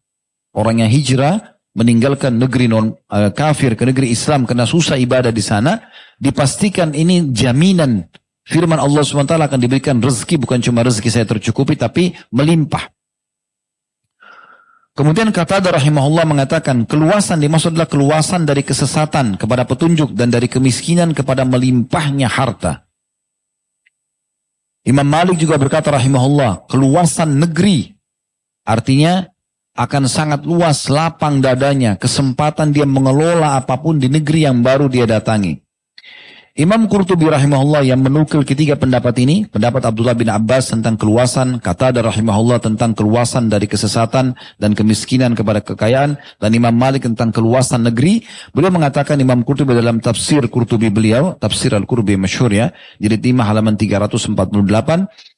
Orang 0.52 0.84
yang 0.84 0.92
hijrah 0.92 1.56
meninggalkan 1.72 2.36
negeri 2.36 2.68
non 2.68 2.92
uh, 2.92 3.32
kafir 3.32 3.72
ke 3.72 3.88
negeri 3.88 4.12
Islam 4.12 4.44
karena 4.44 4.68
susah 4.68 5.00
ibadah 5.00 5.32
di 5.32 5.40
sana, 5.40 5.80
dipastikan 6.20 6.92
ini 6.92 7.32
jaminan 7.32 8.04
firman 8.44 8.76
Allah 8.76 9.00
SWT 9.00 9.32
akan 9.32 9.60
diberikan 9.60 9.96
rezeki 9.96 10.36
bukan 10.36 10.60
cuma 10.60 10.84
rezeki 10.84 11.08
saya 11.08 11.24
tercukupi 11.24 11.80
tapi 11.80 12.12
melimpah. 12.28 12.92
Kemudian 14.92 15.32
kata 15.32 15.72
rahimahullah 15.72 16.28
mengatakan 16.28 16.84
keluasan 16.84 17.40
dimaksud 17.40 17.72
adalah 17.72 17.88
keluasan 17.88 18.44
dari 18.44 18.60
kesesatan 18.60 19.40
kepada 19.40 19.64
petunjuk 19.64 20.12
dan 20.12 20.28
dari 20.28 20.52
kemiskinan 20.52 21.16
kepada 21.16 21.48
melimpahnya 21.48 22.28
harta. 22.28 22.91
Imam 24.82 25.06
Malik 25.06 25.38
juga 25.38 25.54
berkata 25.54 25.94
rahimahullah 25.94 26.66
keluasan 26.66 27.38
negeri 27.38 27.94
artinya 28.66 29.30
akan 29.78 30.04
sangat 30.10 30.42
luas 30.42 30.90
lapang 30.90 31.38
dadanya 31.38 31.94
kesempatan 31.96 32.74
dia 32.74 32.84
mengelola 32.84 33.56
apa 33.56 33.78
pun 33.78 33.96
di 33.96 34.10
negeri 34.10 34.44
yang 34.44 34.60
baru 34.60 34.90
dia 34.90 35.06
datangi. 35.06 35.61
Imam 36.52 36.84
Qurtubi 36.84 37.32
rahimahullah 37.32 37.80
yang 37.80 38.04
menukil 38.04 38.44
ketiga 38.44 38.76
pendapat 38.76 39.16
ini, 39.24 39.48
pendapat 39.48 39.88
Abdullah 39.88 40.12
bin 40.12 40.28
Abbas 40.28 40.68
tentang 40.68 41.00
keluasan, 41.00 41.56
kata 41.64 41.96
ada 41.96 42.04
rahimahullah 42.04 42.60
tentang 42.60 42.92
keluasan 42.92 43.48
dari 43.48 43.64
kesesatan 43.64 44.36
dan 44.60 44.76
kemiskinan 44.76 45.32
kepada 45.32 45.64
kekayaan, 45.64 46.20
dan 46.20 46.50
Imam 46.52 46.76
Malik 46.76 47.08
tentang 47.08 47.32
keluasan 47.32 47.88
negeri. 47.88 48.20
Beliau 48.52 48.68
mengatakan 48.68 49.16
Imam 49.16 49.40
Qurtubi 49.48 49.72
dalam 49.72 49.96
tafsir 50.04 50.44
Qurtubi 50.52 50.92
beliau, 50.92 51.40
tafsir 51.40 51.72
Al-Qurtubi 51.72 52.20
masyhur 52.20 52.52
ya, 52.52 52.68
jadi 53.00 53.16
5 53.16 53.48
halaman 53.48 53.80
348, 53.80 55.31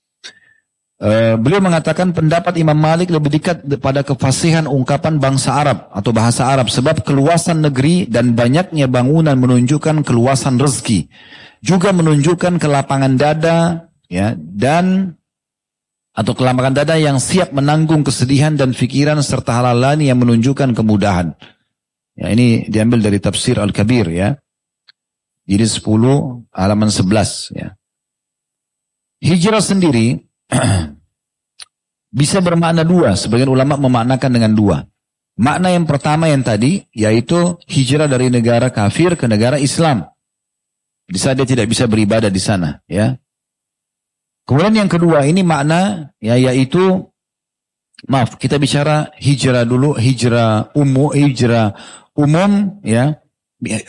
Uh, 0.94 1.34
beliau 1.34 1.58
mengatakan 1.58 2.14
pendapat 2.14 2.54
Imam 2.54 2.78
Malik 2.78 3.10
lebih 3.10 3.34
dekat 3.34 3.66
pada 3.82 4.06
kefasihan 4.06 4.70
ungkapan 4.70 5.18
bangsa 5.18 5.50
Arab 5.58 5.90
atau 5.90 6.14
bahasa 6.14 6.46
Arab 6.46 6.70
sebab 6.70 7.02
keluasan 7.02 7.66
negeri 7.66 8.06
dan 8.06 8.38
banyaknya 8.38 8.86
bangunan 8.86 9.34
menunjukkan 9.34 10.06
keluasan 10.06 10.54
rezeki 10.54 11.10
juga 11.64 11.90
menunjukkan 11.90 12.62
kelapangan 12.62 13.18
dada 13.18 13.90
ya 14.06 14.38
dan 14.38 15.16
atau 16.14 16.30
kelapangan 16.30 16.76
dada 16.78 16.94
yang 16.94 17.18
siap 17.18 17.50
menanggung 17.50 18.06
kesedihan 18.06 18.54
dan 18.54 18.70
pikiran 18.70 19.18
serta 19.18 19.50
hal 19.58 19.74
lain 19.74 20.06
yang 20.06 20.22
menunjukkan 20.22 20.78
kemudahan. 20.78 21.34
Ya, 22.14 22.30
ini 22.30 22.70
diambil 22.70 23.02
dari 23.02 23.18
tafsir 23.18 23.58
Al-Kabir 23.58 24.06
ya. 24.14 24.38
Jadi 25.42 25.66
10 25.66 26.46
halaman 26.54 26.88
11 26.88 27.50
ya. 27.58 27.74
Hijrah 29.18 29.58
sendiri 29.58 30.22
bisa 32.20 32.38
bermakna 32.38 32.86
dua. 32.86 33.18
Sebagian 33.18 33.50
ulama 33.50 33.74
memaknakan 33.78 34.30
dengan 34.30 34.52
dua. 34.54 34.78
Makna 35.34 35.74
yang 35.74 35.82
pertama 35.82 36.30
yang 36.30 36.46
tadi, 36.46 36.86
yaitu 36.94 37.58
hijrah 37.66 38.06
dari 38.06 38.30
negara 38.30 38.70
kafir 38.70 39.18
ke 39.18 39.26
negara 39.26 39.58
Islam. 39.58 40.06
Di 41.04 41.18
saat 41.18 41.36
dia 41.36 41.44
tidak 41.44 41.66
bisa 41.66 41.90
beribadah 41.90 42.30
di 42.30 42.38
sana, 42.38 42.80
ya. 42.86 43.18
Kemudian 44.44 44.84
yang 44.84 44.90
kedua 44.92 45.24
ini 45.24 45.40
makna 45.40 46.12
ya 46.20 46.36
yaitu 46.36 47.08
maaf 48.04 48.36
kita 48.36 48.60
bicara 48.60 49.08
hijrah 49.16 49.64
dulu 49.64 49.96
hijrah 49.96 50.68
umum 50.76 51.16
hijrah 51.16 51.72
umum 52.12 52.76
ya 52.84 53.16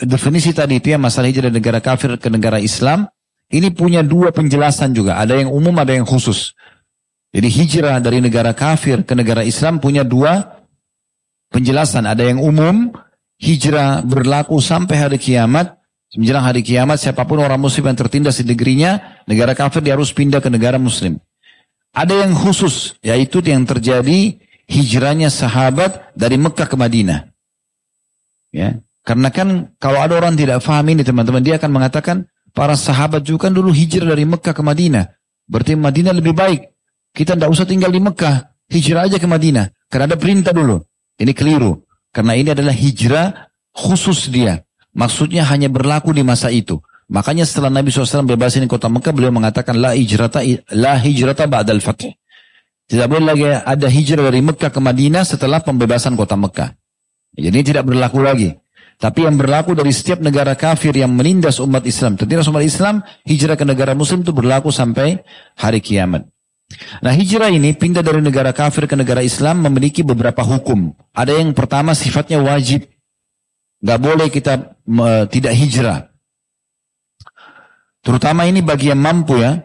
definisi 0.00 0.56
tadi 0.56 0.80
itu 0.80 0.96
ya 0.96 0.98
masalah 0.98 1.28
hijrah 1.28 1.52
dari 1.52 1.60
negara 1.60 1.84
kafir 1.84 2.16
ke 2.16 2.32
negara 2.32 2.56
Islam 2.56 3.04
ini 3.52 3.68
punya 3.70 4.02
dua 4.02 4.34
penjelasan 4.34 4.94
juga 4.96 5.18
ada 5.20 5.36
yang 5.38 5.52
umum 5.52 5.74
ada 5.78 5.94
yang 5.94 6.06
khusus 6.06 6.56
jadi 7.36 7.48
hijrah 7.52 8.00
dari 8.00 8.24
negara 8.24 8.56
kafir 8.56 9.04
ke 9.04 9.12
negara 9.12 9.44
Islam 9.44 9.76
punya 9.76 10.00
dua 10.00 10.56
penjelasan. 11.50 12.08
Ada 12.08 12.32
yang 12.32 12.40
umum, 12.42 12.96
hijrah 13.36 14.00
berlaku 14.00 14.56
sampai 14.62 14.96
hari 14.96 15.18
kiamat. 15.20 15.76
Menjelang 16.16 16.48
hari 16.48 16.64
kiamat, 16.64 16.96
siapa 16.96 17.28
pun 17.28 17.44
orang 17.44 17.60
muslim 17.60 17.92
yang 17.92 17.98
tertindas 17.98 18.40
di 18.40 18.48
negerinya, 18.48 19.20
negara 19.28 19.52
kafir 19.52 19.84
dia 19.84 19.92
harus 19.92 20.16
pindah 20.16 20.40
ke 20.40 20.48
negara 20.48 20.80
muslim. 20.80 21.20
Ada 21.92 22.24
yang 22.24 22.32
khusus, 22.32 22.96
yaitu 23.04 23.44
yang 23.44 23.68
terjadi 23.68 24.40
hijrahnya 24.64 25.28
sahabat 25.28 26.16
dari 26.16 26.40
Mekah 26.40 26.72
ke 26.72 26.76
Madinah. 26.78 27.28
Ya, 28.48 28.80
karena 29.04 29.28
kan 29.28 29.76
kalau 29.76 30.00
ada 30.00 30.16
orang 30.16 30.40
tidak 30.40 30.64
paham 30.64 30.88
ini 30.88 31.04
teman-teman, 31.04 31.44
dia 31.44 31.60
akan 31.60 31.68
mengatakan 31.68 32.16
para 32.56 32.72
sahabat 32.72 33.20
juga 33.20 33.46
kan 33.46 33.52
dulu 33.52 33.68
hijrah 33.68 34.16
dari 34.16 34.24
Mekah 34.24 34.56
ke 34.56 34.62
Madinah. 34.64 35.04
Berarti 35.44 35.76
Madinah 35.76 36.16
lebih 36.16 36.32
baik. 36.32 36.72
Kita 37.12 37.36
tidak 37.36 37.52
usah 37.52 37.68
tinggal 37.68 37.92
di 37.92 38.00
Mekah. 38.00 38.56
Hijrah 38.72 39.04
aja 39.06 39.20
ke 39.20 39.28
Madinah. 39.28 39.68
Karena 39.92 40.08
ada 40.08 40.16
perintah 40.16 40.56
dulu. 40.56 40.80
Ini 41.20 41.32
keliru. 41.36 41.84
Karena 42.10 42.32
ini 42.32 42.56
adalah 42.56 42.72
hijrah 42.72 43.52
khusus 43.76 44.32
dia. 44.32 44.64
Maksudnya 44.96 45.44
hanya 45.44 45.68
berlaku 45.68 46.16
di 46.16 46.24
masa 46.24 46.48
itu. 46.48 46.80
Makanya 47.06 47.46
setelah 47.46 47.70
Nabi 47.70 47.92
SAW 47.92 48.26
bebasin 48.26 48.66
kota 48.66 48.90
Mekah, 48.90 49.14
beliau 49.14 49.30
mengatakan 49.30 49.78
la 49.78 49.94
hijrata 49.94 50.42
la 50.74 50.98
hijrata 50.98 51.46
ba'dal 51.46 51.78
fath. 51.78 52.10
Tidak 52.86 53.06
boleh 53.06 53.26
lagi 53.26 53.46
ada 53.46 53.86
hijrah 53.86 54.26
dari 54.32 54.42
Mekah 54.42 54.70
ke 54.72 54.80
Madinah 54.82 55.22
setelah 55.22 55.62
pembebasan 55.62 56.18
kota 56.18 56.34
Mekah. 56.34 56.74
Jadi 57.36 57.58
tidak 57.62 57.86
berlaku 57.86 58.24
lagi. 58.24 58.50
Tapi 58.96 59.28
yang 59.28 59.36
berlaku 59.36 59.76
dari 59.76 59.92
setiap 59.92 60.24
negara 60.24 60.56
kafir 60.56 60.96
yang 60.96 61.12
menindas 61.12 61.60
umat 61.60 61.84
Islam, 61.84 62.16
tertindas 62.16 62.48
umat 62.48 62.64
Islam, 62.64 63.04
hijrah 63.28 63.52
ke 63.52 63.68
negara 63.68 63.92
Muslim 63.92 64.24
itu 64.24 64.32
berlaku 64.32 64.72
sampai 64.72 65.20
hari 65.52 65.84
kiamat. 65.84 66.24
Nah 67.04 67.12
hijrah 67.14 67.52
ini 67.52 67.76
pindah 67.76 68.02
dari 68.02 68.18
negara 68.18 68.50
kafir 68.50 68.88
ke 68.88 68.96
negara 68.98 69.20
Islam 69.22 69.62
memiliki 69.68 70.00
beberapa 70.02 70.42
hukum. 70.42 70.96
Ada 71.12 71.38
yang 71.38 71.52
pertama 71.52 71.94
sifatnya 71.94 72.40
wajib. 72.42 72.88
Gak 73.84 74.00
boleh 74.00 74.32
kita 74.32 74.74
me, 74.88 75.28
tidak 75.28 75.52
hijrah. 75.54 76.10
Terutama 78.00 78.48
ini 78.48 78.64
bagi 78.64 78.90
yang 78.90 78.98
mampu 78.98 79.38
ya. 79.38 79.60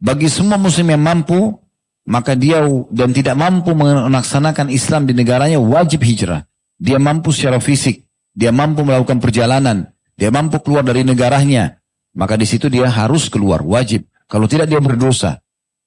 Bagi 0.00 0.32
semua 0.32 0.56
muslim 0.56 0.90
yang 0.90 1.00
mampu, 1.00 1.60
maka 2.04 2.36
dia 2.36 2.64
dan 2.92 3.12
tidak 3.12 3.36
mampu 3.36 3.72
melaksanakan 3.72 4.68
Islam 4.68 5.08
di 5.08 5.16
negaranya 5.16 5.60
wajib 5.60 6.04
hijrah. 6.04 6.44
Dia 6.76 6.98
mampu 7.00 7.32
secara 7.32 7.62
fisik, 7.62 8.03
dia 8.34 8.50
mampu 8.50 8.82
melakukan 8.82 9.22
perjalanan, 9.22 9.94
dia 10.18 10.34
mampu 10.34 10.58
keluar 10.60 10.82
dari 10.82 11.06
negaranya, 11.06 11.78
maka 12.18 12.34
di 12.34 12.44
situ 12.44 12.66
dia 12.66 12.90
harus 12.90 13.30
keluar, 13.30 13.62
wajib. 13.62 14.10
Kalau 14.26 14.50
tidak 14.50 14.66
dia 14.66 14.82
berdosa. 14.82 15.38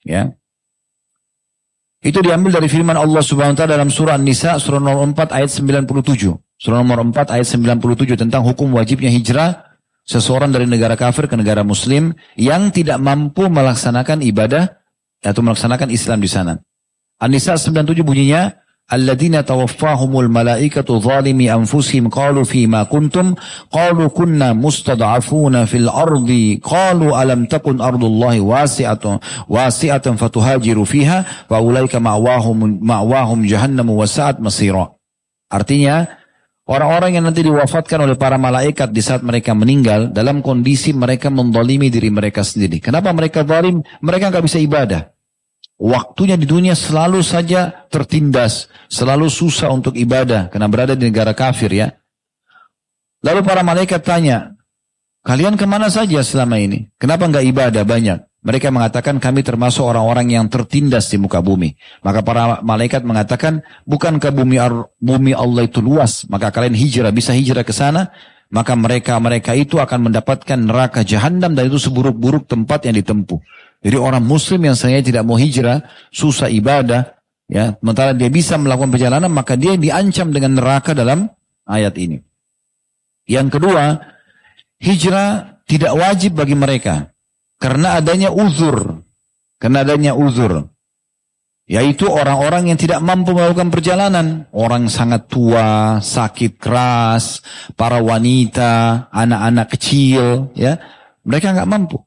Ya. 0.08 0.32
Itu 2.00 2.24
diambil 2.24 2.56
dari 2.56 2.72
firman 2.72 2.96
Allah 2.96 3.20
Subhanahu 3.20 3.58
wa 3.58 3.60
taala 3.60 3.74
dalam 3.76 3.92
surah 3.92 4.16
An-Nisa 4.16 4.56
surah 4.62 4.80
nomor 4.80 5.04
4 5.12 5.34
ayat 5.34 5.50
97. 5.52 6.32
Surah 6.56 6.78
nomor 6.80 7.04
4 7.04 7.36
ayat 7.36 7.48
97 7.50 8.16
tentang 8.16 8.46
hukum 8.46 8.72
wajibnya 8.78 9.12
hijrah 9.12 9.68
seseorang 10.08 10.54
dari 10.54 10.70
negara 10.70 10.96
kafir 10.96 11.28
ke 11.28 11.36
negara 11.36 11.66
muslim 11.68 12.16
yang 12.40 12.72
tidak 12.72 13.02
mampu 13.02 13.50
melaksanakan 13.52 14.24
ibadah 14.24 14.80
atau 15.26 15.42
melaksanakan 15.44 15.90
Islam 15.92 16.22
di 16.24 16.30
sana. 16.30 16.54
An-Nisa 17.18 17.58
97 17.58 18.06
bunyinya 18.06 18.54
alladzina 18.88 19.44
tawaffahumul 19.44 20.32
malaikatu 20.32 21.04
zalimi 21.04 21.52
anfusihim 21.52 22.08
qalu 22.08 22.48
fima 22.48 22.88
kuntum 22.88 23.36
qalu 23.68 24.08
kunna 24.16 24.56
mustad'afuna 24.56 25.68
fil 25.68 25.92
ardi 25.92 26.64
qalu 26.64 27.12
alam 27.12 27.52
takun 27.52 27.84
ardullahi 27.84 28.40
wasi'atan 28.40 29.20
wasi'atan 29.52 30.16
fatuhajiru 30.16 30.88
fiha 30.88 31.52
wa 31.52 31.60
ulaika 31.60 32.00
ma'wahum 32.00 32.80
ma'wahum 32.80 33.44
jahannamu 33.44 33.92
wa 33.92 34.08
sa'at 34.08 34.40
artinya 35.52 36.08
orang-orang 36.64 37.20
yang 37.20 37.28
nanti 37.28 37.44
diwafatkan 37.44 38.08
oleh 38.08 38.16
para 38.16 38.40
malaikat 38.40 38.96
di 38.96 39.04
saat 39.04 39.20
mereka 39.20 39.52
meninggal 39.52 40.16
dalam 40.16 40.40
kondisi 40.40 40.96
mereka 40.96 41.28
mendolimi 41.28 41.88
diri 41.88 42.12
mereka 42.12 42.44
sendiri. 42.44 42.84
Kenapa 42.84 43.16
mereka 43.16 43.48
zalim? 43.48 43.80
Mereka 44.04 44.28
nggak 44.28 44.44
bisa 44.44 44.60
ibadah. 44.60 45.17
Waktunya 45.78 46.34
di 46.42 46.50
dunia 46.50 46.74
selalu 46.74 47.22
saja 47.22 47.86
tertindas, 47.94 48.66
selalu 48.90 49.30
susah 49.30 49.70
untuk 49.70 49.94
ibadah 49.94 50.50
karena 50.50 50.66
berada 50.66 50.98
di 50.98 51.06
negara 51.06 51.38
kafir 51.38 51.70
ya. 51.70 51.94
Lalu 53.22 53.46
para 53.46 53.62
malaikat 53.62 54.02
tanya, 54.02 54.58
kalian 55.22 55.54
ke 55.54 55.70
mana 55.70 55.94
saja 55.94 56.26
selama 56.26 56.58
ini? 56.58 56.90
Kenapa 56.98 57.30
nggak 57.30 57.46
ibadah 57.46 57.86
banyak? 57.86 58.20
Mereka 58.42 58.74
mengatakan 58.74 59.22
kami 59.22 59.46
termasuk 59.46 59.86
orang-orang 59.86 60.34
yang 60.34 60.46
tertindas 60.50 61.14
di 61.14 61.22
muka 61.22 61.44
bumi. 61.46 61.78
Maka 62.02 62.24
para 62.26 62.64
malaikat 62.64 63.04
mengatakan, 63.04 63.66
bukankah 63.84 64.34
bumi, 64.34 64.58
bumi 64.98 65.36
Allah 65.36 65.68
itu 65.68 65.84
luas? 65.84 66.26
Maka 66.32 66.50
kalian 66.50 66.74
hijrah, 66.74 67.12
bisa 67.12 67.36
hijrah 67.36 67.68
ke 67.68 67.76
sana? 67.76 68.14
Maka 68.48 68.80
mereka-mereka 68.80 69.52
itu 69.52 69.84
akan 69.84 70.08
mendapatkan 70.08 70.56
neraka 70.56 71.04
jahanam 71.04 71.52
dan 71.52 71.68
itu 71.68 71.76
seburuk-buruk 71.76 72.48
tempat 72.48 72.88
yang 72.88 72.96
ditempuh. 72.96 73.44
Jadi 73.82 73.98
orang 73.98 74.26
muslim 74.26 74.66
yang 74.66 74.78
saya 74.78 75.00
tidak 75.06 75.24
mau 75.24 75.38
hijrah, 75.38 75.86
susah 76.10 76.50
ibadah, 76.50 77.14
ya, 77.46 77.78
sementara 77.78 78.18
dia 78.18 78.28
bisa 78.28 78.58
melakukan 78.58 78.90
perjalanan, 78.90 79.30
maka 79.30 79.54
dia 79.54 79.78
diancam 79.78 80.34
dengan 80.34 80.58
neraka 80.58 80.98
dalam 80.98 81.30
ayat 81.70 81.94
ini. 82.02 82.18
Yang 83.28 83.60
kedua, 83.60 84.02
hijrah 84.82 85.62
tidak 85.68 85.94
wajib 85.94 86.40
bagi 86.40 86.56
mereka 86.56 87.12
karena 87.58 87.98
adanya 88.00 88.30
uzur. 88.30 89.02
Karena 89.58 89.82
adanya 89.82 90.14
uzur. 90.14 90.70
Yaitu 91.68 92.08
orang-orang 92.08 92.72
yang 92.72 92.80
tidak 92.80 93.04
mampu 93.04 93.36
melakukan 93.36 93.68
perjalanan. 93.68 94.48
Orang 94.56 94.88
sangat 94.88 95.28
tua, 95.28 96.00
sakit 96.00 96.56
keras, 96.56 97.44
para 97.76 98.00
wanita, 98.00 99.10
anak-anak 99.12 99.68
kecil, 99.76 100.54
ya. 100.56 100.80
Mereka 101.28 101.52
nggak 101.52 101.68
mampu. 101.68 102.07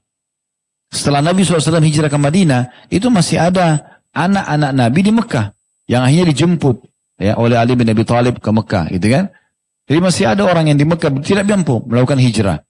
Setelah 0.90 1.22
Nabi 1.22 1.46
SAW 1.46 1.86
hijrah 1.86 2.10
ke 2.10 2.18
Madinah, 2.18 2.90
itu 2.90 3.06
masih 3.14 3.38
ada 3.38 3.98
anak-anak 4.10 4.70
Nabi 4.74 5.00
di 5.06 5.12
Mekah 5.14 5.54
yang 5.86 6.02
akhirnya 6.02 6.34
dijemput 6.34 6.82
ya 7.14 7.38
oleh 7.38 7.54
Ali 7.54 7.78
bin 7.78 7.86
Abi 7.86 8.02
Thalib 8.02 8.42
ke 8.42 8.50
Mekah, 8.50 8.90
gitu 8.90 9.06
kan? 9.06 9.30
Jadi 9.86 9.98
masih 10.02 10.24
ada 10.26 10.42
orang 10.46 10.70
yang 10.70 10.78
di 10.78 10.86
Mekah 10.86 11.10
tidak 11.22 11.46
mampu 11.46 11.82
melakukan 11.86 12.18
hijrah. 12.18 12.62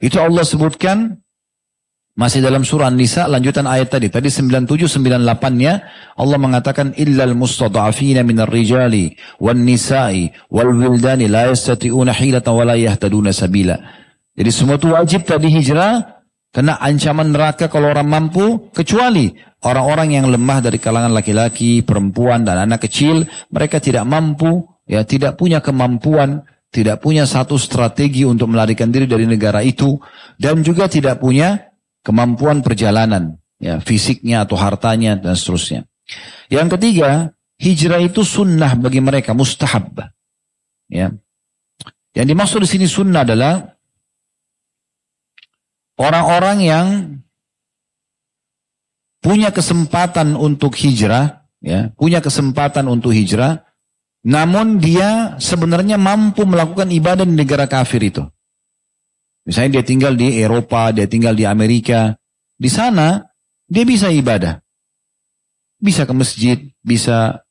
Itu 0.00 0.20
Allah 0.20 0.44
sebutkan 0.44 1.20
masih 2.12 2.44
dalam 2.44 2.60
surah 2.60 2.92
An-Nisa 2.92 3.24
lanjutan 3.24 3.64
ayat 3.64 3.88
tadi. 3.88 4.12
Tadi 4.12 4.28
97 4.28 4.84
98-nya 5.00 5.72
Allah 6.16 6.38
mengatakan 6.40 6.92
illal 7.00 7.32
mustada'afina 7.32 8.20
minar 8.20 8.52
rijali 8.52 9.16
wan 9.40 9.64
nisa'i 9.64 10.28
wal 10.52 10.76
wildani 10.76 11.28
la 11.28 11.48
yastati'una 11.48 12.12
hilatan 12.12 12.52
wa 12.52 12.64
la 12.68 12.76
yahtaduna 12.76 13.32
sabila. 13.32 13.80
Jadi 14.36 14.50
semua 14.52 14.76
itu 14.76 14.92
wajib 14.92 15.24
tadi 15.24 15.48
hijrah 15.48 16.21
Kena 16.52 16.76
ancaman 16.76 17.32
neraka 17.32 17.72
kalau 17.72 17.88
orang 17.88 18.04
mampu, 18.04 18.68
kecuali 18.76 19.32
orang-orang 19.64 20.20
yang 20.20 20.28
lemah 20.28 20.60
dari 20.60 20.76
kalangan 20.76 21.16
laki-laki, 21.16 21.80
perempuan, 21.80 22.44
dan 22.44 22.68
anak 22.68 22.84
kecil, 22.84 23.24
mereka 23.48 23.80
tidak 23.80 24.04
mampu, 24.04 24.60
ya 24.84 25.00
tidak 25.08 25.40
punya 25.40 25.64
kemampuan, 25.64 26.44
tidak 26.68 27.00
punya 27.00 27.24
satu 27.24 27.56
strategi 27.56 28.28
untuk 28.28 28.52
melarikan 28.52 28.92
diri 28.92 29.08
dari 29.08 29.24
negara 29.24 29.64
itu, 29.64 29.96
dan 30.36 30.60
juga 30.60 30.92
tidak 30.92 31.24
punya 31.24 31.72
kemampuan 32.04 32.60
perjalanan. 32.60 33.40
ya 33.62 33.78
fisiknya 33.78 34.42
atau 34.42 34.58
hartanya 34.58 35.14
dan 35.14 35.38
seterusnya. 35.38 35.86
Yang 36.50 36.76
ketiga, 36.76 37.30
hijrah 37.62 38.02
itu 38.02 38.26
sunnah 38.26 38.74
bagi 38.74 38.98
mereka, 38.98 39.32
mustahab. 39.32 40.10
Ya. 40.90 41.14
Yang 42.12 42.26
dimaksud 42.26 42.58
di 42.66 42.68
sini 42.68 42.86
sunnah 42.90 43.22
adalah 43.22 43.71
orang-orang 46.02 46.58
yang 46.58 46.86
punya 49.22 49.54
kesempatan 49.54 50.34
untuk 50.34 50.74
hijrah, 50.74 51.46
ya, 51.62 51.94
punya 51.94 52.18
kesempatan 52.18 52.90
untuk 52.90 53.14
hijrah, 53.14 53.62
namun 54.26 54.82
dia 54.82 55.38
sebenarnya 55.38 55.94
mampu 55.94 56.42
melakukan 56.42 56.90
ibadah 56.90 57.22
di 57.22 57.38
negara 57.38 57.70
kafir 57.70 58.02
itu. 58.02 58.26
Misalnya 59.46 59.78
dia 59.78 59.84
tinggal 59.86 60.14
di 60.18 60.38
Eropa, 60.38 60.90
dia 60.90 61.06
tinggal 61.06 61.38
di 61.38 61.46
Amerika, 61.46 62.18
di 62.58 62.70
sana 62.70 63.22
dia 63.66 63.82
bisa 63.86 64.10
ibadah. 64.10 64.58
Bisa 65.82 66.06
ke 66.06 66.14
masjid, 66.14 66.58
bisa 66.78 67.42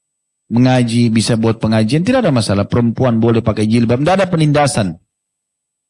mengaji, 0.48 1.12
bisa 1.12 1.36
buat 1.36 1.60
pengajian, 1.60 2.08
tidak 2.08 2.24
ada 2.24 2.32
masalah. 2.32 2.64
Perempuan 2.64 3.20
boleh 3.20 3.44
pakai 3.44 3.68
jilbab, 3.68 4.00
tidak 4.00 4.24
ada 4.24 4.28
penindasan. 4.32 5.01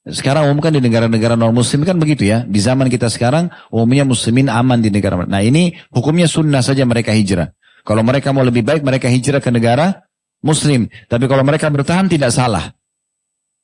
Sekarang 0.02 0.50
umum 0.50 0.66
kan 0.66 0.74
di 0.74 0.82
negara-negara 0.82 1.38
non 1.38 1.54
muslim 1.54 1.86
kan 1.86 1.94
begitu 2.02 2.26
ya. 2.26 2.42
Di 2.42 2.58
zaman 2.58 2.90
kita 2.90 3.06
sekarang 3.06 3.54
umumnya 3.70 4.02
muslimin 4.02 4.50
aman 4.50 4.82
di 4.82 4.90
negara. 4.90 5.30
Nah 5.30 5.46
ini 5.46 5.78
hukumnya 5.94 6.26
sunnah 6.26 6.66
saja 6.66 6.82
mereka 6.90 7.14
hijrah. 7.14 7.54
Kalau 7.86 8.02
mereka 8.02 8.34
mau 8.34 8.42
lebih 8.42 8.66
baik 8.66 8.82
mereka 8.82 9.06
hijrah 9.06 9.38
ke 9.38 9.54
negara 9.54 10.02
muslim. 10.42 10.90
Tapi 11.06 11.30
kalau 11.30 11.46
mereka 11.46 11.70
bertahan 11.70 12.10
tidak 12.10 12.34
salah. 12.34 12.74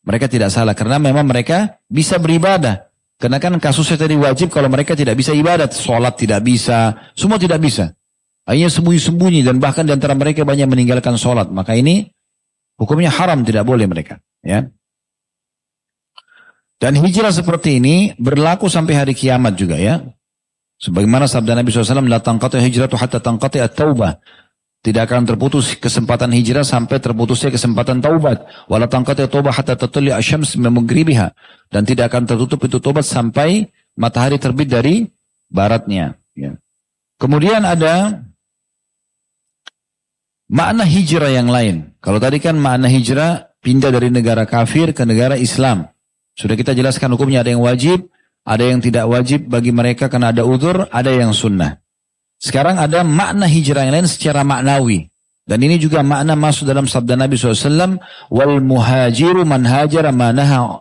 Mereka 0.06 0.30
tidak 0.30 0.54
salah 0.54 0.78
karena 0.78 1.02
memang 1.02 1.26
mereka 1.26 1.82
bisa 1.90 2.22
beribadah. 2.22 2.86
Karena 3.18 3.42
kan 3.42 3.58
kasusnya 3.58 3.98
tadi 3.98 4.14
wajib 4.14 4.54
kalau 4.54 4.70
mereka 4.70 4.94
tidak 4.94 5.18
bisa 5.18 5.34
ibadat. 5.34 5.74
Sholat 5.74 6.22
tidak 6.22 6.46
bisa. 6.46 7.10
Semua 7.18 7.42
tidak 7.42 7.58
bisa. 7.66 7.98
Hanya 8.46 8.70
sembunyi-sembunyi 8.70 9.42
dan 9.42 9.58
bahkan 9.58 9.90
di 9.90 9.92
antara 9.92 10.14
mereka 10.14 10.46
banyak 10.46 10.70
meninggalkan 10.70 11.18
sholat. 11.18 11.50
Maka 11.50 11.74
ini 11.74 12.14
hukumnya 12.78 13.10
haram 13.10 13.42
tidak 13.42 13.66
boleh 13.66 13.90
mereka. 13.90 14.22
Ya. 14.46 14.70
Dan 16.78 16.94
hijrah 16.94 17.34
seperti 17.34 17.82
ini 17.82 18.14
berlaku 18.22 18.70
sampai 18.70 18.94
hari 18.94 19.14
kiamat 19.18 19.58
juga 19.58 19.82
ya. 19.82 20.06
Sebagaimana 20.78 21.26
sabda 21.26 21.58
Nabi 21.58 21.74
SAW, 21.74 22.06
La 22.06 22.22
tangkati 22.22 22.62
hijratu 22.62 22.94
hatta 22.94 23.18
tangkati 23.18 23.58
at-taubah. 23.58 24.22
Tidak 24.86 25.04
akan 25.10 25.26
terputus 25.26 25.74
kesempatan 25.74 26.30
hijrah 26.38 26.62
sampai 26.62 27.02
terputusnya 27.02 27.50
kesempatan 27.50 27.98
taubat. 27.98 28.46
Wala 28.70 28.86
tangkati 28.86 29.26
taubah 29.26 29.58
hatta 29.58 29.74
tatuli 29.74 30.14
asyams 30.14 30.54
memegribiha. 30.54 31.34
Dan 31.74 31.82
tidak 31.82 32.14
akan 32.14 32.30
tertutup 32.30 32.62
itu 32.70 32.78
taubat 32.78 33.10
sampai 33.10 33.74
matahari 33.98 34.38
terbit 34.38 34.70
dari 34.70 35.10
baratnya. 35.50 36.14
Ya. 36.38 36.62
Kemudian 37.18 37.66
ada 37.66 38.22
makna 40.46 40.86
hijrah 40.86 41.34
yang 41.34 41.50
lain. 41.50 41.98
Kalau 41.98 42.22
tadi 42.22 42.38
kan 42.38 42.54
makna 42.54 42.86
hijrah 42.86 43.50
pindah 43.66 43.90
dari 43.90 44.14
negara 44.14 44.46
kafir 44.46 44.94
ke 44.94 45.02
negara 45.10 45.34
Islam. 45.42 45.90
Sudah 46.38 46.54
kita 46.54 46.78
jelaskan 46.78 47.18
hukumnya 47.18 47.42
ada 47.42 47.50
yang 47.50 47.66
wajib, 47.66 48.14
ada 48.46 48.62
yang 48.62 48.78
tidak 48.78 49.10
wajib 49.10 49.50
bagi 49.50 49.74
mereka 49.74 50.06
karena 50.06 50.30
ada 50.30 50.46
udur, 50.46 50.86
ada 50.94 51.10
yang 51.10 51.34
sunnah. 51.34 51.82
Sekarang 52.38 52.78
ada 52.78 53.02
makna 53.02 53.50
hijrah 53.50 53.90
yang 53.90 53.98
lain 53.98 54.08
secara 54.08 54.46
maknawi. 54.46 55.10
Dan 55.48 55.64
ini 55.64 55.82
juga 55.82 56.06
makna 56.06 56.38
masuk 56.38 56.70
dalam 56.70 56.86
sabda 56.86 57.18
Nabi 57.18 57.40
SAW. 57.40 57.98
Wal 58.30 58.62
muhajiru 58.62 59.48
man 59.48 59.66
hajara 59.66 60.14
manaha, 60.14 60.78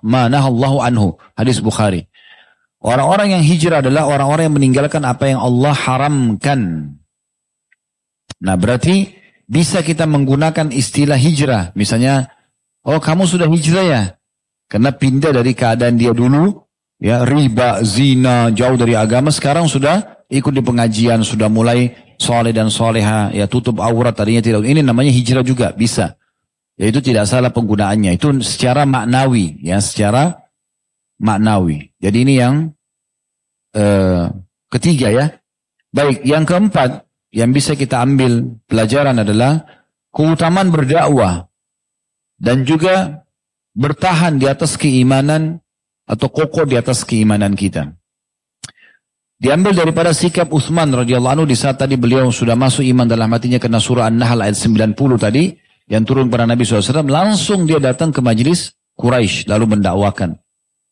Allahu 0.51 0.79
anhu. 0.85 1.17
Hadis 1.39 1.65
Bukhari. 1.65 2.05
Orang-orang 2.83 3.41
yang 3.41 3.43
hijrah 3.47 3.81
adalah 3.81 4.05
orang-orang 4.05 4.53
yang 4.53 4.57
meninggalkan 4.61 5.01
apa 5.07 5.33
yang 5.33 5.41
Allah 5.41 5.73
haramkan. 5.73 6.93
Nah 8.43 8.55
berarti 8.61 9.17
bisa 9.49 9.81
kita 9.81 10.05
menggunakan 10.05 10.69
istilah 10.75 11.17
hijrah. 11.17 11.73
Misalnya, 11.73 12.29
oh 12.85 13.01
kamu 13.01 13.25
sudah 13.25 13.49
hijrah 13.49 13.87
ya? 13.87 14.03
Karena 14.67 14.91
pindah 14.91 15.31
dari 15.31 15.55
keadaan 15.55 15.95
dia 15.95 16.11
dulu, 16.11 16.51
ya 16.99 17.23
riba, 17.23 17.83
zina, 17.87 18.51
jauh 18.51 18.75
dari 18.75 18.99
agama, 18.99 19.31
sekarang 19.31 19.71
sudah 19.71 20.27
ikut 20.27 20.51
di 20.51 20.63
pengajian, 20.63 21.23
sudah 21.23 21.47
mulai 21.47 21.95
soleh 22.19 22.51
dan 22.51 22.67
soleha, 22.67 23.31
ya 23.31 23.47
tutup 23.47 23.79
aurat 23.79 24.15
tadinya 24.15 24.43
tidak. 24.43 24.67
Ini 24.67 24.83
namanya 24.83 25.15
hijrah 25.15 25.47
juga, 25.47 25.71
bisa. 25.71 26.19
Ya 26.77 26.91
itu 26.93 27.01
tidak 27.01 27.31
salah 27.31 27.55
penggunaannya. 27.55 28.19
Itu 28.19 28.37
secara 28.45 28.85
maknawi, 28.85 29.63
ya 29.65 29.81
secara 29.81 30.45
maknawi. 31.17 31.95
Jadi 32.03 32.19
ini 32.27 32.35
yang 32.37 32.55
uh, 33.73 34.29
ketiga 34.69 35.09
ya. 35.09 35.27
Baik, 35.89 36.29
yang 36.29 36.45
keempat 36.45 37.09
yang 37.33 37.53
bisa 37.57 37.73
kita 37.73 38.05
ambil 38.05 38.61
pelajaran 38.69 39.17
adalah 39.17 39.65
keutamaan 40.13 40.69
berdakwah 40.69 41.49
dan 42.37 42.69
juga 42.69 43.26
bertahan 43.77 44.41
di 44.41 44.49
atas 44.49 44.81
keimanan 44.81 45.61
atau 46.09 46.33
kokoh 46.33 46.65
di 46.65 46.81
atas 46.81 47.05
keimanan 47.05 47.53
kita. 47.53 47.93
Diambil 49.37 49.77
daripada 49.77 50.17
sikap 50.17 50.49
Uthman 50.49 50.89
radhiyallahu 50.97 51.35
anhu 51.37 51.47
di 51.47 51.53
saat 51.53 51.77
tadi 51.77 52.01
beliau 52.01 52.33
sudah 52.33 52.57
masuk 52.57 52.81
iman 52.89 53.05
dalam 53.05 53.29
hatinya 53.29 53.61
karena 53.61 53.77
surah 53.77 54.09
An-Nahl 54.09 54.41
ayat 54.41 54.57
90 54.57 54.97
tadi 55.21 55.53
yang 55.93 56.09
turun 56.09 56.33
pada 56.33 56.49
Nabi 56.49 56.65
SAW 56.65 57.05
langsung 57.05 57.69
dia 57.69 57.77
datang 57.77 58.17
ke 58.17 58.25
majlis 58.25 58.73
Quraisy 58.97 59.45
lalu 59.53 59.77
mendakwakan. 59.77 60.41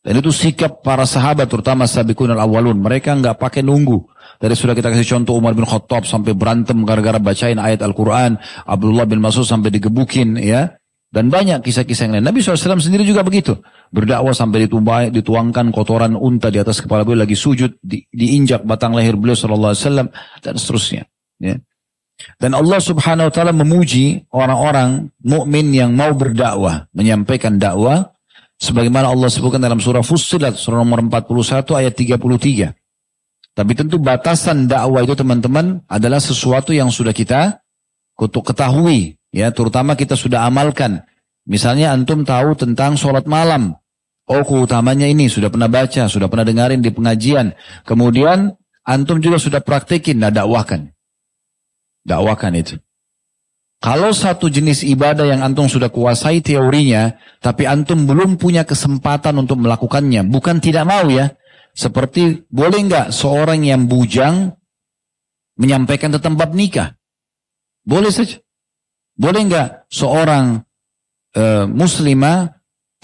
Dan 0.04 0.20
itu 0.20 0.28
sikap 0.28 0.84
para 0.84 1.08
sahabat 1.08 1.48
terutama 1.48 1.88
sabiqun 1.88 2.36
al-awwalun. 2.36 2.76
Mereka 2.76 3.16
nggak 3.24 3.40
pakai 3.40 3.64
nunggu. 3.64 4.04
Dari 4.36 4.52
sudah 4.52 4.76
kita 4.76 4.92
kasih 4.92 5.16
contoh 5.16 5.40
Umar 5.40 5.56
bin 5.56 5.64
Khattab 5.64 6.04
sampai 6.04 6.36
berantem 6.36 6.76
gara-gara 6.84 7.16
bacain 7.16 7.56
ayat 7.56 7.80
Al-Quran. 7.80 8.36
Abdullah 8.68 9.08
bin 9.08 9.24
Mas'ud 9.24 9.48
sampai 9.48 9.72
digebukin 9.72 10.36
ya. 10.36 10.76
Dan 11.14 11.30
banyak 11.30 11.62
kisah-kisah 11.62 12.10
yang 12.10 12.18
lain. 12.18 12.26
Nabi 12.26 12.42
SAW 12.42 12.82
sendiri 12.82 13.06
juga 13.06 13.22
begitu. 13.22 13.54
Berdakwah 13.94 14.34
sampai 14.34 14.66
ditumbai, 14.66 15.14
dituangkan 15.14 15.70
kotoran 15.70 16.18
unta 16.18 16.50
di 16.50 16.58
atas 16.58 16.82
kepala 16.82 17.06
beliau 17.06 17.22
lagi 17.22 17.38
sujud, 17.38 17.78
di, 17.78 18.02
diinjak 18.10 18.66
batang 18.66 18.98
leher 18.98 19.14
beliau 19.14 19.38
SAW 19.38 20.10
dan 20.42 20.54
seterusnya. 20.58 21.06
Ya. 21.38 21.62
Dan 22.34 22.58
Allah 22.58 22.82
Subhanahu 22.82 23.30
Wa 23.30 23.34
Taala 23.34 23.54
memuji 23.54 24.26
orang-orang 24.34 25.14
mukmin 25.22 25.70
yang 25.70 25.94
mau 25.94 26.10
berdakwah, 26.18 26.90
menyampaikan 26.90 27.62
dakwah, 27.62 28.10
sebagaimana 28.58 29.06
Allah 29.06 29.30
sebutkan 29.30 29.62
dalam 29.62 29.78
surah 29.78 30.02
Fussilat 30.02 30.58
surah 30.58 30.82
nomor 30.82 30.98
41 30.98 31.78
ayat 31.78 31.94
33. 31.94 32.74
Tapi 33.54 33.72
tentu 33.78 34.02
batasan 34.02 34.66
dakwah 34.66 35.06
itu 35.06 35.14
teman-teman 35.14 35.78
adalah 35.86 36.18
sesuatu 36.18 36.74
yang 36.74 36.90
sudah 36.90 37.14
kita 37.14 37.62
ketahui 38.18 39.14
Ya, 39.34 39.50
terutama 39.50 39.98
kita 39.98 40.14
sudah 40.14 40.46
amalkan. 40.46 41.02
Misalnya 41.42 41.90
antum 41.90 42.22
tahu 42.22 42.54
tentang 42.54 42.94
sholat 42.94 43.26
malam. 43.26 43.74
Oh, 44.30 44.46
keutamanya 44.46 45.10
ini 45.10 45.26
sudah 45.26 45.50
pernah 45.50 45.66
baca, 45.66 46.06
sudah 46.06 46.30
pernah 46.30 46.46
dengarin 46.46 46.78
di 46.78 46.94
pengajian. 46.94 47.52
Kemudian 47.82 48.54
antum 48.86 49.18
juga 49.18 49.42
sudah 49.42 49.58
praktekin, 49.58 50.22
nah 50.22 50.30
dakwahkan. 50.30 50.86
Dakwahkan 52.06 52.52
itu. 52.54 52.78
Kalau 53.82 54.14
satu 54.14 54.48
jenis 54.48 54.86
ibadah 54.86 55.28
yang 55.28 55.42
antum 55.42 55.66
sudah 55.68 55.90
kuasai 55.90 56.40
teorinya, 56.40 57.18
tapi 57.42 57.66
antum 57.66 58.06
belum 58.06 58.38
punya 58.40 58.62
kesempatan 58.64 59.34
untuk 59.36 59.60
melakukannya, 59.60 60.24
bukan 60.30 60.62
tidak 60.62 60.86
mau 60.86 61.10
ya. 61.10 61.34
Seperti 61.74 62.46
boleh 62.48 62.86
nggak 62.86 63.10
seorang 63.10 63.66
yang 63.66 63.90
bujang 63.90 64.54
menyampaikan 65.58 66.14
tentang 66.14 66.38
bab 66.38 66.54
nikah? 66.54 66.94
Boleh 67.82 68.14
saja. 68.14 68.43
Boleh 69.14 69.40
nggak 69.46 69.88
seorang 69.90 70.62
uh, 71.38 71.64
muslimah 71.70 72.54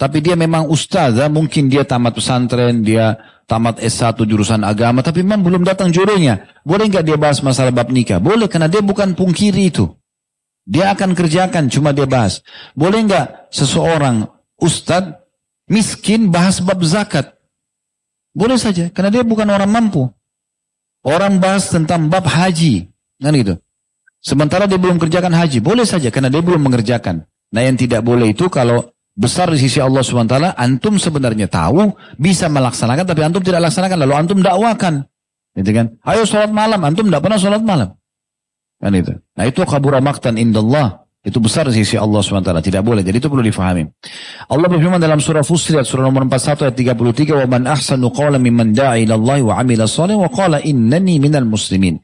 tapi 0.01 0.25
dia 0.25 0.33
memang 0.33 0.65
ustazah, 0.65 1.29
mungkin 1.29 1.69
dia 1.69 1.85
tamat 1.85 2.17
pesantren, 2.17 2.81
dia 2.81 3.21
tamat 3.45 3.85
S1 3.85 4.17
jurusan 4.25 4.65
agama, 4.65 5.05
tapi 5.05 5.21
memang 5.21 5.45
belum 5.45 5.61
datang 5.61 5.93
jodohnya. 5.93 6.49
Boleh 6.65 6.89
nggak 6.89 7.05
dia 7.05 7.21
bahas 7.21 7.45
masalah 7.45 7.69
bab 7.69 7.93
nikah? 7.93 8.17
Boleh, 8.17 8.49
karena 8.49 8.73
dia 8.73 8.81
bukan 8.81 9.13
pungkiri 9.13 9.69
itu. 9.69 9.93
Dia 10.65 10.97
akan 10.97 11.13
kerjakan, 11.13 11.69
cuma 11.69 11.93
dia 11.93 12.09
bahas. 12.09 12.41
Boleh 12.73 13.05
nggak 13.05 13.53
seseorang 13.53 14.25
ustad 14.57 15.21
miskin 15.69 16.33
bahas 16.33 16.65
bab 16.65 16.81
zakat? 16.81 17.37
Boleh 18.33 18.57
saja, 18.57 18.89
karena 18.89 19.13
dia 19.13 19.21
bukan 19.21 19.53
orang 19.53 19.69
mampu. 19.69 20.09
Orang 21.05 21.45
bahas 21.45 21.69
tentang 21.69 22.09
bab 22.09 22.25
haji, 22.25 22.89
kan 23.21 23.37
gitu. 23.37 23.61
Sementara 24.26 24.66
dia 24.66 24.82
belum 24.82 24.98
kerjakan 24.98 25.38
haji, 25.38 25.62
boleh 25.62 25.86
saja 25.86 26.10
karena 26.10 26.34
dia 26.34 26.42
belum 26.42 26.58
mengerjakan. 26.66 27.30
Nah 27.54 27.62
yang 27.62 27.78
tidak 27.78 28.02
boleh 28.02 28.34
itu 28.34 28.50
kalau 28.50 28.90
besar 29.14 29.54
di 29.54 29.62
sisi 29.62 29.78
Allah 29.78 30.02
SWT, 30.02 30.58
antum 30.58 30.98
sebenarnya 30.98 31.46
tahu, 31.46 31.94
bisa 32.18 32.50
melaksanakan, 32.50 33.06
tapi 33.06 33.22
antum 33.22 33.46
tidak 33.46 33.70
laksanakan, 33.70 33.98
lalu 34.02 34.14
antum 34.18 34.38
dakwakan. 34.42 35.06
Gitu 35.56 35.72
kan? 35.72 35.86
Ayo 36.04 36.28
sholat 36.28 36.52
malam, 36.52 36.82
antum 36.84 37.08
tidak 37.08 37.22
pernah 37.22 37.40
sholat 37.40 37.62
malam. 37.64 37.96
Kan 38.82 38.92
itu. 38.92 39.14
Nah 39.40 39.46
itu 39.48 39.64
kabura 39.64 40.04
maktan 40.04 40.36
indallah. 40.36 41.06
Itu 41.26 41.42
besar 41.42 41.66
di 41.66 41.82
sisi 41.82 41.98
Allah 41.98 42.22
SWT. 42.22 42.54
Tidak 42.62 42.86
boleh. 42.86 43.02
Jadi 43.02 43.18
itu 43.18 43.26
perlu 43.34 43.42
difahami. 43.42 43.82
Allah 44.46 44.68
berfirman 44.70 45.02
dalam 45.02 45.18
surah 45.18 45.42
Fussilat, 45.42 45.90
surah 45.90 46.06
nomor 46.06 46.30
41 46.30 46.70
ayat 46.70 46.76
33, 46.78 47.34
وَمَنْ 47.42 47.66
أَحْسَنُ 47.66 47.98
قَوْلًا 48.14 48.38
مِمَّنْ 48.38 48.78
دَعِ 48.78 48.94
إِلَى 48.94 49.14
اللَّهِ 49.18 49.40
وَعَمِلَ 49.42 49.80
صَالِحًا 49.90 50.22
وَقَالَ 50.22 50.54
إِنَّنِي 50.70 51.18
مِنَ 51.18 51.34
الْمُسْلِمِينَ 51.34 51.96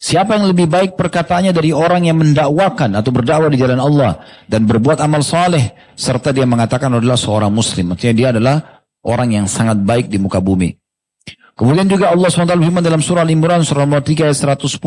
Siapa 0.00 0.32
yang 0.32 0.48
lebih 0.48 0.64
baik 0.64 0.96
perkataannya 0.96 1.52
dari 1.52 1.76
orang 1.76 2.08
yang 2.08 2.16
mendakwakan 2.16 2.96
atau 2.96 3.12
berdakwah 3.12 3.52
di 3.52 3.60
jalan 3.60 3.76
Allah 3.76 4.24
dan 4.48 4.64
berbuat 4.64 4.96
amal 4.96 5.20
saleh 5.20 5.76
serta 5.92 6.32
dia 6.32 6.48
mengatakan 6.48 6.88
adalah 6.96 7.20
seorang 7.20 7.52
muslim. 7.52 7.92
Maksudnya 7.92 8.16
dia 8.16 8.28
adalah 8.32 8.80
orang 9.04 9.36
yang 9.36 9.44
sangat 9.44 9.76
baik 9.84 10.08
di 10.08 10.16
muka 10.16 10.40
bumi. 10.40 10.72
Kemudian 11.52 11.84
juga 11.84 12.16
Allah 12.16 12.32
SWT 12.32 12.56
berfirman 12.56 12.80
dalam 12.80 13.04
surah 13.04 13.28
Al-Imran 13.28 13.60
surah 13.60 13.84
nomor 13.84 14.00
3 14.00 14.32
ayat 14.32 14.56
110. 14.56 14.80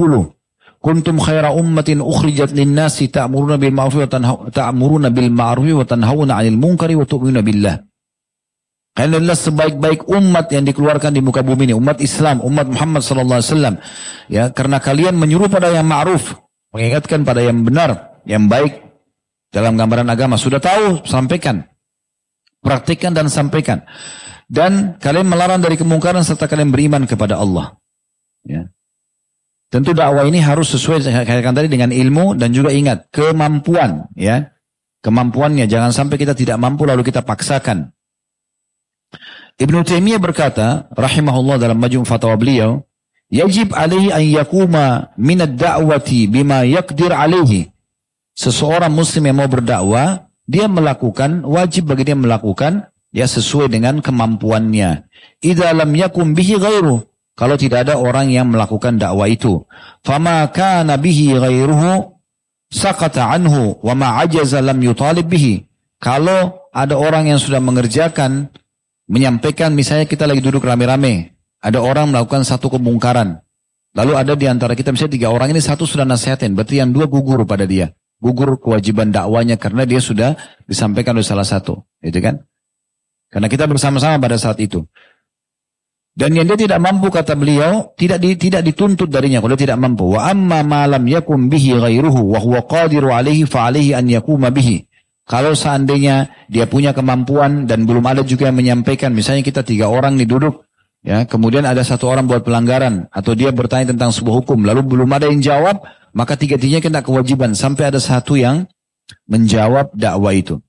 Kuntum 0.81 1.21
khaira 1.21 1.53
ummatin 1.53 2.01
ukhrijat 2.01 2.49
linnasi 2.49 3.13
ta'muruna 3.13 3.61
bil 3.61 3.69
ma'ruf 3.69 4.09
wa 4.09 5.09
bil 5.13 5.29
ma'ruf 5.29 5.69
wa 5.77 5.85
tanhauna 5.85 6.41
'anil 6.41 6.57
munkari 6.57 6.97
wa 6.97 7.05
tu'minuna 7.05 7.45
billah. 7.45 7.77
Kalian 8.93 9.25
adalah 9.25 9.33
sebaik-baik 9.33 10.05
umat 10.05 10.53
yang 10.53 10.69
dikeluarkan 10.69 11.17
di 11.17 11.21
muka 11.25 11.41
bumi 11.41 11.65
ini, 11.65 11.73
umat 11.73 11.97
Islam, 11.97 12.45
umat 12.45 12.69
Muhammad 12.69 13.01
sallallahu 13.01 13.41
alaihi 13.41 13.49
wasallam. 13.49 13.75
Ya, 14.29 14.53
karena 14.53 14.77
kalian 14.77 15.17
menyuruh 15.17 15.49
pada 15.49 15.73
yang 15.73 15.89
ma'ruf, 15.89 16.37
mengingatkan 16.69 17.25
pada 17.25 17.41
yang 17.41 17.65
benar, 17.65 18.21
yang 18.29 18.45
baik 18.45 18.85
dalam 19.49 19.81
gambaran 19.81 20.13
agama. 20.13 20.37
Sudah 20.37 20.61
tahu, 20.61 21.01
sampaikan. 21.09 21.65
Praktikkan 22.61 23.17
dan 23.17 23.33
sampaikan. 23.33 23.81
Dan 24.45 25.01
kalian 25.01 25.25
melarang 25.25 25.57
dari 25.57 25.73
kemungkaran 25.73 26.21
serta 26.21 26.45
kalian 26.45 26.69
beriman 26.69 27.09
kepada 27.09 27.41
Allah. 27.41 27.73
Ya. 28.45 28.69
Tentu 29.73 29.97
dakwah 29.97 30.29
ini 30.29 30.37
harus 30.37 30.69
sesuai 30.69 31.01
katakan 31.01 31.57
tadi 31.57 31.65
dengan 31.65 31.89
ilmu 31.89 32.37
dan 32.37 32.53
juga 32.53 32.69
ingat 32.69 33.09
kemampuan 33.09 34.05
ya. 34.13 34.53
Kemampuannya 35.01 35.65
jangan 35.65 35.89
sampai 35.89 36.21
kita 36.21 36.37
tidak 36.37 36.61
mampu 36.61 36.85
lalu 36.85 37.01
kita 37.01 37.25
paksakan. 37.25 37.89
Ibnu 39.61 39.85
Taimiyah 39.85 40.17
berkata 40.17 40.89
rahimahullah 40.89 41.61
dalam 41.61 41.77
majmu' 41.77 42.09
fatwa 42.09 42.33
beliau, 42.33 42.81
"Yajib 43.29 43.77
alaihi 43.77 44.09
an 44.09 44.23
yakuma 44.25 44.85
min 45.17 45.45
ad-da'wati 45.45 46.25
bima 46.25 46.65
yaqdir 46.65 47.13
alaihi." 47.13 47.69
Seseorang 48.33 48.89
muslim 48.89 49.29
yang 49.29 49.45
mau 49.45 49.49
berdakwah, 49.49 50.25
dia 50.49 50.65
melakukan 50.65 51.45
wajib 51.45 51.93
bagi 51.93 52.09
dia 52.09 52.17
melakukan 52.17 52.89
ya 53.13 53.29
sesuai 53.29 53.69
dengan 53.69 54.01
kemampuannya. 54.01 55.05
Idza 55.39 55.69
lam 55.69 55.93
yakum 55.93 56.33
bihi 56.33 56.57
ghairu. 56.57 57.05
Kalau 57.33 57.57
tidak 57.57 57.89
ada 57.89 57.97
orang 57.97 58.29
yang 58.29 58.49
melakukan 58.49 58.97
dakwah 58.97 59.29
itu. 59.29 59.65
Fama 60.05 60.45
kana 60.49 60.97
bihi 60.97 61.37
ghairuhu 61.37 62.13
sakata 62.73 63.29
anhu 63.29 63.77
wa 63.81 63.93
ma 63.93 64.21
ajaza 64.21 64.61
lam 64.61 64.81
yutalib 64.81 65.29
bihi. 65.29 65.65
Kalau 66.01 66.69
ada 66.73 66.97
orang 66.97 67.29
yang 67.29 67.39
sudah 67.41 67.61
mengerjakan 67.61 68.49
menyampaikan 69.07 69.75
misalnya 69.75 70.07
kita 70.07 70.27
lagi 70.27 70.39
duduk 70.39 70.63
rame-rame, 70.63 71.35
ada 71.63 71.79
orang 71.79 72.11
melakukan 72.11 72.43
satu 72.43 72.71
kemungkaran. 72.71 73.39
Lalu 73.93 74.11
ada 74.17 74.33
di 74.33 74.49
antara 74.49 74.73
kita 74.73 74.89
misalnya 74.89 75.13
tiga 75.15 75.29
orang 75.29 75.53
ini 75.53 75.61
satu 75.61 75.85
sudah 75.85 76.03
nasihatin, 76.03 76.57
berarti 76.57 76.81
yang 76.81 76.89
dua 76.89 77.05
gugur 77.05 77.45
pada 77.45 77.63
dia. 77.69 77.93
Gugur 78.17 78.55
kewajiban 78.57 79.11
dakwanya 79.11 79.59
karena 79.59 79.83
dia 79.83 79.99
sudah 79.99 80.33
disampaikan 80.63 81.13
oleh 81.13 81.27
salah 81.27 81.45
satu. 81.45 81.83
Itu 81.99 82.23
kan? 82.23 82.41
Karena 83.27 83.51
kita 83.51 83.67
bersama-sama 83.67 84.15
pada 84.17 84.39
saat 84.39 84.63
itu. 84.63 84.87
Dan 86.13 86.37
yang 86.37 86.45
dia 86.45 86.53
tidak 86.53 86.77
mampu 86.77 87.09
kata 87.09 87.33
beliau 87.33 87.89
tidak 87.97 88.21
di, 88.21 88.37
tidak 88.37 88.61
dituntut 88.61 89.09
darinya 89.09 89.41
kalau 89.41 89.57
tidak 89.57 89.81
mampu. 89.81 90.13
Wa 90.13 90.29
amma 90.29 90.61
ma 90.61 90.85
lam 90.85 91.03
yakum 91.09 91.49
bihi 91.49 91.73
ghairuhu 91.73 92.37
wa 92.37 92.39
huwa 92.39 92.61
qadiru 92.69 93.09
alaihi 93.09 93.49
fa 93.49 93.73
alaihi 93.73 93.97
an 93.97 94.05
yakuma 94.05 94.53
bihi. 94.53 94.85
Kalau 95.23 95.55
seandainya 95.55 96.27
dia 96.51 96.67
punya 96.67 96.91
kemampuan 96.91 97.63
dan 97.63 97.87
belum 97.87 98.03
ada 98.03 98.27
juga 98.27 98.51
yang 98.51 98.59
menyampaikan, 98.59 99.15
misalnya 99.15 99.39
kita 99.39 99.63
tiga 99.63 99.87
orang 99.87 100.19
nih 100.19 100.27
duduk, 100.27 100.67
ya, 100.99 101.23
kemudian 101.23 101.63
ada 101.63 101.79
satu 101.79 102.11
orang 102.11 102.27
buat 102.27 102.43
pelanggaran 102.43 103.07
atau 103.07 103.31
dia 103.31 103.55
bertanya 103.55 103.95
tentang 103.95 104.11
sebuah 104.11 104.43
hukum, 104.43 104.67
lalu 104.67 104.83
belum 104.83 105.07
ada 105.15 105.31
yang 105.31 105.39
jawab, 105.39 105.79
maka 106.11 106.35
tiga-tiganya 106.35 106.83
kena 106.83 107.01
kewajiban 107.01 107.55
sampai 107.55 107.87
ada 107.87 108.03
satu 108.03 108.35
yang 108.35 108.67
menjawab 109.23 109.95
dakwah 109.95 110.35
itu. 110.35 110.59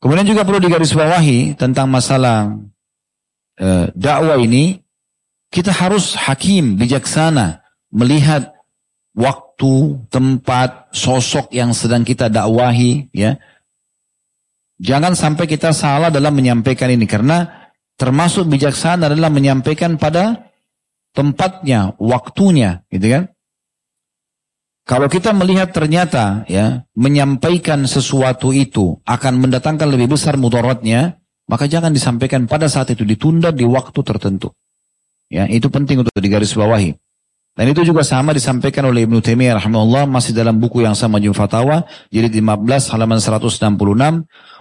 Kemudian 0.00 0.28
juga 0.28 0.44
perlu 0.44 0.60
digarisbawahi 0.60 1.56
tentang 1.56 1.88
masalah 1.88 2.56
e, 3.56 3.88
dakwah 3.96 4.36
ini, 4.40 4.80
kita 5.48 5.72
harus 5.72 6.16
hakim, 6.16 6.76
bijaksana, 6.80 7.64
melihat 7.92 8.52
waktu, 9.12 9.43
tempat, 10.10 10.90
sosok 10.90 11.54
yang 11.54 11.70
sedang 11.72 12.02
kita 12.02 12.28
dakwahi, 12.28 13.10
ya. 13.14 13.38
Jangan 14.82 15.14
sampai 15.14 15.46
kita 15.46 15.70
salah 15.70 16.10
dalam 16.10 16.34
menyampaikan 16.34 16.90
ini 16.90 17.06
karena 17.06 17.70
termasuk 17.94 18.50
bijaksana 18.50 19.06
adalah 19.06 19.30
menyampaikan 19.30 19.96
pada 19.96 20.50
tempatnya, 21.14 21.94
waktunya, 22.02 22.82
gitu 22.90 23.06
kan? 23.06 23.24
Kalau 24.84 25.08
kita 25.08 25.32
melihat 25.32 25.72
ternyata 25.72 26.44
ya 26.44 26.84
menyampaikan 26.92 27.88
sesuatu 27.88 28.52
itu 28.52 29.00
akan 29.08 29.40
mendatangkan 29.40 29.88
lebih 29.88 30.12
besar 30.12 30.36
mudaratnya, 30.36 31.16
maka 31.48 31.64
jangan 31.64 31.88
disampaikan 31.88 32.44
pada 32.44 32.68
saat 32.68 32.92
itu 32.92 33.00
ditunda 33.00 33.48
di 33.48 33.64
waktu 33.64 33.96
tertentu. 34.04 34.52
Ya, 35.32 35.48
itu 35.48 35.72
penting 35.72 36.04
untuk 36.04 36.12
digarisbawahi. 36.12 37.00
Dan 37.54 37.70
itu 37.70 37.86
juga 37.86 38.02
sama 38.02 38.34
disampaikan 38.34 38.90
oleh 38.90 39.06
Ibnu 39.06 39.22
Taimiyah 39.22 39.62
rahimahullah 39.62 40.10
masih 40.10 40.34
dalam 40.34 40.58
buku 40.58 40.82
yang 40.82 40.98
sama 40.98 41.22
Jum 41.22 41.30
Fatawa 41.30 41.86
jilid 42.10 42.34
15 42.34 42.90
halaman 42.90 43.22
166 43.22 43.78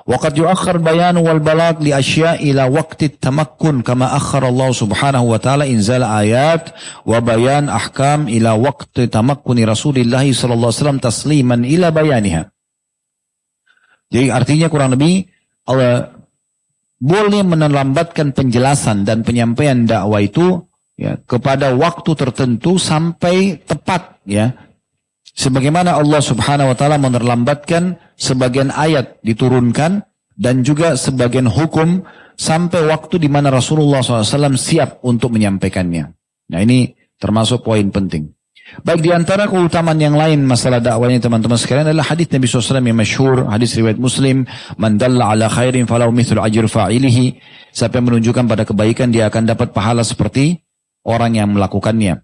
Waqad 0.03 0.35
yuakhir 0.35 0.83
bayan 0.83 1.15
wal 1.17 1.39
balag 1.39 1.79
li 1.79 1.95
asya 1.95 2.35
ila 2.43 2.67
waqti 2.67 3.17
tamakkun 3.17 3.87
kama 3.87 4.11
akhar 4.11 4.43
Allah 4.43 4.75
subhanahu 4.75 5.31
wa 5.31 5.39
ta'ala 5.39 5.63
inzal 5.63 6.03
ayat 6.03 6.75
wa 7.07 7.23
bayan 7.23 7.71
ahkam 7.71 8.27
ila 8.27 8.59
waqti 8.59 9.07
tamakkuni 9.07 9.63
Rasulullah 9.63 10.19
sallallahu 10.21 10.69
alaihi 10.69 10.79
wasallam 10.83 10.99
tasliman 10.99 11.63
ila 11.63 11.87
bayaniha. 11.95 12.51
Jadi 14.11 14.27
artinya 14.27 14.67
kurang 14.67 14.91
lebih 14.91 15.23
Allah 15.71 16.11
boleh 16.99 17.41
menelambatkan 17.47 18.35
penjelasan 18.35 19.07
dan 19.07 19.23
penyampaian 19.23 19.87
dakwah 19.87 20.19
itu 20.19 20.67
ya 20.99 21.17
kepada 21.25 21.73
waktu 21.73 22.11
tertentu 22.13 22.77
sampai 22.77 23.57
tepat 23.65 24.21
ya 24.29 24.53
sebagaimana 25.33 25.97
Allah 25.97 26.21
Subhanahu 26.21 26.71
wa 26.71 26.77
taala 26.77 27.01
menerlambatkan 27.01 27.97
sebagian 28.13 28.69
ayat 28.69 29.17
diturunkan 29.25 30.05
dan 30.37 30.65
juga 30.65 30.97
sebagian 30.97 31.49
hukum 31.49 32.05
sampai 32.37 32.89
waktu 32.89 33.21
di 33.21 33.29
mana 33.29 33.53
Rasulullah 33.53 34.01
SAW 34.01 34.57
siap 34.57 35.05
untuk 35.05 35.33
menyampaikannya. 35.33 36.09
Nah 36.49 36.59
ini 36.61 36.93
termasuk 37.21 37.61
poin 37.61 37.85
penting. 37.93 38.33
Baik 38.81 39.05
di 39.05 39.11
antara 39.13 39.45
keutamaan 39.45 40.01
yang 40.01 40.17
lain 40.17 40.49
masalah 40.49 40.81
dakwahnya 40.81 41.21
teman-teman 41.21 41.59
sekalian 41.59 41.93
adalah 41.93 42.09
hadis 42.09 42.31
Nabi 42.33 42.47
SAW 42.49 42.81
yang 42.81 42.97
masyhur, 42.97 43.45
hadis 43.45 43.77
riwayat 43.77 44.01
Muslim, 44.01 44.49
"Man 44.81 44.97
dalla 44.97 45.35
ala 45.35 45.45
khairin 45.45 45.85
falau 45.85 46.09
mithlu 46.09 46.41
ajr 46.41 46.65
fa'ilihi." 46.65 47.37
Siapa 47.69 48.01
yang 48.01 48.09
menunjukkan 48.09 48.49
pada 48.49 48.63
kebaikan 48.65 49.13
dia 49.13 49.29
akan 49.29 49.45
dapat 49.45 49.75
pahala 49.75 50.01
seperti 50.01 50.62
orang 51.03 51.39
yang 51.39 51.51
melakukannya. 51.51 52.23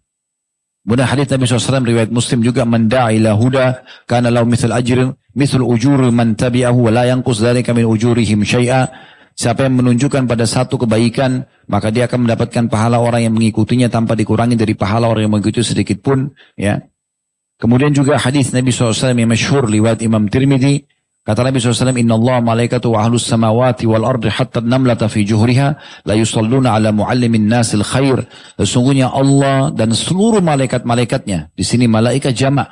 Kemudian 0.84 1.06
hadis 1.06 1.30
Nabi 1.30 1.46
SAW 1.46 1.86
riwayat 1.86 2.10
Muslim 2.10 2.42
juga 2.42 2.66
menda'ila 2.66 3.38
huda 3.38 3.86
karena 4.10 4.34
lau 4.34 4.48
misal 4.48 4.74
ajr 4.74 5.14
misal 5.38 5.62
ujur 5.62 6.02
man 6.10 6.34
tabi'ahu 6.34 6.90
wa 6.90 6.92
la 6.92 7.04
yanqus 7.06 7.46
dzalika 7.46 7.78
min 7.78 7.86
ujurihim 7.86 8.42
syai'a. 8.42 8.90
Siapa 9.40 9.64
yang 9.64 9.80
menunjukkan 9.80 10.28
pada 10.28 10.44
satu 10.44 10.76
kebaikan, 10.76 11.48
maka 11.72 11.96
dia 11.96 12.12
akan 12.12 12.28
mendapatkan 12.28 12.68
pahala 12.68 13.00
orang 13.00 13.24
yang 13.24 13.34
mengikutinya 13.40 13.88
tanpa 13.88 14.12
dikurangi 14.12 14.60
dari 14.60 14.76
pahala 14.76 15.08
orang 15.08 15.30
yang 15.30 15.34
mengikuti 15.38 15.64
sedikit 15.64 16.04
pun, 16.04 16.36
ya. 16.60 16.84
Kemudian 17.56 17.96
juga 17.96 18.20
hadis 18.20 18.52
Nabi 18.52 18.76
SAW 18.76 19.16
yang 19.16 19.32
masyhur 19.32 19.64
riwayat 19.64 20.04
Imam 20.04 20.28
Tirmidzi 20.28 20.84
Kata 21.30 21.46
Nabi 21.46 21.62
SAW, 21.62 21.94
Inna 21.94 22.18
Allah 22.18 22.42
malaikatu 22.42 22.98
wa 22.98 23.06
ahlus 23.06 23.30
samawati 23.30 23.86
wal 23.86 24.02
ardi 24.02 24.34
hatta 24.34 24.66
namlata 24.66 25.06
fi 25.06 25.22
juhriha 25.22 25.78
la 26.10 26.18
yusalluna 26.18 26.74
ala 26.74 26.90
muallimin 26.90 27.46
nasil 27.46 27.86
khair. 27.86 28.26
Sesungguhnya 28.58 29.14
Allah 29.14 29.70
dan 29.70 29.94
seluruh 29.94 30.42
malaikat-malaikatnya. 30.42 31.54
Di 31.54 31.62
sini 31.62 31.86
malaikat 31.86 32.34
jamak. 32.34 32.66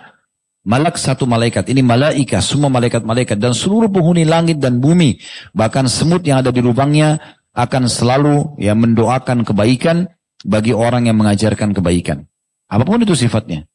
Malak 0.66 0.98
satu 0.98 1.30
malaikat. 1.30 1.70
Ini 1.70 1.86
malaikat, 1.86 2.42
semua 2.42 2.74
malaikat-malaikat. 2.74 3.38
Dan 3.38 3.54
seluruh 3.54 3.94
penghuni 3.94 4.26
langit 4.26 4.58
dan 4.58 4.82
bumi. 4.82 5.22
Bahkan 5.54 5.86
semut 5.86 6.26
yang 6.26 6.42
ada 6.42 6.50
di 6.50 6.66
lubangnya 6.66 7.22
akan 7.54 7.86
selalu 7.86 8.58
ya 8.58 8.74
mendoakan 8.74 9.46
kebaikan 9.46 10.10
bagi 10.42 10.74
orang 10.74 11.06
yang 11.06 11.22
mengajarkan 11.22 11.78
kebaikan. 11.78 12.26
Apa 12.74 12.90
pun 12.90 13.06
itu 13.06 13.14
sifatnya. 13.14 13.70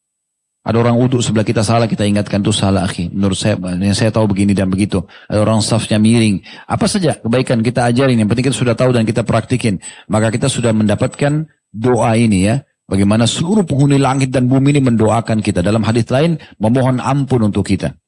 Ada 0.63 0.79
orang 0.79 0.95
wudhu 0.95 1.19
sebelah 1.19 1.43
kita 1.43 1.59
salah, 1.59 1.91
kita 1.91 2.07
ingatkan 2.07 2.39
itu 2.39 2.55
salah 2.55 2.87
akhi. 2.87 3.11
Menurut 3.11 3.35
saya, 3.35 3.59
yang 3.59 3.91
saya 3.91 4.15
tahu 4.15 4.31
begini 4.31 4.55
dan 4.55 4.71
begitu. 4.71 5.03
Ada 5.27 5.43
orang 5.43 5.59
safnya 5.59 5.99
miring. 5.99 6.39
Apa 6.71 6.87
saja 6.87 7.19
kebaikan 7.19 7.59
kita 7.59 7.83
ajarin. 7.91 8.15
Yang 8.15 8.31
penting 8.31 8.47
kita 8.47 8.55
sudah 8.55 8.71
tahu 8.71 8.95
dan 8.95 9.03
kita 9.03 9.27
praktikin. 9.27 9.83
Maka 10.07 10.31
kita 10.31 10.47
sudah 10.47 10.71
mendapatkan 10.71 11.51
doa 11.75 12.15
ini 12.15 12.47
ya. 12.47 12.63
Bagaimana 12.87 13.27
seluruh 13.27 13.67
penghuni 13.67 13.99
langit 13.99 14.31
dan 14.31 14.47
bumi 14.47 14.79
ini 14.79 14.87
mendoakan 14.87 15.43
kita. 15.43 15.59
Dalam 15.59 15.83
hadis 15.83 16.07
lain, 16.07 16.39
memohon 16.55 17.03
ampun 17.03 17.43
untuk 17.43 17.67
kita. 17.67 17.99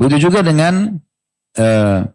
Begitu 0.00 0.32
juga 0.32 0.40
dengan 0.40 0.96
uh, 1.60 2.08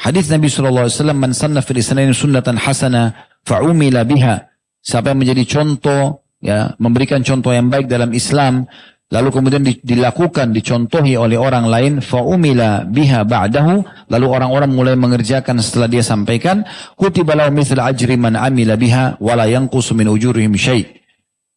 hadis 0.00 0.32
Nabi 0.32 0.48
SAW, 0.48 0.88
Man 1.12 1.36
sanna 1.36 1.60
fil 1.60 1.84
sunnatan 1.84 2.56
hasana 2.56 3.12
fa'umila 3.44 4.08
biha. 4.08 4.48
Siapa 4.80 5.12
yang 5.12 5.20
menjadi 5.20 5.44
contoh, 5.44 6.21
ya 6.42 6.74
memberikan 6.76 7.22
contoh 7.22 7.54
yang 7.54 7.70
baik 7.70 7.86
dalam 7.86 8.10
Islam, 8.10 8.66
lalu 9.14 9.28
kemudian 9.30 9.62
dilakukan, 9.62 10.50
dicontohi 10.50 11.14
oleh 11.14 11.38
orang 11.38 11.70
lain, 11.70 11.92
fa'umila 12.02 12.84
biha 12.90 13.22
ba'dahu, 13.22 13.86
lalu 14.10 14.26
orang-orang 14.26 14.70
mulai 14.74 14.98
mengerjakan 14.98 15.62
setelah 15.62 15.86
dia 15.86 16.02
sampaikan, 16.02 16.66
kutiba 16.98 17.38
lahu 17.38 17.54
mithl 17.54 17.78
ajri 17.78 18.18
man 18.18 18.34
amila 18.34 18.74
biha, 18.74 19.22
wala 19.22 19.46
yanqusu 19.46 19.94
min 19.94 20.10
ujurihim 20.10 20.58
syai' 20.58 20.84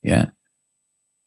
ya 0.05 0.29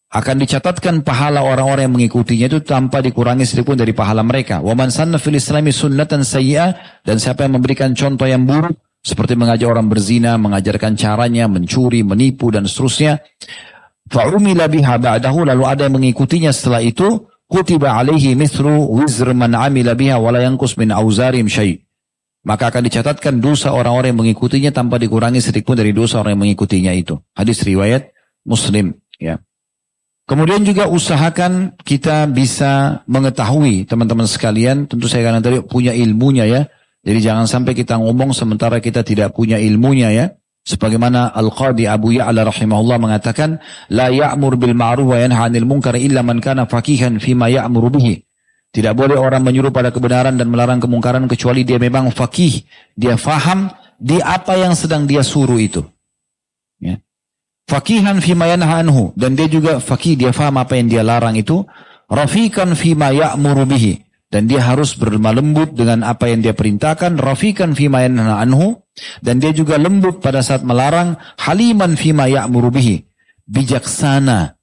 akan 0.09 0.41
dicatatkan 0.41 1.05
pahala 1.05 1.45
orang-orang 1.45 1.85
yang 1.85 1.95
mengikutinya 2.01 2.49
itu 2.49 2.65
tanpa 2.65 3.05
dikurangi 3.05 3.45
sedikit 3.45 3.77
dari 3.77 3.93
pahala 3.93 4.25
mereka. 4.25 4.65
Wa 4.65 4.73
man 4.73 4.89
sanna 4.89 5.21
fil 5.21 5.37
islami 5.37 5.69
sunnatan 5.69 6.25
sayyi'ah 6.25 7.05
dan 7.05 7.21
siapa 7.21 7.45
yang 7.45 7.61
memberikan 7.61 7.93
contoh 7.93 8.25
yang 8.25 8.49
buruk 8.49 8.73
seperti 9.05 9.39
mengajak 9.39 9.69
orang 9.71 9.87
berzina, 9.87 10.35
mengajarkan 10.37 10.99
caranya, 10.99 11.47
mencuri, 11.47 12.03
menipu 12.03 12.51
dan 12.51 12.67
seterusnya. 12.67 13.23
Fa'umila 14.09 14.67
biha 14.73 14.97
ba'dahu 14.97 15.45
lalu 15.49 15.65
ada 15.69 15.87
yang 15.87 16.01
mengikutinya 16.01 16.49
setelah 16.49 16.81
itu 16.81 17.29
kutiba 17.45 17.93
alaihi 17.97 18.33
mithlu 18.33 18.89
wizr 18.89 19.37
man 19.37 19.53
amila 19.53 19.93
biha 19.93 20.17
wa 20.17 20.33
la 20.33 20.45
yanqus 20.45 20.81
min 20.81 20.93
auzarim 20.93 21.45
syai' 21.49 21.89
maka 22.49 22.73
akan 22.73 22.83
dicatatkan 22.89 23.45
dosa 23.45 23.77
orang-orang 23.77 24.17
yang 24.17 24.21
mengikutinya 24.25 24.73
tanpa 24.73 24.97
dikurangi 24.97 25.45
sedikit 25.45 25.77
dari 25.77 25.93
dosa 25.93 26.25
orang 26.25 26.39
yang 26.39 26.43
mengikutinya 26.49 26.97
itu. 26.97 27.21
Hadis 27.37 27.61
riwayat 27.61 28.09
Muslim, 28.49 28.97
ya. 29.21 29.37
Kemudian 30.29 30.61
juga 30.65 30.89
usahakan 30.89 31.77
kita 31.85 32.29
bisa 32.29 33.05
mengetahui 33.09 33.89
teman-teman 33.89 34.29
sekalian, 34.29 34.89
tentu 34.89 35.09
saya 35.09 35.25
katakan 35.25 35.45
tadi 35.45 35.59
punya 35.65 35.93
ilmunya 35.97 36.45
ya. 36.49 36.61
Jadi 37.07 37.19
jangan 37.23 37.47
sampai 37.47 37.73
kita 37.79 37.97
ngomong 37.99 38.35
sementara 38.35 38.83
kita 38.83 39.07
tidak 39.07 39.35
punya 39.35 39.61
ilmunya 39.61 40.11
ya. 40.11 40.27
Sebagaimana 40.69 41.33
Al-Qadi 41.33 41.89
Abu 41.89 42.13
Ya'la 42.13 42.45
rahimahullah 42.45 43.01
mengatakan, 43.01 43.57
La 43.89 44.13
ya'mur 44.13 44.61
bil 44.61 44.77
ma'ruf 44.77 45.09
wa 45.09 45.17
yanha 45.17 45.49
'anil 45.49 45.65
munkar 45.65 45.97
illa 45.97 46.21
man 46.21 46.45
kana 46.45 46.69
fakihan 46.69 47.17
fima 47.17 47.49
bihi. 47.49 48.21
Tidak 48.69 48.93
boleh 48.93 49.17
orang 49.17 49.41
menyuruh 49.41 49.73
pada 49.73 49.89
kebenaran 49.89 50.37
dan 50.37 50.53
melarang 50.53 50.77
kemungkaran 50.77 51.25
kecuali 51.25 51.65
dia 51.65 51.81
memang 51.81 52.13
fakih. 52.13 52.69
Dia 52.93 53.17
faham 53.17 53.73
di 53.97 54.21
apa 54.21 54.61
yang 54.61 54.77
sedang 54.77 55.09
dia 55.09 55.25
suruh 55.25 55.57
itu. 55.57 55.81
Ya. 56.77 57.01
Fakihan 57.65 58.21
fima 58.21 58.45
yanha 58.45 58.85
anhu. 58.85 59.17
Dan 59.17 59.41
dia 59.41 59.49
juga 59.49 59.81
fakih, 59.81 60.21
dia 60.21 60.37
faham 60.37 60.61
apa 60.61 60.77
yang 60.77 60.93
dia 60.93 61.01
larang 61.01 61.33
itu. 61.33 61.65
Rafikan 62.13 62.77
fima 62.77 63.09
ya'muru 63.09 63.65
bihi 63.65 64.08
dan 64.29 64.45
dia 64.45 64.61
harus 64.61 64.93
berlemah 64.93 65.33
lembut 65.33 65.73
dengan 65.73 66.05
apa 66.05 66.29
yang 66.29 66.45
dia 66.45 66.53
perintahkan 66.53 67.17
rafikan 67.17 67.73
fima 67.73 68.05
yanha 68.05 68.37
anhu. 68.45 68.77
Dan 69.25 69.41
dia 69.41 69.55
juga 69.55 69.79
lembut 69.81 70.21
pada 70.21 70.43
saat 70.45 70.67
melarang 70.67 71.17
haliman 71.41 71.97
fima 71.97 72.29
ya'muru 72.29 72.69
bihi. 72.69 73.09
Bijaksana 73.49 74.59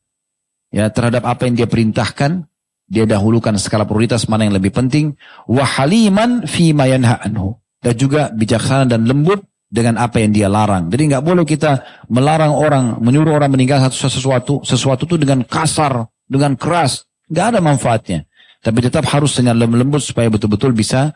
ya 0.70 0.86
terhadap 0.94 1.26
apa 1.26 1.50
yang 1.50 1.58
dia 1.58 1.66
perintahkan. 1.66 2.46
Dia 2.86 3.10
dahulukan 3.10 3.58
skala 3.58 3.90
prioritas 3.90 4.30
mana 4.30 4.46
yang 4.46 4.54
lebih 4.54 4.70
penting. 4.70 5.18
Wa 5.50 5.66
haliman 5.66 6.46
fima 6.46 6.86
yanha 6.86 7.18
anhu. 7.26 7.58
Dan 7.82 7.98
juga 7.98 8.30
bijaksana 8.30 8.86
dan 8.86 9.10
lembut 9.10 9.42
dengan 9.66 9.98
apa 9.98 10.22
yang 10.22 10.30
dia 10.30 10.46
larang. 10.46 10.94
Jadi 10.94 11.10
nggak 11.10 11.24
boleh 11.26 11.42
kita 11.42 12.06
melarang 12.14 12.54
orang, 12.54 13.02
menyuruh 13.02 13.34
orang 13.34 13.50
meninggalkan 13.50 13.90
sesuatu, 13.90 14.62
sesuatu 14.62 15.10
itu 15.10 15.18
dengan 15.18 15.42
kasar, 15.42 16.06
dengan 16.30 16.54
keras, 16.54 17.10
nggak 17.34 17.46
ada 17.56 17.60
manfaatnya. 17.66 18.30
Tapi 18.66 18.82
tetap 18.82 19.06
harus 19.14 19.38
dengan 19.38 19.62
lembut 19.62 20.02
supaya 20.02 20.26
betul-betul 20.26 20.74
bisa 20.74 21.14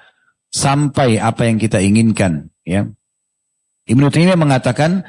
sampai 0.53 1.17
apa 1.17 1.49
yang 1.49 1.57
kita 1.57 1.81
inginkan. 1.81 2.53
Ya. 2.61 2.85
Ibnu 3.89 4.05
Taimiyah 4.13 4.37
mengatakan, 4.37 5.01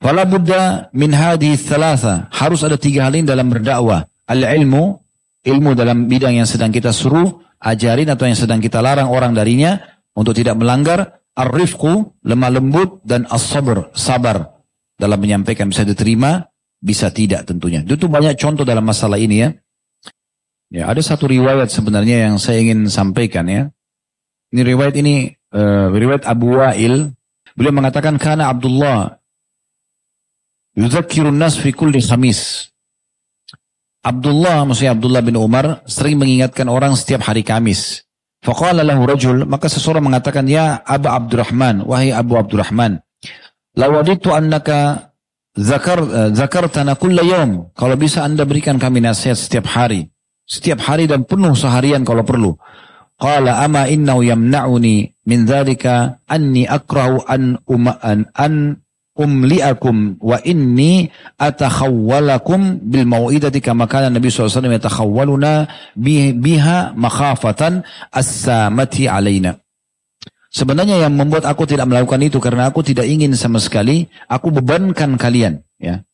"Fala 0.00 0.24
buddha 0.24 0.88
min 0.96 1.12
hadhi 1.12 1.60
thalatha." 1.60 2.32
Harus 2.32 2.64
ada 2.64 2.80
tiga 2.80 3.04
hal 3.04 3.20
ini 3.20 3.28
dalam 3.28 3.52
berdakwah. 3.52 4.08
Al-ilmu, 4.24 4.96
ilmu 5.44 5.76
dalam 5.76 6.08
bidang 6.08 6.40
yang 6.40 6.48
sedang 6.48 6.72
kita 6.72 6.88
suruh, 6.88 7.36
ajarin 7.60 8.08
atau 8.08 8.24
yang 8.24 8.38
sedang 8.40 8.64
kita 8.64 8.80
larang 8.80 9.12
orang 9.12 9.36
darinya 9.36 9.76
untuk 10.16 10.32
tidak 10.32 10.56
melanggar. 10.56 11.20
Ar-rifqu, 11.38 12.18
lemah 12.24 12.50
lembut 12.50 13.04
dan 13.06 13.28
as-sabr, 13.28 13.92
sabar 13.94 14.58
dalam 14.98 15.20
menyampaikan 15.22 15.70
bisa 15.70 15.86
diterima, 15.86 16.50
bisa 16.80 17.14
tidak 17.14 17.46
tentunya. 17.46 17.84
Itu 17.86 18.10
banyak 18.10 18.34
contoh 18.34 18.66
dalam 18.66 18.82
masalah 18.82 19.20
ini 19.20 19.36
ya. 19.46 19.54
Ya, 20.68 20.84
ada 20.84 21.00
satu 21.00 21.24
riwayat 21.24 21.72
sebenarnya 21.72 22.28
yang 22.28 22.36
saya 22.36 22.60
ingin 22.60 22.92
sampaikan 22.92 23.48
ya. 23.48 23.72
Ini 24.52 24.60
riwayat 24.68 24.94
ini 25.00 25.32
uh, 25.56 25.88
riwayat 25.88 26.28
Abu 26.28 26.60
Wa'il. 26.60 27.08
Beliau 27.56 27.72
mengatakan 27.72 28.20
karena 28.20 28.52
Abdullah 28.52 29.16
yudzakirun 30.76 31.40
nas 31.40 31.56
fi 31.56 31.72
kulli 31.72 32.04
khamis. 32.04 32.68
Abdullah, 34.04 34.68
maksudnya 34.68 34.94
Abdullah 34.94 35.24
bin 35.24 35.36
Umar 35.40 35.82
sering 35.88 36.20
mengingatkan 36.20 36.70
orang 36.70 36.94
setiap 36.94 37.26
hari 37.26 37.42
Kamis. 37.42 38.06
Faqala 38.40 38.86
lahu 38.86 39.04
rajul, 39.04 39.42
maka 39.42 39.66
seseorang 39.66 40.06
mengatakan, 40.06 40.46
"Ya 40.46 40.78
Abu 40.86 41.10
Abdurrahman, 41.10 41.82
wahai 41.82 42.14
Abu 42.14 42.38
Abdurrahman, 42.38 43.02
lawaditu 43.74 44.30
annaka 44.30 45.10
zakar 45.58 45.98
eh, 45.98 46.30
zakartana 46.30 46.94
kulla 46.94 47.26
yawm." 47.26 47.74
Kalau 47.74 47.98
bisa 47.98 48.22
Anda 48.22 48.46
berikan 48.46 48.78
kami 48.78 49.02
nasihat 49.02 49.34
setiap 49.34 49.66
hari 49.66 50.06
setiap 50.48 50.80
hari 50.80 51.04
dan 51.04 51.28
penuh 51.28 51.52
seharian 51.52 52.02
kalau 52.02 52.24
perlu. 52.24 52.56
Qala 53.20 53.60
ama 53.60 53.84
innahu 53.90 54.24
yamna'uni 54.24 55.12
min 55.28 55.38
dzalika 55.44 56.24
anni 56.24 56.64
akrahu 56.64 57.20
an 57.28 57.60
um, 57.68 57.84
an, 57.90 58.30
an 58.32 58.80
umliakum 59.18 60.16
wa 60.22 60.38
inni 60.46 61.10
atakhawwalakum 61.36 62.78
bil 62.86 63.04
mau'idati 63.04 63.58
kama 63.58 63.90
kana 63.90 64.14
Nabi 64.14 64.30
SAW 64.30 64.62
yatakhawwaluna 64.62 65.66
biha 65.98 66.94
makhafatan 66.94 67.82
as-samati 68.14 69.10
alaina. 69.10 69.58
Sebenarnya 70.48 71.04
yang 71.04 71.12
membuat 71.12 71.44
aku 71.44 71.68
tidak 71.68 71.90
melakukan 71.92 72.24
itu 72.24 72.40
karena 72.40 72.72
aku 72.72 72.80
tidak 72.80 73.04
ingin 73.04 73.36
sama 73.36 73.60
sekali 73.60 74.08
aku 74.32 74.48
bebankan 74.48 75.20
kalian 75.20 75.60
ya 75.76 76.07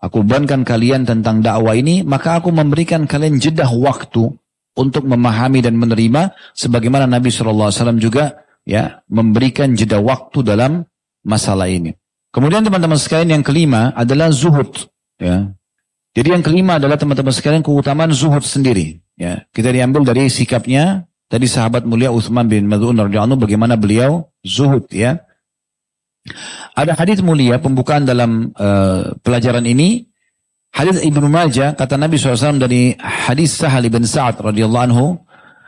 aku 0.00 0.22
bebankan 0.24 0.62
kalian 0.62 1.08
tentang 1.08 1.40
dakwah 1.40 1.76
ini, 1.76 2.02
maka 2.02 2.40
aku 2.40 2.52
memberikan 2.52 3.04
kalian 3.08 3.40
jedah 3.40 3.68
waktu 3.70 4.32
untuk 4.76 5.08
memahami 5.08 5.64
dan 5.64 5.74
menerima 5.80 6.36
sebagaimana 6.52 7.08
Nabi 7.08 7.32
SAW 7.32 7.72
juga 7.96 8.44
ya 8.68 9.00
memberikan 9.08 9.72
jeda 9.72 10.02
waktu 10.02 10.44
dalam 10.44 10.84
masalah 11.24 11.66
ini. 11.70 11.96
Kemudian 12.30 12.60
teman-teman 12.60 13.00
sekalian 13.00 13.40
yang 13.40 13.44
kelima 13.46 13.96
adalah 13.96 14.28
zuhud 14.28 14.92
ya. 15.16 15.48
Jadi 16.12 16.28
yang 16.32 16.44
kelima 16.44 16.76
adalah 16.76 17.00
teman-teman 17.00 17.32
sekalian 17.32 17.64
keutamaan 17.64 18.12
zuhud 18.12 18.44
sendiri 18.44 19.00
ya. 19.16 19.48
Kita 19.48 19.72
diambil 19.72 20.04
dari 20.04 20.28
sikapnya 20.28 21.08
tadi 21.32 21.48
sahabat 21.48 21.88
mulia 21.88 22.12
Utsman 22.12 22.44
bin 22.44 22.68
Mad'un 22.68 23.00
radhiyallahu 23.00 23.40
bagaimana 23.40 23.80
beliau 23.80 24.28
zuhud 24.44 24.84
ya. 24.92 25.24
Ada 26.74 26.98
hadis 26.98 27.22
mulia 27.22 27.56
pembukaan 27.62 28.04
dalam 28.04 28.50
uh, 28.56 29.14
pelajaran 29.22 29.64
ini. 29.64 30.04
Hadis 30.76 31.00
Ibnu 31.00 31.32
Majah 31.32 31.72
kata 31.72 31.96
Nabi 31.96 32.20
SAW 32.20 32.60
dari 32.60 32.92
hadis 33.00 33.56
Sahal 33.56 33.88
bin 33.88 34.04
Sa'ad 34.04 34.44
radhiyallahu 34.44 34.84
anhu, 34.92 35.16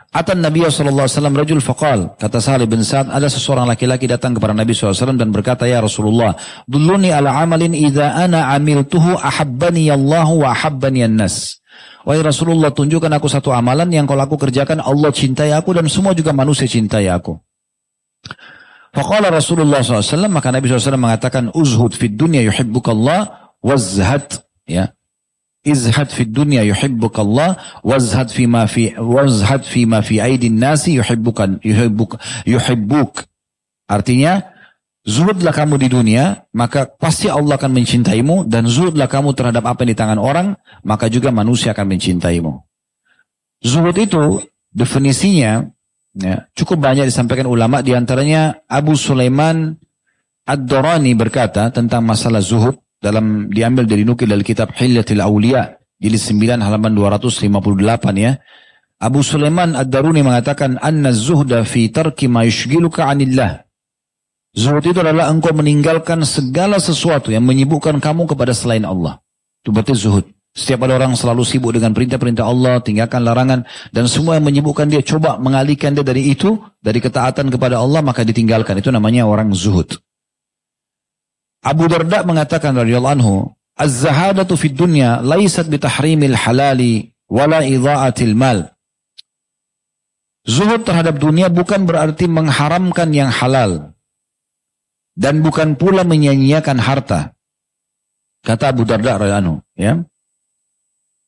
Atan 0.09 0.41
Nabi 0.41 0.65
SAW 0.65 1.05
rajul 1.33 1.61
faqal. 1.61 2.17
Kata 2.17 2.41
Sahal 2.41 2.65
bin 2.65 2.81
Sa'ad, 2.81 3.13
ada 3.13 3.29
seseorang 3.29 3.69
laki-laki 3.69 4.09
datang 4.09 4.33
kepada 4.33 4.57
Nabi 4.57 4.73
SAW 4.73 5.17
dan 5.17 5.29
berkata, 5.29 5.69
Ya 5.69 5.81
Rasulullah, 5.81 6.33
Dulluni 6.65 7.13
ala 7.13 7.37
amalin 7.37 7.77
idha 7.77 8.17
ana 8.17 8.49
amiltuhu 8.57 9.17
ahabbani 9.21 9.93
Allahu 9.93 10.45
wa 10.45 10.53
ahabbani 10.53 11.05
an-nas. 11.05 11.61
Wahai 12.09 12.25
Rasulullah, 12.25 12.73
tunjukkan 12.73 13.11
aku 13.21 13.29
satu 13.29 13.53
amalan 13.53 13.85
yang 13.93 14.09
kalau 14.09 14.25
aku 14.25 14.41
kerjakan, 14.41 14.81
Allah 14.81 15.13
cintai 15.13 15.53
aku 15.53 15.77
dan 15.77 15.85
semua 15.85 16.17
juga 16.17 16.33
manusia 16.33 16.65
cintai 16.65 17.05
aku. 17.05 17.37
Faqala 18.89 19.29
Rasulullah 19.29 19.85
SAW, 19.85 20.29
maka 20.33 20.49
Nabi 20.49 20.65
SAW 20.65 20.97
mengatakan, 20.97 21.53
uzhud 21.53 21.93
fid 21.93 22.17
dunya 22.17 22.41
yuhibbukallah, 22.41 23.53
wazhad, 23.61 24.41
ya. 24.65 24.97
Izhad 25.61 26.09
fid 26.09 26.33
dunya 26.33 26.65
yuhibbukallah, 26.65 27.81
wazhad 27.85 28.33
fima 28.33 28.65
fi, 28.65 28.97
wazhad 28.97 29.61
fima 29.61 30.01
fi 30.01 30.17
aidin 30.23 30.57
nasi 30.57 30.97
yuhibbukan, 30.97 31.61
yuhibbuk, 31.61 32.17
yuhibbuk. 32.49 33.29
Artinya, 33.85 34.57
zuhudlah 35.05 35.53
kamu 35.53 35.77
di 35.77 35.87
dunia, 35.93 36.49
maka 36.57 36.89
pasti 36.89 37.29
Allah 37.29 37.61
akan 37.61 37.69
mencintaimu, 37.77 38.49
dan 38.49 38.65
zuhudlah 38.65 39.05
kamu 39.05 39.37
terhadap 39.37 39.69
apa 39.69 39.85
yang 39.85 39.91
di 39.93 39.97
tangan 39.99 40.17
orang, 40.17 40.57
maka 40.81 41.11
juga 41.13 41.29
manusia 41.29 41.77
akan 41.77 41.93
mencintaimu. 41.93 42.65
Zuhud 43.61 43.97
itu, 44.01 44.41
definisinya, 44.73 45.69
Ya, 46.17 46.49
cukup 46.57 46.81
banyak 46.81 47.05
disampaikan 47.05 47.45
ulama 47.45 47.85
di 47.85 47.93
antaranya 47.93 48.65
Abu 48.65 48.97
Sulaiman 48.97 49.77
Ad-Dorani 50.49 51.13
berkata 51.13 51.69
tentang 51.69 52.05
masalah 52.05 52.41
zuhud. 52.41 52.77
dalam 52.99 53.47
diambil 53.47 53.87
dari 53.87 54.03
nukil 54.03 54.27
dari 54.27 54.43
kitab 54.43 54.75
Hilyatil 54.75 55.23
Aulia 55.23 55.79
jadi 55.99 56.15
9 56.15 56.63
halaman 56.63 56.95
258 56.95 57.51
ya. 58.15 58.39
Abu 58.99 59.23
Sulaiman 59.23 59.75
Ad-Daruni 59.75 60.23
mengatakan 60.23 60.79
anna 60.79 61.11
zuhda 61.11 61.63
fi 61.67 61.91
tarki 61.91 62.27
ma 62.31 62.47
'anillah. 62.47 63.63
Zuhud 64.55 64.83
itu 64.83 64.99
adalah 64.99 65.31
engkau 65.31 65.55
meninggalkan 65.55 66.23
segala 66.27 66.79
sesuatu 66.83 67.31
yang 67.31 67.47
menyibukkan 67.47 67.99
kamu 68.03 68.27
kepada 68.27 68.51
selain 68.51 68.83
Allah. 68.83 69.23
Itu 69.63 69.71
berarti 69.71 69.95
zuhud. 69.95 70.25
Setiap 70.59 70.83
ada 70.83 70.99
orang 70.99 71.15
selalu 71.15 71.47
sibuk 71.47 71.71
dengan 71.71 71.95
perintah-perintah 71.95 72.43
Allah, 72.43 72.83
tinggalkan 72.83 73.23
larangan, 73.23 73.63
dan 73.95 74.11
semua 74.11 74.35
yang 74.35 74.43
menyibukkan 74.43 74.91
dia, 74.91 74.99
coba 74.99 75.39
mengalihkan 75.39 75.95
dia 75.95 76.03
dari 76.03 76.35
itu, 76.35 76.59
dari 76.83 76.99
ketaatan 76.99 77.47
kepada 77.47 77.79
Allah, 77.79 78.03
maka 78.03 78.27
ditinggalkan. 78.27 78.75
Itu 78.83 78.91
namanya 78.91 79.23
orang 79.23 79.55
zuhud. 79.55 79.95
Abu 81.63 81.87
Darda 81.87 82.27
mengatakan 82.27 82.75
radhiyallahu 82.75 83.15
anhu, 83.15 83.35
Az-zahadatu 83.79 84.59
fid 84.59 84.75
dunya 84.75 85.23
laisat 85.23 85.71
bitahrimil 85.71 86.35
halali 86.35 87.15
wala 87.31 87.63
idha'atil 87.63 88.35
mal. 88.35 88.75
Zuhud 90.43 90.83
terhadap 90.83 91.15
dunia 91.15 91.47
bukan 91.47 91.87
berarti 91.87 92.27
mengharamkan 92.27 93.15
yang 93.15 93.31
halal 93.31 93.95
dan 95.15 95.39
bukan 95.39 95.79
pula 95.79 96.03
menyanyiakan 96.03 96.75
harta. 96.83 97.31
Kata 98.43 98.75
Abu 98.75 98.83
Darda 98.83 99.15
radhiyallahu 99.15 99.63
ya. 99.79 100.03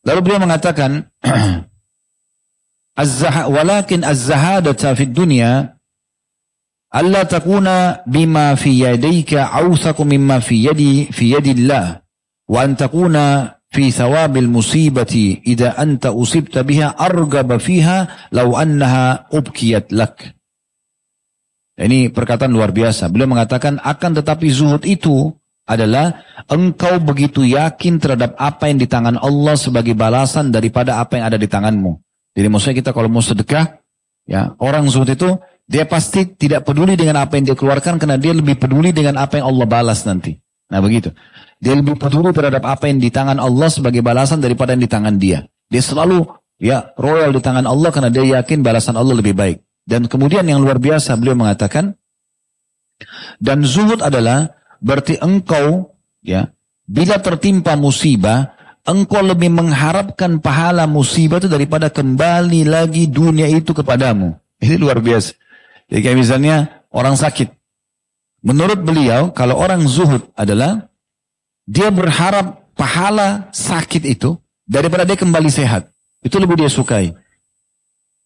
Lalu 0.01 0.19
beliau 0.25 0.41
mengatakan 0.41 1.09
walakin 3.55 4.01
az-zahadata 4.01 4.97
fid 4.97 5.13
dunya 5.13 5.77
alla 6.91 7.23
takuna 7.23 8.01
bima 8.09 8.57
fi 8.57 8.83
yadayka 8.83 9.53
awthaqu 9.53 10.01
mimma 10.03 10.41
fi 10.41 10.67
yadi 10.67 11.07
fi 11.13 11.37
yadillah 11.37 12.01
wa 12.49 12.57
an 12.59 12.75
takuna 12.75 13.55
fi 13.71 13.93
thawabil 13.93 14.49
musibati 14.51 15.39
idza 15.47 15.77
anta 15.77 16.11
usibta 16.11 16.65
biha 16.67 16.97
argaba 16.97 17.61
fiha 17.61 18.29
law 18.35 18.57
annaha 18.57 19.29
ubkiyat 19.31 19.93
lak 19.95 20.35
ini 21.81 22.13
perkataan 22.13 22.53
luar 22.53 22.69
biasa. 22.69 23.09
Beliau 23.09 23.33
mengatakan 23.33 23.81
akan 23.81 24.11
tetapi 24.21 24.47
zuhud 24.53 24.85
itu 24.85 25.33
adalah 25.65 26.25
engkau 26.49 26.99
begitu 26.99 27.45
yakin 27.45 28.01
terhadap 28.01 28.35
apa 28.35 28.67
yang 28.67 28.81
di 28.81 28.87
tangan 28.89 29.21
Allah 29.21 29.55
sebagai 29.55 29.93
balasan 29.93 30.49
daripada 30.49 30.99
apa 30.99 31.21
yang 31.21 31.25
ada 31.31 31.37
di 31.37 31.47
tanganmu. 31.47 32.01
Jadi 32.33 32.47
maksudnya 32.47 32.75
kita 32.81 32.91
kalau 32.95 33.11
mau 33.11 33.23
sedekah, 33.23 33.79
ya 34.25 34.55
orang 34.57 34.87
zuhud 34.87 35.11
itu 35.11 35.29
dia 35.67 35.87
pasti 35.87 36.27
tidak 36.35 36.67
peduli 36.67 36.99
dengan 36.99 37.23
apa 37.23 37.39
yang 37.39 37.51
dia 37.51 37.57
keluarkan 37.57 37.95
karena 37.95 38.19
dia 38.19 38.35
lebih 38.35 38.59
peduli 38.59 38.91
dengan 38.91 39.21
apa 39.21 39.39
yang 39.39 39.47
Allah 39.51 39.67
balas 39.67 40.03
nanti. 40.03 40.35
Nah 40.71 40.79
begitu. 40.79 41.11
Dia 41.61 41.77
lebih 41.77 41.95
peduli 41.95 42.33
terhadap 42.33 42.65
apa 42.65 42.89
yang 42.89 42.97
di 42.97 43.13
tangan 43.13 43.37
Allah 43.37 43.69
sebagai 43.69 44.01
balasan 44.01 44.41
daripada 44.41 44.73
yang 44.73 44.83
di 44.83 44.91
tangan 44.91 45.15
dia. 45.21 45.45
Dia 45.69 45.83
selalu 45.83 46.25
ya 46.57 46.91
royal 46.97 47.31
di 47.31 47.41
tangan 47.43 47.69
Allah 47.69 47.89
karena 47.93 48.09
dia 48.09 48.41
yakin 48.41 48.65
balasan 48.65 48.97
Allah 48.97 49.15
lebih 49.15 49.37
baik. 49.37 49.61
Dan 49.85 50.09
kemudian 50.09 50.45
yang 50.45 50.61
luar 50.61 50.77
biasa 50.77 51.17
beliau 51.17 51.37
mengatakan, 51.37 51.97
dan 53.41 53.65
zuhud 53.65 54.01
adalah 54.01 54.60
berarti 54.81 55.21
engkau 55.21 55.93
ya 56.25 56.49
bila 56.89 57.21
tertimpa 57.21 57.77
musibah 57.77 58.57
engkau 58.85 59.21
lebih 59.21 59.53
mengharapkan 59.53 60.41
pahala 60.41 60.89
musibah 60.89 61.37
itu 61.37 61.47
daripada 61.47 61.87
kembali 61.93 62.65
lagi 62.65 63.05
dunia 63.07 63.47
itu 63.47 63.71
kepadamu. 63.71 64.35
Ini 64.61 64.75
luar 64.77 65.01
biasa. 65.01 65.33
Jadi 65.89 65.99
kayak 66.01 66.17
misalnya 66.17 66.55
orang 66.93 67.17
sakit. 67.17 67.49
Menurut 68.41 68.81
beliau 68.81 69.29
kalau 69.33 69.57
orang 69.57 69.85
zuhud 69.85 70.25
adalah 70.33 70.89
dia 71.69 71.93
berharap 71.93 72.73
pahala 72.73 73.53
sakit 73.53 74.03
itu 74.09 74.37
daripada 74.65 75.05
dia 75.05 75.17
kembali 75.17 75.49
sehat. 75.49 75.93
Itu 76.21 76.41
lebih 76.41 76.57
dia 76.57 76.69
sukai. 76.69 77.13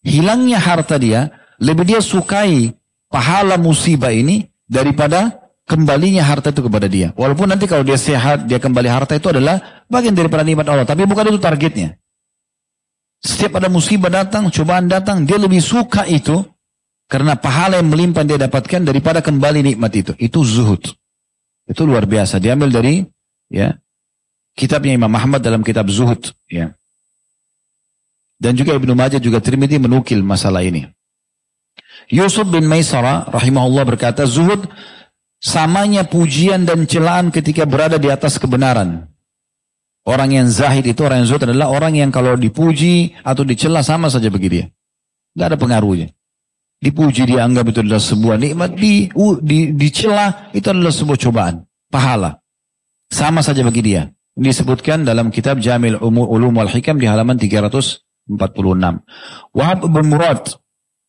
Hilangnya 0.05 0.59
harta 0.59 0.95
dia 0.95 1.35
lebih 1.59 1.87
dia 1.87 1.99
sukai 2.03 2.75
pahala 3.07 3.55
musibah 3.55 4.11
ini 4.11 4.47
daripada 4.67 5.44
kembalinya 5.65 6.21
harta 6.21 6.53
itu 6.53 6.61
kepada 6.65 6.85
dia. 6.85 7.11
Walaupun 7.17 7.49
nanti 7.49 7.65
kalau 7.65 7.81
dia 7.81 7.97
sehat, 7.97 8.45
dia 8.45 8.61
kembali 8.61 8.89
harta 8.89 9.17
itu 9.17 9.33
adalah 9.33 9.85
bagian 9.89 10.13
daripada 10.13 10.45
nikmat 10.45 10.65
Allah. 10.69 10.87
Tapi 10.87 11.03
bukan 11.09 11.33
itu 11.33 11.41
targetnya. 11.41 11.97
Setiap 13.25 13.57
ada 13.57 13.67
musibah 13.73 14.13
datang, 14.13 14.53
cobaan 14.53 14.85
datang, 14.85 15.25
dia 15.25 15.41
lebih 15.41 15.59
suka 15.59 16.05
itu 16.05 16.45
karena 17.09 17.33
pahala 17.33 17.81
yang 17.81 17.89
melimpah 17.89 18.21
dia 18.21 18.37
dapatkan 18.37 18.85
daripada 18.85 19.25
kembali 19.25 19.73
nikmat 19.73 19.91
itu. 19.97 20.13
Itu 20.21 20.45
zuhud. 20.45 20.85
Itu 21.65 21.89
luar 21.89 22.05
biasa. 22.05 22.37
Diambil 22.37 22.69
dari 22.69 23.01
ya 23.49 23.73
kitabnya 24.53 24.93
Imam 24.93 25.09
Muhammad 25.09 25.41
dalam 25.41 25.65
kitab 25.65 25.89
zuhud. 25.89 26.29
Ya. 26.45 26.77
Dan 28.37 28.53
juga 28.53 28.77
Ibnu 28.77 28.93
Majah 28.93 29.17
juga 29.17 29.41
Tirmidzi 29.41 29.81
menukil 29.81 30.21
masalah 30.21 30.61
ini. 30.61 30.85
Yusuf 32.13 32.45
bin 32.45 32.69
Maisara 32.69 33.25
rahimahullah 33.33 33.83
berkata, 33.89 34.29
zuhud 34.29 34.69
samanya 35.45 36.09
pujian 36.09 36.65
dan 36.65 36.89
celaan 36.89 37.29
ketika 37.29 37.69
berada 37.69 38.01
di 38.01 38.09
atas 38.09 38.41
kebenaran. 38.41 39.05
Orang 40.05 40.33
yang 40.33 40.49
zahid 40.49 40.85
itu, 40.85 41.01
orang 41.05 41.25
yang 41.25 41.29
zuhud 41.29 41.45
adalah 41.49 41.69
orang 41.69 41.97
yang 41.97 42.09
kalau 42.09 42.33
dipuji 42.37 43.13
atau 43.21 43.45
dicela 43.45 43.85
sama 43.85 44.09
saja 44.09 44.29
bagi 44.29 44.49
dia. 44.49 44.65
Gak 45.37 45.53
ada 45.53 45.57
pengaruhnya. 45.57 46.13
Dipuji 46.81 47.25
dia 47.25 47.45
anggap 47.45 47.73
itu 47.73 47.81
adalah 47.81 48.01
sebuah 48.01 48.37
nikmat, 48.37 48.77
di, 48.77 49.09
di, 49.41 49.73
dicela 49.73 50.53
itu 50.53 50.69
adalah 50.69 50.93
sebuah 50.93 51.17
cobaan, 51.17 51.65
pahala. 51.89 52.37
Sama 53.09 53.41
saja 53.41 53.65
bagi 53.65 53.81
dia. 53.81 54.09
Disebutkan 54.37 55.07
dalam 55.07 55.33
kitab 55.33 55.57
Jamil 55.57 55.97
Ulum 55.97 56.53
wal 56.53 56.69
Hikam 56.69 57.01
di 57.01 57.09
halaman 57.09 57.39
346. 57.41 58.29
Wahab 59.57 59.79
bin 59.89 60.05
Murad 60.05 60.43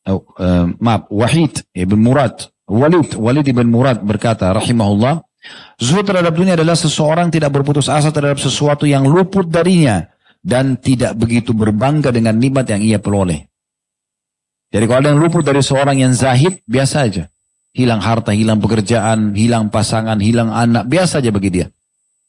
uh, 0.06 0.66
maaf 0.78 1.10
Wahid 1.10 1.66
ibn 1.74 1.98
Murad 2.00 2.48
Walid 2.66 3.14
Walid 3.14 3.46
ibn 3.46 3.70
Murad 3.70 4.02
berkata 4.02 4.50
rahimahullah 4.50 5.22
Zuhud 5.78 6.02
terhadap 6.02 6.34
dunia 6.34 6.58
adalah 6.58 6.74
seseorang 6.74 7.30
tidak 7.30 7.54
berputus 7.54 7.86
asa 7.86 8.10
terhadap 8.10 8.42
sesuatu 8.42 8.82
yang 8.88 9.06
luput 9.06 9.46
darinya 9.46 10.10
dan 10.42 10.78
tidak 10.78 11.14
begitu 11.14 11.54
berbangga 11.54 12.10
dengan 12.10 12.38
nikmat 12.38 12.66
yang 12.70 12.82
ia 12.82 12.98
peroleh. 12.98 13.46
Jadi 14.70 14.84
kalau 14.90 14.98
ada 15.02 15.08
yang 15.14 15.22
luput 15.22 15.46
dari 15.46 15.62
seorang 15.62 16.02
yang 16.02 16.10
zahid, 16.14 16.62
biasa 16.66 16.96
aja. 17.06 17.24
Hilang 17.76 18.00
harta, 18.02 18.32
hilang 18.32 18.58
pekerjaan, 18.58 19.36
hilang 19.36 19.68
pasangan, 19.68 20.18
hilang 20.18 20.50
anak, 20.50 20.88
biasa 20.88 21.20
aja 21.22 21.30
bagi 21.30 21.50
dia. 21.52 21.66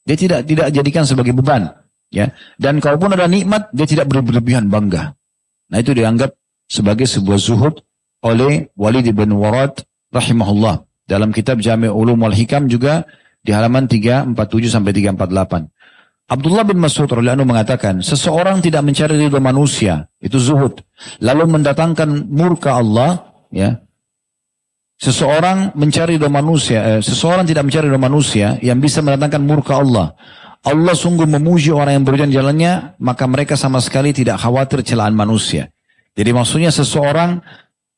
Dia 0.06 0.18
tidak 0.20 0.46
tidak 0.46 0.68
jadikan 0.76 1.04
sebagai 1.08 1.34
beban, 1.34 1.72
ya. 2.12 2.32
Dan 2.60 2.84
kalaupun 2.84 3.16
ada 3.16 3.26
nikmat, 3.26 3.72
dia 3.72 3.88
tidak 3.88 4.12
berlebihan 4.12 4.68
bangga. 4.68 5.16
Nah 5.72 5.78
itu 5.80 5.96
dianggap 5.96 6.36
sebagai 6.68 7.08
sebuah 7.08 7.40
zuhud 7.40 7.80
oleh 8.28 8.70
Walid 8.76 9.08
bin 9.16 9.34
Warad 9.40 9.88
rahimahullah. 10.12 10.86
Dalam 11.08 11.32
kitab 11.32 11.64
Jami' 11.64 11.88
Ulum 11.88 12.20
wal 12.20 12.36
Hikam 12.36 12.68
juga 12.68 13.08
di 13.40 13.56
halaman 13.56 13.88
347 13.88 14.36
sampai 14.68 14.92
348. 14.92 15.72
Abdullah 16.28 16.68
bin 16.68 16.84
Mas'ud 16.84 17.08
radhiyallahu 17.08 17.48
mengatakan, 17.48 18.04
seseorang 18.04 18.60
tidak 18.60 18.84
mencari 18.84 19.16
ridho 19.16 19.40
manusia, 19.40 20.12
itu 20.20 20.36
zuhud, 20.36 20.84
lalu 21.24 21.48
mendatangkan 21.48 22.28
murka 22.28 22.76
Allah, 22.76 23.32
ya. 23.48 23.80
Seseorang 25.00 25.72
mencari 25.80 26.20
ridho 26.20 26.28
manusia, 26.28 26.84
eh, 26.84 27.00
seseorang 27.00 27.48
tidak 27.48 27.72
mencari 27.72 27.88
ridho 27.88 28.02
manusia 28.02 28.60
yang 28.60 28.84
bisa 28.84 29.00
mendatangkan 29.00 29.40
murka 29.40 29.80
Allah. 29.80 30.20
Allah 30.68 30.92
sungguh 30.92 31.24
memuji 31.24 31.72
orang 31.72 31.96
yang 31.96 32.04
berjalan 32.04 32.34
jalannya, 32.34 33.00
maka 33.00 33.24
mereka 33.24 33.56
sama 33.56 33.80
sekali 33.80 34.12
tidak 34.12 34.44
khawatir 34.44 34.84
celaan 34.84 35.16
manusia. 35.16 35.72
Jadi 36.12 36.36
maksudnya 36.36 36.76
seseorang 36.76 37.40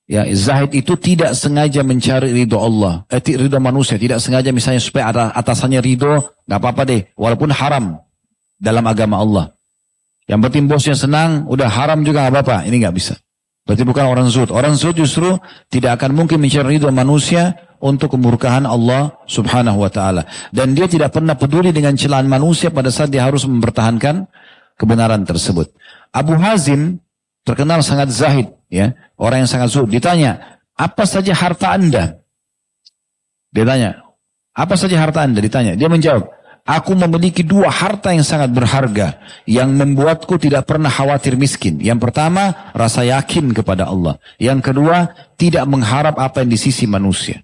ya 0.09 0.25
zahid 0.33 0.73
itu 0.73 0.97
tidak 0.97 1.37
sengaja 1.37 1.85
mencari 1.85 2.33
ridho 2.33 2.57
Allah, 2.57 3.05
eh, 3.13 3.21
ridho 3.21 3.61
manusia, 3.61 4.01
tidak 4.01 4.17
sengaja 4.17 4.49
misalnya 4.49 4.81
supaya 4.81 5.13
ada 5.13 5.23
atasannya 5.37 5.77
ridho, 5.85 6.33
nggak 6.49 6.59
apa-apa 6.59 6.81
deh, 6.89 7.01
walaupun 7.13 7.53
haram 7.53 8.01
dalam 8.57 8.81
agama 8.89 9.21
Allah. 9.21 9.45
Yang 10.25 10.39
penting 10.49 10.65
bosnya 10.65 10.97
senang, 10.97 11.45
udah 11.45 11.69
haram 11.69 12.01
juga 12.01 12.25
nggak 12.25 12.33
apa-apa, 12.33 12.57
ini 12.65 12.81
nggak 12.81 12.95
bisa. 12.97 13.13
Berarti 13.69 13.85
bukan 13.85 14.05
orang 14.09 14.27
zuhud. 14.33 14.49
Orang 14.49 14.73
zuhud 14.73 14.97
justru 14.97 15.37
tidak 15.69 16.01
akan 16.01 16.17
mungkin 16.17 16.41
mencari 16.41 16.81
ridho 16.81 16.89
manusia 16.89 17.53
untuk 17.77 18.17
kemurkaan 18.17 18.65
Allah 18.65 19.13
subhanahu 19.29 19.85
wa 19.85 19.93
ta'ala. 19.93 20.25
Dan 20.49 20.73
dia 20.73 20.89
tidak 20.89 21.13
pernah 21.13 21.37
peduli 21.37 21.69
dengan 21.69 21.93
celaan 21.93 22.25
manusia 22.25 22.73
pada 22.73 22.89
saat 22.89 23.13
dia 23.13 23.29
harus 23.29 23.45
mempertahankan 23.45 24.25
kebenaran 24.73 25.21
tersebut. 25.21 25.69
Abu 26.09 26.33
Hazim 26.41 26.97
terkenal 27.43 27.83
sangat 27.83 28.09
zahid, 28.13 28.47
ya, 28.71 28.95
orang 29.15 29.45
yang 29.45 29.51
sangat 29.51 29.73
zuhud. 29.73 29.89
Ditanya, 29.89 30.61
apa 30.79 31.03
saja 31.03 31.35
harta 31.35 31.75
anda? 31.75 32.23
Dia 33.49 33.65
tanya, 33.65 33.89
apa 34.53 34.75
saja 34.77 34.95
harta 35.01 35.25
anda? 35.25 35.41
Ditanya, 35.41 35.73
dia 35.73 35.89
menjawab, 35.89 36.29
aku 36.69 36.93
memiliki 36.93 37.41
dua 37.41 37.73
harta 37.73 38.13
yang 38.13 38.21
sangat 38.21 38.53
berharga 38.53 39.17
yang 39.49 39.73
membuatku 39.73 40.37
tidak 40.37 40.69
pernah 40.69 40.93
khawatir 40.93 41.33
miskin. 41.33 41.81
Yang 41.81 42.09
pertama, 42.09 42.71
rasa 42.77 43.01
yakin 43.03 43.51
kepada 43.57 43.89
Allah. 43.89 44.21
Yang 44.37 44.71
kedua, 44.71 45.11
tidak 45.35 45.65
mengharap 45.65 46.15
apa 46.21 46.45
yang 46.45 46.53
di 46.53 46.59
sisi 46.61 46.85
manusia. 46.85 47.41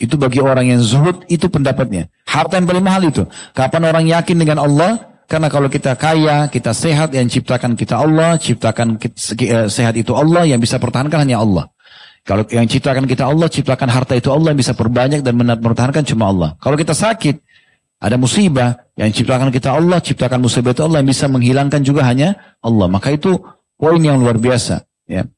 Itu 0.00 0.16
bagi 0.16 0.40
orang 0.40 0.72
yang 0.72 0.80
zuhud, 0.80 1.28
itu 1.28 1.50
pendapatnya. 1.52 2.08
Harta 2.24 2.56
yang 2.56 2.64
paling 2.64 2.86
mahal 2.86 3.02
itu. 3.04 3.28
Kapan 3.52 3.84
orang 3.84 4.08
yakin 4.08 4.36
dengan 4.38 4.64
Allah? 4.64 5.09
Karena 5.30 5.46
kalau 5.46 5.70
kita 5.70 5.94
kaya, 5.94 6.50
kita 6.50 6.74
sehat, 6.74 7.14
yang 7.14 7.30
ciptakan 7.30 7.78
kita 7.78 8.02
Allah, 8.02 8.34
ciptakan 8.34 8.98
kita, 8.98 9.70
sehat 9.70 9.94
itu 9.94 10.10
Allah, 10.10 10.42
yang 10.42 10.58
bisa 10.58 10.82
pertahankan 10.82 11.22
hanya 11.22 11.38
Allah. 11.38 11.70
Kalau 12.26 12.42
yang 12.50 12.66
ciptakan 12.66 13.06
kita 13.06 13.30
Allah, 13.30 13.46
ciptakan 13.46 13.94
harta 13.94 14.18
itu 14.18 14.26
Allah, 14.34 14.50
yang 14.50 14.58
bisa 14.58 14.74
perbanyak 14.74 15.22
dan 15.22 15.38
mempertahankan 15.38 16.02
cuma 16.02 16.34
Allah. 16.34 16.58
Kalau 16.58 16.74
kita 16.74 16.98
sakit, 16.98 17.46
ada 18.02 18.18
musibah, 18.18 18.90
yang 18.98 19.14
ciptakan 19.14 19.54
kita 19.54 19.70
Allah, 19.70 20.02
ciptakan 20.02 20.42
musibah 20.42 20.74
itu 20.74 20.82
Allah, 20.82 20.98
yang 20.98 21.10
bisa 21.14 21.30
menghilangkan 21.30 21.80
juga 21.86 22.10
hanya 22.10 22.58
Allah. 22.58 22.90
Maka 22.90 23.14
itu 23.14 23.38
poin 23.78 24.02
yang 24.02 24.18
luar 24.18 24.34
biasa. 24.34 24.82
Ya. 25.06 25.30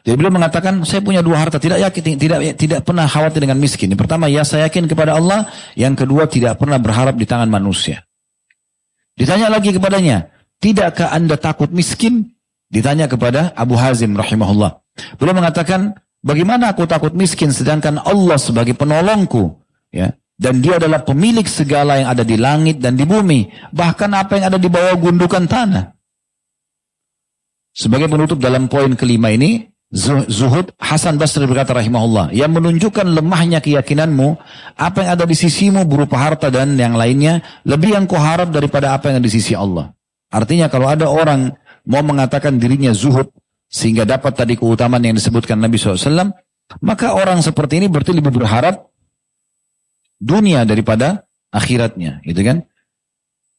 Jadi 0.00 0.16
beliau 0.16 0.32
mengatakan, 0.32 0.80
saya 0.88 1.04
punya 1.04 1.20
dua 1.20 1.44
harta, 1.44 1.60
tidak 1.60 1.76
yakin, 1.92 2.16
tidak 2.16 2.38
tidak 2.56 2.80
pernah 2.88 3.04
khawatir 3.04 3.44
dengan 3.44 3.60
miskin. 3.60 3.92
Yang 3.92 4.08
pertama, 4.08 4.32
ya 4.32 4.48
saya 4.48 4.72
yakin 4.72 4.88
kepada 4.88 5.12
Allah. 5.12 5.44
Yang 5.76 6.08
kedua, 6.08 6.24
tidak 6.24 6.56
pernah 6.56 6.80
berharap 6.80 7.20
di 7.20 7.28
tangan 7.28 7.52
manusia. 7.52 8.00
Ditanya 9.16 9.48
lagi 9.48 9.72
kepadanya, 9.72 10.28
tidakkah 10.60 11.08
anda 11.08 11.40
takut 11.40 11.72
miskin? 11.72 12.36
Ditanya 12.68 13.08
kepada 13.08 13.56
Abu 13.56 13.74
Hazim 13.80 14.12
rahimahullah. 14.12 14.84
Beliau 15.16 15.36
mengatakan, 15.36 15.96
bagaimana 16.20 16.76
aku 16.76 16.84
takut 16.84 17.16
miskin 17.16 17.48
sedangkan 17.48 17.96
Allah 18.04 18.36
sebagai 18.36 18.76
penolongku? 18.76 19.56
Ya, 19.88 20.12
dan 20.36 20.60
dia 20.60 20.76
adalah 20.76 21.00
pemilik 21.00 21.48
segala 21.48 21.96
yang 21.96 22.12
ada 22.12 22.20
di 22.20 22.36
langit 22.36 22.76
dan 22.76 22.92
di 22.92 23.08
bumi. 23.08 23.48
Bahkan 23.72 24.10
apa 24.12 24.36
yang 24.36 24.52
ada 24.52 24.60
di 24.60 24.68
bawah 24.68 24.92
gundukan 25.00 25.48
tanah. 25.48 25.96
Sebagai 27.72 28.08
penutup 28.08 28.36
dalam 28.40 28.68
poin 28.68 28.92
kelima 28.96 29.32
ini, 29.32 29.64
Zuhud 29.94 30.74
Hasan 30.82 31.14
Basri 31.14 31.46
berkata 31.46 31.70
rahimahullah, 31.70 32.34
yang 32.34 32.50
menunjukkan 32.50 33.06
lemahnya 33.06 33.62
keyakinanmu, 33.62 34.34
apa 34.74 34.98
yang 35.06 35.10
ada 35.14 35.24
di 35.30 35.38
sisimu 35.38 35.86
berupa 35.86 36.18
harta 36.18 36.50
dan 36.50 36.74
yang 36.74 36.98
lainnya, 36.98 37.38
lebih 37.62 37.94
yang 37.94 38.10
kau 38.10 38.18
harap 38.18 38.50
daripada 38.50 38.98
apa 38.98 39.14
yang 39.14 39.22
ada 39.22 39.26
di 39.30 39.34
sisi 39.34 39.54
Allah. 39.54 39.94
Artinya 40.34 40.66
kalau 40.66 40.90
ada 40.90 41.06
orang 41.06 41.54
mau 41.86 42.02
mengatakan 42.02 42.58
dirinya 42.58 42.90
zuhud, 42.90 43.30
sehingga 43.70 44.02
dapat 44.02 44.34
tadi 44.34 44.58
keutamaan 44.58 45.06
yang 45.06 45.14
disebutkan 45.14 45.54
Nabi 45.54 45.78
SAW, 45.78 46.34
maka 46.82 47.14
orang 47.14 47.38
seperti 47.38 47.78
ini 47.78 47.86
berarti 47.86 48.10
lebih 48.10 48.34
berharap 48.34 48.90
dunia 50.18 50.66
daripada 50.66 51.22
akhiratnya, 51.54 52.26
gitu 52.26 52.42
kan? 52.42 52.66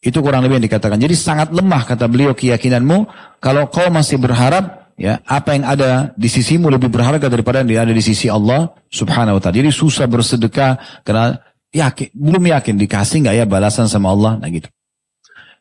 Itu 0.04 0.20
kurang 0.20 0.44
lebih 0.44 0.60
yang 0.60 0.68
dikatakan. 0.68 0.99
Jadi 0.99 1.16
sangat 1.16 1.56
lemah 1.56 1.88
kata 1.88 2.06
beliau 2.12 2.36
keyakinanmu 2.36 3.08
kalau 3.40 3.72
kau 3.72 3.88
masih 3.88 4.20
berharap 4.20 4.87
ya 4.98 5.22
apa 5.30 5.53
yang 5.53 5.64
ada 5.64 6.11
di 6.18 6.26
sisimu 6.26 6.74
lebih 6.74 6.90
berharga 6.90 7.30
daripada 7.30 7.61
yang 7.61 7.86
ada 7.86 7.94
di 7.94 8.02
sisi 8.02 8.28
Allah 8.28 8.74
Subhanahu 8.90 9.38
wa 9.38 9.41
taala. 9.41 9.61
Jadi 9.61 9.69
susah 9.69 10.10
bersedekah 10.10 11.06
karena 11.06 11.38
yakin 11.69 12.10
belum 12.18 12.44
yakin 12.49 12.76
dikasih 12.82 13.24
nggak 13.24 13.36
ya 13.38 13.45
balasan 13.45 13.86
sama 13.86 14.11
Allah 14.11 14.41
nah 14.41 14.49
gitu. 14.49 14.68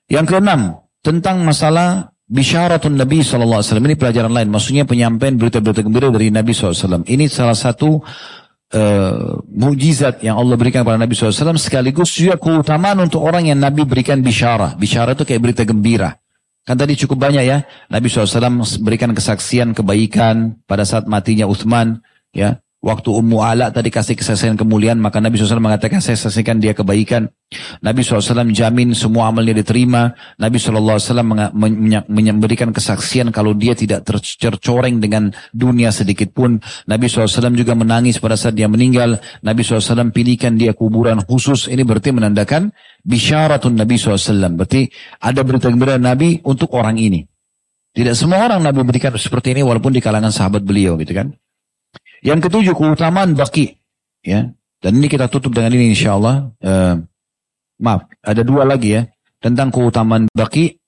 Yang 0.08 0.34
keenam 0.34 0.80
tentang 1.04 1.44
masalah 1.44 2.16
bisyaratun 2.26 2.98
Nabi 2.98 3.22
SAW 3.22 3.62
ini 3.62 3.94
pelajaran 3.94 4.32
lain. 4.32 4.48
Maksudnya 4.50 4.88
penyampaian 4.88 5.36
berita-berita 5.38 5.86
gembira 5.86 6.10
dari 6.10 6.32
Nabi 6.32 6.50
SAW. 6.50 7.06
Ini 7.06 7.30
salah 7.30 7.54
satu 7.54 8.02
uh, 8.74 9.30
mujizat 9.46 10.22
yang 10.26 10.38
Allah 10.38 10.58
berikan 10.58 10.82
kepada 10.82 10.98
Nabi 10.98 11.14
SAW 11.14 11.58
sekaligus 11.58 12.14
juga 12.14 12.38
keutamaan 12.38 12.98
untuk 13.02 13.22
orang 13.22 13.50
yang 13.50 13.58
Nabi 13.58 13.86
berikan 13.86 14.22
bisyarah. 14.22 14.74
Bisyarah 14.74 15.14
itu 15.14 15.22
kayak 15.26 15.42
berita 15.42 15.62
gembira. 15.62 16.18
Kan 16.66 16.74
tadi 16.74 16.98
cukup 16.98 17.30
banyak 17.30 17.46
ya. 17.46 17.62
Nabi 17.86 18.10
SAW 18.10 18.82
berikan 18.82 19.14
kesaksian 19.14 19.70
kebaikan 19.70 20.58
pada 20.66 20.82
saat 20.82 21.06
matinya 21.06 21.46
Uthman. 21.46 22.02
Ya, 22.34 22.58
Waktu 22.86 23.10
Ummu 23.10 23.42
Ala 23.42 23.74
tadi 23.74 23.90
kasih 23.90 24.14
kesaksian 24.14 24.54
kemuliaan, 24.54 25.02
maka 25.02 25.18
Nabi 25.18 25.34
SAW 25.34 25.58
mengatakan, 25.58 25.98
saya 25.98 26.14
saksikan 26.14 26.62
dia 26.62 26.70
kebaikan. 26.70 27.26
Nabi 27.82 28.06
SAW 28.06 28.46
jamin 28.54 28.94
semua 28.94 29.26
amalnya 29.26 29.58
diterima. 29.58 30.14
Nabi 30.38 30.62
SAW 30.62 31.02
memberikan 32.06 32.70
kesaksian 32.70 33.34
kalau 33.34 33.58
dia 33.58 33.74
tidak 33.74 34.06
tercoreng 34.38 35.02
dengan 35.02 35.34
dunia 35.50 35.90
sedikit 35.90 36.30
pun. 36.30 36.62
Nabi 36.86 37.10
SAW 37.10 37.58
juga 37.58 37.74
menangis 37.74 38.22
pada 38.22 38.38
saat 38.38 38.54
dia 38.54 38.70
meninggal. 38.70 39.18
Nabi 39.42 39.66
SAW 39.66 40.14
pilihkan 40.14 40.54
dia 40.54 40.70
kuburan 40.70 41.26
khusus. 41.26 41.66
Ini 41.66 41.82
berarti 41.82 42.14
menandakan 42.14 42.70
bisyaratun 43.02 43.74
Nabi 43.74 43.98
SAW. 43.98 44.54
Berarti 44.54 44.86
ada 45.26 45.42
berita 45.42 45.74
gembira 45.74 45.98
Nabi 45.98 46.38
untuk 46.46 46.70
orang 46.78 47.02
ini. 47.02 47.26
Tidak 47.98 48.14
semua 48.14 48.46
orang 48.46 48.62
Nabi 48.62 48.86
berikan 48.86 49.10
seperti 49.18 49.58
ini 49.58 49.66
walaupun 49.66 49.90
di 49.90 49.98
kalangan 49.98 50.30
sahabat 50.30 50.62
beliau 50.62 50.94
gitu 51.02 51.10
kan. 51.10 51.34
Yang 52.24 52.48
ketujuh 52.48 52.74
keutamaan 52.76 53.36
baki. 53.36 53.76
Ya. 54.24 54.52
Dan 54.80 55.00
ini 55.00 55.08
kita 55.08 55.26
tutup 55.26 55.56
dengan 55.56 55.72
ini 55.72 55.92
insya 55.92 56.16
Allah. 56.16 56.52
Uh, 56.60 57.02
maaf, 57.80 58.06
ada 58.22 58.42
dua 58.44 58.68
lagi 58.68 58.96
ya. 58.96 59.02
Tentang 59.40 59.72
keutamaan 59.72 60.28
baki. 60.32 60.78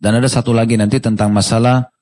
Dan 0.00 0.16
ada 0.16 0.28
satu 0.32 0.56
lagi 0.56 0.80
nanti 0.80 0.96
tentang 0.96 1.28
masalah 1.30 1.92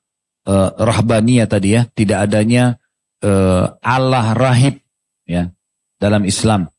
uh, 0.47 0.69
rahbaniyah 0.77 1.49
tadi 1.49 1.75
ya. 1.75 1.85
Tidak 1.89 2.17
adanya 2.17 2.79
uh, 3.25 3.75
Allah 3.83 4.33
rahib 4.33 4.79
ya 5.27 5.51
dalam 5.99 6.23
Islam. 6.23 6.71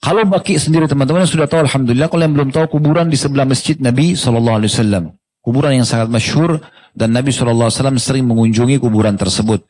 Kalau 0.00 0.24
baki 0.24 0.56
sendiri 0.56 0.88
teman-teman 0.88 1.28
sudah 1.28 1.44
tahu 1.44 1.68
Alhamdulillah. 1.68 2.08
Kalau 2.08 2.22
yang 2.24 2.32
belum 2.32 2.50
tahu 2.56 2.80
kuburan 2.80 3.12
di 3.12 3.20
sebelah 3.20 3.44
masjid 3.44 3.76
Nabi 3.76 4.16
SAW. 4.16 5.12
Kuburan 5.44 5.72
yang 5.76 5.88
sangat 5.88 6.08
masyhur 6.08 6.60
dan 6.96 7.12
Nabi 7.12 7.32
SAW 7.32 7.68
sering 8.00 8.24
mengunjungi 8.24 8.80
kuburan 8.80 9.20
tersebut. 9.20 9.64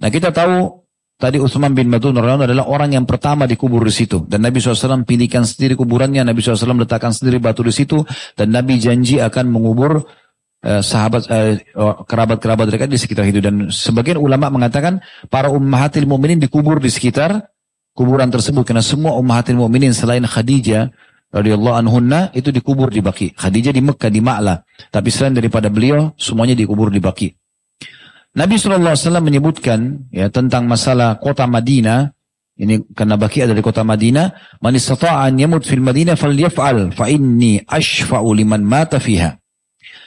Nah 0.00 0.08
kita 0.10 0.34
tahu 0.34 0.84
tadi 1.18 1.38
Utsman 1.38 1.72
bin 1.72 1.86
Madun 1.88 2.18
adalah 2.18 2.66
orang 2.66 2.94
yang 2.94 3.06
pertama 3.06 3.46
dikubur 3.46 3.86
di 3.86 3.94
situ. 3.94 4.26
Dan 4.26 4.42
Nabi 4.42 4.58
SAW 4.58 5.06
pilihkan 5.06 5.46
sendiri 5.46 5.78
kuburannya, 5.78 6.26
Nabi 6.26 6.42
SAW 6.42 6.84
letakkan 6.84 7.14
sendiri 7.14 7.38
batu 7.38 7.62
di 7.62 7.72
situ. 7.74 8.02
Dan 8.34 8.52
Nabi 8.52 8.82
janji 8.82 9.22
akan 9.22 9.48
mengubur 9.48 10.04
eh, 10.64 10.82
sahabat 10.82 11.30
eh, 11.30 11.62
kerabat-kerabat 12.04 12.66
dekat 12.68 12.88
di 12.90 12.98
sekitar 12.98 13.24
itu. 13.30 13.38
Dan 13.38 13.70
sebagian 13.70 14.18
ulama 14.18 14.50
mengatakan 14.50 14.98
para 15.30 15.48
ummahatil 15.48 16.04
mu'minin 16.04 16.42
dikubur 16.42 16.82
di 16.82 16.90
sekitar 16.90 17.54
kuburan 17.94 18.28
tersebut. 18.28 18.66
Karena 18.66 18.82
semua 18.82 19.14
ummahatil 19.14 19.56
mu'minin 19.56 19.94
selain 19.94 20.26
Khadijah 20.26 20.90
radhiyallahu 21.34 21.76
anhunna 21.78 22.30
itu 22.34 22.50
dikubur 22.50 22.90
di 22.90 23.02
Baki. 23.02 23.34
Khadijah 23.34 23.74
di 23.74 23.82
Mekah 23.82 24.10
di 24.10 24.20
Ma'la. 24.22 24.62
Tapi 24.90 25.08
selain 25.10 25.34
daripada 25.34 25.70
beliau 25.70 26.14
semuanya 26.18 26.58
dikubur 26.58 26.90
di 26.90 26.98
Baki. 27.02 27.43
Nabi 28.34 28.58
SAW 28.58 29.22
menyebutkan 29.22 30.10
ya 30.10 30.26
tentang 30.26 30.66
masalah 30.66 31.22
kota 31.22 31.46
Madinah. 31.46 32.10
Ini 32.54 32.94
karena 32.94 33.18
baki 33.18 33.46
ada 33.46 33.54
di 33.54 33.62
kota 33.62 33.82
Madinah. 33.86 34.58
Man 34.62 34.74
istata'an 34.74 35.38
yamut 35.38 35.66
fil 35.66 35.82
Madinah 35.82 36.18
falyaf'al 36.18 36.94
fa 36.94 37.06
inni 37.10 37.62
ashfa'u 37.62 38.30
liman 38.34 38.62
mata 38.62 38.98
fiha. 38.98 39.38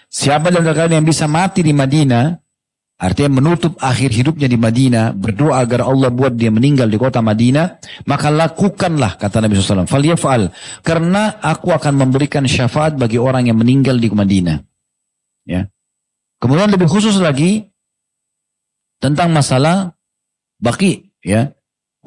Siapa 0.07 0.51
dari 0.51 0.63
kalian 0.63 1.03
yang 1.03 1.07
bisa 1.07 1.27
mati 1.27 1.59
di 1.59 1.75
Madinah, 1.75 2.31
artinya 2.99 3.43
menutup 3.43 3.75
akhir 3.83 4.15
hidupnya 4.15 4.47
di 4.47 4.55
Madinah, 4.55 5.11
berdoa 5.11 5.59
agar 5.59 5.83
Allah 5.83 6.07
buat 6.07 6.31
dia 6.39 6.47
meninggal 6.47 6.87
di 6.87 6.95
kota 6.95 7.19
Madinah, 7.19 7.83
maka 8.07 8.31
lakukanlah 8.31 9.19
kata 9.19 9.43
Nabi 9.43 9.59
SAW. 9.59 9.83
Falyaf'al. 9.83 10.51
Karena 10.83 11.43
aku 11.43 11.75
akan 11.75 11.99
memberikan 11.99 12.47
syafaat 12.47 12.95
bagi 12.95 13.19
orang 13.19 13.51
yang 13.51 13.59
meninggal 13.59 13.99
di 13.99 14.07
Madinah. 14.07 14.57
Ya. 15.43 15.67
Kemudian 16.39 16.71
lebih 16.71 16.87
khusus 16.87 17.19
lagi, 17.19 17.67
tentang 18.97 19.33
masalah 19.33 19.97
baki 20.61 21.13
ya. 21.21 21.53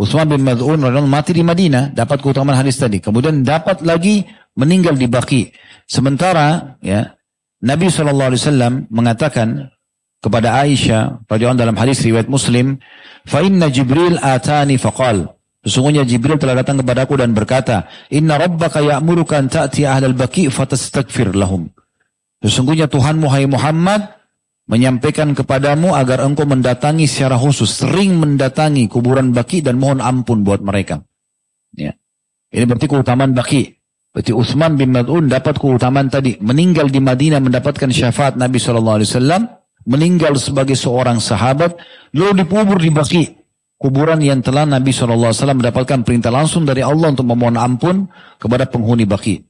Utsman 0.00 0.32
bin 0.32 0.40
Mad'un 0.40 0.80
mati 1.04 1.36
di 1.36 1.44
Madinah, 1.44 1.92
dapat 1.92 2.24
keutamaan 2.24 2.56
hadis 2.56 2.80
tadi. 2.80 3.04
Kemudian 3.04 3.44
dapat 3.44 3.84
lagi 3.84 4.24
meninggal 4.56 4.96
di 4.96 5.04
Baki. 5.04 5.52
Sementara 5.84 6.80
ya 6.80 7.20
Nabi 7.60 7.92
SAW 7.92 8.88
mengatakan 8.88 9.68
kepada 10.24 10.56
Aisyah 10.64 11.28
radhiyallahu 11.28 11.60
dalam 11.60 11.76
hadis 11.76 12.00
riwayat 12.00 12.32
Muslim, 12.32 12.80
"Fa 13.28 13.44
inna 13.44 13.68
Jibril 13.68 14.16
atani 14.16 14.80
faqal" 14.80 15.36
Sesungguhnya 15.60 16.08
Jibril 16.08 16.40
telah 16.40 16.64
datang 16.64 16.80
kepadaku 16.80 17.20
dan 17.20 17.36
berkata, 17.36 17.84
"Inna 18.08 18.40
rabbaka 18.40 18.80
ya'muruka 18.80 19.36
an 19.36 19.52
ta'ti 19.52 19.84
ahlal 19.84 20.16
baki 20.16 20.48
fatastaghfir 20.48 21.36
lahum." 21.36 21.68
Sesungguhnya 22.40 22.88
Tuhanmu 22.88 23.28
hai 23.28 23.44
Muhammad 23.44 24.08
menyampaikan 24.70 25.34
kepadamu 25.34 25.98
agar 25.98 26.22
engkau 26.22 26.46
mendatangi 26.46 27.10
secara 27.10 27.34
khusus, 27.34 27.82
sering 27.82 28.22
mendatangi 28.22 28.86
kuburan 28.86 29.34
baki 29.34 29.66
dan 29.66 29.82
mohon 29.82 29.98
ampun 29.98 30.46
buat 30.46 30.62
mereka. 30.62 31.02
Ya. 31.74 31.98
Ini 32.54 32.70
berarti 32.70 32.86
keutamaan 32.86 33.34
baki. 33.34 33.74
Berarti 34.14 34.30
Utsman 34.34 34.78
bin 34.78 34.94
Mad'un 34.94 35.26
dapat 35.26 35.58
keutamaan 35.58 36.06
tadi. 36.06 36.38
Meninggal 36.38 36.86
di 36.86 37.02
Madinah 37.02 37.42
mendapatkan 37.42 37.90
syafaat 37.90 38.38
Nabi 38.38 38.58
SAW. 38.62 39.02
Meninggal 39.86 40.38
sebagai 40.38 40.78
seorang 40.78 41.18
sahabat. 41.18 41.74
Lalu 42.14 42.46
dikubur 42.46 42.78
di 42.78 42.90
baki. 42.90 43.24
Kuburan 43.80 44.22
yang 44.22 44.42
telah 44.42 44.66
Nabi 44.66 44.90
SAW 44.94 45.30
mendapatkan 45.56 46.02
perintah 46.02 46.30
langsung 46.30 46.66
dari 46.66 46.82
Allah 46.82 47.10
untuk 47.14 47.26
memohon 47.26 47.58
ampun 47.58 48.06
kepada 48.38 48.66
penghuni 48.66 49.06
baki. 49.06 49.49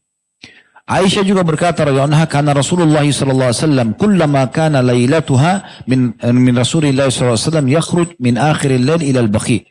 Aisyah 0.90 1.22
juga 1.22 1.46
berkata 1.46 1.86
radhiyallahu 1.86 2.26
karena 2.26 2.50
Rasulullah 2.50 3.06
sallallahu 3.06 3.54
alaihi 3.54 3.62
wasallam 3.62 3.88
kullama 3.94 4.50
kana 4.50 4.82
lailatuha 4.82 5.86
min 5.86 6.18
min 6.18 6.54
Rasulillah 6.58 7.06
sallallahu 7.06 7.38
alaihi 7.38 7.46
wasallam 7.46 7.68
yakhruj 7.70 8.08
min 8.18 8.34
akhir 8.34 8.74
al-lail 8.74 8.98
ila 9.06 9.22
al-baqi. 9.22 9.70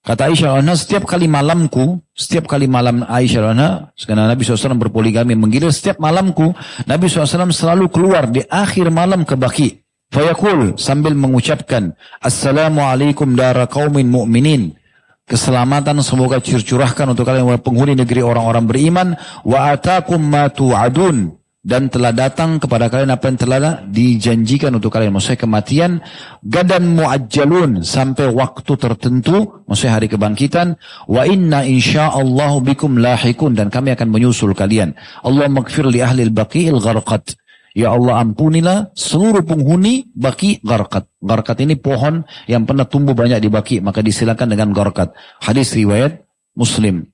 Kata 0.00 0.32
Aisyah 0.32 0.60
Anha, 0.60 0.76
setiap 0.76 1.04
kali 1.08 1.28
malamku, 1.28 2.04
setiap 2.12 2.48
kali 2.48 2.68
malam 2.68 3.04
Aisyah 3.04 3.52
Anha, 3.52 3.92
karena 3.96 4.32
Nabi 4.32 4.44
SAW 4.44 4.80
berpoligami 4.80 5.36
menggila, 5.36 5.68
setiap 5.68 6.00
malamku, 6.00 6.56
Nabi 6.88 7.04
SAW 7.08 7.52
selalu 7.52 7.92
keluar 7.92 8.28
di 8.28 8.40
akhir 8.48 8.88
malam 8.88 9.28
ke 9.28 9.36
baki. 9.36 9.84
Fayaqul 10.08 10.80
sambil 10.80 11.12
mengucapkan, 11.12 11.92
Assalamualaikum 12.20 13.36
dara 13.36 13.68
kaumin 13.68 14.08
mu'minin. 14.08 14.79
Keselamatan 15.30 16.02
semoga 16.02 16.42
curcurahkan 16.42 17.06
untuk 17.14 17.22
kalian 17.22 17.46
penghuni 17.62 17.94
negeri 17.94 18.18
orang-orang 18.18 18.66
beriman. 18.66 19.08
Wa 19.46 19.78
atakum 19.78 20.18
ma 20.18 20.50
tu'adun 20.50 21.38
dan 21.60 21.92
telah 21.92 22.10
datang 22.16 22.56
kepada 22.56 22.88
kalian 22.88 23.12
apa 23.12 23.28
yang 23.28 23.38
telah 23.38 23.74
dijanjikan 23.84 24.72
untuk 24.72 24.90
kalian. 24.90 25.12
Maksudnya 25.12 25.44
kematian, 25.44 25.90
gadan 26.40 26.96
muajjalun 26.96 27.84
sampai 27.84 28.32
waktu 28.32 28.72
tertentu, 28.80 29.62
maksudnya 29.68 30.00
hari 30.00 30.08
kebangkitan. 30.08 30.80
Wa 31.04 31.28
inna 31.28 31.62
Allah 32.10 32.52
bikum 32.64 32.98
lahikun 32.98 33.54
dan 33.54 33.68
kami 33.68 33.92
akan 33.92 34.08
menyusul 34.08 34.56
kalian. 34.56 34.96
Allah 35.22 35.46
magfir 35.46 35.84
li 35.86 36.00
ahli 36.00 36.26
al-baqi'il 36.26 36.80
gharqat. 36.80 37.39
Ya 37.70 37.94
Allah 37.94 38.18
ampunilah 38.18 38.90
seluruh 38.98 39.46
penghuni 39.46 40.10
baki 40.10 40.58
garkat. 40.66 41.06
Garkat 41.22 41.62
ini 41.62 41.78
pohon 41.78 42.26
yang 42.50 42.66
pernah 42.66 42.82
tumbuh 42.82 43.14
banyak 43.14 43.38
di 43.38 43.46
baki. 43.46 43.78
Maka 43.78 44.02
disilakan 44.02 44.50
dengan 44.50 44.74
garkat. 44.74 45.14
Hadis 45.38 45.70
riwayat 45.78 46.26
Muslim. 46.58 47.06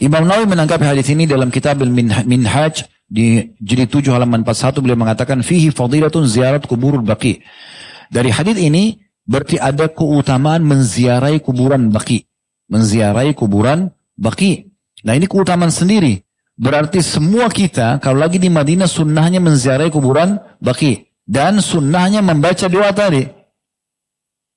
Imam 0.00 0.24
Nawawi 0.24 0.48
menanggapi 0.48 0.84
hadis 0.84 1.08
ini 1.12 1.28
dalam 1.28 1.52
kitab 1.52 1.80
Minhaj 1.84 2.88
di 3.04 3.52
jilid 3.60 3.90
7 3.92 4.08
halaman 4.12 4.46
41 4.46 4.80
beliau 4.80 4.96
mengatakan 4.96 5.44
fihi 5.44 5.72
fadilatun 5.72 6.24
ziarat 6.24 6.64
kuburul 6.64 7.04
baqi. 7.04 7.44
Dari 8.08 8.30
hadis 8.32 8.56
ini 8.56 8.96
berarti 9.26 9.60
ada 9.60 9.88
keutamaan 9.92 10.64
menziarai 10.64 11.40
kuburan 11.44 11.92
baqi. 11.92 12.24
Menziarai 12.70 13.36
kuburan 13.36 13.92
baqi. 14.16 14.68
Nah 15.04 15.16
ini 15.16 15.26
keutamaan 15.28 15.72
sendiri. 15.72 16.22
Berarti 16.60 17.00
semua 17.00 17.48
kita 17.48 17.96
kalau 18.04 18.20
lagi 18.20 18.36
di 18.36 18.52
Madinah 18.52 18.84
sunnahnya 18.84 19.40
menziarai 19.40 19.88
kuburan 19.88 20.36
baqi. 20.60 21.08
Dan 21.24 21.64
sunnahnya 21.64 22.20
membaca 22.20 22.68
doa 22.68 22.92
tadi. 22.92 23.24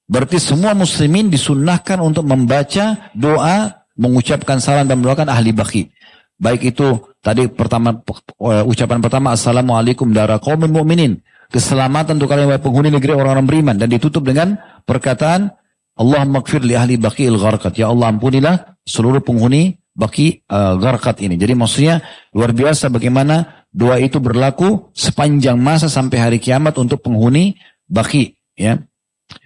Berarti 0.03 0.35
semua 0.35 0.75
muslimin 0.75 1.31
disunnahkan 1.31 2.03
untuk 2.03 2.27
membaca 2.27 3.07
doa, 3.15 3.87
mengucapkan 3.95 4.59
salam 4.59 4.83
dan 4.83 4.99
mendoakan 4.99 5.31
ahli 5.31 5.55
baqi. 5.55 5.95
Baik 6.35 6.75
itu 6.75 7.07
tadi 7.23 7.47
pertama 7.47 7.95
uh, 7.95 8.67
ucapan 8.67 8.99
pertama 8.99 9.31
Assalamualaikum 9.31 10.11
dara 10.11 10.43
qaumin 10.43 10.75
mu'minin. 10.75 11.23
Keselamatan 11.53 12.19
untuk 12.19 12.33
kalian 12.33 12.57
penghuni 12.59 12.89
negeri 12.89 13.13
orang-orang 13.15 13.47
beriman 13.47 13.75
dan 13.77 13.87
ditutup 13.87 14.25
dengan 14.25 14.57
perkataan 14.83 15.53
Allah 15.93 16.25
makfir 16.25 16.65
li 16.65 16.73
ahli 16.73 16.97
baqi'il 16.97 17.37
gharqat. 17.37 17.77
Ya 17.77 17.93
Allah 17.93 18.09
ampunilah 18.11 18.81
seluruh 18.83 19.21
penghuni 19.21 19.77
baki 19.93 20.45
uh, 20.49 20.75
gharqat 20.77 21.21
ini. 21.21 21.37
Jadi 21.37 21.53
maksudnya 21.53 22.01
luar 22.33 22.51
biasa 22.51 22.89
bagaimana 22.89 23.65
doa 23.73 23.97
itu 23.97 24.21
berlaku 24.21 24.93
sepanjang 24.93 25.57
masa 25.57 25.89
sampai 25.89 26.17
hari 26.21 26.37
kiamat 26.37 26.77
untuk 26.77 27.01
penghuni 27.01 27.57
baki 27.89 28.37
ya. 28.57 28.81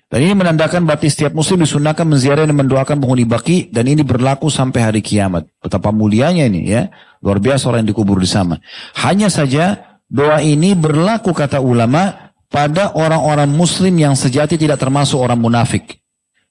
Dan 0.08 0.24
ini 0.24 0.40
menandakan 0.40 0.88
berarti 0.88 1.12
setiap 1.12 1.36
muslim 1.36 1.68
disunahkan 1.68 2.08
menziarahi 2.08 2.48
dan 2.48 2.56
mendoakan 2.56 2.96
penghuni 3.04 3.28
baki 3.28 3.76
dan 3.76 3.92
ini 3.92 4.08
berlaku 4.08 4.48
sampai 4.48 4.88
hari 4.88 5.02
kiamat. 5.04 5.52
Betapa 5.60 5.92
mulianya 5.92 6.48
ini 6.48 6.64
ya. 6.64 6.88
Luar 7.20 7.44
biasa 7.44 7.68
orang 7.68 7.84
yang 7.84 7.92
dikubur 7.92 8.16
di 8.16 8.30
sana. 8.30 8.56
Hanya 9.04 9.28
saja 9.28 10.00
doa 10.08 10.40
ini 10.40 10.80
berlaku 10.80 11.36
kata 11.36 11.60
ulama 11.60 12.32
pada 12.48 12.96
orang-orang 12.96 13.52
muslim 13.52 14.00
yang 14.00 14.16
sejati 14.16 14.56
tidak 14.56 14.80
termasuk 14.80 15.20
orang 15.20 15.44
munafik. 15.44 16.00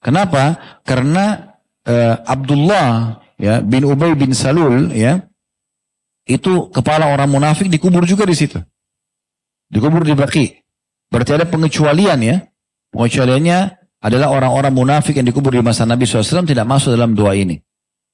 Kenapa? 0.05 0.60
Karena 0.85 1.56
uh, 1.89 2.14
Abdullah 2.28 3.24
ya 3.37 3.61
bin 3.61 3.85
Ubay 3.85 4.17
bin 4.17 4.33
Salul 4.33 4.93
ya 4.93 5.25
itu 6.27 6.69
kepala 6.75 7.07
orang 7.15 7.31
munafik 7.31 7.71
dikubur 7.71 8.03
juga 8.03 8.27
di 8.27 8.35
situ. 8.35 8.59
Dikubur 9.71 10.03
di 10.03 10.15
baki. 10.19 10.47
Berarti 11.07 11.39
ada 11.39 11.47
pengecualian 11.47 12.19
ya. 12.19 12.37
Pengecualiannya 12.91 13.59
adalah 14.03 14.35
orang-orang 14.35 14.75
munafik 14.75 15.15
yang 15.15 15.27
dikubur 15.27 15.55
di 15.55 15.63
masa 15.63 15.87
Nabi 15.87 16.03
SAW 16.03 16.43
tidak 16.43 16.67
masuk 16.67 16.99
dalam 16.99 17.15
doa 17.15 17.39
ini. 17.39 17.63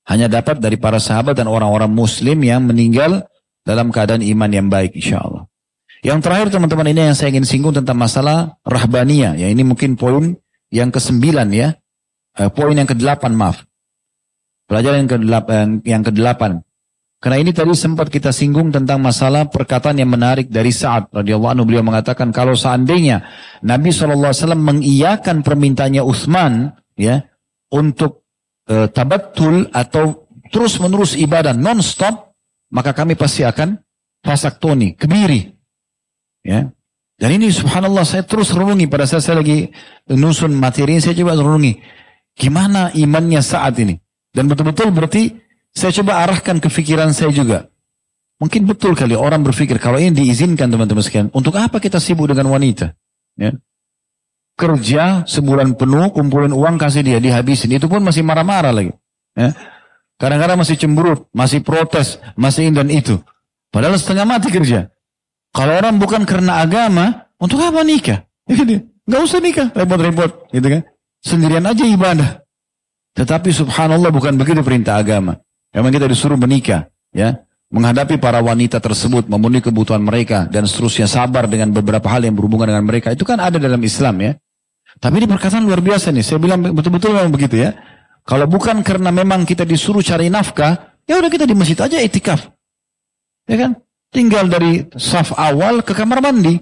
Hanya 0.05 0.29
dapat 0.29 0.61
dari 0.61 0.77
para 0.77 1.01
sahabat 1.01 1.41
dan 1.41 1.49
orang-orang 1.49 1.89
muslim 1.89 2.45
yang 2.45 2.69
meninggal 2.69 3.25
dalam 3.65 3.89
keadaan 3.89 4.21
iman 4.21 4.51
yang 4.53 4.69
baik 4.69 4.93
insya 4.93 5.25
Allah. 5.25 5.49
Yang 6.03 6.27
terakhir 6.27 6.49
teman-teman 6.51 6.91
ini 6.91 7.01
yang 7.09 7.17
saya 7.17 7.31
ingin 7.31 7.47
singgung 7.47 7.73
tentang 7.73 7.95
masalah 7.95 8.59
rahbania. 8.67 9.39
Ya 9.39 9.47
ini 9.47 9.63
mungkin 9.63 9.95
poin 9.95 10.35
yang 10.69 10.91
kesembilan 10.91 11.49
ya. 11.55 11.79
Eh, 12.37 12.51
poin 12.51 12.75
yang 12.75 12.91
kedelapan 12.91 13.33
maaf. 13.33 13.63
Pelajaran 14.73 15.05
yang 15.05 15.13
kedelapan. 15.13 15.67
Yang 15.85 16.03
kedelapan. 16.09 16.53
Karena 17.21 17.39
ini 17.45 17.53
tadi 17.53 17.77
sempat 17.77 18.09
kita 18.09 18.33
singgung 18.33 18.73
tentang 18.73 19.05
masalah 19.05 19.47
perkataan 19.53 20.01
yang 20.01 20.09
menarik 20.09 20.49
dari 20.49 20.73
Sa'ad 20.73 21.13
radhiyallahu 21.13 21.53
anhu 21.55 21.69
beliau 21.69 21.85
mengatakan 21.85 22.33
kalau 22.35 22.57
seandainya 22.57 23.23
Nabi 23.63 23.95
SAW 23.95 24.35
mengiyakan 24.59 25.45
permintaannya 25.47 26.03
Utsman 26.03 26.75
ya 26.99 27.23
untuk 27.71 28.27
e, 28.67 28.91
tabatul 28.91 29.71
atau 29.71 30.27
terus 30.51 30.83
menerus 30.83 31.15
ibadah 31.15 31.55
non-stop 31.55 32.35
maka 32.75 32.91
kami 32.91 33.15
pasti 33.15 33.47
akan 33.47 33.79
fasaktoni, 34.25 34.99
kebiri. 34.99 35.47
Ya. 36.43 36.75
Dan 37.23 37.39
ini 37.39 37.55
subhanallah 37.55 38.03
saya 38.03 38.27
terus 38.27 38.51
renungi 38.51 38.91
pada 38.91 39.07
saat 39.07 39.23
saya 39.23 39.47
lagi 39.47 39.71
nusun 40.11 40.59
materi 40.59 40.99
saya 40.99 41.15
coba 41.15 41.39
renungi 41.39 41.79
gimana 42.35 42.91
imannya 42.99 43.39
saat 43.39 43.79
ini. 43.79 43.95
Dan 44.33 44.49
betul-betul 44.49 44.89
berarti 44.91 45.37
saya 45.73 45.93
coba 46.01 46.25
arahkan 46.25 46.61
ke 46.61 46.69
pikiran 46.73 47.13
saya 47.13 47.33
juga. 47.33 47.69
Mungkin 48.41 48.67
betul 48.67 48.99
kali 48.99 49.15
orang 49.15 49.47
berpikir 49.47 49.79
kalau 49.79 50.03
ini 50.03 50.11
diizinkan 50.11 50.67
teman-teman 50.67 51.05
sekalian. 51.05 51.29
Untuk 51.31 51.55
apa 51.55 51.79
kita 51.79 52.03
sibuk 52.03 52.27
dengan 52.27 52.51
wanita? 52.51 52.91
Ya. 53.39 53.55
Kerja 54.59 55.23
sebulan 55.25 55.79
penuh, 55.79 56.11
kumpulin 56.11 56.51
uang, 56.51 56.75
kasih 56.77 57.07
dia, 57.07 57.23
dihabisin. 57.23 57.71
Itu 57.79 57.87
pun 57.87 58.03
masih 58.03 58.27
marah-marah 58.27 58.75
lagi. 58.75 58.91
Ya. 59.39 59.55
Kadang-kadang 60.19 60.59
masih 60.59 60.75
cemberut, 60.75 61.31
masih 61.31 61.63
protes, 61.63 62.19
masih 62.35 62.69
ini 62.69 62.75
dan 62.75 62.91
itu. 62.91 63.23
Padahal 63.71 63.95
setengah 63.95 64.27
mati 64.27 64.51
kerja. 64.51 64.91
Kalau 65.55 65.79
orang 65.79 66.03
bukan 66.03 66.27
karena 66.27 66.67
agama, 66.67 67.31
untuk 67.39 67.63
apa 67.63 67.87
nikah? 67.87 68.27
Ya, 68.51 68.59
Gak 69.03 69.23
usah 69.23 69.39
nikah, 69.39 69.71
repot-repot. 69.71 70.51
Gitu 70.51 70.67
kan? 70.67 70.83
Sendirian 71.23 71.67
aja 71.67 71.87
ibadah. 71.87 72.42
Tetapi 73.13 73.53
subhanallah 73.53 74.09
bukan 74.09 74.41
begitu 74.41 74.65
perintah 74.65 74.97
agama. 74.97 75.37
Memang 75.73 75.93
kita 75.93 76.09
disuruh 76.09 76.37
menikah, 76.37 76.89
ya, 77.13 77.45
menghadapi 77.73 78.21
para 78.21 78.41
wanita 78.45 78.81
tersebut, 78.81 79.29
memenuhi 79.29 79.65
kebutuhan 79.65 80.05
mereka 80.05 80.45
dan 80.49 80.69
seterusnya 80.69 81.09
sabar 81.09 81.49
dengan 81.49 81.73
beberapa 81.73 82.05
hal 82.09 82.25
yang 82.25 82.37
berhubungan 82.37 82.69
dengan 82.69 82.85
mereka. 82.85 83.13
Itu 83.13 83.25
kan 83.25 83.41
ada 83.41 83.57
dalam 83.57 83.81
Islam 83.81 84.21
ya. 84.21 84.33
Tapi 85.01 85.25
ini 85.25 85.27
perkataan 85.29 85.65
luar 85.65 85.81
biasa 85.81 86.13
nih. 86.13 86.21
Saya 86.21 86.37
bilang 86.37 86.61
betul-betul 86.61 87.17
memang 87.17 87.33
begitu 87.33 87.65
ya. 87.65 87.73
Kalau 88.29 88.45
bukan 88.45 88.85
karena 88.85 89.09
memang 89.09 89.49
kita 89.49 89.65
disuruh 89.65 90.05
cari 90.05 90.29
nafkah, 90.29 91.01
ya 91.09 91.17
udah 91.17 91.33
kita 91.33 91.49
di 91.49 91.57
masjid 91.57 91.81
aja 91.81 91.97
itikaf. 91.97 92.53
Ya 93.49 93.57
kan? 93.57 93.81
Tinggal 94.13 94.53
dari 94.53 94.85
saf 95.01 95.33
awal 95.41 95.81
ke 95.81 95.97
kamar 95.97 96.21
mandi. 96.21 96.61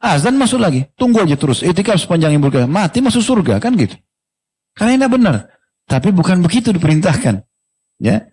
Azan 0.00 0.40
masuk 0.40 0.60
lagi. 0.60 0.88
Tunggu 0.96 1.24
aja 1.24 1.36
terus. 1.36 1.60
Itikaf 1.60 2.00
sepanjang 2.00 2.32
ibu 2.32 2.48
Mati 2.64 3.04
masuk 3.04 3.20
surga. 3.20 3.60
Kan 3.60 3.76
gitu. 3.76 3.96
Karena 4.72 4.96
ini 4.96 5.06
benar. 5.08 5.55
Tapi 5.86 6.10
bukan 6.10 6.42
begitu 6.42 6.74
diperintahkan. 6.74 7.46
Ya. 8.02 8.26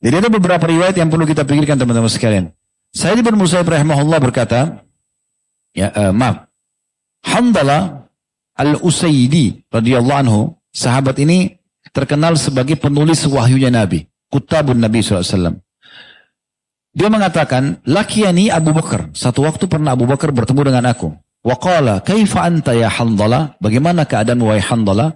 Jadi 0.00 0.14
ada 0.14 0.30
beberapa 0.32 0.64
riwayat 0.64 0.96
yang 0.96 1.12
perlu 1.12 1.28
kita 1.28 1.44
pikirkan 1.44 1.76
teman-teman 1.76 2.08
sekalian. 2.08 2.44
Saya 2.94 3.20
Ibn 3.20 3.36
Musaib 3.36 3.68
rahimahullah 3.68 4.18
berkata, 4.22 4.80
ya 5.76 5.92
uh, 5.92 6.12
maaf, 6.16 6.48
Hamdallah 7.28 8.08
al-Usaidi 8.56 9.68
radhiyallahu 9.68 10.20
anhu, 10.24 10.40
sahabat 10.72 11.20
ini 11.20 11.60
terkenal 11.92 12.38
sebagai 12.40 12.80
penulis 12.80 13.26
wahyunya 13.28 13.68
Nabi, 13.68 14.08
kutabun 14.32 14.80
Nabi 14.80 15.04
SAW. 15.04 15.60
Dia 16.96 17.08
mengatakan, 17.12 17.84
Lakiyani 17.84 18.48
Abu 18.48 18.72
Bakar. 18.72 19.12
Satu 19.12 19.44
waktu 19.44 19.68
pernah 19.68 19.92
Abu 19.92 20.08
Bakar 20.08 20.32
bertemu 20.32 20.72
dengan 20.72 20.88
aku. 20.88 21.12
Waqala, 21.44 22.02
kaifa 22.02 22.42
anta 22.42 22.74
ya 22.74 22.90
Hamdallah? 22.90 23.60
Bagaimana 23.62 24.08
keadaan 24.08 24.42
wahai 24.42 24.58
Hamdallah? 24.58 25.14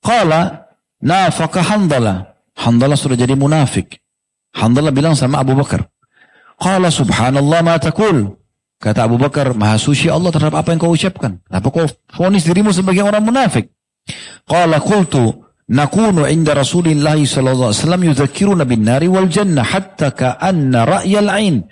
Qala, 0.00 0.69
nafaka 1.02 1.64
Hamdallah. 1.64 2.36
Hamdallah 2.60 2.98
sudah 2.98 3.16
jadi 3.16 3.32
munafik. 3.32 4.00
Hamdallah 4.56 4.92
bilang 4.92 5.16
sama 5.16 5.40
Abu 5.40 5.56
Bakar. 5.56 5.88
Qala 6.60 6.92
subhanallah 6.92 7.60
ma 7.64 7.80
takul. 7.80 8.36
Kata 8.80 9.04
Abu 9.04 9.20
Bakar, 9.20 9.52
maha 9.52 9.76
suci 9.76 10.08
Allah 10.08 10.32
terhadap 10.32 10.56
apa 10.60 10.72
yang 10.72 10.80
kau 10.80 10.92
ucapkan. 10.92 11.40
Apa 11.52 11.68
kau 11.68 11.84
fonis 12.12 12.48
dirimu 12.48 12.72
sebagai 12.72 13.04
orang 13.04 13.24
munafik? 13.24 13.68
Qala 14.48 14.80
qultu 14.80 15.44
nakunu 15.68 16.24
inda 16.24 16.56
Rasulillah 16.56 17.16
sallallahu 17.20 17.70
alaihi 17.70 17.80
wasallam 17.84 18.02
yudzakkiruna 18.08 18.64
bin 18.64 18.88
nari 18.88 19.04
wal 19.04 19.28
jannah 19.28 19.64
hatta 19.64 20.16
ka'anna 20.16 20.88
ra'yal 20.88 21.28
ain. 21.28 21.64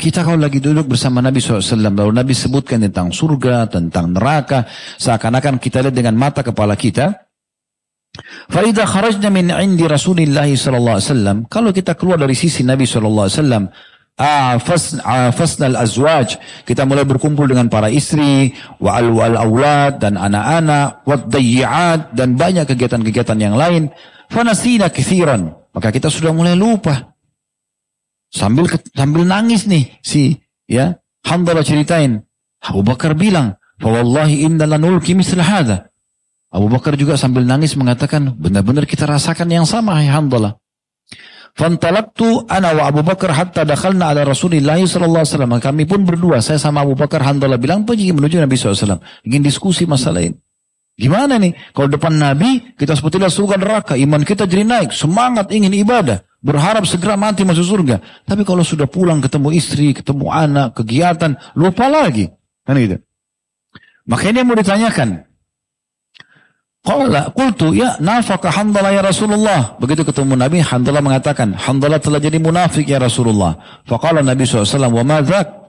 Kita 0.00 0.24
kalau 0.24 0.40
lagi 0.40 0.64
duduk 0.64 0.96
bersama 0.96 1.20
Nabi 1.20 1.44
SAW, 1.44 1.60
lalu 1.76 2.08
Nabi 2.16 2.32
sebutkan 2.32 2.80
tentang 2.80 3.12
surga, 3.12 3.68
tentang 3.68 4.16
neraka, 4.16 4.64
seakan-akan 4.96 5.60
kita 5.60 5.84
lihat 5.84 5.92
dengan 5.92 6.16
mata 6.16 6.40
kepala 6.40 6.72
kita, 6.72 7.28
Faidah 8.50 8.86
kharajna 8.86 9.28
min 9.30 9.50
indi 9.50 9.84
Rasulillah 9.86 10.46
sallallahu 10.46 10.96
alaihi 10.98 11.08
wasallam. 11.10 11.36
Kalau 11.46 11.70
kita 11.70 11.94
keluar 11.94 12.18
dari 12.20 12.34
sisi 12.34 12.64
Nabi 12.66 12.84
sallallahu 12.88 13.26
alaihi 13.26 13.38
wasallam, 13.40 13.64
al-azwaj. 15.64 16.28
Kita 16.68 16.84
mulai 16.84 17.08
berkumpul 17.08 17.48
dengan 17.48 17.72
para 17.72 17.88
istri, 17.88 18.52
wa 18.80 19.00
al 19.00 19.16
awlad 19.16 20.00
dan 20.00 20.20
anak-anak, 20.20 21.08
wa 21.08 21.16
dan 22.12 22.28
banyak 22.36 22.68
kegiatan-kegiatan 22.68 23.38
yang 23.40 23.56
lain. 23.56 23.88
Fanasina 24.30 24.92
kithiran. 24.92 25.56
Maka 25.70 25.94
kita 25.94 26.10
sudah 26.10 26.34
mulai 26.34 26.58
lupa. 26.58 27.14
Sambil 28.30 28.70
sambil 28.94 29.26
nangis 29.26 29.66
nih 29.66 29.90
si 30.06 30.38
ya 30.70 31.02
Hamdalah 31.26 31.66
ceritain. 31.66 32.22
Abu 32.62 32.86
Bakar 32.86 33.18
bilang, 33.18 33.58
"Fa 33.80 33.90
wallahi 33.90 34.46
inna 34.46 34.70
lanulki 34.70 35.18
misl 35.18 35.42
hadha." 35.42 35.89
Abu 36.50 36.66
Bakar 36.66 36.98
juga 36.98 37.14
sambil 37.14 37.46
nangis 37.46 37.78
mengatakan, 37.78 38.34
benar-benar 38.34 38.82
kita 38.82 39.06
rasakan 39.06 39.46
yang 39.54 39.66
sama, 39.66 39.94
hai 39.94 40.10
Hamdalah. 40.10 40.58
Fantalaktu 41.54 42.46
ana 42.46 42.74
wa 42.74 42.82
Abu 42.90 43.02
Bakar 43.02 43.34
hatta 43.34 43.66
dakhalna 43.66 44.10
ala 44.10 44.22
Rasulillah 44.26 44.78
sallallahu 44.82 45.22
alaihi 45.22 45.34
wasallam. 45.34 45.54
Kami 45.62 45.82
pun 45.86 46.02
berdua, 46.02 46.42
saya 46.42 46.58
sama 46.58 46.82
Abu 46.82 46.98
Bakar 46.98 47.22
Hamdalah 47.22 47.58
bilang 47.58 47.86
pergi 47.86 48.10
menuju 48.10 48.38
Nabi 48.38 48.54
SAW. 48.54 49.02
Ingin 49.26 49.42
diskusi 49.42 49.86
masalah 49.86 50.26
ini. 50.26 50.38
Gimana 51.00 51.40
nih? 51.40 51.56
Kalau 51.72 51.88
depan 51.88 52.12
Nabi, 52.12 52.76
kita 52.76 52.92
seperti 52.92 53.24
surga 53.24 53.56
neraka. 53.56 53.94
Iman 53.96 54.20
kita 54.20 54.44
jadi 54.44 54.68
naik. 54.68 54.92
Semangat 54.92 55.48
ingin 55.48 55.72
ibadah. 55.72 56.20
Berharap 56.44 56.84
segera 56.84 57.16
mati 57.16 57.40
masuk 57.40 57.64
surga. 57.64 58.00
Tapi 58.28 58.44
kalau 58.44 58.60
sudah 58.60 58.84
pulang 58.84 59.24
ketemu 59.24 59.48
istri, 59.56 59.96
ketemu 59.96 60.28
anak, 60.28 60.76
kegiatan, 60.76 61.40
lupa 61.56 61.88
lagi. 61.88 62.28
Kan 62.68 62.76
gitu. 62.76 63.00
Makanya 64.08 64.44
mau 64.44 64.56
ditanyakan, 64.56 65.29
Qala 66.80 67.28
qultu 67.36 67.76
ya 67.76 68.00
nafaka 68.00 68.48
Handalah 68.48 68.88
ya 68.96 69.04
Rasulullah. 69.04 69.76
Begitu 69.76 70.00
ketemu 70.00 70.32
Nabi, 70.32 70.64
Handalah 70.64 71.04
mengatakan, 71.04 71.52
Handalah 71.52 72.00
telah 72.00 72.16
jadi 72.16 72.40
munafik 72.40 72.88
ya 72.88 72.96
Rasulullah. 72.96 73.60
Faqala 73.84 74.24
Nabi 74.24 74.48
SAW, 74.48 74.88
wa 74.88 75.04
madzak? 75.04 75.60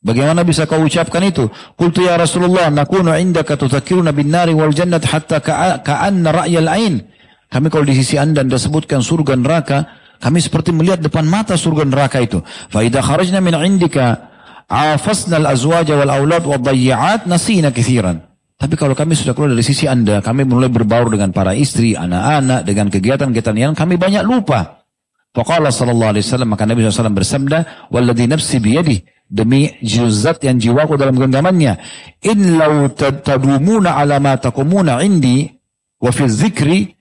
Bagaimana 0.00 0.42
bisa 0.42 0.64
kau 0.64 0.80
ucapkan 0.80 1.22
itu? 1.22 1.46
Qultu 1.76 2.02
ya 2.02 2.16
Rasulullah, 2.16 2.72
nakunu 2.72 3.12
indaka 3.14 3.54
tudzakiruna 3.54 4.10
bin 4.16 4.32
nari 4.32 4.56
wal 4.56 4.72
jannat 4.72 5.04
hatta 5.06 5.38
ka'anna 5.84 6.32
ra'yal 6.32 6.66
ain. 6.72 7.04
Kami 7.52 7.66
kalau 7.68 7.84
di 7.84 7.94
sisi 7.94 8.16
anda 8.16 8.40
anda 8.40 8.56
sebutkan 8.56 9.04
surga 9.04 9.36
neraka, 9.36 9.86
kami 10.18 10.40
seperti 10.40 10.72
melihat 10.72 11.04
depan 11.04 11.28
mata 11.28 11.54
surga 11.54 11.84
neraka 11.84 12.16
itu. 12.22 12.40
Fa 12.72 12.80
idza 12.80 13.04
kharajna 13.04 13.44
min 13.44 13.54
indika 13.60 14.30
afasna 14.72 15.36
al-azwaja 15.36 15.92
wal 15.94 16.10
aulad 16.10 16.48
wa 16.48 16.56
dhayyi'at 16.56 17.28
nasina 17.28 17.68
kathiran. 17.68 18.29
Tapi 18.60 18.76
kalau 18.76 18.92
kami 18.92 19.16
sudah 19.16 19.32
keluar 19.32 19.56
dari 19.56 19.64
sisi 19.64 19.88
Anda, 19.88 20.20
kami 20.20 20.44
mulai 20.44 20.68
berbaur 20.68 21.08
dengan 21.08 21.32
para 21.32 21.56
istri, 21.56 21.96
anak-anak, 21.96 22.68
dengan 22.68 22.92
kegiatan-kegiatan 22.92 23.56
yang 23.56 23.72
kami 23.72 23.96
banyak 23.96 24.20
lupa. 24.20 24.84
Faqala 25.32 25.72
sallallahu 25.72 26.12
alaihi 26.12 26.24
wasallam, 26.28 26.52
maka 26.52 26.68
Nabi 26.68 26.84
SAW 26.84 27.16
bersabda, 27.16 27.88
Walladhi 27.88 28.28
nafsi 28.28 28.60
biyadi, 28.60 29.00
demi 29.32 29.72
juzat 29.80 30.44
yang 30.44 30.60
jiwaku 30.60 31.00
dalam 31.00 31.16
genggamannya. 31.16 31.80
In 32.20 32.60
lau 32.60 32.92
tadumuna 32.92 33.96
ala 33.96 34.20
ma 34.20 34.36
takumuna 34.36 35.00
indi, 35.00 35.48
wa 35.96 36.12
zikri, 36.12 36.92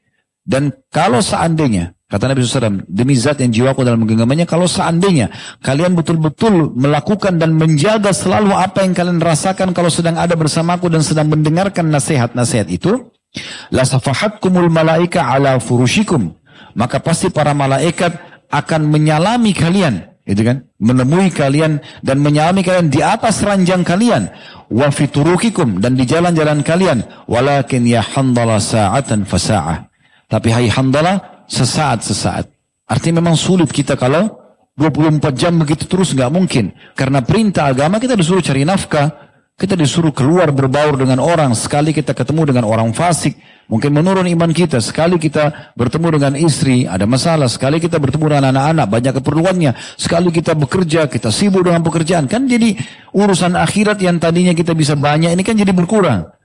dan 0.48 0.72
kalau 0.88 1.20
seandainya, 1.20 1.92
Kata 2.10 2.26
Nabi 2.26 2.42
SAW, 2.42 2.90
demi 2.90 3.14
zat 3.14 3.38
yang 3.38 3.54
jiwaku 3.54 3.86
dalam 3.86 4.02
genggamannya, 4.02 4.50
kalau 4.50 4.66
seandainya 4.66 5.30
kalian 5.62 5.94
betul-betul 5.94 6.74
melakukan 6.74 7.38
dan 7.38 7.54
menjaga 7.54 8.10
selalu 8.10 8.50
apa 8.50 8.82
yang 8.82 8.98
kalian 8.98 9.22
rasakan 9.22 9.78
kalau 9.78 9.94
sedang 9.94 10.18
ada 10.18 10.34
bersamaku 10.34 10.90
dan 10.90 11.06
sedang 11.06 11.30
mendengarkan 11.30 11.86
nasihat-nasihat 11.94 12.66
itu, 12.74 13.14
la 13.70 13.86
safahatkumul 13.86 14.74
malaika 14.74 15.22
ala 15.22 15.62
furushikum. 15.62 16.34
Maka 16.74 16.98
pasti 16.98 17.30
para 17.30 17.54
malaikat 17.54 18.18
akan 18.50 18.90
menyalami 18.90 19.54
kalian, 19.54 20.10
gitu 20.26 20.42
kan? 20.42 20.66
Menemui 20.82 21.30
kalian 21.30 21.78
dan 22.02 22.26
menyalami 22.26 22.66
kalian 22.66 22.90
di 22.90 23.06
atas 23.06 23.46
ranjang 23.46 23.86
kalian, 23.86 24.34
wa 24.74 24.90
fiturukikum 24.90 25.78
dan 25.78 25.94
di 25.94 26.10
jalan-jalan 26.10 26.66
kalian, 26.66 27.06
walakin 27.30 27.86
ya 27.86 28.02
handala 28.02 28.58
sa'atan 28.58 29.30
fasa'ah. 29.30 29.86
Tapi 30.26 30.50
hai 30.50 30.74
handala, 30.74 31.39
sesaat-sesaat. 31.50 32.46
Artinya 32.86 33.22
memang 33.22 33.36
sulit 33.36 33.70
kita 33.74 33.98
kalau 33.98 34.40
24 34.80 35.36
jam 35.36 35.54
begitu 35.60 35.84
terus 35.90 36.16
nggak 36.16 36.32
mungkin. 36.32 36.72
Karena 36.96 37.20
perintah 37.20 37.74
agama 37.74 38.00
kita 38.00 38.16
disuruh 38.16 38.40
cari 38.40 38.64
nafkah. 38.64 39.28
Kita 39.60 39.76
disuruh 39.76 40.16
keluar 40.16 40.56
berbaur 40.56 40.96
dengan 40.96 41.20
orang. 41.20 41.52
Sekali 41.52 41.92
kita 41.92 42.16
ketemu 42.16 42.56
dengan 42.56 42.64
orang 42.64 42.96
fasik. 42.96 43.36
Mungkin 43.68 43.92
menurun 43.92 44.24
iman 44.32 44.56
kita. 44.56 44.80
Sekali 44.80 45.20
kita 45.20 45.76
bertemu 45.76 46.16
dengan 46.16 46.34
istri, 46.40 46.88
ada 46.88 47.04
masalah. 47.04 47.52
Sekali 47.52 47.78
kita 47.78 48.00
bertemu 48.00 48.32
dengan 48.32 48.56
anak-anak, 48.56 48.88
banyak 48.88 49.14
keperluannya. 49.20 49.72
Sekali 50.00 50.32
kita 50.32 50.56
bekerja, 50.56 51.12
kita 51.12 51.28
sibuk 51.28 51.68
dengan 51.68 51.84
pekerjaan. 51.84 52.32
Kan 52.32 52.48
jadi 52.48 52.74
urusan 53.12 53.60
akhirat 53.60 54.00
yang 54.00 54.18
tadinya 54.18 54.56
kita 54.56 54.72
bisa 54.72 54.96
banyak, 54.96 55.36
ini 55.36 55.44
kan 55.44 55.60
jadi 55.60 55.76
berkurang. 55.76 56.39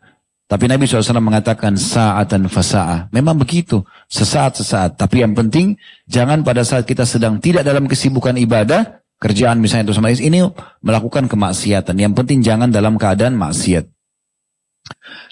Tapi 0.45 0.69
Nabi 0.69 0.85
SAW 0.85 1.25
mengatakan 1.25 1.73
saatan 1.75 2.53
fasa'ah. 2.53 3.09
Memang 3.17 3.41
begitu. 3.41 3.81
Sesaat-sesaat. 4.13 5.01
Tapi 5.01 5.25
yang 5.25 5.33
penting 5.33 5.81
jangan 6.05 6.45
pada 6.45 6.61
saat 6.61 6.85
kita 6.85 7.09
sedang 7.09 7.41
tidak 7.41 7.65
dalam 7.65 7.89
kesibukan 7.89 8.37
ibadah. 8.37 9.01
Kerjaan 9.17 9.57
misalnya 9.57 9.89
itu 9.89 9.97
sama 9.97 10.13
ini 10.13 10.45
melakukan 10.85 11.33
kemaksiatan. 11.33 11.97
Yang 11.97 12.13
penting 12.13 12.45
jangan 12.45 12.69
dalam 12.69 13.01
keadaan 13.01 13.41
maksiat. 13.41 13.89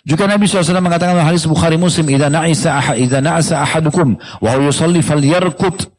Juga 0.02 0.24
Nabi 0.24 0.48
SAW 0.48 0.80
mengatakan 0.80 1.12
dalam 1.12 1.28
hadis 1.28 1.44
Bukhari 1.44 1.76
Muslim, 1.76 2.08
"Idza 2.08 2.32
na'isa 2.32 2.96
idza 2.96 3.20
na'asa 3.20 3.60
ahadukum 3.62 4.16
wa 4.40 4.52
yusalli 4.58 5.04
falyarqut." 5.04 5.92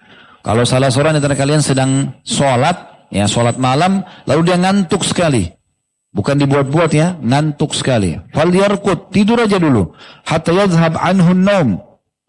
Kalau 0.43 0.65
salah 0.67 0.91
seorang 0.91 1.21
antara 1.21 1.37
kalian 1.37 1.63
sedang 1.63 2.17
sholat, 2.25 3.07
ya 3.13 3.29
sholat 3.29 3.55
malam, 3.55 4.03
lalu 4.27 4.51
dia 4.51 4.59
ngantuk 4.59 5.07
sekali, 5.07 5.47
Bukan 6.13 6.37
dibuat-buat 6.37 6.93
ya, 6.93 7.17
ngantuk 7.25 7.73
sekali. 7.73 8.21
Fal 8.29 8.53
yarkut, 8.53 9.09
tidur 9.09 9.41
aja 9.41 9.57
dulu. 9.57 9.97
Hatta 10.29 10.53
yadhhab 10.53 10.93
anhu 11.01 11.33
naum. 11.33 11.81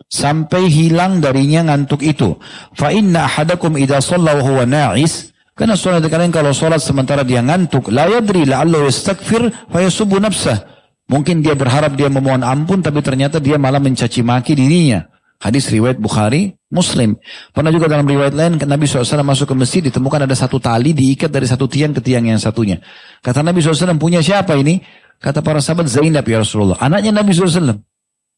Sampai 0.08 0.72
hilang 0.72 1.20
darinya 1.20 1.68
ngantuk 1.68 2.00
itu. 2.00 2.40
Fa 2.72 2.88
inna 2.88 3.28
ahadakum 3.28 3.76
idha 3.76 4.00
shalla 4.00 4.40
wa 4.40 4.42
huwa 4.42 4.64
na'is. 4.64 5.36
Karena 5.54 5.78
salat 5.78 6.02
kalian 6.08 6.34
kalau 6.34 6.50
sholat 6.50 6.82
sementara 6.82 7.22
dia 7.22 7.38
ngantuk, 7.38 7.92
la 7.92 8.10
yadri 8.10 8.42
la'allahu 8.42 8.90
yastakfir 8.90 9.54
fa 9.70 9.78
yasubu 9.84 10.18
nafsah. 10.18 10.66
Mungkin 11.06 11.44
dia 11.44 11.52
berharap 11.52 11.94
dia 11.94 12.08
memohon 12.08 12.40
ampun 12.40 12.80
tapi 12.80 13.04
ternyata 13.04 13.36
dia 13.36 13.60
malah 13.60 13.78
mencaci 13.78 14.24
maki 14.24 14.56
dirinya. 14.56 15.06
Hadis 15.38 15.68
riwayat 15.68 16.00
Bukhari, 16.00 16.56
Muslim. 16.74 17.14
Pernah 17.54 17.70
juga 17.70 17.86
dalam 17.86 18.02
riwayat 18.02 18.34
lain, 18.34 18.58
Nabi 18.58 18.90
SAW 18.90 19.22
masuk 19.22 19.54
ke 19.54 19.56
masjid, 19.56 19.80
ditemukan 19.86 20.26
ada 20.26 20.34
satu 20.34 20.58
tali 20.58 20.90
diikat 20.90 21.30
dari 21.30 21.46
satu 21.46 21.70
tiang 21.70 21.94
ke 21.94 22.02
tiang 22.02 22.26
yang 22.26 22.42
satunya. 22.42 22.82
Kata 23.22 23.46
Nabi 23.46 23.62
SAW, 23.62 23.94
punya 23.94 24.18
siapa 24.18 24.58
ini? 24.58 24.82
Kata 25.22 25.40
para 25.40 25.62
sahabat, 25.62 25.86
Zainab 25.86 26.26
ya 26.26 26.42
Rasulullah. 26.42 26.76
Anaknya 26.82 27.14
Nabi 27.14 27.30
SAW. 27.30 27.78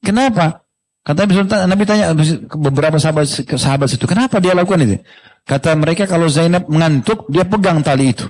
Kenapa? 0.05 0.63
Kata 1.01 1.25
Nabi 1.25 1.33
SAW, 1.33 1.65
Nabi 1.65 1.83
tanya 1.89 2.13
beberapa 2.55 3.01
sahabat, 3.01 3.25
sahabat 3.57 3.89
itu, 3.91 4.05
kenapa 4.05 4.37
dia 4.39 4.53
lakukan 4.53 4.85
itu? 4.85 5.01
Kata 5.49 5.75
mereka, 5.75 6.05
kalau 6.07 6.31
Zainab 6.31 6.69
mengantuk, 6.71 7.27
dia 7.33 7.43
pegang 7.49 7.83
tali 7.83 8.15
itu. 8.15 8.29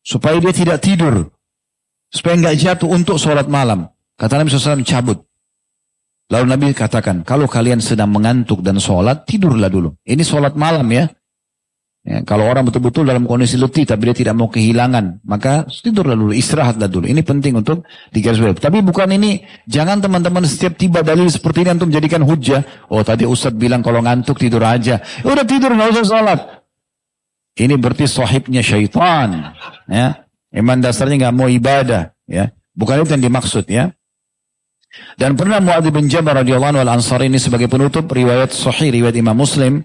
Supaya 0.00 0.40
dia 0.40 0.54
tidak 0.56 0.80
tidur. 0.80 1.28
Supaya 2.08 2.40
nggak 2.40 2.56
jatuh 2.56 2.88
untuk 2.88 3.20
sholat 3.20 3.44
malam. 3.50 3.90
Kata 4.16 4.40
Nabi 4.40 4.48
SAW, 4.48 4.86
cabut. 4.86 5.27
Lalu 6.28 6.44
Nabi 6.44 6.66
katakan, 6.76 7.24
kalau 7.24 7.48
kalian 7.48 7.80
sedang 7.80 8.12
mengantuk 8.12 8.60
dan 8.60 8.76
sholat, 8.76 9.24
tidurlah 9.24 9.72
dulu. 9.72 9.96
Ini 10.04 10.20
sholat 10.20 10.52
malam 10.60 10.84
ya. 10.92 11.08
ya 12.04 12.20
kalau 12.20 12.44
orang 12.44 12.68
betul-betul 12.68 13.08
dalam 13.08 13.24
kondisi 13.24 13.56
letih, 13.56 13.88
tapi 13.88 14.12
dia 14.12 14.16
tidak 14.16 14.36
mau 14.36 14.52
kehilangan, 14.52 15.24
maka 15.24 15.64
tidurlah 15.64 16.12
dulu, 16.12 16.36
istirahatlah 16.36 16.84
dulu. 16.84 17.08
Ini 17.08 17.24
penting 17.24 17.56
untuk 17.56 17.88
digarisbawahi. 18.12 18.60
Tapi 18.60 18.84
bukan 18.84 19.08
ini, 19.16 19.40
jangan 19.64 20.04
teman-teman 20.04 20.44
setiap 20.44 20.76
tiba 20.76 21.00
dalil 21.00 21.32
seperti 21.32 21.64
ini 21.64 21.80
untuk 21.80 21.96
menjadikan 21.96 22.20
hujah. 22.20 22.60
Oh 22.92 23.00
tadi 23.00 23.24
Ustaz 23.24 23.56
bilang 23.56 23.80
kalau 23.80 24.04
ngantuk 24.04 24.36
tidur 24.36 24.60
aja. 24.68 25.00
Ya 25.00 25.28
udah 25.32 25.48
tidur, 25.48 25.72
nggak 25.72 25.96
usah 25.96 26.06
sholat. 26.12 26.40
Ini 27.56 27.74
berarti 27.80 28.04
sahibnya 28.04 28.60
syaitan. 28.60 29.56
Ya. 29.88 30.28
Iman 30.52 30.84
dasarnya 30.84 31.26
nggak 31.26 31.34
mau 31.34 31.48
ibadah. 31.48 32.12
Ya. 32.28 32.52
Bukan 32.76 33.00
itu 33.02 33.16
yang 33.16 33.24
dimaksud 33.32 33.64
ya. 33.66 33.97
Dan 35.20 35.36
pernah 35.36 35.60
Muadz 35.60 35.88
bin 35.92 36.08
Jabal 36.08 36.42
radhiyallahu 36.42 36.80
al-Ansari 36.80 37.28
ini 37.28 37.36
sebagai 37.36 37.68
penutup 37.68 38.08
riwayat 38.08 38.50
sahih 38.50 38.90
riwayat 38.90 39.14
Imam 39.20 39.36
Muslim, 39.36 39.84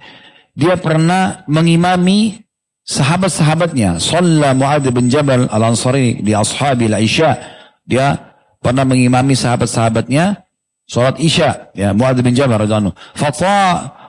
dia 0.55 0.79
pernah 0.79 1.43
mengimami 1.49 2.43
sahabat-sahabatnya. 2.87 3.99
Shalla 3.99 4.55
Muadz 4.55 4.87
bin 4.89 5.11
Jabal 5.11 5.51
al-Ansari 5.51 6.23
di 6.23 6.31
ashabil 6.31 6.93
Isya. 6.93 7.35
Dia 7.83 8.15
pernah 8.63 8.87
mengimami 8.87 9.35
sahabat-sahabatnya 9.35 10.39
salat 10.87 11.19
Isya, 11.19 11.75
ya 11.75 11.91
Muadz 11.91 12.23
bin 12.23 12.31
Jabal 12.31 12.63
radhiyallahu 12.63 12.91
anhu. 12.91 12.95
Fata 13.15 13.59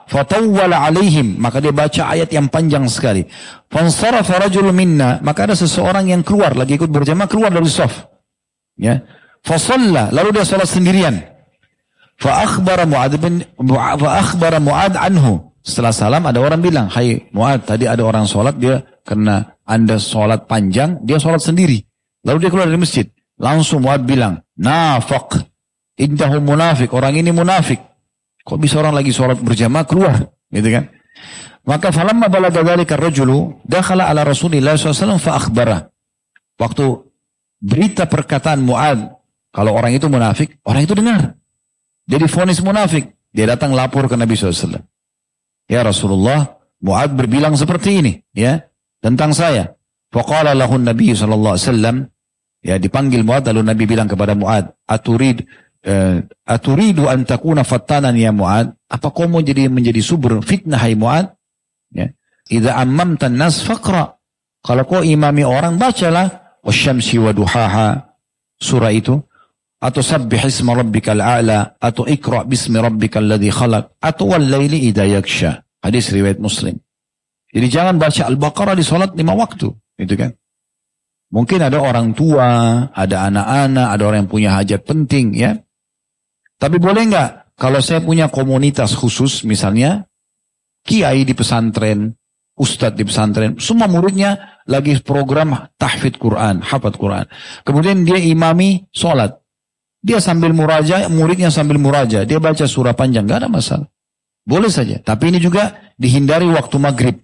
fatawwala 0.05 0.85
alaihim 0.85 1.41
maka 1.41 1.57
dia 1.57 1.73
baca 1.73 2.13
ayat 2.13 2.29
yang 2.29 2.45
panjang 2.45 2.85
sekali 2.85 3.25
fansarafa 3.73 4.37
rajul 4.37 4.69
minna 4.69 5.17
maka 5.25 5.49
ada 5.49 5.57
seseorang 5.57 6.13
yang 6.13 6.21
keluar 6.21 6.53
lagi 6.53 6.77
ikut 6.77 6.89
berjamaah 6.93 7.25
keluar 7.25 7.49
dari 7.49 7.65
saf 7.65 8.05
ya 8.77 9.01
Fasalla, 9.45 10.09
lalu 10.09 10.41
dia 10.41 10.45
sholat 10.45 10.65
sendirian. 10.65 11.21
Fa 12.17 12.49
akhbara 12.49 12.89
Mu'ad 12.89 13.13
bin 13.21 13.45
fa 13.69 14.09
akhbara 14.17 14.57
Mu'ad 14.57 14.97
anhu. 14.97 15.53
Setelah 15.61 15.93
salam 15.93 16.23
ada 16.25 16.41
orang 16.41 16.65
bilang, 16.65 16.89
"Hai 16.89 17.29
Mu'ad, 17.29 17.69
tadi 17.69 17.85
ada 17.85 18.01
orang 18.01 18.25
sholat 18.25 18.57
dia 18.57 18.81
karena 19.05 19.57
Anda 19.61 20.01
sholat 20.01 20.49
panjang, 20.49 21.05
dia 21.05 21.21
sholat 21.21 21.45
sendiri." 21.45 21.77
Lalu 22.25 22.37
dia 22.41 22.49
keluar 22.49 22.65
dari 22.65 22.81
masjid. 22.81 23.05
Langsung 23.37 23.85
Mu'ad 23.85 24.01
bilang, 24.01 24.41
"Nafaq. 24.57 25.45
Indahu 26.01 26.41
munafik. 26.41 26.89
Orang 26.89 27.13
ini 27.13 27.29
munafik." 27.29 27.77
Kok 28.41 28.57
bisa 28.57 28.81
orang 28.81 28.97
lagi 28.97 29.13
sholat 29.13 29.37
berjamaah 29.41 29.85
keluar? 29.85 30.25
Gitu 30.49 30.69
kan? 30.73 30.89
Maka 31.65 31.89
falamma 31.89 32.29
balaga 32.29 32.61
dzalika 32.61 32.93
ar-rajulu 32.93 33.65
dakhala 33.65 34.05
ala 34.05 34.21
Rasulillah 34.21 34.77
SAW 34.77 35.17
fa 35.17 35.37
akhbara. 35.37 35.89
Waktu 36.61 36.85
berita 37.57 38.05
perkataan 38.05 38.61
Mu'ad 38.61 39.24
kalau 39.55 39.71
orang 39.71 39.95
itu 39.95 40.11
munafik, 40.11 40.59
orang 40.67 40.83
itu 40.83 40.91
dengar. 40.91 41.39
Jadi 42.03 42.27
fonis 42.27 42.59
munafik. 42.59 43.15
Dia 43.31 43.47
datang 43.47 43.71
lapor 43.71 44.11
ke 44.11 44.19
Nabi 44.19 44.35
SAW. 44.35 44.83
Ya 45.71 45.79
Rasulullah, 45.79 46.59
Mu'ad 46.83 47.15
berbilang 47.15 47.55
seperti 47.55 48.03
ini. 48.03 48.13
ya 48.35 48.67
Tentang 48.99 49.31
saya. 49.31 49.79
Faqala 50.11 50.51
lahun 50.51 50.83
Nabi 50.83 51.15
SAW. 51.15 52.11
Ya 52.59 52.75
dipanggil 52.75 53.23
Mu'ad 53.23 53.47
lalu 53.47 53.63
Nabi 53.63 53.83
bilang 53.87 54.11
kepada 54.11 54.35
Mu'ad. 54.35 54.75
Aturid 54.91 55.47
uh, 55.87 56.19
aturidu 56.43 57.07
an 57.07 57.23
takuna 57.23 57.63
fattanan 57.63 58.11
ya 58.19 58.35
Mu'ad. 58.35 58.75
Apa 58.91 59.07
kau 59.15 59.31
mau 59.31 59.39
jadi 59.39 59.71
menjadi 59.71 60.03
subur 60.03 60.43
fitnah 60.43 60.83
hai 60.83 60.99
Mu'ad? 60.99 61.31
Ya. 61.95 62.11
Idza 62.51 62.75
ammamta 62.75 63.31
nas 63.31 63.63
faqra. 63.63 64.19
Kalau 64.59 64.83
kau 64.83 64.99
imami 64.99 65.47
orang 65.47 65.79
bacalah 65.79 66.59
wasyamsi 66.59 67.23
wa 67.23 67.31
duhaha 67.31 68.17
surah 68.59 68.91
itu 68.91 69.21
atau 69.85 70.01
sabbih 70.01 70.49
isma 70.49 70.73
rabbikal 70.73 71.21
a'la 71.21 71.77
atau 71.77 72.09
ikra 72.09 72.41
bismi 72.49 72.81
rabbikal 72.81 73.21
ladzi 73.21 73.53
khalaq 73.53 74.01
atau 74.01 74.33
wal 74.33 74.41
laili 74.41 74.89
idza 74.89 75.05
yaksha. 75.05 75.61
Hadis 75.85 76.09
riwayat 76.09 76.41
Muslim. 76.41 76.81
Jadi 77.53 77.67
jangan 77.69 78.01
baca 78.01 78.25
Al-Baqarah 78.25 78.73
di 78.73 78.81
salat 78.81 79.13
lima 79.13 79.37
waktu, 79.37 79.69
itu 80.01 80.17
kan. 80.17 80.33
Mungkin 81.29 81.61
ada 81.61 81.77
orang 81.77 82.17
tua, 82.17 82.81
ada 82.89 83.29
anak-anak, 83.29 83.87
ada 83.93 84.01
orang 84.01 84.19
yang 84.25 84.31
punya 84.33 84.49
hajat 84.57 84.81
penting 84.81 85.37
ya. 85.37 85.53
Tapi 86.57 86.81
boleh 86.81 87.05
nggak 87.05 87.29
kalau 87.53 87.79
saya 87.85 88.01
punya 88.01 88.33
komunitas 88.33 88.97
khusus 88.97 89.45
misalnya 89.45 90.09
kiai 90.81 91.21
di 91.21 91.37
pesantren, 91.37 92.17
ustadz 92.57 92.97
di 92.97 93.05
pesantren, 93.05 93.61
semua 93.61 93.85
muridnya 93.85 94.59
lagi 94.65 94.97
program 95.05 95.69
tahfidz 95.77 96.17
Quran, 96.17 96.65
hafat 96.65 96.97
Quran. 96.97 97.25
Kemudian 97.61 98.01
dia 98.01 98.17
imami 98.17 98.89
sholat. 98.89 99.44
Dia 100.05 100.21
sambil 100.21 100.53
muraja, 100.53 101.09
muridnya 101.09 101.49
sambil 101.49 101.81
muraja. 101.81 102.21
Dia 102.29 102.37
baca 102.37 102.69
surah 102.69 102.93
panjang, 102.93 103.25
gak 103.25 103.41
ada 103.41 103.49
masalah. 103.49 103.89
Boleh 104.45 104.69
saja. 104.69 105.01
Tapi 105.01 105.33
ini 105.33 105.41
juga 105.41 105.73
dihindari 105.97 106.45
waktu 106.45 106.77
maghrib. 106.77 107.17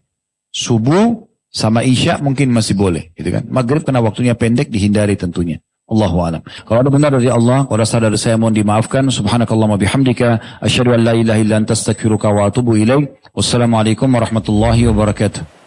Subuh 0.49 1.29
sama 1.53 1.85
isya 1.85 2.17
mungkin 2.17 2.49
masih 2.49 2.73
boleh. 2.73 3.13
Gitu 3.13 3.29
kan. 3.29 3.45
Maghrib 3.45 3.85
karena 3.85 4.01
waktunya 4.01 4.33
pendek 4.33 4.73
dihindari 4.73 5.13
tentunya. 5.13 5.61
Allahu 5.85 6.17
alam. 6.25 6.41
Kalau 6.41 6.81
ada 6.81 6.89
benar 6.89 7.13
dari 7.13 7.29
Allah, 7.29 7.69
kalau 7.69 7.83
ada 7.85 8.09
dari 8.09 8.17
saya 8.17 8.41
mohon 8.41 8.57
dimaafkan. 8.57 9.13
Subhanakallah 9.13 9.77
bihamdika. 9.77 10.41
Asyhadu 10.65 10.97
an 10.97 11.05
la 11.05 11.13
ilaha 11.13 11.37
illa 11.37 11.61
anta 11.61 11.77
wa 11.77 12.41
atubu 12.49 12.81
ilaik. 12.81 13.29
Wassalamualaikum 13.37 14.09
warahmatullahi 14.09 14.89
wabarakatuh. 14.89 15.60